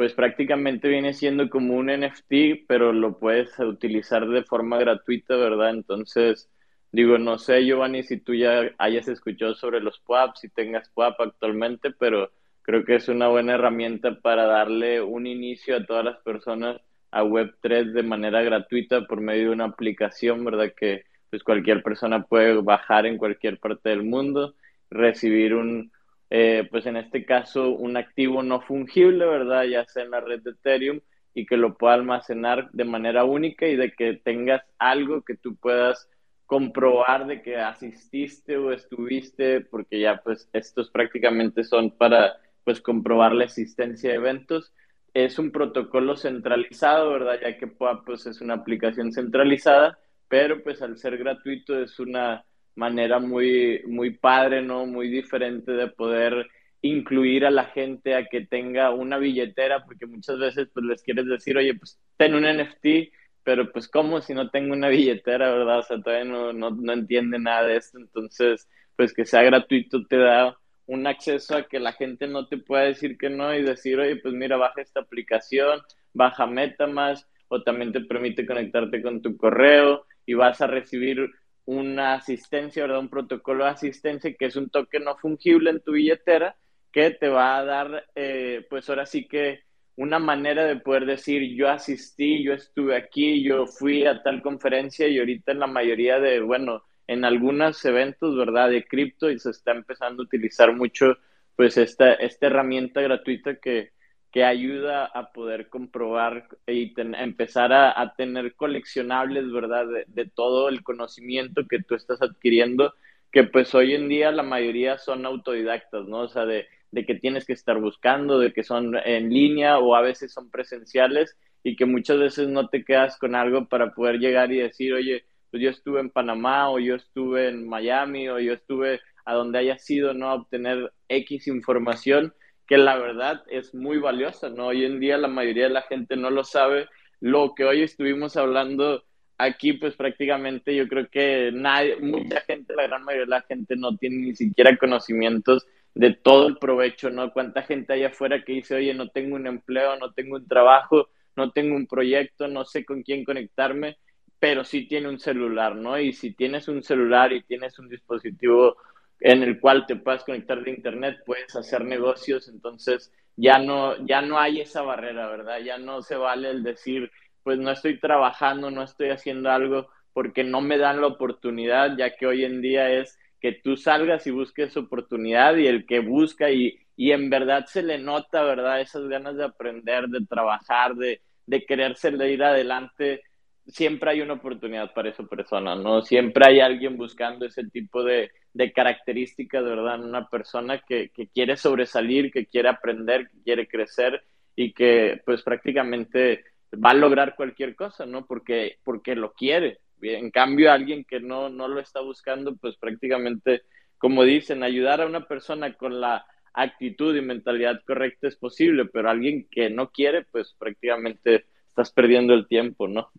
pues 0.00 0.14
prácticamente 0.14 0.88
viene 0.88 1.12
siendo 1.12 1.50
como 1.50 1.74
un 1.74 1.90
NFT, 1.90 2.64
pero 2.66 2.90
lo 2.90 3.18
puedes 3.18 3.58
utilizar 3.58 4.26
de 4.26 4.42
forma 4.44 4.78
gratuita, 4.78 5.36
¿verdad? 5.36 5.68
Entonces, 5.72 6.48
digo, 6.90 7.18
no 7.18 7.36
sé, 7.36 7.66
Giovanni, 7.66 8.02
si 8.02 8.16
tú 8.18 8.32
ya 8.34 8.62
hayas 8.78 9.08
escuchado 9.08 9.54
sobre 9.54 9.80
los 9.80 9.98
PWAP, 10.00 10.36
si 10.36 10.48
tengas 10.48 10.88
PWAP 10.88 11.20
actualmente, 11.20 11.90
pero 11.90 12.30
creo 12.62 12.82
que 12.86 12.94
es 12.94 13.08
una 13.10 13.28
buena 13.28 13.56
herramienta 13.56 14.18
para 14.22 14.46
darle 14.46 15.02
un 15.02 15.26
inicio 15.26 15.76
a 15.76 15.84
todas 15.84 16.06
las 16.06 16.16
personas 16.22 16.80
a 17.10 17.22
Web3 17.22 17.92
de 17.92 18.02
manera 18.02 18.40
gratuita 18.42 19.06
por 19.06 19.20
medio 19.20 19.48
de 19.48 19.54
una 19.54 19.66
aplicación, 19.66 20.42
¿verdad? 20.46 20.72
Que 20.74 21.04
pues 21.28 21.44
cualquier 21.44 21.82
persona 21.82 22.22
puede 22.22 22.54
bajar 22.62 23.04
en 23.04 23.18
cualquier 23.18 23.58
parte 23.58 23.90
del 23.90 24.04
mundo, 24.04 24.54
recibir 24.88 25.54
un, 25.54 25.92
eh, 26.30 26.68
pues 26.70 26.86
en 26.86 26.96
este 26.96 27.24
caso 27.24 27.70
un 27.70 27.96
activo 27.96 28.42
no 28.42 28.60
fungible, 28.60 29.26
¿verdad? 29.26 29.64
Ya 29.64 29.84
sea 29.84 30.04
en 30.04 30.12
la 30.12 30.20
red 30.20 30.40
de 30.42 30.52
Ethereum 30.52 31.00
y 31.34 31.44
que 31.44 31.56
lo 31.56 31.76
pueda 31.76 31.94
almacenar 31.94 32.70
de 32.72 32.84
manera 32.84 33.24
única 33.24 33.66
y 33.66 33.76
de 33.76 33.92
que 33.92 34.14
tengas 34.14 34.62
algo 34.78 35.22
que 35.22 35.36
tú 35.36 35.56
puedas 35.56 36.08
comprobar 36.46 37.26
de 37.26 37.42
que 37.42 37.56
asististe 37.56 38.56
o 38.56 38.72
estuviste, 38.72 39.60
porque 39.60 40.00
ya 40.00 40.20
pues 40.22 40.48
estos 40.52 40.90
prácticamente 40.90 41.64
son 41.64 41.90
para 41.92 42.40
pues 42.64 42.80
comprobar 42.80 43.32
la 43.32 43.44
existencia 43.44 44.10
de 44.10 44.16
eventos. 44.16 44.72
Es 45.14 45.38
un 45.38 45.50
protocolo 45.50 46.16
centralizado, 46.16 47.10
¿verdad? 47.10 47.38
Ya 47.42 47.58
que 47.58 47.66
pues 47.66 48.26
es 48.26 48.40
una 48.40 48.54
aplicación 48.54 49.12
centralizada, 49.12 49.98
pero 50.28 50.62
pues 50.62 50.82
al 50.82 50.98
ser 50.98 51.18
gratuito 51.18 51.80
es 51.80 51.98
una 51.98 52.44
manera 52.74 53.18
muy, 53.18 53.82
muy 53.86 54.10
padre, 54.10 54.62
¿no? 54.62 54.86
Muy 54.86 55.08
diferente 55.08 55.72
de 55.72 55.88
poder 55.88 56.46
incluir 56.82 57.44
a 57.44 57.50
la 57.50 57.66
gente 57.66 58.14
a 58.14 58.26
que 58.26 58.46
tenga 58.46 58.90
una 58.90 59.18
billetera, 59.18 59.84
porque 59.84 60.06
muchas 60.06 60.38
veces 60.38 60.68
pues 60.72 60.86
les 60.86 61.02
quieres 61.02 61.26
decir, 61.26 61.56
oye, 61.56 61.74
pues 61.74 61.98
ten 62.16 62.34
un 62.34 62.44
NFT, 62.44 63.12
pero 63.42 63.70
pues 63.72 63.88
cómo 63.88 64.20
si 64.20 64.34
no 64.34 64.50
tengo 64.50 64.72
una 64.72 64.88
billetera, 64.88 65.50
¿verdad? 65.50 65.80
O 65.80 65.82
sea, 65.82 66.00
todavía 66.00 66.24
no, 66.24 66.52
no, 66.52 66.70
no 66.70 66.92
entiende 66.92 67.38
nada 67.38 67.66
de 67.66 67.76
esto, 67.76 67.98
entonces 67.98 68.68
pues 68.96 69.14
que 69.14 69.24
sea 69.24 69.42
gratuito 69.42 70.06
te 70.06 70.18
da 70.18 70.56
un 70.86 71.06
acceso 71.06 71.56
a 71.56 71.68
que 71.68 71.78
la 71.80 71.92
gente 71.92 72.26
no 72.26 72.48
te 72.48 72.58
pueda 72.58 72.82
decir 72.84 73.16
que 73.16 73.30
no 73.30 73.54
y 73.54 73.62
decir, 73.62 73.98
oye, 73.98 74.16
pues 74.16 74.34
mira, 74.34 74.56
baja 74.56 74.82
esta 74.82 75.00
aplicación, 75.00 75.80
baja 76.12 76.46
MetaMask, 76.46 77.26
o 77.48 77.62
también 77.62 77.92
te 77.92 78.00
permite 78.00 78.46
conectarte 78.46 79.02
con 79.02 79.22
tu 79.22 79.36
correo 79.36 80.04
y 80.26 80.34
vas 80.34 80.60
a 80.60 80.66
recibir 80.66 81.30
una 81.64 82.14
asistencia, 82.14 82.82
¿verdad? 82.82 83.00
Un 83.00 83.08
protocolo 83.08 83.64
de 83.64 83.70
asistencia 83.70 84.34
que 84.34 84.46
es 84.46 84.56
un 84.56 84.70
token 84.70 85.04
no 85.04 85.16
fungible 85.16 85.70
en 85.70 85.80
tu 85.80 85.92
billetera 85.92 86.56
que 86.92 87.10
te 87.10 87.28
va 87.28 87.58
a 87.58 87.64
dar, 87.64 88.06
eh, 88.14 88.66
pues 88.68 88.88
ahora 88.88 89.06
sí 89.06 89.28
que 89.28 89.60
una 89.96 90.18
manera 90.18 90.64
de 90.64 90.76
poder 90.76 91.06
decir, 91.06 91.54
yo 91.54 91.68
asistí, 91.68 92.42
yo 92.42 92.54
estuve 92.54 92.96
aquí, 92.96 93.42
yo 93.42 93.66
fui 93.66 94.06
a 94.06 94.22
tal 94.22 94.42
conferencia 94.42 95.06
y 95.08 95.18
ahorita 95.18 95.52
en 95.52 95.60
la 95.60 95.66
mayoría 95.66 96.18
de, 96.18 96.40
bueno, 96.40 96.84
en 97.06 97.24
algunos 97.24 97.84
eventos, 97.84 98.36
¿verdad? 98.36 98.70
De 98.70 98.84
cripto 98.84 99.30
y 99.30 99.38
se 99.38 99.50
está 99.50 99.72
empezando 99.72 100.22
a 100.22 100.26
utilizar 100.26 100.74
mucho, 100.74 101.18
pues 101.56 101.76
esta, 101.76 102.14
esta 102.14 102.46
herramienta 102.46 103.00
gratuita 103.00 103.56
que, 103.56 103.92
que 104.32 104.44
ayuda 104.44 105.06
a 105.06 105.32
poder 105.32 105.68
comprobar 105.68 106.48
y 106.66 106.94
empezar 106.96 107.72
a, 107.72 108.14
tener 108.16 108.54
coleccionables, 108.54 109.50
¿verdad? 109.50 109.86
De, 109.86 110.04
de, 110.06 110.30
todo 110.30 110.68
el 110.68 110.84
conocimiento 110.84 111.62
que 111.68 111.82
tú 111.82 111.96
estás 111.96 112.22
adquiriendo, 112.22 112.94
que 113.32 113.44
pues 113.44 113.74
hoy 113.74 113.94
en 113.94 114.08
día 114.08 114.30
la 114.30 114.44
mayoría 114.44 114.98
son 114.98 115.26
autodidactas, 115.26 116.06
¿no? 116.06 116.20
O 116.20 116.28
sea, 116.28 116.46
de, 116.46 116.68
de 116.92 117.06
que 117.06 117.14
tienes 117.14 117.44
que 117.44 117.52
estar 117.52 117.80
buscando, 117.80 118.38
de 118.38 118.52
que 118.52 118.62
son 118.62 118.96
en 119.04 119.30
línea 119.30 119.78
o 119.78 119.94
a 119.94 120.02
veces 120.02 120.32
son 120.32 120.50
presenciales 120.50 121.36
y 121.62 121.76
que 121.76 121.86
muchas 121.86 122.18
veces 122.18 122.48
no 122.48 122.68
te 122.68 122.84
quedas 122.84 123.18
con 123.18 123.34
algo 123.34 123.66
para 123.68 123.92
poder 123.94 124.18
llegar 124.18 124.52
y 124.52 124.58
decir, 124.58 124.92
oye, 124.94 125.24
pues 125.50 125.62
yo 125.62 125.70
estuve 125.70 126.00
en 126.00 126.10
Panamá 126.10 126.70
o 126.70 126.78
yo 126.78 126.94
estuve 126.94 127.48
en 127.48 127.68
Miami 127.68 128.28
o 128.28 128.38
yo 128.38 128.52
estuve 128.54 129.00
a 129.24 129.34
donde 129.34 129.58
haya 129.58 129.78
sido, 129.78 130.14
¿no? 130.14 130.28
A 130.28 130.34
obtener 130.34 130.92
X 131.08 131.48
información 131.48 132.32
que 132.70 132.78
la 132.78 132.96
verdad 132.96 133.42
es 133.48 133.74
muy 133.74 133.98
valiosa, 133.98 134.48
¿no? 134.48 134.68
Hoy 134.68 134.84
en 134.84 135.00
día 135.00 135.18
la 135.18 135.26
mayoría 135.26 135.64
de 135.64 135.70
la 135.70 135.82
gente 135.82 136.16
no 136.16 136.30
lo 136.30 136.44
sabe. 136.44 136.88
Lo 137.18 137.52
que 137.56 137.64
hoy 137.64 137.82
estuvimos 137.82 138.36
hablando 138.36 139.02
aquí, 139.38 139.72
pues 139.72 139.96
prácticamente 139.96 140.76
yo 140.76 140.86
creo 140.86 141.08
que 141.10 141.50
nadie, 141.52 141.96
mucha 141.96 142.42
gente, 142.42 142.76
la 142.76 142.86
gran 142.86 143.02
mayoría 143.02 143.24
de 143.24 143.30
la 143.30 143.42
gente 143.42 143.74
no 143.74 143.96
tiene 143.96 144.18
ni 144.18 144.36
siquiera 144.36 144.76
conocimientos 144.76 145.66
de 145.96 146.14
todo 146.14 146.46
el 146.46 146.58
provecho, 146.58 147.10
¿no? 147.10 147.32
Cuánta 147.32 147.62
gente 147.62 147.94
hay 147.94 148.04
afuera 148.04 148.44
que 148.44 148.52
dice, 148.52 148.76
oye, 148.76 148.94
no 148.94 149.08
tengo 149.08 149.34
un 149.34 149.48
empleo, 149.48 149.96
no 149.96 150.12
tengo 150.12 150.36
un 150.36 150.46
trabajo, 150.46 151.08
no 151.34 151.50
tengo 151.50 151.74
un 151.74 151.88
proyecto, 151.88 152.46
no 152.46 152.64
sé 152.64 152.84
con 152.84 153.02
quién 153.02 153.24
conectarme, 153.24 153.98
pero 154.38 154.62
sí 154.62 154.86
tiene 154.86 155.08
un 155.08 155.18
celular, 155.18 155.74
¿no? 155.74 155.98
Y 155.98 156.12
si 156.12 156.34
tienes 156.34 156.68
un 156.68 156.84
celular 156.84 157.32
y 157.32 157.42
tienes 157.42 157.80
un 157.80 157.88
dispositivo 157.88 158.76
en 159.20 159.42
el 159.42 159.60
cual 159.60 159.86
te 159.86 159.96
puedas 159.96 160.24
conectar 160.24 160.62
de 160.62 160.70
internet, 160.70 161.18
puedes 161.26 161.54
hacer 161.54 161.84
negocios, 161.84 162.48
entonces 162.48 163.12
ya 163.36 163.58
no, 163.58 163.96
ya 164.06 164.22
no 164.22 164.38
hay 164.38 164.60
esa 164.60 164.82
barrera, 164.82 165.28
¿verdad? 165.28 165.58
Ya 165.60 165.78
no 165.78 166.02
se 166.02 166.16
vale 166.16 166.50
el 166.50 166.62
decir, 166.62 167.10
pues 167.42 167.58
no 167.58 167.70
estoy 167.70 168.00
trabajando, 168.00 168.70
no 168.70 168.82
estoy 168.82 169.10
haciendo 169.10 169.50
algo 169.50 169.88
porque 170.12 170.42
no 170.44 170.60
me 170.60 170.78
dan 170.78 171.00
la 171.00 171.06
oportunidad, 171.06 171.96
ya 171.96 172.16
que 172.16 172.26
hoy 172.26 172.44
en 172.44 172.60
día 172.60 172.90
es 172.90 173.18
que 173.40 173.52
tú 173.52 173.76
salgas 173.76 174.26
y 174.26 174.30
busques 174.30 174.76
oportunidad 174.76 175.56
y 175.56 175.66
el 175.66 175.86
que 175.86 176.00
busca 176.00 176.50
y, 176.50 176.78
y 176.96 177.12
en 177.12 177.30
verdad 177.30 177.66
se 177.66 177.82
le 177.82 177.98
nota, 177.98 178.42
¿verdad? 178.42 178.80
Esas 178.80 179.06
ganas 179.08 179.36
de 179.36 179.44
aprender, 179.44 180.08
de 180.08 180.26
trabajar, 180.26 180.94
de, 180.94 181.22
de 181.46 181.64
quererse 181.64 182.10
de 182.10 182.32
ir 182.32 182.42
adelante, 182.42 183.22
siempre 183.66 184.10
hay 184.10 184.20
una 184.20 184.34
oportunidad 184.34 184.92
para 184.92 185.10
esa 185.10 185.24
persona, 185.24 185.74
¿no? 185.74 186.02
Siempre 186.02 186.44
hay 186.46 186.60
alguien 186.60 186.96
buscando 186.96 187.46
ese 187.46 187.64
tipo 187.70 188.02
de, 188.04 188.30
de 188.52 188.72
características, 188.72 189.64
¿verdad? 189.64 190.02
Una 190.02 190.28
persona 190.28 190.80
que, 190.80 191.10
que, 191.10 191.28
quiere 191.28 191.56
sobresalir, 191.56 192.32
que 192.32 192.46
quiere 192.46 192.68
aprender, 192.68 193.28
que 193.30 193.42
quiere 193.44 193.68
crecer 193.68 194.22
y 194.56 194.72
que 194.72 195.20
pues 195.24 195.42
prácticamente 195.42 196.44
va 196.72 196.90
a 196.90 196.94
lograr 196.94 197.36
cualquier 197.36 197.76
cosa, 197.76 198.06
¿no? 198.06 198.26
Porque, 198.26 198.78
porque 198.84 199.14
lo 199.14 199.32
quiere, 199.32 199.80
en 200.02 200.30
cambio, 200.30 200.72
alguien 200.72 201.04
que 201.04 201.20
no, 201.20 201.48
no 201.48 201.68
lo 201.68 201.80
está 201.80 202.00
buscando, 202.00 202.56
pues 202.56 202.76
prácticamente, 202.76 203.62
como 203.98 204.24
dicen, 204.24 204.62
ayudar 204.62 205.00
a 205.00 205.06
una 205.06 205.26
persona 205.26 205.74
con 205.74 206.00
la 206.00 206.26
actitud 206.52 207.14
y 207.16 207.20
mentalidad 207.20 207.80
correcta 207.86 208.28
es 208.28 208.36
posible, 208.36 208.86
pero 208.86 209.10
alguien 209.10 209.46
que 209.50 209.70
no 209.70 209.90
quiere, 209.90 210.24
pues 210.24 210.54
prácticamente 210.58 211.46
estás 211.68 211.92
perdiendo 211.92 212.34
el 212.34 212.46
tiempo, 212.46 212.88
¿no? 212.88 213.10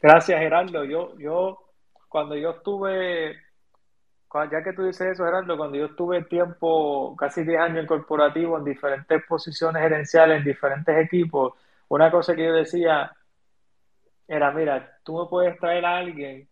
Gracias, 0.00 0.38
Gerardo. 0.38 0.84
Yo, 0.84 1.18
yo, 1.18 1.58
cuando 2.08 2.36
yo 2.36 2.50
estuve, 2.50 3.36
ya 4.50 4.62
que 4.62 4.72
tú 4.72 4.84
dices 4.84 5.12
eso, 5.12 5.24
Gerardo, 5.24 5.56
cuando 5.56 5.76
yo 5.78 5.86
estuve 5.86 6.22
tiempo, 6.24 7.16
casi 7.16 7.44
10 7.44 7.60
años 7.60 7.78
en 7.78 7.86
corporativo, 7.86 8.58
en 8.58 8.64
diferentes 8.64 9.22
posiciones 9.26 9.82
gerenciales, 9.82 10.38
en 10.38 10.44
diferentes 10.44 10.96
equipos, 11.04 11.54
una 11.88 12.10
cosa 12.10 12.34
que 12.34 12.44
yo 12.44 12.52
decía, 12.52 13.10
era, 14.26 14.50
mira, 14.52 14.98
tú 15.02 15.18
me 15.18 15.26
puedes 15.28 15.58
traer 15.58 15.84
a 15.86 15.96
alguien 15.96 16.48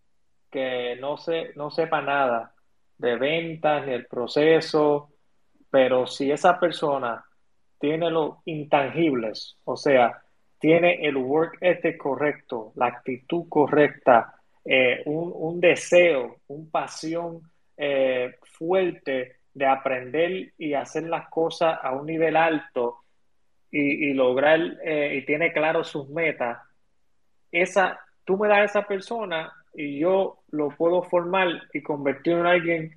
que 0.51 0.97
no, 1.01 1.19
se, 1.19 1.53
no 1.57 1.71
sepa 1.71 2.01
nada 2.01 2.55
de 2.99 3.17
ventas 3.17 3.87
ni 3.87 3.93
el 3.93 4.07
proceso, 4.07 5.11
pero 5.71 6.07
si 6.07 6.31
esa 6.31 6.59
persona 6.59 7.25
tiene 7.79 8.11
los 8.11 8.39
intangibles, 8.47 9.59
o 9.65 9.77
sea, 9.77 10.23
tiene 10.59 11.07
el 11.07 11.17
work 11.17 11.59
ethic 11.61 11.99
correcto, 11.99 12.73
la 12.77 12.87
actitud 12.87 13.47
correcta, 13.49 14.35
eh, 14.65 15.03
un, 15.05 15.61
deseo, 15.61 16.39
una 16.49 16.71
pasión 16.71 17.43
eh, 17.77 18.37
fuerte 18.43 19.37
de 19.53 19.67
aprender 19.67 20.53
y 20.59 20.75
hacer 20.75 21.05
las 21.05 21.29
cosas 21.29 21.79
a 21.83 21.93
un 21.93 22.07
nivel 22.07 22.37
alto 22.37 22.99
y, 23.71 24.15
lograr, 24.15 24.61
eh, 24.85 25.17
y 25.17 25.27
tiene 25.27 25.53
claro 25.53 25.85
sus 25.85 26.09
metas, 26.09 26.59
esa, 27.53 28.01
tú 28.25 28.39
me 28.39 28.49
das 28.49 28.59
a 28.59 28.65
esa 28.65 28.83
persona 28.87 29.53
y 29.75 29.99
yo 29.99 30.39
lo 30.51 30.69
puedo 30.69 31.03
formar 31.03 31.49
y 31.73 31.83
convertir 31.83 32.35
en 32.35 32.47
alguien, 32.47 32.97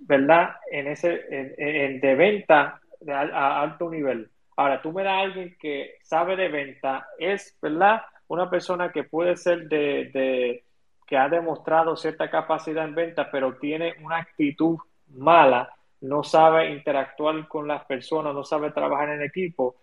¿verdad? 0.00 0.56
En 0.70 0.86
ese, 0.86 1.24
en, 1.30 2.00
de 2.00 2.14
venta 2.14 2.80
a, 3.08 3.62
alto 3.62 3.90
nivel. 3.90 4.30
Ahora, 4.56 4.80
tú 4.80 4.92
me 4.92 5.02
das 5.02 5.12
a 5.12 5.20
alguien 5.20 5.56
que 5.60 5.96
sabe 6.02 6.36
de 6.36 6.48
venta, 6.48 7.06
es, 7.18 7.56
¿verdad? 7.60 8.02
Una 8.28 8.48
persona 8.48 8.92
que 8.92 9.04
puede 9.04 9.36
ser 9.36 9.68
de, 9.68 10.10
de 10.12 10.64
que 11.06 11.16
ha 11.16 11.28
demostrado 11.28 11.96
cierta 11.96 12.30
capacidad 12.30 12.84
en 12.84 12.94
venta, 12.94 13.30
pero 13.30 13.56
tiene 13.56 13.94
una 14.02 14.18
actitud 14.18 14.78
mala, 15.08 15.70
no 16.00 16.22
sabe 16.22 16.70
interactuar 16.70 17.46
con 17.48 17.68
las 17.68 17.84
personas, 17.84 18.34
no 18.34 18.44
sabe 18.44 18.70
trabajar 18.70 19.10
en 19.10 19.22
equipo, 19.22 19.76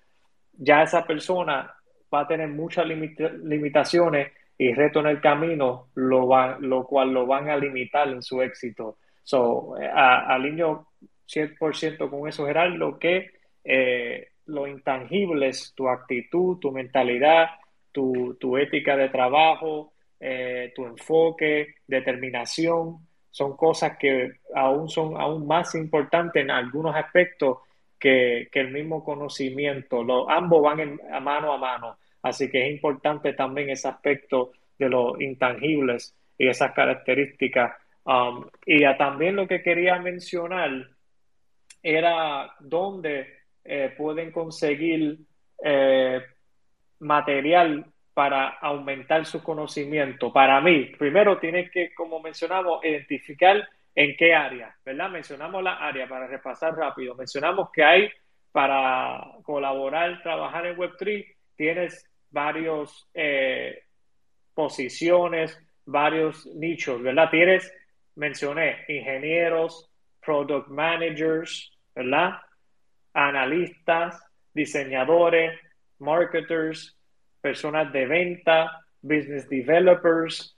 ya 0.54 0.84
esa 0.84 1.06
persona 1.06 1.74
va 2.14 2.22
a 2.22 2.28
tener 2.28 2.50
muchas 2.50 2.86
limitaciones 2.86 4.32
y 4.58 4.74
retos 4.74 5.04
en 5.04 5.10
el 5.10 5.22
camino, 5.22 5.88
lo, 5.96 6.28
cual 6.88 7.12
lo 7.12 7.26
van 7.26 7.50
a 7.50 7.58
limitar 7.58 8.08
en 8.10 8.22
su 8.22 8.42
éxito. 8.42 8.98
So, 9.24 9.76
alineo 9.76 10.88
100% 11.28 12.10
con 12.10 12.28
eso, 12.28 12.46
Gerardo, 12.46 13.00
que 13.00 13.32
eh, 13.64 14.28
lo 14.48 14.68
intangible 14.68 15.48
es 15.48 15.74
tu 15.74 15.88
actitud, 15.88 16.60
tu 16.60 16.72
mentalidad, 16.72 17.50
tu 17.92 18.58
ética 18.58 18.96
de 18.96 19.10
trabajo, 19.10 19.91
eh, 20.22 20.72
tu 20.76 20.86
enfoque, 20.86 21.76
determinación, 21.88 23.00
son 23.32 23.58
cosas 23.58 23.98
que 23.98 24.34
aún 24.54 24.88
son 24.88 25.20
aún 25.20 25.48
más 25.48 25.74
importantes 25.76 26.44
en 26.44 26.52
algunos 26.52 26.96
aspectos 26.96 27.58
que, 27.98 28.48
que 28.52 28.60
el 28.60 28.72
mismo 28.72 29.04
conocimiento. 29.04 30.04
Los, 30.04 30.28
ambos 30.30 30.62
van 30.62 31.00
a 31.12 31.20
mano 31.20 31.52
a 31.54 31.58
mano. 31.58 31.98
Así 32.22 32.50
que 32.52 32.68
es 32.68 32.72
importante 32.72 33.34
también 33.34 33.72
ese 33.72 33.88
aspecto 33.88 34.52
de 34.78 34.90
los 34.90 35.20
intangibles 35.20 36.16
y 36.38 36.48
esas 36.48 36.72
características. 36.74 37.74
Um, 38.04 38.46
y 38.66 38.84
también 38.98 39.36
lo 39.36 39.48
que 39.48 39.62
quería 39.62 40.00
mencionar 40.00 40.88
era 41.82 42.54
dónde 42.60 43.28
eh, 43.64 43.94
pueden 43.98 44.32
conseguir 44.32 45.20
eh, 45.64 46.22
material 47.00 47.86
para 48.14 48.50
aumentar 48.50 49.26
su 49.26 49.42
conocimiento. 49.42 50.34
Para 50.34 50.60
mí, 50.62 50.86
primero 50.98 51.38
tienes 51.40 51.72
que, 51.72 51.94
como 51.94 52.20
mencionamos, 52.20 52.84
identificar 52.84 53.68
en 53.96 54.16
qué 54.18 54.34
área, 54.34 54.76
¿verdad? 54.86 55.10
Mencionamos 55.10 55.64
la 55.64 55.76
área 55.76 56.08
para 56.08 56.28
repasar 56.28 56.76
rápido. 56.76 57.16
Mencionamos 57.16 57.70
que 57.72 57.84
hay 57.84 58.10
para 58.52 59.22
colaborar, 59.44 60.22
trabajar 60.22 60.66
en 60.66 60.78
Web3, 60.78 61.26
tienes 61.56 62.10
varios 62.30 63.10
eh, 63.14 63.84
posiciones, 64.54 65.58
varios 65.86 66.46
nichos, 66.48 67.02
¿verdad? 67.02 67.30
Tienes, 67.30 67.74
mencioné, 68.16 68.84
ingenieros, 68.88 69.90
product 70.22 70.68
managers, 70.68 71.72
¿verdad? 71.96 72.40
Analistas, 73.14 74.22
diseñadores, 74.54 75.60
marketers, 76.00 76.98
personas 77.42 77.92
de 77.92 78.06
venta, 78.06 78.86
business 79.02 79.50
developers, 79.50 80.56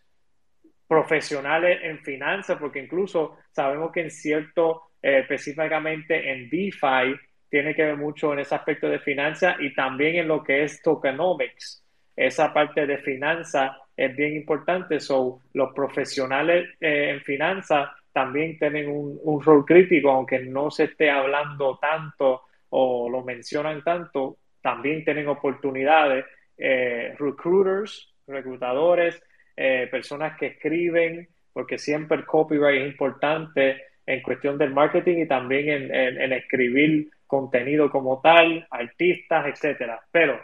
profesionales 0.87 1.79
en 1.83 1.99
finanzas, 1.99 2.57
porque 2.59 2.79
incluso 2.79 3.37
sabemos 3.51 3.91
que 3.91 4.01
en 4.01 4.11
cierto, 4.11 4.91
eh, 5.01 5.19
específicamente 5.19 6.31
en 6.31 6.49
DeFi, 6.49 7.15
tiene 7.49 7.75
que 7.75 7.83
ver 7.83 7.97
mucho 7.97 8.33
en 8.33 8.39
ese 8.39 8.55
aspecto 8.55 8.89
de 8.89 8.99
finanzas 8.99 9.55
y 9.59 9.73
también 9.73 10.15
en 10.15 10.27
lo 10.27 10.43
que 10.43 10.63
es 10.63 10.81
tokenomics. 10.81 11.83
Esa 12.15 12.53
parte 12.53 12.85
de 12.85 12.97
finanzas 12.97 13.71
es 13.95 14.15
bien 14.15 14.35
importante. 14.35 14.99
So, 14.99 15.41
los 15.53 15.73
profesionales 15.73 16.69
eh, 16.79 17.11
en 17.11 17.21
finanzas 17.21 17.89
también 18.11 18.57
tienen 18.57 18.89
un, 18.89 19.19
un 19.23 19.41
rol 19.41 19.65
crítico, 19.65 20.11
aunque 20.11 20.39
no 20.39 20.69
se 20.69 20.85
esté 20.85 21.09
hablando 21.09 21.77
tanto 21.79 22.43
o 22.69 23.07
lo 23.09 23.23
mencionan 23.23 23.83
tanto, 23.83 24.37
también 24.61 25.03
tienen 25.03 25.27
oportunidades. 25.27 26.25
Eh, 26.57 27.15
recruiters, 27.17 28.13
reclutadores, 28.27 29.21
eh, 29.55 29.87
personas 29.91 30.37
que 30.37 30.47
escriben, 30.47 31.27
porque 31.51 31.77
siempre 31.77 32.17
el 32.17 32.25
copyright 32.25 32.81
es 32.81 32.91
importante 32.91 33.83
en 34.05 34.21
cuestión 34.21 34.57
del 34.57 34.73
marketing 34.73 35.19
y 35.19 35.27
también 35.27 35.91
en, 35.91 36.33
escribir 36.33 37.09
contenido 37.27 37.89
como 37.89 38.19
tal, 38.21 38.67
artistas, 38.69 39.47
etcétera. 39.47 40.01
Pero 40.11 40.39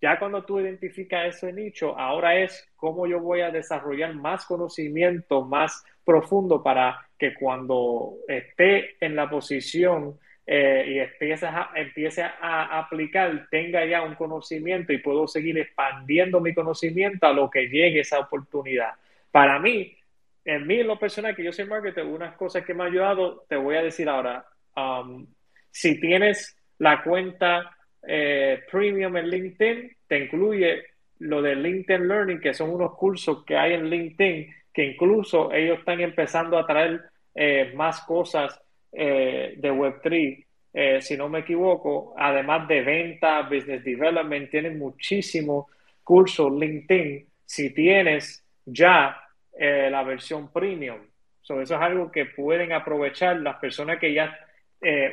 ya 0.00 0.18
cuando 0.18 0.44
tú 0.44 0.60
identificas 0.60 1.36
ese 1.36 1.52
nicho, 1.52 1.98
ahora 1.98 2.36
es 2.36 2.68
cómo 2.76 3.06
yo 3.06 3.20
voy 3.20 3.40
a 3.40 3.50
desarrollar 3.50 4.14
más 4.14 4.44
conocimiento 4.44 5.44
más 5.44 5.84
profundo 6.04 6.62
para 6.62 7.06
que 7.18 7.34
cuando 7.34 8.14
esté 8.28 8.96
en 9.04 9.16
la 9.16 9.28
posición 9.28 10.18
eh, 10.46 10.84
y 10.86 10.98
empiece 11.00 11.46
a, 11.46 11.70
empiece 11.74 12.22
a 12.22 12.78
aplicar, 12.78 13.48
tenga 13.50 13.84
ya 13.84 14.02
un 14.02 14.14
conocimiento 14.14 14.92
y 14.92 14.98
puedo 14.98 15.26
seguir 15.26 15.58
expandiendo 15.58 16.40
mi 16.40 16.54
conocimiento 16.54 17.26
a 17.26 17.32
lo 17.32 17.50
que 17.50 17.68
llegue 17.68 18.00
esa 18.00 18.20
oportunidad. 18.20 18.92
Para 19.32 19.58
mí, 19.58 19.96
en 20.44 20.66
mí, 20.66 20.80
en 20.80 20.86
lo 20.86 20.98
personal, 20.98 21.34
que 21.34 21.42
yo 21.42 21.52
soy 21.52 21.64
marketer, 21.64 22.04
unas 22.04 22.36
cosas 22.36 22.64
que 22.64 22.72
me 22.72 22.84
ha 22.84 22.86
ayudado, 22.86 23.44
te 23.48 23.56
voy 23.56 23.74
a 23.74 23.82
decir 23.82 24.08
ahora, 24.08 24.46
um, 24.76 25.26
si 25.70 26.00
tienes 26.00 26.56
la 26.78 27.02
cuenta 27.02 27.76
eh, 28.06 28.62
premium 28.70 29.16
en 29.16 29.28
LinkedIn, 29.28 29.96
te 30.06 30.18
incluye 30.20 30.84
lo 31.18 31.42
de 31.42 31.56
LinkedIn 31.56 32.06
Learning, 32.06 32.40
que 32.40 32.54
son 32.54 32.70
unos 32.70 32.94
cursos 32.94 33.44
que 33.44 33.56
hay 33.56 33.72
en 33.72 33.90
LinkedIn, 33.90 34.54
que 34.72 34.84
incluso 34.84 35.52
ellos 35.52 35.80
están 35.80 36.00
empezando 36.00 36.56
a 36.58 36.66
traer 36.66 37.02
eh, 37.34 37.72
más 37.74 38.02
cosas 38.02 38.62
eh, 38.98 39.54
de 39.58 39.70
Web3, 39.70 40.46
eh, 40.72 41.02
si 41.02 41.18
no 41.18 41.28
me 41.28 41.40
equivoco, 41.40 42.14
además 42.16 42.66
de 42.66 42.80
venta, 42.80 43.42
business 43.42 43.84
development, 43.84 44.50
tienen 44.50 44.78
muchísimos 44.78 45.66
cursos 46.02 46.50
LinkedIn 46.50 47.26
si 47.44 47.74
tienes 47.74 48.42
ya 48.64 49.20
eh, 49.52 49.88
la 49.90 50.02
versión 50.02 50.50
premium. 50.50 50.98
eso 51.42 51.60
es 51.60 51.70
algo 51.72 52.10
que 52.10 52.24
pueden 52.24 52.72
aprovechar 52.72 53.36
las 53.40 53.56
personas 53.56 53.98
que 53.98 54.14
ya 54.14 54.34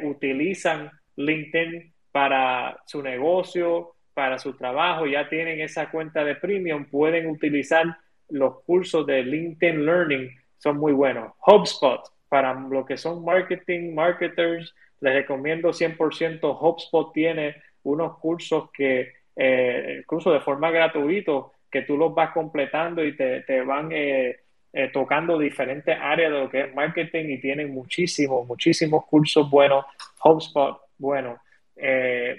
utilizan 0.03 0.91
LinkedIn 1.15 1.93
para 2.11 2.77
su 2.85 3.01
negocio, 3.01 3.95
para 4.13 4.37
su 4.37 4.53
trabajo, 4.55 5.07
ya 5.07 5.27
tienen 5.27 5.61
esa 5.61 5.89
cuenta 5.89 6.23
de 6.23 6.35
premium, 6.35 6.85
pueden 6.85 7.27
utilizar 7.27 7.85
los 8.29 8.61
cursos 8.63 9.05
de 9.07 9.23
LinkedIn 9.23 9.85
Learning, 9.85 10.29
son 10.57 10.77
muy 10.77 10.93
buenos. 10.93 11.33
HubSpot, 11.45 12.01
para 12.33 12.51
lo 12.55 12.83
que 12.83 12.97
son 12.97 13.23
marketing, 13.23 13.93
marketers, 13.93 14.73
les 15.01 15.13
recomiendo 15.13 15.69
100%. 15.69 16.57
HubSpot 16.59 17.13
tiene 17.13 17.57
unos 17.83 18.17
cursos 18.17 18.71
que, 18.71 19.13
eh, 19.35 20.01
cursos 20.07 20.33
de 20.33 20.39
forma 20.39 20.71
gratuito, 20.71 21.51
que 21.69 21.83
tú 21.83 21.95
los 21.95 22.15
vas 22.15 22.31
completando 22.31 23.05
y 23.05 23.15
te, 23.15 23.61
van 23.61 23.91
eh, 23.91 24.39
eh, 24.73 24.89
tocando 24.91 25.37
diferentes 25.37 25.95
áreas 25.95 26.31
de 26.31 26.39
lo 26.39 26.49
que 26.49 26.61
es 26.61 26.73
marketing 26.73 27.25
y 27.29 27.37
tienen 27.37 27.71
muchísimos, 27.71 28.47
muchísimos 28.47 29.05
cursos 29.05 29.47
buenos. 29.47 29.85
HubSpot, 30.23 30.81
bueno. 30.97 31.37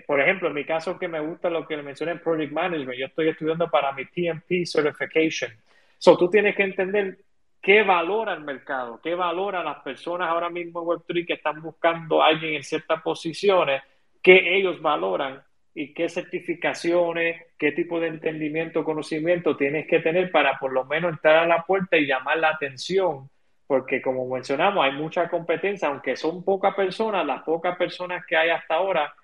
por 0.08 0.20
ejemplo, 0.20 0.48
en 0.48 0.54
mi 0.54 0.64
caso 0.64 0.98
que 0.98 1.06
me 1.06 1.20
gusta 1.20 1.48
lo 1.48 1.68
que 1.68 1.76
le 1.76 1.84
mencioné 1.84 2.10
en 2.10 2.18
Project 2.18 2.52
Management, 2.52 2.98
yo 2.98 3.06
estoy 3.06 3.28
estudiando 3.28 3.70
para 3.70 3.92
mi 3.92 4.06
PMP 4.06 4.66
Certification. 4.66 5.52
So, 5.98 6.16
tú 6.16 6.28
tienes 6.28 6.56
que 6.56 6.64
entender 6.64 7.16
qué 7.64 7.82
valora 7.82 8.34
el 8.34 8.42
mercado, 8.42 9.00
qué 9.02 9.14
valora 9.14 9.64
las 9.64 9.78
personas 9.78 10.28
ahora 10.28 10.50
mismo 10.50 10.82
en 10.82 10.86
Web3 10.86 11.26
que 11.26 11.32
están 11.32 11.62
buscando 11.62 12.22
a 12.22 12.26
alguien 12.26 12.54
en 12.54 12.62
ciertas 12.62 13.00
posiciones, 13.00 13.82
qué 14.22 14.58
ellos 14.58 14.82
valoran 14.82 15.42
y 15.74 15.94
qué 15.94 16.10
certificaciones, 16.10 17.40
qué 17.58 17.72
tipo 17.72 17.98
de 17.98 18.08
entendimiento, 18.08 18.84
conocimiento 18.84 19.56
tienes 19.56 19.86
que 19.88 20.00
tener 20.00 20.30
para 20.30 20.58
por 20.58 20.74
lo 20.74 20.84
menos 20.84 21.12
entrar 21.12 21.36
a 21.36 21.46
la 21.46 21.62
puerta 21.62 21.96
y 21.96 22.06
llamar 22.06 22.36
la 22.36 22.50
atención, 22.50 23.30
porque 23.66 24.02
como 24.02 24.28
mencionamos, 24.28 24.84
hay 24.84 24.92
mucha 24.92 25.30
competencia, 25.30 25.88
aunque 25.88 26.16
son 26.16 26.44
pocas 26.44 26.74
personas, 26.74 27.24
las 27.24 27.42
pocas 27.44 27.78
personas 27.78 28.26
que 28.26 28.36
hay 28.36 28.50
hasta 28.50 28.74
ahora, 28.74 29.14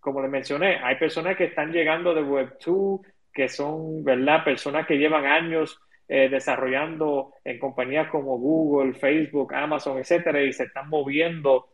como 0.00 0.20
le 0.20 0.26
mencioné, 0.26 0.80
hay 0.82 0.96
personas 0.96 1.36
que 1.36 1.44
están 1.44 1.70
llegando 1.70 2.12
de 2.12 2.24
Web2, 2.24 3.06
que 3.32 3.48
son, 3.48 4.02
¿verdad? 4.02 4.42
Personas 4.42 4.84
que 4.84 4.98
llevan 4.98 5.26
años 5.26 5.80
eh, 6.10 6.30
desarrollando 6.30 7.34
en 7.44 7.58
compañías 7.58 8.08
como 8.08 8.38
Google, 8.38 8.94
Facebook, 8.94 9.54
Amazon, 9.54 9.98
etcétera, 9.98 10.42
y 10.42 10.54
se 10.54 10.64
están 10.64 10.88
moviendo 10.88 11.68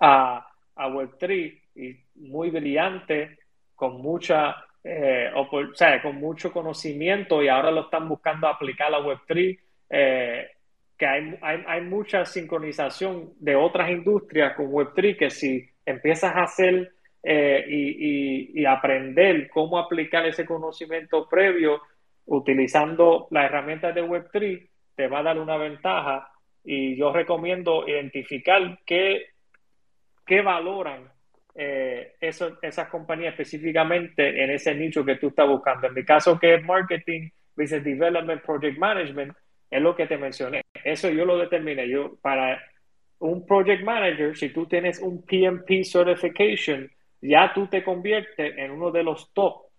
a, 0.00 0.48
a 0.74 0.88
Web3 0.88 1.60
y 1.74 1.96
muy 2.14 2.48
brillante, 2.48 3.38
con 3.74 4.00
mucha, 4.00 4.56
eh, 4.82 5.30
o, 5.34 5.74
sea, 5.74 6.00
con 6.00 6.16
mucho 6.16 6.50
conocimiento 6.50 7.42
y 7.42 7.48
ahora 7.48 7.70
lo 7.70 7.82
están 7.82 8.08
buscando 8.08 8.48
aplicar 8.48 8.94
a 8.94 9.00
Web3, 9.00 9.58
eh, 9.90 10.50
que 10.96 11.06
hay, 11.06 11.38
hay, 11.42 11.62
hay, 11.66 11.80
mucha 11.82 12.24
sincronización 12.24 13.34
de 13.38 13.54
otras 13.54 13.90
industrias 13.90 14.56
con 14.56 14.72
Web3 14.72 15.18
que 15.18 15.28
si 15.28 15.68
empiezas 15.84 16.34
a 16.34 16.44
hacer 16.44 16.90
y, 17.22 18.50
y, 18.50 18.60
y 18.62 18.64
aprender 18.64 19.50
cómo 19.50 19.78
aplicar 19.78 20.24
ese 20.26 20.46
conocimiento 20.46 21.28
previo, 21.28 21.82
utilizando 22.26 23.28
las 23.30 23.46
herramientas 23.46 23.94
de 23.94 24.04
Web3 24.04 24.68
te 24.94 25.08
va 25.08 25.20
a 25.20 25.22
dar 25.22 25.38
una 25.38 25.56
ventaja 25.56 26.30
y 26.64 26.96
yo 26.96 27.12
recomiendo 27.12 27.88
identificar 27.88 28.78
qué, 28.86 29.26
qué 30.24 30.42
valoran 30.42 31.10
eh, 31.54 32.14
esas 32.20 32.88
compañías 32.88 33.32
específicamente 33.32 34.42
en 34.42 34.50
ese 34.50 34.74
nicho 34.74 35.04
que 35.04 35.16
tú 35.16 35.28
estás 35.28 35.48
buscando. 35.48 35.88
En 35.88 35.94
mi 35.94 36.04
caso, 36.04 36.38
que 36.38 36.54
es 36.54 36.64
marketing, 36.64 37.28
business 37.56 37.84
development, 37.84 38.42
project 38.42 38.78
management, 38.78 39.32
es 39.70 39.82
lo 39.82 39.94
que 39.96 40.06
te 40.06 40.16
mencioné. 40.16 40.62
Eso 40.84 41.10
yo 41.10 41.24
lo 41.24 41.38
determiné. 41.38 41.88
Yo, 41.88 42.16
para 42.22 42.62
un 43.18 43.44
project 43.46 43.82
manager, 43.82 44.36
si 44.36 44.50
tú 44.50 44.66
tienes 44.66 45.00
un 45.00 45.24
PMP 45.24 45.84
certification, 45.84 46.90
ya 47.20 47.52
tú 47.54 47.66
te 47.66 47.82
conviertes 47.82 48.56
en 48.56 48.70
uno 48.70 48.90
de 48.90 49.02
los 49.02 49.32
top 49.32 49.71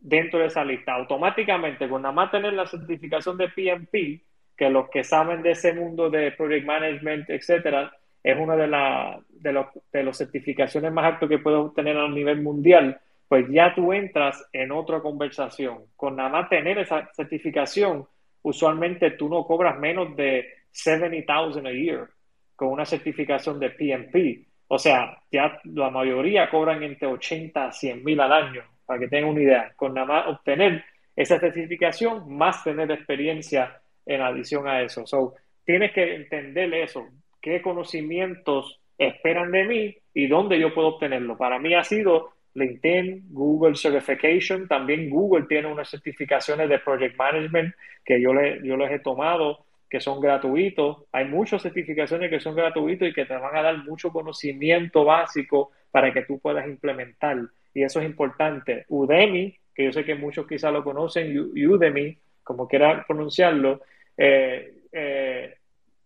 dentro 0.00 0.38
de 0.38 0.46
esa 0.46 0.64
lista. 0.64 0.94
Automáticamente, 0.94 1.88
con 1.88 2.02
nada 2.02 2.14
más 2.14 2.30
tener 2.30 2.52
la 2.52 2.66
certificación 2.66 3.36
de 3.36 3.48
PMP, 3.48 4.22
que 4.56 4.70
los 4.70 4.88
que 4.90 5.04
saben 5.04 5.42
de 5.42 5.52
ese 5.52 5.72
mundo 5.72 6.10
de 6.10 6.32
project 6.32 6.66
management, 6.66 7.30
etcétera, 7.30 7.92
es 8.22 8.38
una 8.38 8.56
de, 8.56 8.66
la, 8.66 9.18
de, 9.28 9.52
los, 9.52 9.66
de 9.90 10.04
las 10.04 10.18
certificaciones 10.18 10.92
más 10.92 11.04
altas 11.04 11.28
que 11.28 11.38
puedes 11.38 11.60
obtener 11.60 11.96
a 11.96 12.08
nivel 12.08 12.42
mundial, 12.42 13.00
pues 13.26 13.46
ya 13.48 13.74
tú 13.74 13.92
entras 13.92 14.44
en 14.52 14.72
otra 14.72 15.00
conversación. 15.00 15.84
Con 15.96 16.16
nada 16.16 16.28
más 16.28 16.48
tener 16.48 16.78
esa 16.78 17.08
certificación, 17.14 18.06
usualmente 18.42 19.12
tú 19.12 19.28
no 19.28 19.44
cobras 19.44 19.78
menos 19.78 20.14
de 20.16 20.46
$70,000 20.72 21.66
a 21.66 21.72
year 21.72 22.08
con 22.54 22.68
una 22.68 22.84
certificación 22.84 23.58
de 23.58 23.70
PMP. 23.70 24.46
O 24.68 24.78
sea, 24.78 25.18
ya 25.32 25.58
la 25.64 25.90
mayoría 25.90 26.50
cobran 26.50 26.82
entre 26.82 27.06
80 27.06 27.66
a 27.66 27.72
100 27.72 28.04
mil 28.04 28.20
al 28.20 28.32
año 28.32 28.62
para 28.90 28.98
que 28.98 29.06
tengan 29.06 29.30
una 29.30 29.42
idea, 29.42 29.72
con 29.76 29.94
nada 29.94 30.06
más 30.08 30.26
obtener 30.26 30.84
esa 31.14 31.38
certificación, 31.38 32.36
más 32.36 32.64
tener 32.64 32.90
experiencia 32.90 33.80
en 34.04 34.20
adición 34.20 34.66
a 34.66 34.82
eso. 34.82 35.06
So, 35.06 35.34
tienes 35.64 35.92
que 35.92 36.16
entender 36.16 36.74
eso, 36.74 37.06
qué 37.40 37.62
conocimientos 37.62 38.80
esperan 38.98 39.52
de 39.52 39.64
mí 39.64 39.96
y 40.12 40.26
dónde 40.26 40.58
yo 40.58 40.74
puedo 40.74 40.88
obtenerlo. 40.88 41.38
Para 41.38 41.60
mí 41.60 41.72
ha 41.72 41.84
sido 41.84 42.30
LinkedIn, 42.54 43.26
Google 43.30 43.76
Certification, 43.76 44.66
también 44.66 45.08
Google 45.08 45.46
tiene 45.48 45.68
unas 45.68 45.88
certificaciones 45.88 46.68
de 46.68 46.80
Project 46.80 47.16
Management 47.16 47.72
que 48.04 48.20
yo, 48.20 48.34
le, 48.34 48.58
yo 48.66 48.76
les 48.76 48.90
he 48.90 48.98
tomado, 48.98 49.66
que 49.88 50.00
son 50.00 50.20
gratuitos. 50.20 51.04
Hay 51.12 51.26
muchas 51.26 51.62
certificaciones 51.62 52.28
que 52.28 52.40
son 52.40 52.56
gratuitos 52.56 53.06
y 53.06 53.12
que 53.12 53.24
te 53.24 53.36
van 53.36 53.54
a 53.54 53.62
dar 53.62 53.84
mucho 53.84 54.10
conocimiento 54.10 55.04
básico 55.04 55.70
para 55.92 56.12
que 56.12 56.22
tú 56.22 56.40
puedas 56.40 56.66
implementar 56.66 57.38
y 57.74 57.82
eso 57.82 58.00
es 58.00 58.06
importante. 58.06 58.84
Udemy, 58.88 59.56
que 59.74 59.84
yo 59.84 59.92
sé 59.92 60.04
que 60.04 60.14
muchos 60.14 60.46
quizás 60.46 60.72
lo 60.72 60.84
conocen, 60.84 61.36
Udemy, 61.38 62.16
como 62.42 62.66
quiera 62.66 63.04
pronunciarlo, 63.06 63.80
eh, 64.16 64.74
eh, 64.92 65.54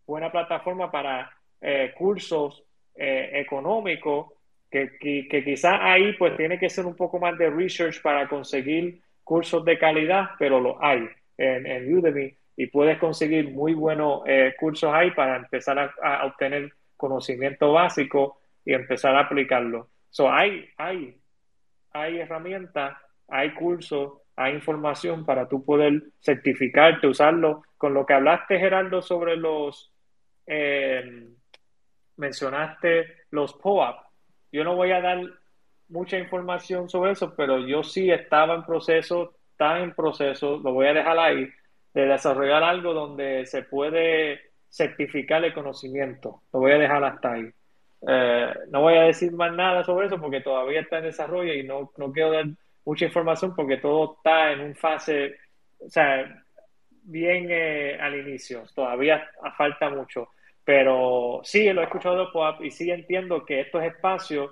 buena 0.06 0.30
plataforma 0.30 0.90
para 0.90 1.30
eh, 1.60 1.92
cursos 1.96 2.62
eh, 2.94 3.30
económico, 3.34 4.34
que, 4.70 4.98
que, 4.98 5.44
quizás 5.44 5.78
ahí 5.80 6.14
pues 6.14 6.36
tiene 6.36 6.58
que 6.58 6.68
ser 6.68 6.84
un 6.84 6.96
poco 6.96 7.18
más 7.18 7.38
de 7.38 7.48
research 7.48 8.02
para 8.02 8.28
conseguir 8.28 9.00
cursos 9.22 9.64
de 9.64 9.78
calidad, 9.78 10.30
pero 10.38 10.60
lo 10.60 10.82
hay 10.82 11.08
en, 11.38 11.96
Udemy 11.96 12.34
y 12.56 12.66
puedes 12.66 12.98
conseguir 12.98 13.50
muy 13.50 13.72
buenos 13.74 14.22
eh, 14.26 14.54
cursos 14.58 14.92
ahí 14.92 15.12
para 15.12 15.36
empezar 15.36 15.78
a, 15.78 16.26
obtener 16.26 16.72
conocimiento 16.96 17.72
básico 17.72 18.38
y 18.64 18.74
empezar 18.74 19.14
a 19.14 19.20
aplicarlo. 19.20 19.88
So, 20.10 20.30
hay, 20.30 20.68
hay, 20.76 21.16
hay 21.94 22.18
herramientas, 22.18 22.98
hay 23.28 23.54
cursos, 23.54 24.14
hay 24.36 24.54
información 24.54 25.24
para 25.24 25.48
tú 25.48 25.64
poder 25.64 26.02
certificarte, 26.20 27.06
usarlo. 27.06 27.62
Con 27.78 27.94
lo 27.94 28.04
que 28.04 28.14
hablaste, 28.14 28.58
Gerardo, 28.58 29.00
sobre 29.00 29.36
los, 29.36 29.92
eh, 30.46 31.28
mencionaste 32.16 33.22
los 33.30 33.54
POAP. 33.54 33.96
Yo 34.52 34.64
no 34.64 34.74
voy 34.74 34.90
a 34.90 35.00
dar 35.00 35.20
mucha 35.88 36.18
información 36.18 36.88
sobre 36.88 37.12
eso, 37.12 37.34
pero 37.36 37.58
yo 37.66 37.82
sí 37.82 38.10
estaba 38.10 38.54
en 38.54 38.64
proceso, 38.64 39.36
está 39.52 39.78
en 39.78 39.94
proceso, 39.94 40.58
lo 40.58 40.72
voy 40.72 40.88
a 40.88 40.94
dejar 40.94 41.18
ahí 41.18 41.48
de 41.92 42.06
desarrollar 42.06 42.64
algo 42.64 42.92
donde 42.92 43.46
se 43.46 43.62
puede 43.62 44.40
certificar 44.68 45.44
el 45.44 45.54
conocimiento. 45.54 46.42
Lo 46.52 46.58
voy 46.60 46.72
a 46.72 46.78
dejar 46.78 47.04
hasta 47.04 47.32
ahí. 47.34 47.52
Eh, 48.06 48.54
no 48.70 48.82
voy 48.82 48.94
a 48.94 49.02
decir 49.02 49.32
más 49.32 49.52
nada 49.52 49.82
sobre 49.84 50.06
eso 50.06 50.20
porque 50.20 50.40
todavía 50.40 50.80
está 50.80 50.98
en 50.98 51.04
desarrollo 51.04 51.54
y 51.54 51.62
no, 51.62 51.92
no 51.96 52.12
quiero 52.12 52.32
dar 52.32 52.46
mucha 52.84 53.06
información 53.06 53.54
porque 53.54 53.78
todo 53.78 54.16
está 54.16 54.52
en 54.52 54.60
un 54.60 54.74
fase, 54.74 55.36
o 55.78 55.88
sea, 55.88 56.44
bien 57.04 57.48
eh, 57.50 57.98
al 58.00 58.16
inicio. 58.16 58.64
Todavía 58.74 59.28
falta 59.56 59.90
mucho. 59.90 60.28
Pero 60.64 61.40
sí, 61.44 61.70
lo 61.72 61.82
he 61.82 61.84
escuchado 61.84 62.26
de 62.26 62.32
POAP 62.32 62.62
y 62.64 62.70
sí 62.70 62.90
entiendo 62.90 63.44
que 63.44 63.60
estos 63.60 63.82
espacios, 63.84 64.50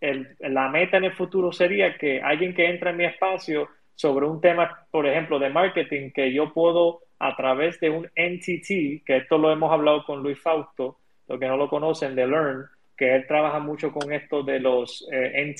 el, 0.00 0.36
la 0.40 0.68
meta 0.68 0.96
en 0.96 1.04
el 1.04 1.12
futuro 1.12 1.52
sería 1.52 1.96
que 1.96 2.20
alguien 2.20 2.54
que 2.54 2.68
entra 2.68 2.90
en 2.90 2.96
mi 2.96 3.04
espacio 3.04 3.68
sobre 3.94 4.26
un 4.26 4.40
tema, 4.40 4.86
por 4.90 5.06
ejemplo, 5.06 5.38
de 5.38 5.50
marketing, 5.50 6.10
que 6.10 6.32
yo 6.32 6.52
puedo 6.52 7.02
a 7.20 7.36
través 7.36 7.78
de 7.78 7.90
un 7.90 8.04
NTT, 8.16 9.04
que 9.04 9.16
esto 9.18 9.38
lo 9.38 9.52
hemos 9.52 9.72
hablado 9.72 10.04
con 10.04 10.22
Luis 10.22 10.40
Fausto, 10.40 10.98
los 11.28 11.38
que 11.38 11.46
no 11.46 11.56
lo 11.56 11.68
conocen, 11.68 12.16
de 12.16 12.26
Learn, 12.26 12.66
que 12.96 13.14
él 13.14 13.26
trabaja 13.26 13.58
mucho 13.58 13.92
con 13.92 14.12
esto 14.12 14.42
de 14.42 14.60
los 14.60 15.06
eh, 15.10 15.54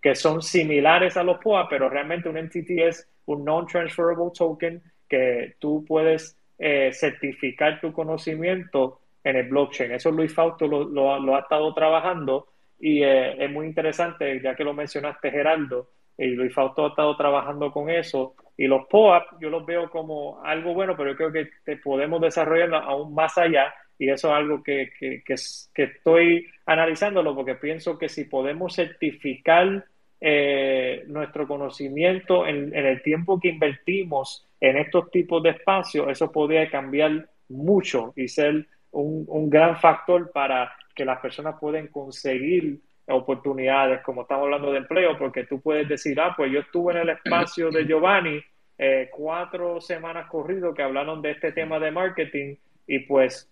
que 0.00 0.14
son 0.14 0.42
similares 0.42 1.16
a 1.16 1.22
los 1.22 1.38
POA, 1.38 1.68
pero 1.68 1.88
realmente 1.88 2.28
un 2.28 2.36
NTT 2.36 2.70
es 2.78 3.08
un 3.26 3.44
non-transferable 3.44 4.30
token 4.36 4.82
que 5.08 5.56
tú 5.58 5.84
puedes 5.86 6.38
eh, 6.58 6.90
certificar 6.92 7.80
tu 7.80 7.92
conocimiento 7.92 9.00
en 9.24 9.36
el 9.36 9.48
blockchain. 9.48 9.92
Eso 9.92 10.10
Luis 10.10 10.32
Fausto 10.32 10.66
lo, 10.66 10.84
lo, 10.84 11.36
ha 11.36 11.40
estado 11.40 11.74
trabajando 11.74 12.48
y 12.78 13.02
eh, 13.02 13.44
es 13.44 13.50
muy 13.50 13.66
interesante, 13.66 14.40
ya 14.40 14.54
que 14.54 14.64
lo 14.64 14.74
mencionaste 14.74 15.30
Geraldo, 15.30 15.90
y 16.18 16.28
Luis 16.28 16.54
Fausto 16.54 16.84
ha 16.84 16.88
estado 16.88 17.16
trabajando 17.16 17.72
con 17.72 17.90
eso. 17.90 18.34
Y 18.56 18.66
los 18.66 18.86
POAP 18.86 19.40
yo 19.40 19.50
los 19.50 19.66
veo 19.66 19.90
como 19.90 20.42
algo 20.44 20.72
bueno, 20.72 20.96
pero 20.96 21.10
yo 21.10 21.16
creo 21.16 21.32
que 21.32 21.76
podemos 21.78 22.20
desarrollar 22.20 22.72
aún 22.74 23.14
más 23.14 23.36
allá 23.36 23.74
y 23.98 24.10
eso 24.10 24.28
es 24.28 24.34
algo 24.34 24.62
que, 24.62 24.90
que, 24.98 25.22
que, 25.24 25.82
estoy 25.82 26.46
analizándolo 26.66 27.34
porque 27.34 27.54
pienso 27.54 27.98
que 27.98 28.08
si 28.08 28.24
podemos 28.24 28.74
certificar 28.74 29.84
eh, 30.20 31.04
nuestro 31.06 31.46
conocimiento 31.46 32.46
en, 32.46 32.74
en, 32.74 32.86
el 32.86 33.02
tiempo 33.02 33.38
que 33.40 33.48
invertimos 33.48 34.46
en 34.60 34.76
estos 34.78 35.10
tipos 35.10 35.42
de 35.42 35.50
espacios, 35.50 36.08
eso 36.08 36.30
podría 36.30 36.70
cambiar 36.70 37.28
mucho 37.48 38.12
y 38.16 38.28
ser 38.28 38.66
un, 38.90 39.24
un 39.28 39.50
gran 39.50 39.76
factor 39.76 40.30
para 40.32 40.72
que 40.94 41.04
las 41.04 41.20
personas 41.20 41.56
puedan 41.60 41.88
conseguir 41.88 42.80
oportunidades, 43.08 44.00
como 44.02 44.22
estamos 44.22 44.44
hablando 44.44 44.72
de 44.72 44.78
empleo, 44.78 45.16
porque 45.16 45.44
tú 45.44 45.60
puedes 45.60 45.88
decir, 45.88 46.20
ah, 46.20 46.34
pues 46.36 46.50
yo 46.50 46.60
estuve 46.60 46.94
en 46.94 46.98
el 47.00 47.08
espacio 47.10 47.70
de 47.70 47.86
Giovanni 47.86 48.42
eh, 48.78 49.08
cuatro 49.10 49.80
semanas 49.80 50.28
corrido 50.28 50.74
que 50.74 50.82
hablaron 50.82 51.22
de 51.22 51.30
este 51.30 51.52
tema 51.52 51.78
de 51.78 51.90
marketing 51.90 52.56
y 52.86 53.00
pues 53.00 53.50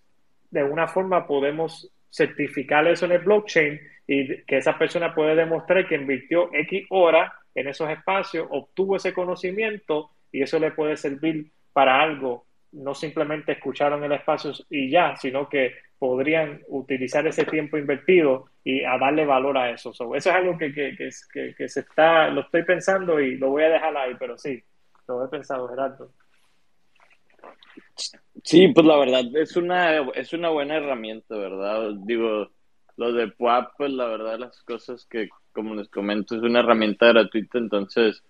de 0.55 0.63
una 0.63 0.87
forma 0.87 1.27
podemos 1.27 1.91
certificar 2.09 2.87
eso 2.87 3.05
en 3.05 3.11
el 3.11 3.19
blockchain 3.19 3.77
y 4.07 4.41
que 4.45 4.57
esa 4.57 4.77
persona 4.77 5.13
puede 5.13 5.35
demostrar 5.35 5.85
que 5.85 5.95
invirtió 5.95 6.49
X 6.53 6.85
horas 6.89 7.33
en 7.53 7.67
esos 7.67 7.89
espacios, 7.89 8.47
obtuvo 8.49 8.95
ese 8.95 9.13
conocimiento 9.13 10.11
y 10.31 10.41
eso 10.41 10.57
le 10.57 10.71
puede 10.71 10.95
servir 10.95 11.51
para 11.73 12.01
algo. 12.01 12.45
No 12.71 12.95
simplemente 12.95 13.51
escucharon 13.51 14.01
el 14.05 14.13
espacio 14.13 14.53
y 14.69 14.89
ya, 14.89 15.17
sino 15.17 15.49
que 15.49 15.73
podrían 15.99 16.61
utilizar 16.69 17.27
ese 17.27 17.43
tiempo 17.43 17.77
invertido 17.77 18.45
y 18.63 18.81
a 18.85 18.97
darle 18.97 19.25
valor 19.25 19.57
a 19.57 19.71
eso. 19.71 19.91
eso 19.91 20.15
es 20.15 20.27
algo 20.27 20.57
que, 20.57 20.73
que, 20.73 20.95
que, 21.33 21.53
que, 21.53 21.67
se 21.67 21.81
está, 21.81 22.29
lo 22.29 22.41
estoy 22.41 22.63
pensando 22.63 23.19
y 23.19 23.37
lo 23.37 23.49
voy 23.49 23.63
a 23.63 23.69
dejar 23.69 23.95
ahí, 23.97 24.13
pero 24.17 24.37
sí, 24.37 24.63
lo 25.07 25.25
he 25.25 25.27
pensado, 25.27 25.67
Gerardo. 25.67 26.11
Sí, 28.45 28.67
pues 28.69 28.85
la 28.85 28.97
verdad 28.97 29.23
es 29.35 29.57
una, 29.57 29.97
es 30.11 30.31
una 30.33 30.49
buena 30.49 30.75
herramienta, 30.77 31.35
¿verdad? 31.35 31.91
Digo, 32.05 32.51
lo 32.95 33.11
de 33.13 33.29
PUAP, 33.29 33.71
pues 33.77 33.91
la 33.91 34.05
verdad 34.07 34.39
las 34.39 34.61
cosas 34.63 35.05
que, 35.09 35.29
como 35.51 35.73
les 35.75 35.89
comento, 35.89 36.35
es 36.35 36.41
una 36.43 36.59
herramienta 36.59 37.07
gratuita, 37.07 37.57
entonces, 37.57 38.23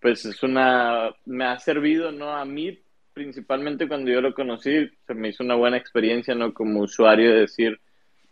pues 0.00 0.24
es 0.26 0.42
una, 0.42 1.14
me 1.24 1.46
ha 1.46 1.58
servido, 1.58 2.12
¿no? 2.12 2.30
A 2.30 2.44
mí 2.44 2.78
principalmente 3.14 3.88
cuando 3.88 4.10
yo 4.10 4.20
lo 4.20 4.34
conocí, 4.34 4.90
se 5.06 5.14
me 5.14 5.28
hizo 5.28 5.44
una 5.44 5.54
buena 5.54 5.76
experiencia, 5.78 6.34
¿no? 6.34 6.52
Como 6.52 6.80
usuario 6.80 7.32
de 7.32 7.40
decir, 7.42 7.80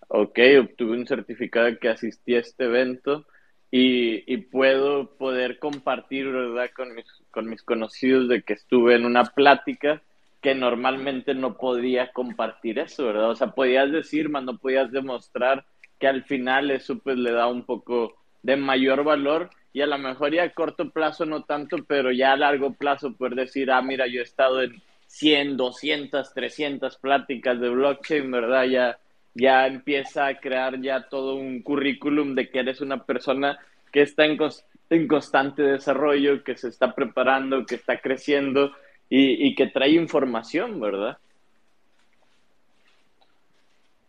ok, 0.09 0.39
obtuve 0.61 0.99
un 0.99 1.07
certificado 1.07 1.79
que 1.79 1.89
asistí 1.89 2.35
a 2.35 2.41
este 2.41 2.65
evento 2.65 3.27
y, 3.71 4.25
y 4.33 4.39
puedo 4.39 5.17
poder 5.17 5.59
compartir, 5.59 6.29
¿verdad? 6.31 6.71
Con 6.77 6.95
mis, 6.95 7.07
con 7.31 7.49
mis 7.49 7.63
conocidos 7.63 8.29
de 8.29 8.43
que 8.43 8.55
estuve 8.55 8.97
en 8.97 9.07
una 9.07 9.25
plática 9.25 10.03
que 10.43 10.55
normalmente 10.57 11.35
no 11.35 11.57
podía 11.57 12.13
compartir 12.13 12.81
eso, 12.81 13.07
¿verdad? 13.07 13.31
O 13.31 13.37
sea, 13.37 13.53
podías 13.53 13.91
decir, 13.93 14.29
más 14.29 14.43
no 14.43 14.59
podías 14.59 14.91
demostrar 14.91 15.65
que 16.01 16.09
al 16.09 16.25
final 16.25 16.73
eso 16.73 16.99
pues 16.99 17.17
le 17.17 17.31
da 17.31 17.47
un 17.47 17.65
poco 17.65 18.17
de 18.43 18.57
mayor 18.57 19.05
valor 19.05 19.51
y 19.73 19.83
a 19.83 19.87
lo 19.87 19.97
mejor 19.99 20.35
ya 20.35 20.43
a 20.43 20.51
corto 20.51 20.91
plazo 20.91 21.25
no 21.25 21.45
tanto, 21.45 21.77
pero 21.87 22.11
ya 22.11 22.33
a 22.33 22.37
largo 22.37 22.75
plazo 22.75 23.17
poder 23.17 23.37
decir, 23.37 23.71
ah, 23.71 23.81
mira, 23.83 24.09
yo 24.09 24.21
he 24.21 24.25
estado 24.25 24.63
en 24.63 24.83
100, 25.07 25.57
200, 25.57 26.35
300 26.35 26.97
pláticas 26.99 27.61
de 27.61 27.69
blockchain, 27.69 28.29
¿verdad? 28.29 28.65
Ya, 28.65 28.99
ya 29.35 29.69
empieza 29.69 30.27
a 30.27 30.41
crear 30.41 30.81
ya 30.81 31.09
todo 31.09 31.37
un 31.37 31.63
currículum 31.63 32.35
de 32.35 32.51
que 32.51 32.59
eres 32.59 32.81
una 32.81 33.05
persona 33.05 33.61
que 33.93 34.03
está 34.03 34.25
en 34.25 35.07
constante 35.07 35.63
desarrollo, 35.63 36.43
que 36.43 36.57
se 36.57 36.69
está 36.69 36.97
preparando, 36.97 37.65
que 37.65 37.77
está 37.77 38.01
creciendo 38.01 38.73
y, 39.15 39.47
y 39.47 39.55
que 39.55 39.67
trae 39.67 39.91
información, 39.91 40.81
¿verdad? 40.81 41.19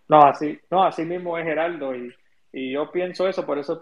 No, 0.07 0.23
así, 0.23 0.57
no, 0.71 0.85
así 0.85 1.03
mismo 1.03 1.38
es 1.38 1.43
Geraldo 1.43 1.93
y, 1.93 2.09
y 2.53 2.71
yo 2.71 2.89
pienso 2.89 3.27
eso, 3.27 3.45
por 3.45 3.59
eso 3.59 3.77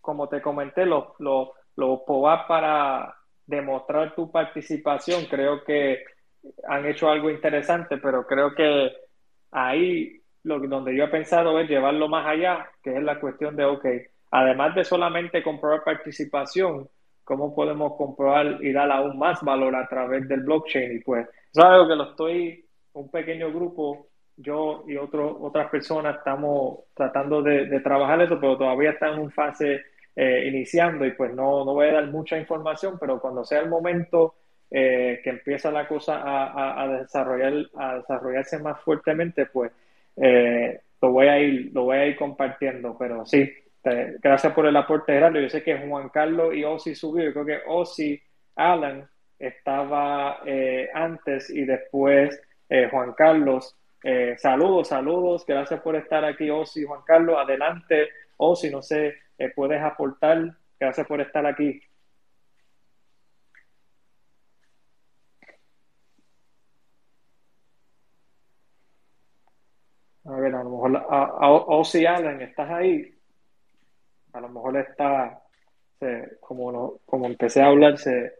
como 0.00 0.28
te 0.28 0.42
comenté, 0.42 0.86
los 0.86 1.04
lo, 1.20 1.52
lo 1.76 2.04
para 2.48 3.14
demostrar 3.46 4.12
tu 4.16 4.32
participación, 4.32 5.26
creo 5.26 5.62
que 5.62 6.02
han 6.66 6.84
hecho 6.84 7.08
algo 7.08 7.30
interesante, 7.30 7.98
pero 7.98 8.26
creo 8.26 8.52
que 8.52 8.90
ahí 9.52 10.20
lo 10.42 10.58
donde 10.58 10.96
yo 10.96 11.04
he 11.04 11.08
pensado 11.08 11.60
es 11.60 11.68
llevarlo 11.68 12.08
más 12.08 12.26
allá, 12.26 12.68
que 12.82 12.96
es 12.96 13.02
la 13.04 13.20
cuestión 13.20 13.54
de, 13.54 13.66
ok, 13.66 13.86
además 14.32 14.74
de 14.74 14.82
solamente 14.82 15.44
comprobar 15.44 15.84
participación, 15.84 16.88
¿cómo 17.30 17.54
podemos 17.54 17.94
comprobar 17.94 18.58
y 18.60 18.72
dar 18.72 18.90
aún 18.90 19.16
más 19.16 19.40
valor 19.42 19.76
a 19.76 19.86
través 19.86 20.26
del 20.26 20.40
blockchain? 20.40 20.96
Y 20.96 20.98
pues, 20.98 21.28
es 21.52 21.58
algo 21.62 21.86
que 21.86 21.94
lo 21.94 22.10
estoy, 22.10 22.64
un 22.94 23.08
pequeño 23.08 23.52
grupo 23.52 24.08
yo 24.36 24.82
y 24.88 24.96
otro, 24.96 25.38
otras 25.40 25.70
personas 25.70 26.16
estamos 26.16 26.80
tratando 26.92 27.40
de, 27.40 27.78
trabajar 27.82 28.20
eso, 28.20 28.36
pero 28.40 28.58
todavía 28.58 28.90
está 28.90 29.12
en 29.12 29.20
un 29.20 29.30
fase 29.30 29.80
eh, 30.16 30.48
iniciando 30.48 31.06
y 31.06 31.12
pues 31.12 31.32
no, 31.32 31.64
no 31.64 31.74
voy 31.74 31.86
a 31.86 31.92
dar 31.92 32.06
mucha 32.08 32.36
información, 32.36 32.96
pero 32.98 33.20
cuando 33.20 33.44
sea 33.44 33.60
el 33.60 33.68
momento 33.68 34.34
eh, 34.68 35.20
que 35.22 35.30
empieza 35.30 35.70
la 35.70 35.86
cosa 35.86 36.22
a, 36.22 36.82
a, 36.82 36.88
desarrollar, 36.98 37.52
a 37.76 37.98
desarrollarse 37.98 38.58
más 38.58 38.80
fuertemente, 38.80 39.46
pues 39.46 39.70
eh, 40.16 40.80
lo 41.00 41.12
voy 41.12 41.28
a 41.28 41.38
ir, 41.38 41.70
lo 41.72 41.84
voy 41.84 41.96
a 41.96 42.06
ir 42.06 42.16
compartiendo, 42.16 42.96
pero 42.98 43.24
sí, 43.24 43.48
gracias 43.82 44.52
por 44.52 44.66
el 44.66 44.76
aporte 44.76 45.12
Gerardo. 45.12 45.40
Yo 45.40 45.48
sé 45.48 45.62
que 45.62 45.78
Juan 45.78 46.08
Carlos 46.10 46.54
y 46.54 46.64
Osi 46.64 46.94
subió, 46.94 47.24
yo 47.24 47.32
creo 47.32 47.46
que 47.46 47.60
Osi 47.66 48.20
Alan 48.56 49.08
estaba 49.38 50.40
antes 50.94 51.50
y 51.50 51.64
después 51.64 52.40
Juan 52.90 53.14
Carlos 53.14 53.76
eh, 54.02 54.36
saludos, 54.38 54.88
saludos, 54.88 55.44
gracias 55.46 55.80
por 55.82 55.94
estar 55.96 56.24
aquí, 56.24 56.48
Osi, 56.50 56.84
Juan 56.84 57.02
Carlos, 57.06 57.36
adelante, 57.38 58.08
Osi, 58.38 58.70
no 58.70 58.82
sé, 58.82 59.14
eh, 59.38 59.50
puedes 59.54 59.82
aportar, 59.82 60.56
gracias 60.78 61.06
por 61.06 61.20
estar 61.20 61.44
aquí. 61.46 61.80
A 70.24 70.32
ver, 70.32 70.54
a 70.54 70.62
lo 70.62 70.70
mejor 70.70 71.06
¿estás 72.42 72.70
ahí? 72.70 73.19
A 74.32 74.40
lo 74.40 74.48
mejor 74.48 74.76
está, 74.76 75.42
como, 76.40 76.98
como 77.04 77.26
empecé 77.26 77.62
a 77.62 77.66
hablar, 77.66 77.98
se, 77.98 78.32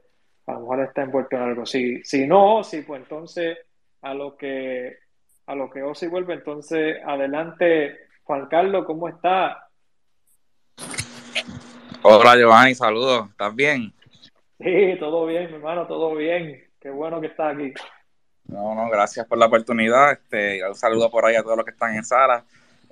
a 0.46 0.52
lo 0.52 0.60
mejor 0.60 0.80
está 0.80 1.02
envuelto 1.02 1.36
en 1.36 1.42
algo. 1.42 1.66
Si, 1.66 2.02
si 2.04 2.26
no 2.26 2.56
Ozzy, 2.56 2.82
pues 2.82 3.02
entonces 3.02 3.58
a 4.02 4.14
lo 4.14 4.36
que 4.36 4.98
a 5.46 5.54
lo 5.54 5.68
que 5.68 5.82
Ozzy 5.82 6.06
vuelve, 6.06 6.34
entonces 6.34 6.98
adelante, 7.04 8.06
Juan 8.22 8.46
Carlos, 8.46 8.84
¿cómo 8.86 9.08
está? 9.08 9.68
Hola 12.02 12.36
Giovanni, 12.36 12.74
saludos, 12.74 13.28
¿estás 13.30 13.54
bien? 13.54 13.92
Sí, 14.60 14.96
todo 15.00 15.26
bien, 15.26 15.48
mi 15.48 15.56
hermano, 15.56 15.86
todo 15.86 16.14
bien. 16.14 16.62
Qué 16.78 16.90
bueno 16.90 17.20
que 17.20 17.26
estás 17.26 17.54
aquí. 17.54 17.74
No, 18.44 18.74
no, 18.74 18.88
gracias 18.88 19.26
por 19.26 19.38
la 19.38 19.46
oportunidad. 19.46 20.12
Este, 20.12 20.66
un 20.66 20.74
saludo 20.74 21.10
por 21.10 21.24
ahí 21.24 21.34
a 21.34 21.42
todos 21.42 21.56
los 21.56 21.64
que 21.64 21.72
están 21.72 21.94
en 21.94 22.04
sala. 22.04 22.44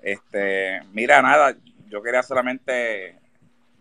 Este, 0.02 0.80
mira, 0.92 1.22
nada, 1.22 1.56
yo 1.88 2.02
quería 2.02 2.22
solamente, 2.22 3.16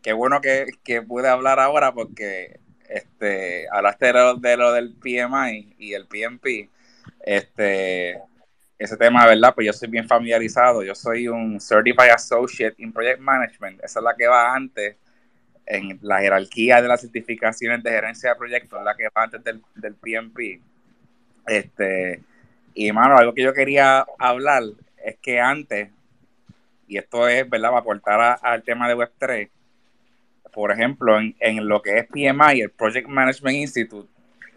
qué 0.01 0.13
bueno 0.13 0.41
que, 0.41 0.67
que 0.83 1.01
pude 1.01 1.27
hablar 1.29 1.59
ahora 1.59 1.93
porque 1.93 2.59
este, 2.87 3.67
hablaste 3.69 4.07
de 4.07 4.13
lo, 4.13 4.35
de 4.35 4.57
lo 4.57 4.71
del 4.73 4.93
PMI 4.95 5.75
y 5.77 5.93
el 5.93 6.07
PMP. 6.07 6.69
Este, 7.21 8.19
ese 8.77 8.97
tema, 8.97 9.25
¿verdad? 9.25 9.53
Pues 9.55 9.67
yo 9.67 9.73
soy 9.73 9.89
bien 9.89 10.07
familiarizado. 10.07 10.83
Yo 10.83 10.95
soy 10.95 11.27
un 11.27 11.59
Certified 11.59 12.11
Associate 12.11 12.75
in 12.77 12.93
Project 12.93 13.19
Management. 13.19 13.83
Esa 13.83 13.99
es 13.99 14.03
la 14.03 14.15
que 14.15 14.27
va 14.27 14.53
antes 14.53 14.95
en 15.65 15.99
la 16.01 16.19
jerarquía 16.19 16.81
de 16.81 16.87
las 16.87 17.01
certificaciones 17.01 17.83
de 17.83 17.91
gerencia 17.91 18.29
de 18.29 18.35
proyectos, 18.37 18.81
la 18.83 18.95
que 18.95 19.05
va 19.05 19.23
antes 19.23 19.43
del, 19.43 19.61
del 19.75 19.95
PMP. 19.95 20.61
Este, 21.45 22.21
y, 22.73 22.91
mano, 22.91 23.17
algo 23.17 23.33
que 23.33 23.43
yo 23.43 23.53
quería 23.53 24.05
hablar 24.19 24.63
es 25.03 25.17
que 25.17 25.39
antes, 25.39 25.89
y 26.87 26.97
esto 26.97 27.27
es, 27.27 27.47
¿verdad?, 27.49 27.69
para 27.69 27.79
aportar 27.79 28.39
al 28.41 28.63
tema 28.63 28.87
de 28.87 28.95
Web3, 28.95 29.49
por 30.53 30.71
ejemplo, 30.71 31.19
en, 31.19 31.35
en, 31.39 31.67
lo 31.67 31.81
que 31.81 31.97
es 31.97 32.07
PMI, 32.07 32.61
el 32.61 32.71
Project 32.71 33.07
Management 33.07 33.57
Institute, 33.57 34.09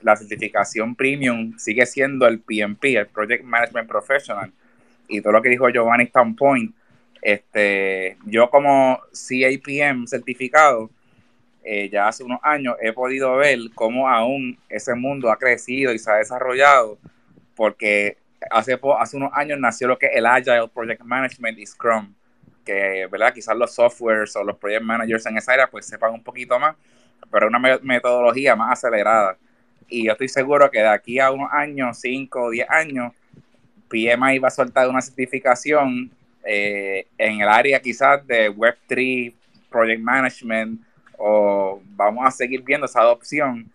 la 0.03 0.17
certificación 0.17 0.95
premium 0.95 1.59
sigue 1.59 1.85
siendo 1.85 2.27
el 2.27 2.41
PMP, 2.41 2.85
el 2.97 3.07
Project 3.09 3.45
Management 3.45 3.89
Professional. 3.89 4.53
Y 5.09 5.21
todo 5.21 5.33
lo 5.33 5.43
que 5.43 5.51
dijo 5.51 5.69
Giovanni 5.69 6.11
Point, 6.39 6.75
este, 7.21 8.17
yo 8.25 8.49
como 8.49 9.01
CAPM 9.13 10.07
certificado, 10.07 10.89
eh, 11.63 11.91
ya 11.91 12.09
hace 12.09 12.25
unos 12.25 12.41
años 12.43 12.77
he 12.81 12.93
podido 12.93 13.37
ver 13.37 13.59
cómo 13.75 14.09
aún 14.09 14.59
ese 14.71 14.95
mundo 14.95 15.31
ha 15.31 15.37
crecido 15.37 15.93
y 15.93 15.99
se 15.99 16.11
ha 16.11 16.15
desarrollado, 16.15 16.97
porque 17.55 18.17
hace, 18.51 18.79
hace 18.99 19.17
unos 19.17 19.33
años 19.35 19.59
nació 19.59 19.89
lo 19.89 19.99
que 19.99 20.07
es 20.07 20.13
el 20.15 20.25
Agile 20.25 20.69
Project 20.73 21.03
Management 21.03 21.59
y 21.59 21.67
Scrum 21.67 22.15
que, 22.65 23.07
¿verdad? 23.11 23.33
Quizás 23.33 23.57
los 23.57 23.75
softwares 23.75 24.35
o 24.37 24.45
los 24.45 24.57
project 24.57 24.83
managers 24.83 25.27
en 25.27 25.37
esa 25.37 25.53
área 25.53 25.67
pues 25.67 25.87
sepan 25.87 26.13
un 26.13 26.23
poquito 26.23 26.59
más, 26.59 26.77
pero 27.31 27.49
una 27.49 27.59
metodología 27.83 28.57
más 28.57 28.73
acelerada. 28.73 29.37
Y 29.89 30.05
yo 30.05 30.13
estoy 30.13 30.29
seguro 30.29 30.71
que 30.71 30.79
de 30.79 30.89
aquí 30.89 31.19
a 31.19 31.31
unos 31.31 31.51
años, 31.53 31.99
5 32.01 32.41
o 32.41 32.51
10 32.51 32.71
años, 32.71 33.13
PMI 33.89 34.39
va 34.39 34.49
a 34.49 34.53
soltar 34.53 34.89
una 34.89 35.03
certificación 35.03 36.11
eh, 36.45 37.07
en 37.19 37.41
el 37.41 37.49
área 37.49 37.81
quizás 37.81 38.25
de 38.27 38.51
Web3, 38.51 39.35
Project 39.69 40.01
Management, 40.01 40.81
o 41.19 41.83
vamos 41.97 42.27
a 42.27 42.31
seguir 42.31 42.63
viendo 42.63 42.87
esa 42.87 43.01
adopción 43.01 43.71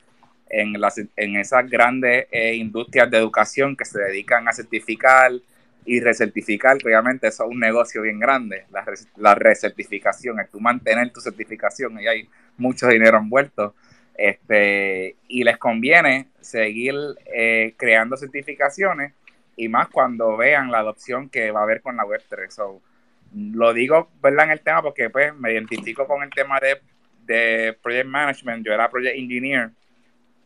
en, 0.49 0.79
las, 0.79 0.97
en 0.97 1.35
esas 1.35 1.69
grandes 1.69 2.27
eh, 2.31 2.55
industrias 2.55 3.09
de 3.11 3.17
educación 3.17 3.75
que 3.75 3.85
se 3.85 3.99
dedican 3.99 4.47
a 4.47 4.53
certificar 4.53 5.31
y 5.85 5.99
recertificar, 5.99 6.77
obviamente 6.83 7.27
eso 7.27 7.43
es 7.43 7.49
un 7.49 7.59
negocio 7.59 8.01
bien 8.01 8.19
grande, 8.19 8.65
la, 8.71 8.83
la 9.17 9.35
recertificación, 9.35 10.39
es 10.39 10.49
tú 10.49 10.59
mantener 10.59 11.11
tu 11.11 11.21
certificación 11.21 11.99
y 11.99 12.07
hay 12.07 12.29
mucho 12.57 12.87
dinero 12.87 13.17
envuelto. 13.17 13.75
Este, 14.17 15.17
y 15.27 15.43
les 15.43 15.57
conviene 15.57 16.27
seguir 16.39 16.95
eh, 17.25 17.73
creando 17.77 18.15
certificaciones 18.15 19.11
y 19.57 19.67
más 19.67 19.89
cuando 19.89 20.37
vean 20.37 20.71
la 20.71 20.79
adopción 20.79 21.29
que 21.29 21.51
va 21.51 21.59
a 21.59 21.63
haber 21.63 21.81
con 21.81 21.97
la 21.97 22.03
Web3. 22.03 22.49
So, 22.49 22.81
lo 23.33 23.73
digo 23.73 24.09
¿verdad? 24.21 24.45
en 24.45 24.51
el 24.51 24.61
tema 24.61 24.81
porque 24.81 25.09
pues, 25.09 25.35
me 25.35 25.51
identifico 25.51 26.07
con 26.07 26.23
el 26.23 26.29
tema 26.29 26.59
de, 26.59 26.79
de 27.25 27.77
Project 27.81 28.07
Management. 28.07 28.65
Yo 28.65 28.73
era 28.73 28.89
Project 28.89 29.17
Engineer 29.17 29.71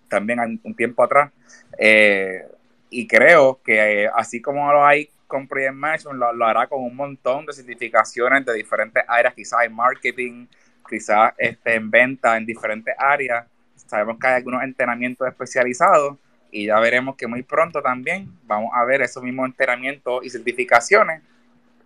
también 0.08 0.59
un 0.64 0.76
tiempo 0.76 1.03
atrás. 1.03 1.32
Eh, 1.77 2.43
y 2.90 3.08
creo 3.08 3.61
que 3.64 4.03
eh, 4.03 4.09
así 4.16 4.42
como 4.42 4.72
lo 4.74 4.84
hay 4.84 5.09
con 5.30 5.48
Project 5.48 5.75
Management 5.75 6.19
lo, 6.19 6.45
hará 6.45 6.66
con 6.66 6.82
un 6.82 6.95
montón 6.95 7.45
de 7.45 7.53
certificaciones 7.53 8.43
de 8.43 8.53
diferentes 8.56 9.03
áreas, 9.08 9.35
quizás 9.35 9.64
en 9.64 9.75
marketing, 9.75 10.48
quizás 10.90 11.33
este, 11.38 11.75
en 11.75 11.91
venta, 11.91 12.35
en 12.35 12.48
diferentes 12.48 12.95
áreas. 12.98 13.45
Sabemos 13.75 14.17
que 14.19 14.27
hay 14.27 14.33
algunos 14.33 14.64
entrenamientos 14.64 15.27
especializados 15.27 16.17
y 16.51 16.66
ya 16.66 16.80
veremos 16.80 17.16
que 17.16 17.27
muy 17.27 17.43
pronto 17.43 17.80
también 17.80 18.27
vamos 18.43 18.72
a 18.74 18.83
ver 18.85 19.03
esos 19.03 19.22
mismos 19.22 19.45
entrenamientos 19.45 20.25
y 20.25 20.32
certificaciones 20.32 21.22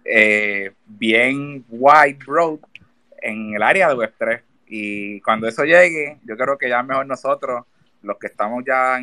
eh, 0.05 0.71
bien 0.85 1.65
wide, 1.69 2.19
broad 2.25 2.59
en 3.21 3.55
el 3.55 3.61
área 3.61 3.89
de 3.89 3.95
Web3. 3.95 4.41
Y 4.67 5.19
cuando 5.19 5.49
eso 5.49 5.65
llegue, 5.65 6.17
yo 6.23 6.37
creo 6.37 6.57
que 6.57 6.69
ya 6.69 6.81
mejor 6.81 7.05
nosotros, 7.05 7.65
los 8.01 8.17
que 8.17 8.27
estamos 8.27 8.63
ya 8.65 8.99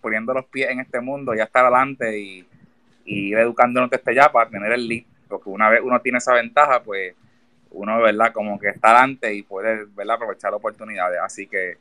poniendo 0.00 0.32
los 0.32 0.46
pies 0.46 0.70
en 0.70 0.80
este 0.80 1.00
mundo, 1.00 1.34
ya 1.34 1.44
estar 1.44 1.66
adelante 1.66 2.18
y 2.18 2.48
y 3.04 3.28
ir 3.30 3.38
educándonos 3.38 3.90
desde 3.90 4.14
ya 4.14 4.30
para 4.32 4.48
tener 4.50 4.72
el 4.72 4.88
lead, 4.88 5.04
porque 5.28 5.50
una 5.50 5.68
vez 5.68 5.80
uno 5.82 6.00
tiene 6.00 6.18
esa 6.18 6.34
ventaja, 6.34 6.82
pues 6.82 7.14
uno, 7.70 8.00
¿verdad? 8.00 8.32
Como 8.32 8.58
que 8.58 8.68
está 8.68 8.90
adelante 8.90 9.34
y 9.34 9.42
puede, 9.42 9.84
¿verdad? 9.94 10.16
Aprovechar 10.16 10.54
oportunidades. 10.54 11.20
Así 11.20 11.46
que, 11.46 11.76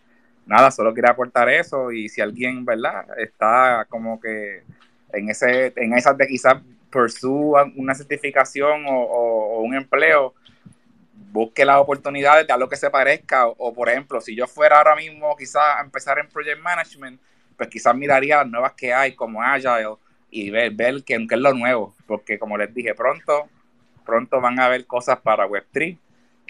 nada, 0.45 0.71
solo 0.71 0.93
quería 0.93 1.11
aportar 1.11 1.49
eso 1.49 1.91
y 1.91 2.09
si 2.09 2.21
alguien, 2.21 2.65
¿verdad? 2.65 3.05
Está 3.17 3.85
como 3.89 4.19
que 4.19 4.63
en 5.13 5.29
ese 5.29 5.71
en 5.75 5.93
esas 5.93 6.17
de 6.17 6.27
quizás 6.27 6.57
pursue 6.89 7.55
una 7.75 7.95
certificación 7.95 8.85
o, 8.87 9.61
un 9.61 9.73
empleo, 9.75 10.33
busque 11.31 11.65
las 11.65 11.77
oportunidades 11.77 12.45
de 12.45 12.53
algo 12.53 12.69
que 12.69 12.75
se 12.75 12.89
parezca. 12.89 13.47
O, 13.47 13.73
por 13.73 13.89
ejemplo, 13.89 14.21
si 14.21 14.35
yo 14.35 14.47
fuera 14.47 14.77
ahora 14.77 14.95
mismo 14.95 15.35
quizás 15.35 15.77
a 15.77 15.81
empezar 15.81 16.19
en 16.19 16.29
Project 16.29 16.61
Management, 16.61 17.19
pues 17.57 17.69
quizás 17.69 17.95
miraría 17.95 18.37
las 18.37 18.47
nuevas 18.47 18.73
que 18.73 18.93
hay 18.93 19.15
como 19.15 19.41
Agile 19.41 19.95
y 20.33 20.49
ver, 20.49 20.71
ver 20.71 21.03
qué, 21.05 21.15
es 21.15 21.39
lo 21.39 21.53
nuevo, 21.53 21.93
porque 22.07 22.39
como 22.39 22.57
les 22.57 22.73
dije, 22.73 22.95
pronto, 22.95 23.43
pronto 24.03 24.41
van 24.41 24.59
a 24.59 24.65
haber 24.65 24.87
cosas 24.87 25.19
para 25.19 25.47
Web3. 25.47 25.97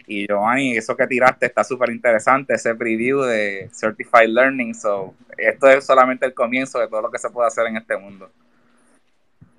Y 0.06 0.26
Giovanni, 0.26 0.76
eso 0.76 0.96
que 0.96 1.06
tiraste 1.06 1.46
está 1.46 1.64
súper 1.64 1.90
interesante, 1.90 2.54
ese 2.54 2.74
preview 2.74 3.20
de 3.22 3.68
Certified 3.72 4.28
Learning. 4.28 4.74
So, 4.74 5.14
esto 5.36 5.68
es 5.68 5.84
solamente 5.84 6.24
el 6.24 6.32
comienzo 6.32 6.78
de 6.78 6.88
todo 6.88 7.02
lo 7.02 7.10
que 7.10 7.18
se 7.18 7.28
puede 7.28 7.48
hacer 7.48 7.66
en 7.66 7.76
este 7.76 7.96
mundo. 7.96 8.30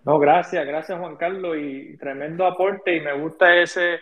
No, 0.04 0.20
gracias, 0.20 0.66
gracias 0.68 1.00
Juan 1.00 1.16
Carlos 1.16 1.58
y 1.60 1.98
tremendo 1.98 2.46
aporte 2.46 2.96
y 2.96 3.02
me 3.02 3.14
gusta 3.14 3.56
ese, 3.56 4.00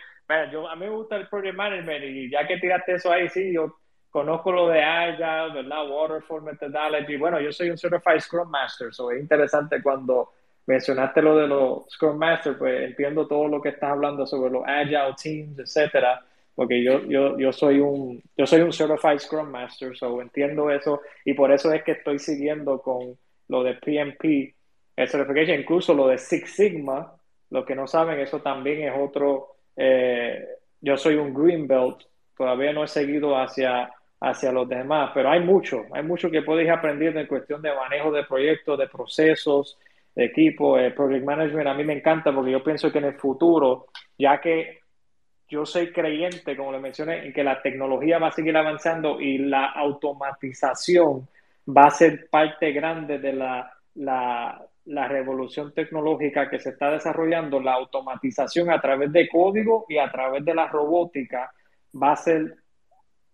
yo, 0.52 0.68
a 0.68 0.76
mí 0.76 0.84
me 0.84 0.90
gusta 0.90 1.16
el 1.16 1.28
Project 1.28 1.56
Management 1.56 2.04
y 2.04 2.30
ya 2.30 2.46
que 2.46 2.58
tiraste 2.58 2.94
eso 2.94 3.10
ahí, 3.10 3.28
sí, 3.30 3.54
yo 3.54 3.78
conozco 4.14 4.52
lo 4.52 4.68
de 4.68 4.80
Agile, 4.80 5.60
¿verdad? 5.60 5.90
Waterfall 5.90 6.42
Methodology. 6.42 7.16
Bueno, 7.16 7.40
yo 7.40 7.50
soy 7.50 7.70
un 7.70 7.76
Certified 7.76 8.20
Scrum 8.20 8.48
Master, 8.48 8.94
so 8.94 9.10
es 9.10 9.20
interesante 9.20 9.82
cuando 9.82 10.30
mencionaste 10.66 11.20
lo 11.20 11.36
de 11.36 11.48
los 11.48 11.90
Scrum 11.90 12.16
Master, 12.16 12.56
pues 12.56 12.84
entiendo 12.84 13.26
todo 13.26 13.48
lo 13.48 13.60
que 13.60 13.70
estás 13.70 13.90
hablando 13.90 14.24
sobre 14.24 14.52
los 14.52 14.62
Agile 14.68 15.16
Teams, 15.20 15.58
etcétera, 15.58 16.24
porque 16.54 16.80
yo, 16.84 17.02
yo, 17.06 17.36
yo, 17.36 17.52
soy 17.52 17.80
un, 17.80 18.22
yo 18.36 18.46
soy 18.46 18.60
un 18.60 18.72
Certified 18.72 19.18
Scrum 19.18 19.50
Master, 19.50 19.96
so 19.96 20.22
entiendo 20.22 20.70
eso 20.70 21.00
y 21.24 21.34
por 21.34 21.50
eso 21.50 21.72
es 21.72 21.82
que 21.82 21.90
estoy 21.90 22.20
siguiendo 22.20 22.80
con 22.80 23.18
lo 23.48 23.64
de 23.64 23.74
PMP, 23.74 24.54
el 24.94 25.08
Certification, 25.08 25.58
incluso 25.58 25.92
lo 25.92 26.06
de 26.06 26.18
Six 26.18 26.54
Sigma, 26.54 27.16
los 27.50 27.66
que 27.66 27.74
no 27.74 27.88
saben, 27.88 28.20
eso 28.20 28.38
también 28.38 28.84
es 28.84 28.94
otro, 28.96 29.56
eh, 29.74 30.46
yo 30.80 30.96
soy 30.96 31.16
un 31.16 31.34
Green 31.34 31.66
Belt, 31.66 32.04
todavía 32.36 32.72
no 32.72 32.84
he 32.84 32.88
seguido 32.88 33.36
hacia 33.36 33.90
hacia 34.28 34.52
los 34.52 34.68
demás, 34.68 35.10
pero 35.14 35.30
hay 35.30 35.40
mucho, 35.40 35.84
hay 35.92 36.02
mucho 36.02 36.30
que 36.30 36.42
podéis 36.42 36.70
aprender 36.70 37.16
en 37.16 37.26
cuestión 37.26 37.60
de 37.60 37.74
manejo 37.74 38.10
de 38.10 38.24
proyectos, 38.24 38.78
de 38.78 38.88
procesos, 38.88 39.78
de 40.14 40.24
equipo, 40.24 40.78
el 40.78 40.94
project 40.94 41.24
management. 41.24 41.66
A 41.66 41.74
mí 41.74 41.84
me 41.84 41.94
encanta 41.94 42.34
porque 42.34 42.52
yo 42.52 42.62
pienso 42.62 42.90
que 42.90 42.98
en 42.98 43.04
el 43.04 43.14
futuro, 43.14 43.86
ya 44.18 44.40
que 44.40 44.80
yo 45.48 45.66
soy 45.66 45.92
creyente, 45.92 46.56
como 46.56 46.72
le 46.72 46.80
mencioné, 46.80 47.26
en 47.26 47.32
que 47.32 47.44
la 47.44 47.60
tecnología 47.60 48.18
va 48.18 48.28
a 48.28 48.32
seguir 48.32 48.56
avanzando 48.56 49.20
y 49.20 49.38
la 49.38 49.66
automatización 49.66 51.28
va 51.68 51.86
a 51.86 51.90
ser 51.90 52.28
parte 52.30 52.72
grande 52.72 53.18
de 53.18 53.32
la, 53.32 53.72
la, 53.96 54.66
la 54.86 55.08
revolución 55.08 55.72
tecnológica 55.72 56.48
que 56.48 56.58
se 56.58 56.70
está 56.70 56.90
desarrollando, 56.90 57.60
la 57.60 57.74
automatización 57.74 58.70
a 58.70 58.80
través 58.80 59.12
de 59.12 59.28
código 59.28 59.84
y 59.88 59.98
a 59.98 60.10
través 60.10 60.44
de 60.44 60.54
la 60.54 60.66
robótica 60.66 61.52
va 61.94 62.12
a 62.12 62.16
ser 62.16 62.63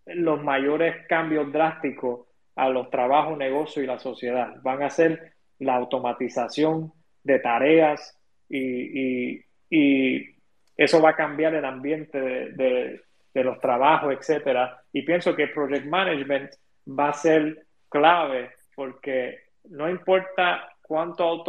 los 0.06 0.42
mayores 0.42 1.06
cambios 1.06 1.52
drásticos 1.52 2.26
a 2.56 2.68
los 2.68 2.90
trabajos, 2.90 3.38
negocios 3.38 3.84
y 3.84 3.86
la 3.86 3.98
sociedad. 3.98 4.56
Van 4.62 4.82
a 4.82 4.90
ser 4.90 5.34
la 5.58 5.76
automatización 5.76 6.92
de 7.22 7.38
tareas 7.38 8.18
y, 8.48 9.44
y 9.70 10.36
eso 10.76 11.00
va 11.00 11.10
a 11.10 11.16
cambiar 11.16 11.54
el 11.54 11.64
ambiente 11.64 12.20
de, 12.20 13.00
de, 13.34 13.44
los 13.44 13.60
trabajos, 13.60 14.12
etcétera. 14.12 14.82
Y 14.92 15.02
pienso 15.02 15.36
que 15.36 15.48
Project 15.48 15.86
Management 15.86 16.50
va 16.86 17.10
a 17.10 17.14
ser 17.14 17.66
clave 17.88 18.50
porque 18.74 19.38
no 19.64 19.88
importa 19.88 20.68
cuánto 20.82 21.44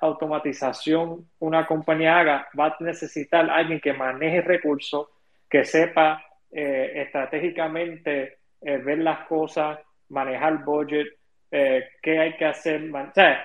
automatización 0.00 1.28
una 1.38 1.66
compañía 1.66 2.18
haga, 2.18 2.48
va 2.58 2.66
a 2.66 2.76
necesitar 2.80 3.48
alguien 3.48 3.80
que 3.80 3.92
maneje 3.92 4.42
recursos, 4.42 5.08
que 5.48 5.64
sepa 5.64 6.22
eh, 6.52 6.92
estratégicamente 6.96 8.38
eh, 8.60 8.76
ver 8.76 8.98
las 8.98 9.26
cosas, 9.26 9.78
manejar 10.10 10.64
budget, 10.64 11.08
eh, 11.50 11.84
qué 12.02 12.18
hay 12.18 12.36
que 12.36 12.44
hacer. 12.44 12.90
O 12.94 13.12
sea, 13.12 13.44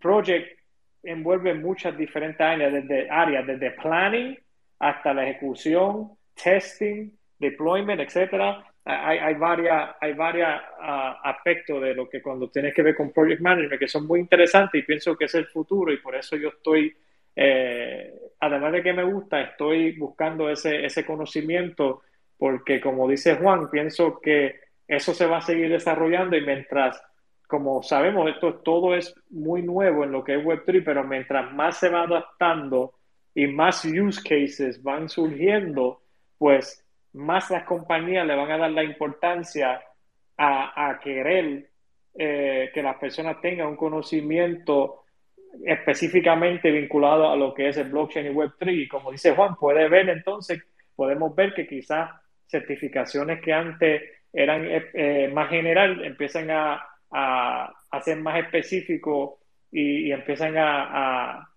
Project 0.00 0.58
envuelve 1.02 1.54
muchas 1.54 1.96
diferentes 1.96 2.40
áreas, 2.40 2.72
desde, 2.72 3.08
áreas, 3.08 3.46
desde 3.46 3.70
planning 3.72 4.38
hasta 4.78 5.14
la 5.14 5.28
ejecución, 5.28 6.10
testing, 6.34 7.10
deployment, 7.38 8.00
etcétera. 8.00 8.64
Hay, 8.84 9.18
hay 9.18 9.34
varias, 9.34 9.96
hay 10.00 10.12
varios 10.14 10.48
ah, 10.80 11.20
aspectos 11.24 11.82
de 11.82 11.94
lo 11.94 12.08
que 12.08 12.22
cuando 12.22 12.48
tienes 12.48 12.74
que 12.74 12.82
ver 12.82 12.94
con 12.94 13.12
project 13.12 13.40
management 13.40 13.78
que 13.78 13.88
son 13.88 14.06
muy 14.06 14.20
interesantes 14.20 14.80
y 14.80 14.86
pienso 14.86 15.16
que 15.16 15.26
es 15.26 15.34
el 15.34 15.46
futuro 15.46 15.92
y 15.92 15.98
por 15.98 16.14
eso 16.14 16.36
yo 16.36 16.48
estoy, 16.48 16.94
eh, 17.36 18.14
además 18.40 18.72
de 18.72 18.82
que 18.82 18.92
me 18.92 19.04
gusta, 19.04 19.42
estoy 19.42 19.92
buscando 19.92 20.48
ese, 20.48 20.84
ese 20.84 21.04
conocimiento 21.04 22.02
porque 22.38 22.80
como 22.80 23.08
dice 23.08 23.36
Juan, 23.36 23.68
pienso 23.70 24.20
que 24.20 24.60
eso 24.86 25.12
se 25.12 25.26
va 25.26 25.38
a 25.38 25.42
seguir 25.42 25.68
desarrollando 25.68 26.36
y 26.36 26.46
mientras, 26.46 27.02
como 27.46 27.82
sabemos, 27.82 28.30
esto 28.30 28.54
todo 28.54 28.94
es 28.94 29.14
muy 29.28 29.62
nuevo 29.62 30.04
en 30.04 30.12
lo 30.12 30.24
que 30.24 30.36
es 30.36 30.44
Web3, 30.44 30.82
pero 30.84 31.04
mientras 31.04 31.52
más 31.52 31.78
se 31.78 31.88
va 31.88 32.02
adaptando 32.02 32.94
y 33.34 33.46
más 33.48 33.84
use 33.84 34.22
cases 34.22 34.82
van 34.82 35.08
surgiendo, 35.08 36.00
pues 36.38 36.84
más 37.12 37.50
las 37.50 37.64
compañías 37.64 38.26
le 38.26 38.36
van 38.36 38.50
a 38.50 38.58
dar 38.58 38.70
la 38.70 38.84
importancia 38.84 39.82
a, 40.40 40.98
querer 41.02 41.68
eh, 42.14 42.70
que 42.72 42.82
las 42.82 42.96
personas 42.96 43.40
tengan 43.40 43.66
un 43.66 43.76
conocimiento 43.76 45.02
específicamente 45.64 46.70
vinculado 46.70 47.28
a 47.28 47.36
lo 47.36 47.52
que 47.52 47.68
es 47.68 47.76
el 47.76 47.90
blockchain 47.90 48.26
y 48.26 48.34
Web3. 48.34 48.84
Y 48.84 48.88
como 48.88 49.10
dice 49.10 49.34
Juan, 49.34 49.56
puede 49.56 49.88
ver 49.88 50.08
entonces, 50.08 50.62
podemos 50.94 51.34
ver 51.34 51.54
que 51.54 51.66
quizás 51.66 52.10
certificaciones 52.48 53.40
que 53.40 53.52
antes 53.52 54.02
eran 54.32 54.64
eh, 54.64 54.90
eh, 54.94 55.30
más 55.32 55.48
general 55.50 56.04
empiezan 56.04 56.50
a, 56.50 56.84
a, 57.10 58.00
ser 58.02 58.18
más 58.18 58.38
específicos 58.38 59.38
y, 59.70 60.10
empiezan 60.10 60.56
a, 60.56 61.48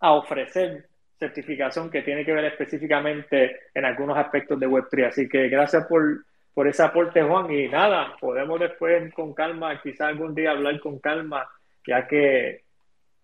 a 0.00 0.12
ofrecer 0.12 0.86
certificación 1.18 1.90
que 1.90 2.02
tiene 2.02 2.24
que 2.24 2.32
ver 2.32 2.44
específicamente 2.44 3.60
en 3.74 3.84
algunos 3.84 4.16
aspectos 4.16 4.58
de 4.58 4.68
Web3. 4.68 5.08
Así 5.08 5.28
que 5.28 5.48
gracias 5.48 5.86
por, 5.86 6.24
por 6.52 6.68
ese 6.68 6.82
aporte, 6.82 7.22
Juan. 7.22 7.50
Y 7.50 7.68
nada, 7.68 8.16
podemos 8.20 8.60
después 8.60 9.12
con 9.14 9.34
calma, 9.34 9.80
quizás 9.82 10.08
algún 10.08 10.34
día 10.34 10.50
hablar 10.50 10.78
con 10.80 10.98
calma, 10.98 11.48
ya 11.86 12.06
que 12.06 12.64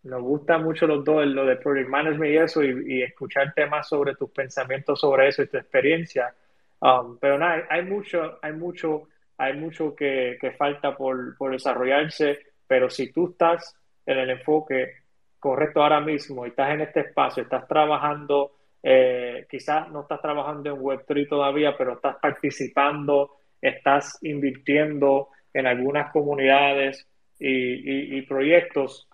nos 0.03 0.23
gusta 0.23 0.59
mucho 0.59 0.87
los 0.87 1.05
dos, 1.05 1.27
lo 1.27 1.45
de 1.45 1.57
Project 1.57 1.89
Management 1.89 2.33
y 2.33 2.37
eso, 2.37 2.63
y, 2.63 3.03
escuchar 3.03 3.53
temas 3.55 3.89
sobre 3.89 4.15
tus 4.15 4.31
pensamientos 4.31 5.01
sobre 5.01 5.29
eso 5.29 5.43
y 5.43 5.47
tu 5.47 5.59
experiencia. 5.59 6.35
Um, 6.81 7.19
pero 7.19 7.39
nada, 7.39 7.67
hay 7.69 7.85
mucho, 7.85 8.39
hay 8.43 8.53
mucho, 8.53 9.09
hay 9.37 9.55
mucho 9.55 9.95
que, 9.95 10.39
falta 10.59 10.97
por, 10.97 11.37
por 11.37 11.53
desarrollarse, 11.53 12.39
pero 12.67 12.89
si 12.89 13.13
tú 13.13 13.31
estás 13.31 13.77
en 14.07 14.19
el 14.19 14.31
enfoque 14.31 14.95
correcto 15.39 15.83
ahora 15.83 16.01
mismo 16.01 16.45
y 16.45 16.51
estás 16.51 16.71
en 16.71 16.83
este 16.83 17.01
espacio, 17.01 17.43
estás 17.43 17.67
trabajando, 17.67 18.53
eh, 18.83 19.47
quizás 19.51 19.91
no 19.91 20.03
estás 20.03 20.21
trabajando 20.21 20.71
en 20.71 20.81
Web3 20.81 21.29
todavía, 21.29 21.77
pero 21.77 21.95
estás 21.95 22.17
participando, 22.17 23.37
estás 23.61 24.19
invirtiendo 24.23 25.29
en 25.53 25.67
algunas 25.67 26.11
comunidades 26.13 27.07
y, 27.39 28.21
proyectos, 28.23 29.09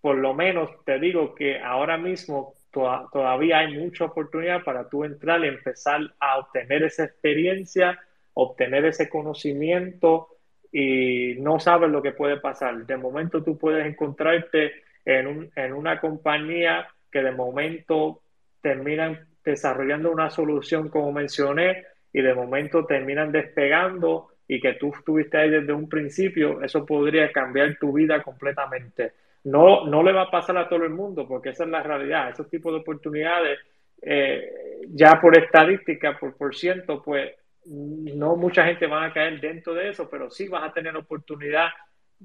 por 0.00 0.16
lo 0.16 0.32
menos 0.32 0.70
te 0.84 0.98
digo 0.98 1.34
que 1.34 1.60
ahora 1.60 1.98
mismo 1.98 2.54
todavía 2.70 3.58
hay 3.58 3.78
mucha 3.78 4.04
oportunidad 4.06 4.62
para 4.62 4.88
tú 4.88 5.04
entrar 5.04 5.44
y 5.44 5.48
empezar 5.48 6.00
a 6.18 6.38
obtener 6.38 6.84
esa 6.84 7.04
experiencia, 7.04 7.98
obtener 8.34 8.84
ese 8.84 9.08
conocimiento 9.08 10.28
y 10.72 11.34
no 11.40 11.58
sabes 11.58 11.90
lo 11.90 12.02
que 12.02 12.12
puede 12.12 12.38
pasar. 12.38 12.86
De 12.86 12.96
momento 12.96 13.42
tú 13.42 13.58
puedes 13.58 13.86
encontrarte 13.86 14.72
en, 15.04 15.26
un, 15.26 15.50
en 15.56 15.72
una 15.72 16.00
compañía 16.00 16.88
que 17.10 17.22
de 17.22 17.32
momento 17.32 18.22
terminan 18.60 19.26
desarrollando 19.44 20.10
una 20.10 20.30
solución 20.30 20.88
como 20.88 21.12
mencioné 21.12 21.84
y 22.12 22.20
de 22.20 22.34
momento 22.34 22.86
terminan 22.86 23.32
despegando 23.32 24.28
y 24.46 24.60
que 24.60 24.74
tú 24.74 24.92
estuviste 24.92 25.38
ahí 25.38 25.50
desde 25.50 25.72
un 25.72 25.88
principio, 25.88 26.60
eso 26.62 26.84
podría 26.84 27.30
cambiar 27.30 27.76
tu 27.78 27.92
vida 27.92 28.20
completamente. 28.22 29.12
No, 29.44 29.86
no 29.86 30.02
le 30.02 30.12
va 30.12 30.22
a 30.22 30.30
pasar 30.30 30.56
a 30.58 30.68
todo 30.68 30.84
el 30.84 30.90
mundo 30.90 31.26
porque 31.26 31.50
esa 31.50 31.64
es 31.64 31.70
la 31.70 31.82
realidad. 31.82 32.30
Esos 32.30 32.48
tipos 32.48 32.72
de 32.72 32.80
oportunidades, 32.80 33.58
eh, 34.02 34.82
ya 34.88 35.20
por 35.20 35.36
estadística, 35.38 36.18
por 36.18 36.36
por 36.36 36.54
ciento, 36.54 37.02
pues 37.02 37.32
no 37.66 38.36
mucha 38.36 38.64
gente 38.64 38.86
va 38.86 39.04
a 39.04 39.12
caer 39.12 39.40
dentro 39.40 39.74
de 39.74 39.90
eso, 39.90 40.08
pero 40.08 40.30
sí 40.30 40.48
vas 40.48 40.64
a 40.64 40.72
tener 40.72 40.96
oportunidad 40.96 41.68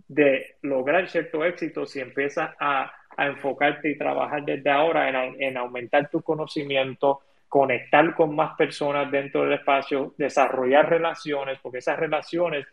de 0.07 0.55
lograr 0.61 1.07
cierto 1.07 1.43
éxito 1.45 1.85
si 1.85 1.99
empiezas 1.99 2.51
a, 2.59 2.91
enfocarte 3.17 3.89
y 3.89 3.97
trabajar 3.97 4.43
desde 4.43 4.69
ahora 4.69 5.07
en, 5.07 5.55
aumentar 5.55 6.09
tu 6.09 6.21
conocimiento, 6.21 7.21
conectar 7.47 8.13
con 8.13 8.35
más 8.35 8.57
personas 8.57 9.09
dentro 9.09 9.43
del 9.43 9.53
espacio, 9.53 10.13
desarrollar 10.17 10.89
relaciones, 10.89 11.57
porque 11.61 11.77
esas 11.77 11.97
relaciones 11.97 12.67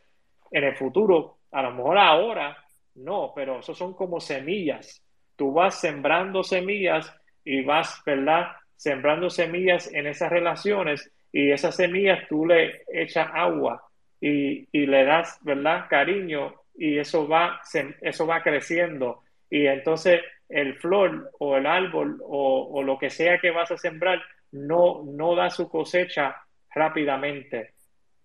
en 0.50 0.64
el 0.64 0.74
futuro, 0.74 1.36
a 1.52 1.62
lo 1.62 1.70
mejor 1.70 1.96
ahora 1.96 2.56
no, 2.94 3.32
pero 3.34 3.60
eso 3.60 3.74
son 3.74 3.94
como 3.94 4.20
semillas. 4.20 5.02
Tú 5.36 5.52
vas 5.52 5.80
sembrando 5.80 6.42
semillas 6.42 7.14
y 7.44 7.62
vas, 7.62 8.02
¿verdad? 8.04 8.52
Sembrando 8.76 9.30
semillas 9.30 9.92
en 9.92 10.06
esas 10.06 10.30
relaciones 10.30 11.10
y 11.32 11.50
esas 11.50 11.76
semillas 11.76 12.26
tú 12.28 12.46
le 12.46 12.82
echas 12.92 13.28
agua 13.32 13.82
y, 14.20 14.66
le 14.72 15.04
das, 15.04 15.38
¿verdad? 15.42 15.86
Cariño 15.88 16.54
y 16.74 16.98
eso 16.98 17.26
va, 17.26 17.60
eso 18.00 18.26
va 18.26 18.42
creciendo. 18.42 19.22
Y 19.50 19.66
entonces 19.66 20.20
el 20.48 20.76
flor 20.76 21.30
o 21.38 21.56
el 21.56 21.66
árbol 21.66 22.20
o, 22.22 22.82
lo 22.82 22.98
que 22.98 23.10
sea 23.10 23.38
que 23.38 23.50
vas 23.50 23.70
a 23.70 23.78
sembrar 23.78 24.22
no, 24.52 25.02
no 25.04 25.34
da 25.34 25.50
su 25.50 25.68
cosecha 25.68 26.36
rápidamente. 26.74 27.72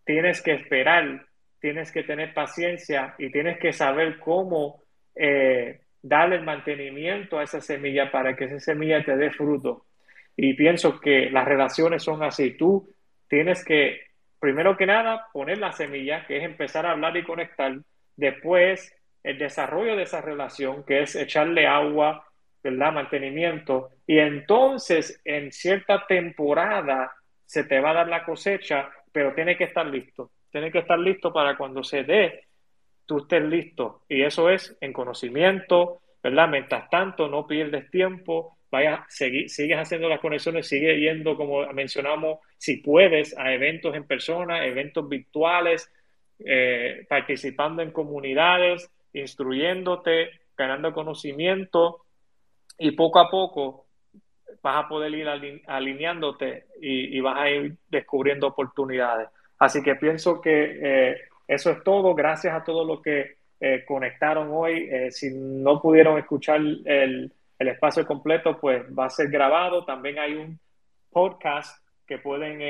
Tienes 0.06 0.42
que 0.42 0.54
esperar, 0.54 1.26
tienes 1.68 1.92
que 1.92 2.04
tener 2.04 2.34
paciencia 2.34 3.14
y 3.18 3.30
tienes 3.30 3.60
que 3.60 3.74
saber 3.74 4.20
cómo 4.20 4.82
eh, 5.14 5.82
darle 6.02 6.38
el 6.38 6.44
mantenimiento 6.44 7.38
a 7.38 7.44
esa 7.44 7.60
semilla 7.60 8.10
para 8.10 8.38
que 8.38 8.46
esa 8.46 8.62
semilla 8.62 9.04
te 9.04 9.18
dé 9.18 9.32
fruto. 9.32 9.88
Y 10.38 10.54
pienso 10.54 10.98
que 11.02 11.30
las 11.30 11.44
relaciones 11.44 12.04
son 12.04 12.24
así. 12.24 12.52
Tú 12.52 12.90
tienes 13.28 13.66
que, 13.66 14.00
primero 14.40 14.78
que 14.78 14.86
nada, 14.86 15.28
poner 15.34 15.58
la 15.58 15.74
semilla, 15.74 16.26
que 16.26 16.38
es 16.38 16.46
empezar 16.46 16.86
a 16.86 16.92
hablar 16.92 17.18
y 17.18 17.26
conectar 17.26 17.74
Después, 18.16 18.96
el 19.22 19.38
desarrollo 19.38 19.98
de 19.98 20.04
esa 20.04 20.22
relación, 20.22 20.86
que 20.86 21.02
es 21.02 21.18
echarle 21.18 21.68
agua, 21.68 22.26
¿verdad? 22.64 22.94
Mantenimiento. 22.94 23.90
Y 24.08 24.20
entonces, 24.20 25.22
en 25.26 25.52
cierta 25.52 26.08
temporada, 26.08 27.12
se 27.46 27.66
te 27.66 27.82
va 27.82 27.90
a 27.90 27.96
dar 27.96 28.08
la 28.08 28.24
cosecha, 28.24 28.90
pero 29.12 29.34
tiene 29.34 29.58
que 29.58 29.66
estar 29.66 29.86
listo. 29.86 30.32
Tiene 30.58 30.72
que 30.72 30.80
estar 30.80 30.98
listo 30.98 31.32
para 31.32 31.56
cuando 31.56 31.84
se 31.84 32.04
dé, 32.04 32.46
tú 33.06 33.20
estés 33.20 33.44
listo. 33.44 34.02
Y 34.10 34.24
eso 34.24 34.50
es 34.50 34.76
en 34.82 34.92
conocimiento, 34.92 36.02
¿verdad? 36.24 36.48
Mientras 36.50 36.90
tanto, 36.90 37.28
no 37.28 37.46
pierdes 37.46 37.92
tiempo, 37.92 38.58
vaya, 38.72 39.06
sigues 39.08 39.78
haciendo 39.78 40.10
las 40.10 40.20
conexiones, 40.20 40.68
sigue 40.68 41.00
yendo, 41.00 41.38
como 41.38 41.72
mencionamos, 41.74 42.40
si 42.58 42.78
puedes, 42.78 43.38
a 43.38 43.54
eventos 43.54 43.96
en 43.96 44.08
persona, 44.08 44.66
eventos 44.66 45.08
virtuales, 45.08 45.92
eh, 46.44 47.06
participando 47.08 47.84
en 47.84 47.92
comunidades, 47.92 48.92
instruyéndote, 49.14 50.32
ganando 50.58 50.92
conocimiento 50.92 52.02
y 52.80 52.94
poco 52.94 53.20
a 53.20 53.30
poco 53.30 53.86
vas 54.64 54.86
a 54.86 54.88
poder 54.88 55.14
ir 55.14 55.28
alineándote 55.68 56.66
y, 56.82 57.20
vas 57.20 57.38
a 57.38 57.50
ir 57.50 57.78
descubriendo 57.90 58.48
oportunidades. 58.48 59.30
Así 59.60 59.82
que 59.82 59.96
pienso 59.96 60.42
que 60.42 60.80
eh, 60.82 61.22
eso 61.48 61.72
es 61.72 61.84
todo. 61.84 62.14
Gracias 62.14 62.54
a 62.54 62.64
todos 62.64 62.86
los 62.86 63.02
que 63.02 63.38
eh, 63.60 63.84
conectaron 63.86 64.50
hoy. 64.52 64.90
si 65.12 65.32
no 65.34 65.82
pudieron 65.82 66.18
escuchar 66.18 66.60
el, 66.60 67.32
espacio 67.60 68.06
completo, 68.06 68.60
pues 68.60 68.84
va 68.98 69.06
a 69.06 69.10
ser 69.10 69.30
grabado. 69.30 69.84
También 69.84 70.20
hay 70.20 70.36
un 70.36 70.60
podcast 71.12 71.84
que 72.06 72.20
pueden 72.20 72.62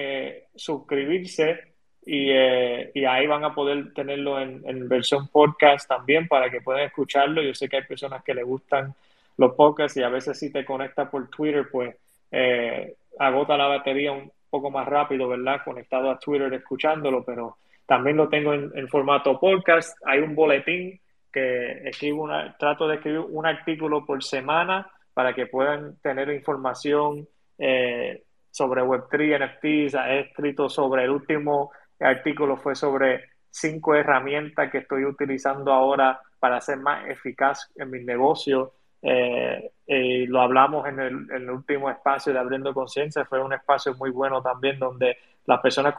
suscribirse 0.55 1.75
eh, 2.09 2.89
y, 2.93 3.03
ahí 3.03 3.27
van 3.27 3.43
a 3.43 3.53
poder 3.53 3.93
tenerlo 3.93 4.39
en, 4.39 4.87
versión 4.87 5.27
podcast 5.27 5.89
también 5.89 6.27
para 6.27 6.49
que 6.49 6.61
puedan 6.61 6.83
escucharlo. 6.83 7.41
Yo 7.41 7.53
sé 7.53 7.67
que 7.67 7.77
hay 7.77 7.83
personas 7.83 8.23
que 8.23 8.33
les 8.33 8.45
gustan 8.45 8.95
los 9.35 9.53
podcasts 9.55 9.97
y 9.97 10.03
a 10.03 10.09
veces 10.09 10.39
si 10.39 10.49
te 10.49 10.63
conectas 10.63 11.09
por 11.09 11.29
Twitter, 11.29 11.67
pues 11.69 11.95
eh, 12.31 12.95
agota 13.19 13.57
la 13.57 13.67
batería 13.67 14.13
un 14.13 14.31
poco 14.57 14.71
más 14.71 14.87
rápido, 14.87 15.27
¿verdad? 15.27 15.61
Conectado 15.63 16.09
a 16.09 16.17
Twitter 16.17 16.51
escuchándolo, 16.51 17.23
pero 17.23 17.57
también 17.85 18.17
lo 18.17 18.27
tengo 18.27 18.53
en, 18.53 18.87
formato 18.87 19.39
podcast. 19.39 19.95
Hay 20.03 20.19
un 20.19 20.33
boletín 20.33 20.99
que 21.31 21.87
escribo 21.87 22.23
una, 22.23 22.57
trato 22.57 22.87
de 22.87 22.95
escribir 22.95 23.19
un 23.19 23.45
artículo 23.45 24.03
por 24.03 24.23
semana 24.23 24.89
para 25.13 25.33
que 25.33 25.45
puedan 25.45 25.97
tener 26.01 26.29
información 26.31 27.27
eh, 27.59 28.23
sobre 28.49 28.81
Web3, 28.81 29.45
NFTs. 29.45 29.93
He 29.93 30.19
escrito 30.21 30.69
sobre 30.69 31.03
el 31.03 31.11
último 31.11 31.71
artículo, 31.99 32.57
fue 32.57 32.75
sobre 32.75 33.25
cinco 33.51 33.93
herramientas 33.93 34.71
que 34.71 34.79
estoy 34.79 35.05
utilizando 35.05 35.71
ahora 35.71 36.19
para 36.39 36.59
ser 36.61 36.77
más 36.77 37.07
eficaz 37.07 37.69
en 37.75 37.91
mi 37.91 38.03
negocio. 38.03 38.73
Eh, 39.01 40.25
lo 40.27 40.41
hablamos 40.41 40.87
en 40.87 40.99
el, 40.99 41.49
último 41.49 41.89
espacio 41.89 42.33
de 42.33 42.39
Abriendo 42.39 42.73
Conciencia, 42.73 43.25
fue 43.25 43.41
un 43.41 43.53
espacio 43.53 43.93
muy 43.95 44.09
bueno 44.09 44.41
también 44.41 44.79
donde 44.79 45.17
las 45.45 45.61
personas 45.61 45.95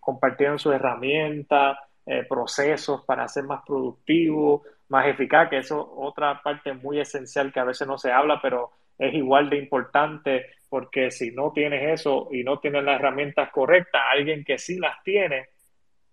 compartieron 0.00 0.58
sus 0.58 0.74
herramientas, 0.74 1.78
eh, 2.06 2.24
procesos 2.26 3.04
para 3.04 3.28
ser 3.28 3.44
más 3.44 3.62
productivo, 3.66 4.62
más 4.88 5.06
eficaz, 5.06 5.50
que 5.50 5.58
eso 5.58 5.80
es 5.80 5.88
otra 5.94 6.40
parte 6.42 6.72
muy 6.72 7.00
esencial 7.00 7.52
que 7.52 7.60
a 7.60 7.64
veces 7.64 7.86
no 7.86 7.98
se 7.98 8.10
habla, 8.10 8.40
pero 8.40 8.70
es 8.98 9.12
igual 9.12 9.50
de 9.50 9.58
importante 9.58 10.46
porque 10.70 11.10
si 11.10 11.30
no 11.32 11.52
tienes 11.52 12.00
eso 12.00 12.28
y 12.32 12.42
no 12.44 12.58
tienes 12.58 12.82
las 12.84 12.98
herramientas 12.98 13.50
correctas, 13.50 14.00
alguien 14.10 14.44
que 14.44 14.58
sí 14.58 14.78
las 14.78 15.02
tiene 15.02 15.48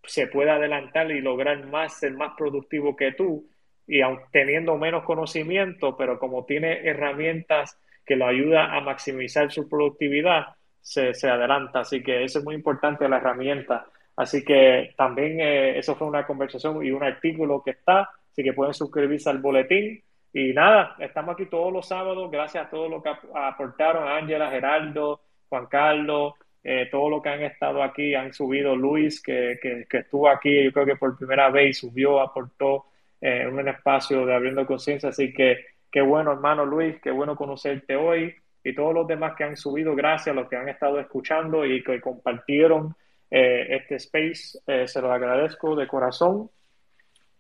se 0.04 0.28
puede 0.28 0.52
adelantar 0.52 1.10
y 1.12 1.22
lograr 1.22 1.66
más, 1.66 1.98
ser 1.98 2.14
más 2.14 2.34
productivo 2.38 2.96
que 2.96 3.14
tú 3.14 3.48
y 3.88 4.02
aun 4.02 4.20
teniendo 4.32 4.78
menos 4.78 5.04
conocimiento, 5.04 5.96
pero 5.96 6.20
como 6.20 6.46
tiene 6.46 6.88
herramientas 6.88 7.78
que 8.06 8.16
lo 8.16 8.28
ayuda 8.28 8.76
a 8.76 8.82
maximizar 8.82 9.52
su 9.52 9.68
productividad, 9.68 10.56
se, 10.82 11.12
adelanta. 11.30 11.80
Así 11.80 12.04
que 12.04 12.24
eso 12.24 12.40
es 12.40 12.46
muy 12.46 12.56
importante 12.56 13.10
la 13.10 13.18
herramienta. 13.18 13.86
Así 14.16 14.46
que 14.46 14.94
también 14.96 15.40
eh, 15.40 15.78
eso 15.78 15.96
fue 15.96 16.08
una 16.08 16.26
conversación 16.26 16.84
y 16.86 16.92
un 16.92 17.04
artículo 17.04 17.62
que 17.64 17.72
está, 17.72 18.10
así 18.32 18.44
que 18.44 18.54
pueden 18.54 18.74
suscribirse 18.74 19.30
al 19.30 19.40
boletín. 19.40 20.02
Y 20.32 20.54
nada, 20.54 20.96
estamos 21.00 21.34
aquí 21.34 21.48
todos 21.48 21.72
los 21.74 21.88
sábados, 21.88 22.30
gracias 22.30 22.68
a 22.68 22.70
todos 22.70 22.90
los 22.90 23.02
que 23.02 23.10
aportaron, 23.34 24.08
Ángela, 24.08 24.52
Geraldo, 24.52 25.22
Juan 25.50 25.66
Carlos, 25.68 26.34
eh, 26.64 26.88
todo 26.92 27.10
lo 27.10 27.22
que 27.22 27.30
han 27.30 27.44
estado 27.44 27.82
aquí, 27.82 28.16
han 28.16 28.34
subido 28.34 28.76
Luis, 28.76 29.22
que, 29.22 29.58
que, 29.62 29.86
que, 29.90 30.00
estuvo 30.00 30.30
aquí, 30.30 30.64
yo 30.64 30.72
creo 30.74 30.86
que 30.86 30.96
por 30.96 31.18
primera 31.18 31.50
vez 31.50 31.78
subió, 31.78 32.20
aportó 32.20 32.86
en 33.26 33.54
un 33.54 33.68
espacio 33.68 34.26
de 34.26 34.36
abriendo 34.36 34.66
conciencia. 34.66 35.10
Así 35.10 35.34
que 35.34 35.66
qué 35.92 36.02
bueno, 36.02 36.32
hermano 36.32 36.66
Luis, 36.66 36.98
qué 37.02 37.10
bueno 37.10 37.36
conocerte 37.36 37.96
hoy 37.96 38.36
y 38.64 38.74
todos 38.76 38.94
los 38.94 39.08
demás 39.08 39.36
que 39.36 39.44
han 39.44 39.58
subido, 39.58 39.96
gracias 39.96 40.36
a 40.36 40.40
los 40.40 40.48
que 40.48 40.56
han 40.56 40.70
estado 40.70 41.00
escuchando 41.00 41.66
y 41.66 41.84
que 41.84 42.00
compartieron 42.00 42.96
eh, 43.32 43.68
este 43.70 43.96
space, 43.96 44.60
eh, 44.68 44.88
se 44.88 45.02
los 45.02 45.12
agradezco 45.12 45.76
de 45.76 45.88
corazón. 45.88 46.52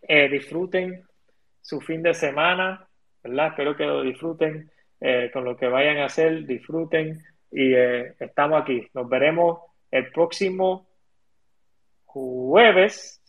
Eh, 0.02 0.28
disfruten 0.30 1.04
su 1.62 1.82
fin 1.82 2.02
de 2.02 2.14
semana, 2.14 2.88
¿verdad? 3.24 3.48
Espero 3.50 3.76
que 3.76 3.86
lo 3.86 4.02
disfruten 4.02 4.72
con 5.34 5.44
lo 5.44 5.56
que 5.56 5.68
vayan 5.68 5.98
a 5.98 6.06
hacer, 6.06 6.48
disfruten 6.48 7.24
y 7.52 7.76
estamos 7.76 8.60
aquí. 8.60 8.88
Nos 8.96 9.08
veremos 9.08 9.60
el 9.92 10.10
próximo 10.12 10.88
jueves, 12.06 13.22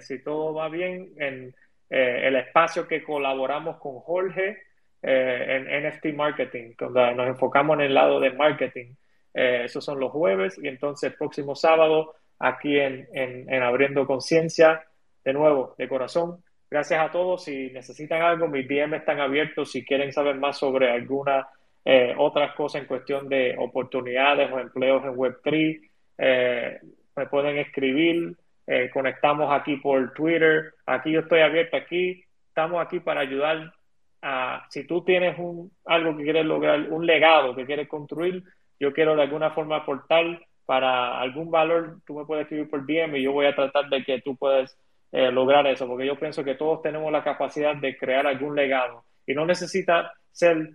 si 0.00 0.22
todo 0.24 0.54
va 0.54 0.68
bien, 0.68 1.12
en 1.18 1.54
eh, 1.90 2.20
el 2.24 2.36
espacio 2.36 2.86
que 2.86 3.02
colaboramos 3.02 3.78
con 3.78 4.00
Jorge 4.00 4.68
eh, 5.00 5.64
en 5.68 5.88
NFT 5.88 6.06
Marketing, 6.16 6.74
donde 6.76 7.14
nos 7.14 7.28
enfocamos 7.28 7.78
en 7.78 7.82
el 7.82 7.94
lado 7.94 8.18
de 8.18 8.32
marketing. 8.32 8.94
Eh, 9.32 9.62
esos 9.66 9.84
son 9.84 10.00
los 10.00 10.10
jueves 10.10 10.58
y 10.60 10.66
entonces 10.66 11.12
el 11.12 11.16
próximo 11.16 11.54
sábado 11.54 12.16
aquí 12.40 12.80
en, 12.80 13.06
en, 13.12 13.62
Abriendo 13.62 14.06
Conciencia, 14.06 14.84
de 15.24 15.32
nuevo, 15.32 15.76
de 15.78 15.88
corazón. 15.88 16.42
Gracias 16.68 17.00
a 17.00 17.12
todos. 17.12 17.44
Si 17.44 17.70
necesitan 17.70 18.22
algo, 18.22 18.48
mis 18.48 18.66
DM 18.66 18.94
están 18.94 19.20
abiertos. 19.20 19.70
Si 19.70 19.84
quieren 19.84 20.12
saber 20.12 20.34
más 20.34 20.58
sobre 20.58 20.90
alguna 20.90 21.46
eh, 21.84 22.14
otras 22.18 22.54
cosas 22.56 22.82
en 22.82 22.88
cuestión 22.88 23.28
de 23.28 23.54
oportunidades 23.56 24.50
o 24.52 24.58
empleos 24.58 25.04
en 25.04 25.14
Web3, 25.14 26.80
me 27.16 27.26
pueden 27.26 27.58
escribir. 27.58 28.36
Eh, 28.70 28.90
conectamos 28.92 29.50
aquí 29.50 29.76
por 29.76 30.12
Twitter, 30.12 30.74
aquí 30.84 31.12
yo 31.12 31.20
estoy 31.20 31.40
abierto 31.40 31.78
aquí, 31.78 32.22
estamos 32.48 32.84
aquí 32.84 33.00
para 33.00 33.22
ayudar 33.22 33.72
a, 34.20 34.66
si 34.68 34.86
tú 34.86 35.02
tienes 35.02 35.38
un, 35.38 35.72
algo 35.86 36.14
que 36.14 36.24
quieres 36.24 36.44
lograr, 36.44 36.80
un 36.90 37.06
legado 37.06 37.56
que 37.56 37.64
quieres 37.64 37.88
construir, 37.88 38.44
yo 38.78 38.92
quiero 38.92 39.16
de 39.16 39.22
alguna 39.22 39.52
forma 39.52 39.76
aportar 39.76 40.42
para 40.66 41.18
algún 41.18 41.50
valor, 41.50 42.00
tú 42.06 42.18
me 42.18 42.26
puedes 42.26 42.42
escribir 42.42 42.68
por 42.68 42.84
DM 42.84 43.16
y 43.16 43.22
yo 43.22 43.32
voy 43.32 43.46
a 43.46 43.54
tratar 43.54 43.88
de 43.88 44.04
que 44.04 44.20
tú 44.20 44.36
puedas 44.36 44.78
eh, 45.12 45.32
lograr 45.32 45.66
eso, 45.66 45.88
porque 45.88 46.04
yo 46.04 46.18
pienso 46.18 46.44
que 46.44 46.56
todos 46.56 46.82
tenemos 46.82 47.10
la 47.10 47.24
capacidad 47.24 47.74
de 47.74 47.96
crear 47.96 48.26
algún 48.26 48.54
legado. 48.54 49.04
Y 49.26 49.32
no 49.32 49.46
necesita 49.46 50.12
ser 50.30 50.72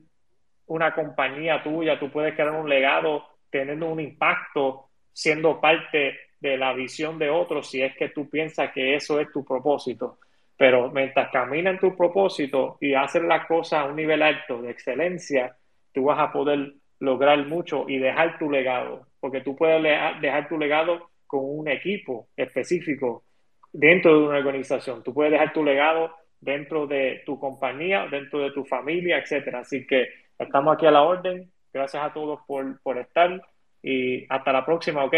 una 0.66 0.96
compañía 0.96 1.62
tuya, 1.62 2.00
tú 2.00 2.10
puedes 2.10 2.34
crear 2.34 2.54
un 2.54 2.68
legado 2.68 3.24
teniendo 3.52 3.86
un 3.86 4.00
impacto, 4.00 4.90
siendo 5.12 5.62
parte 5.62 6.18
de 6.44 6.58
la 6.58 6.74
visión 6.74 7.18
de 7.18 7.30
otros 7.30 7.70
si 7.70 7.82
es 7.82 7.96
que 7.96 8.10
tú 8.10 8.30
piensas 8.30 8.72
que 8.74 8.96
eso 8.96 9.20
es 9.20 9.32
tu 9.32 9.46
propósito. 9.46 10.20
Pero 10.58 10.92
mientras 10.92 11.32
caminas 11.32 11.76
en 11.76 11.80
tu 11.80 11.96
propósito 11.96 12.78
y 12.82 12.94
haces 12.94 13.24
la 13.24 13.48
cosa 13.48 13.80
a 13.82 13.86
un 13.86 13.96
nivel 13.96 14.22
alto 14.22 14.62
de 14.62 14.72
excelencia, 14.72 15.56
tú 15.94 16.04
vas 16.04 16.20
a 16.20 16.32
poder 16.34 16.74
lograr 17.00 17.48
mucho 17.48 17.86
y 17.88 17.98
dejar 17.98 18.38
tu 18.38 18.52
legado, 18.52 19.08
porque 19.22 19.40
tú 19.42 19.56
puedes 19.56 19.82
dejar 20.22 20.50
tu 20.50 20.58
legado 20.58 21.10
con 21.26 21.42
un 21.44 21.70
equipo 21.70 22.28
específico 22.36 23.24
dentro 23.72 24.20
de 24.20 24.28
una 24.28 24.38
organización. 24.40 25.02
Tú 25.02 25.14
puedes 25.14 25.32
dejar 25.32 25.54
tu 25.54 25.64
legado 25.64 26.14
dentro 26.42 26.88
de 26.88 27.24
tu 27.26 27.40
compañía, 27.40 28.08
dentro 28.12 28.40
de 28.40 28.52
tu 28.52 28.66
familia, 28.66 29.18
etcétera. 29.18 29.60
Así 29.60 29.88
que 29.88 30.08
estamos 30.38 30.76
aquí 30.76 30.86
a 30.86 30.92
la 30.92 31.04
orden. 31.04 31.50
Gracias 31.74 32.04
a 32.04 32.14
todos 32.14 32.42
por, 32.46 32.82
por 32.82 32.98
estar 32.98 33.42
y 33.82 34.26
hasta 34.30 34.54
la 34.54 34.66
próxima, 34.66 35.04
¿ok? 35.04 35.16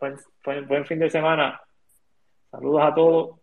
Buen, 0.00 0.66
buen, 0.66 0.86
fin 0.86 0.98
de 0.98 1.10
semana. 1.10 1.60
Saludos 2.50 2.82
a 2.82 2.94
todos. 2.94 3.40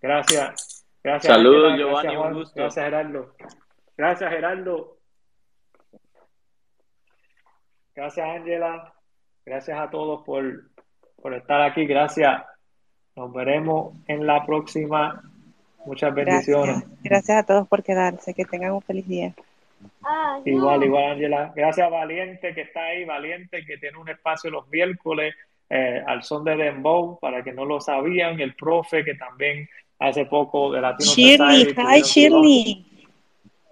Gracias. 0.00 0.84
Gracias. 1.02 1.32
Saludos, 1.32 1.78
Giovanni. 1.78 2.08
Gracias, 2.08 2.26
un 2.26 2.34
gusto. 2.34 2.60
Gracias, 2.60 2.84
Gerardo. 2.84 3.34
Gracias, 3.96 4.30
Gerardo. 4.30 4.96
Gracias, 7.94 8.26
Ángela. 8.28 8.92
Gracias 9.44 9.78
a 9.78 9.90
todos 9.90 10.22
por, 10.24 10.44
por 11.22 11.34
estar 11.34 11.62
aquí. 11.62 11.86
Gracias. 11.86 12.42
Nos 13.14 13.32
veremos 13.32 13.96
en 14.06 14.26
la 14.26 14.44
próxima. 14.44 15.22
Muchas 15.86 16.12
bendiciones. 16.12 16.80
Gracias, 16.80 17.02
Gracias 17.02 17.38
a 17.38 17.46
todos 17.46 17.68
por 17.68 17.82
quedarse. 17.82 18.34
Que 18.34 18.44
tengan 18.44 18.72
un 18.72 18.82
feliz 18.82 19.06
día. 19.06 19.34
Igual, 20.44 20.84
igual, 20.84 21.12
Ángela. 21.12 21.52
Gracias, 21.54 21.90
Valiente, 21.90 22.54
que 22.54 22.62
está 22.62 22.80
ahí. 22.80 23.04
Valiente, 23.04 23.64
que 23.64 23.78
tiene 23.78 23.96
un 23.96 24.08
espacio 24.08 24.50
los 24.50 24.68
miércoles 24.68 25.34
eh, 25.68 26.02
al 26.06 26.22
son 26.22 26.44
de 26.44 26.56
Dembow, 26.56 27.18
para 27.18 27.42
que 27.42 27.52
no 27.52 27.64
lo 27.64 27.80
sabían, 27.80 28.40
el 28.40 28.54
profe 28.54 29.04
que 29.04 29.14
también 29.14 29.68
hace 29.98 30.26
poco 30.26 30.72
de 30.72 30.80
Latino 30.80 31.10
Shirley, 31.10 31.74
hi 31.76 32.02
Shirley. 32.02 32.86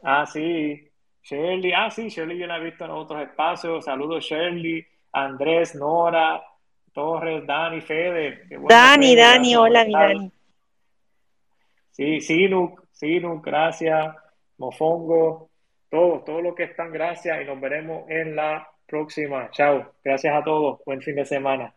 Ah, 0.02 0.26
sí, 0.26 0.88
Shirley, 1.22 1.72
ah, 1.72 1.90
sí, 1.90 2.08
Shirley 2.08 2.38
yo 2.38 2.46
la 2.46 2.58
he 2.58 2.64
visto 2.64 2.84
en 2.84 2.90
otros 2.90 3.22
espacios. 3.22 3.84
Saludos, 3.84 4.24
Shirley, 4.24 4.84
Andrés, 5.12 5.74
Nora, 5.74 6.42
Torres, 6.92 7.46
Dani, 7.46 7.80
Fede. 7.80 8.46
Dani, 8.68 9.16
Dani, 9.16 9.56
hola, 9.56 9.84
mi 9.84 9.92
Dani. 9.92 10.32
Sí, 11.90 12.20
Sinuk, 12.20 12.86
Sinuk, 12.90 13.44
gracias, 13.44 14.16
Mofongo, 14.58 15.48
todos, 15.88 16.24
todo 16.24 16.42
lo 16.42 16.54
que 16.54 16.64
están, 16.64 16.90
gracias 16.90 17.40
y 17.40 17.44
nos 17.44 17.60
veremos 17.60 18.10
en 18.10 18.34
la 18.34 18.68
próxima. 18.84 19.48
Chao, 19.52 19.92
gracias 20.02 20.34
a 20.34 20.42
todos, 20.42 20.80
buen 20.84 21.00
fin 21.00 21.14
de 21.14 21.24
semana. 21.24 21.72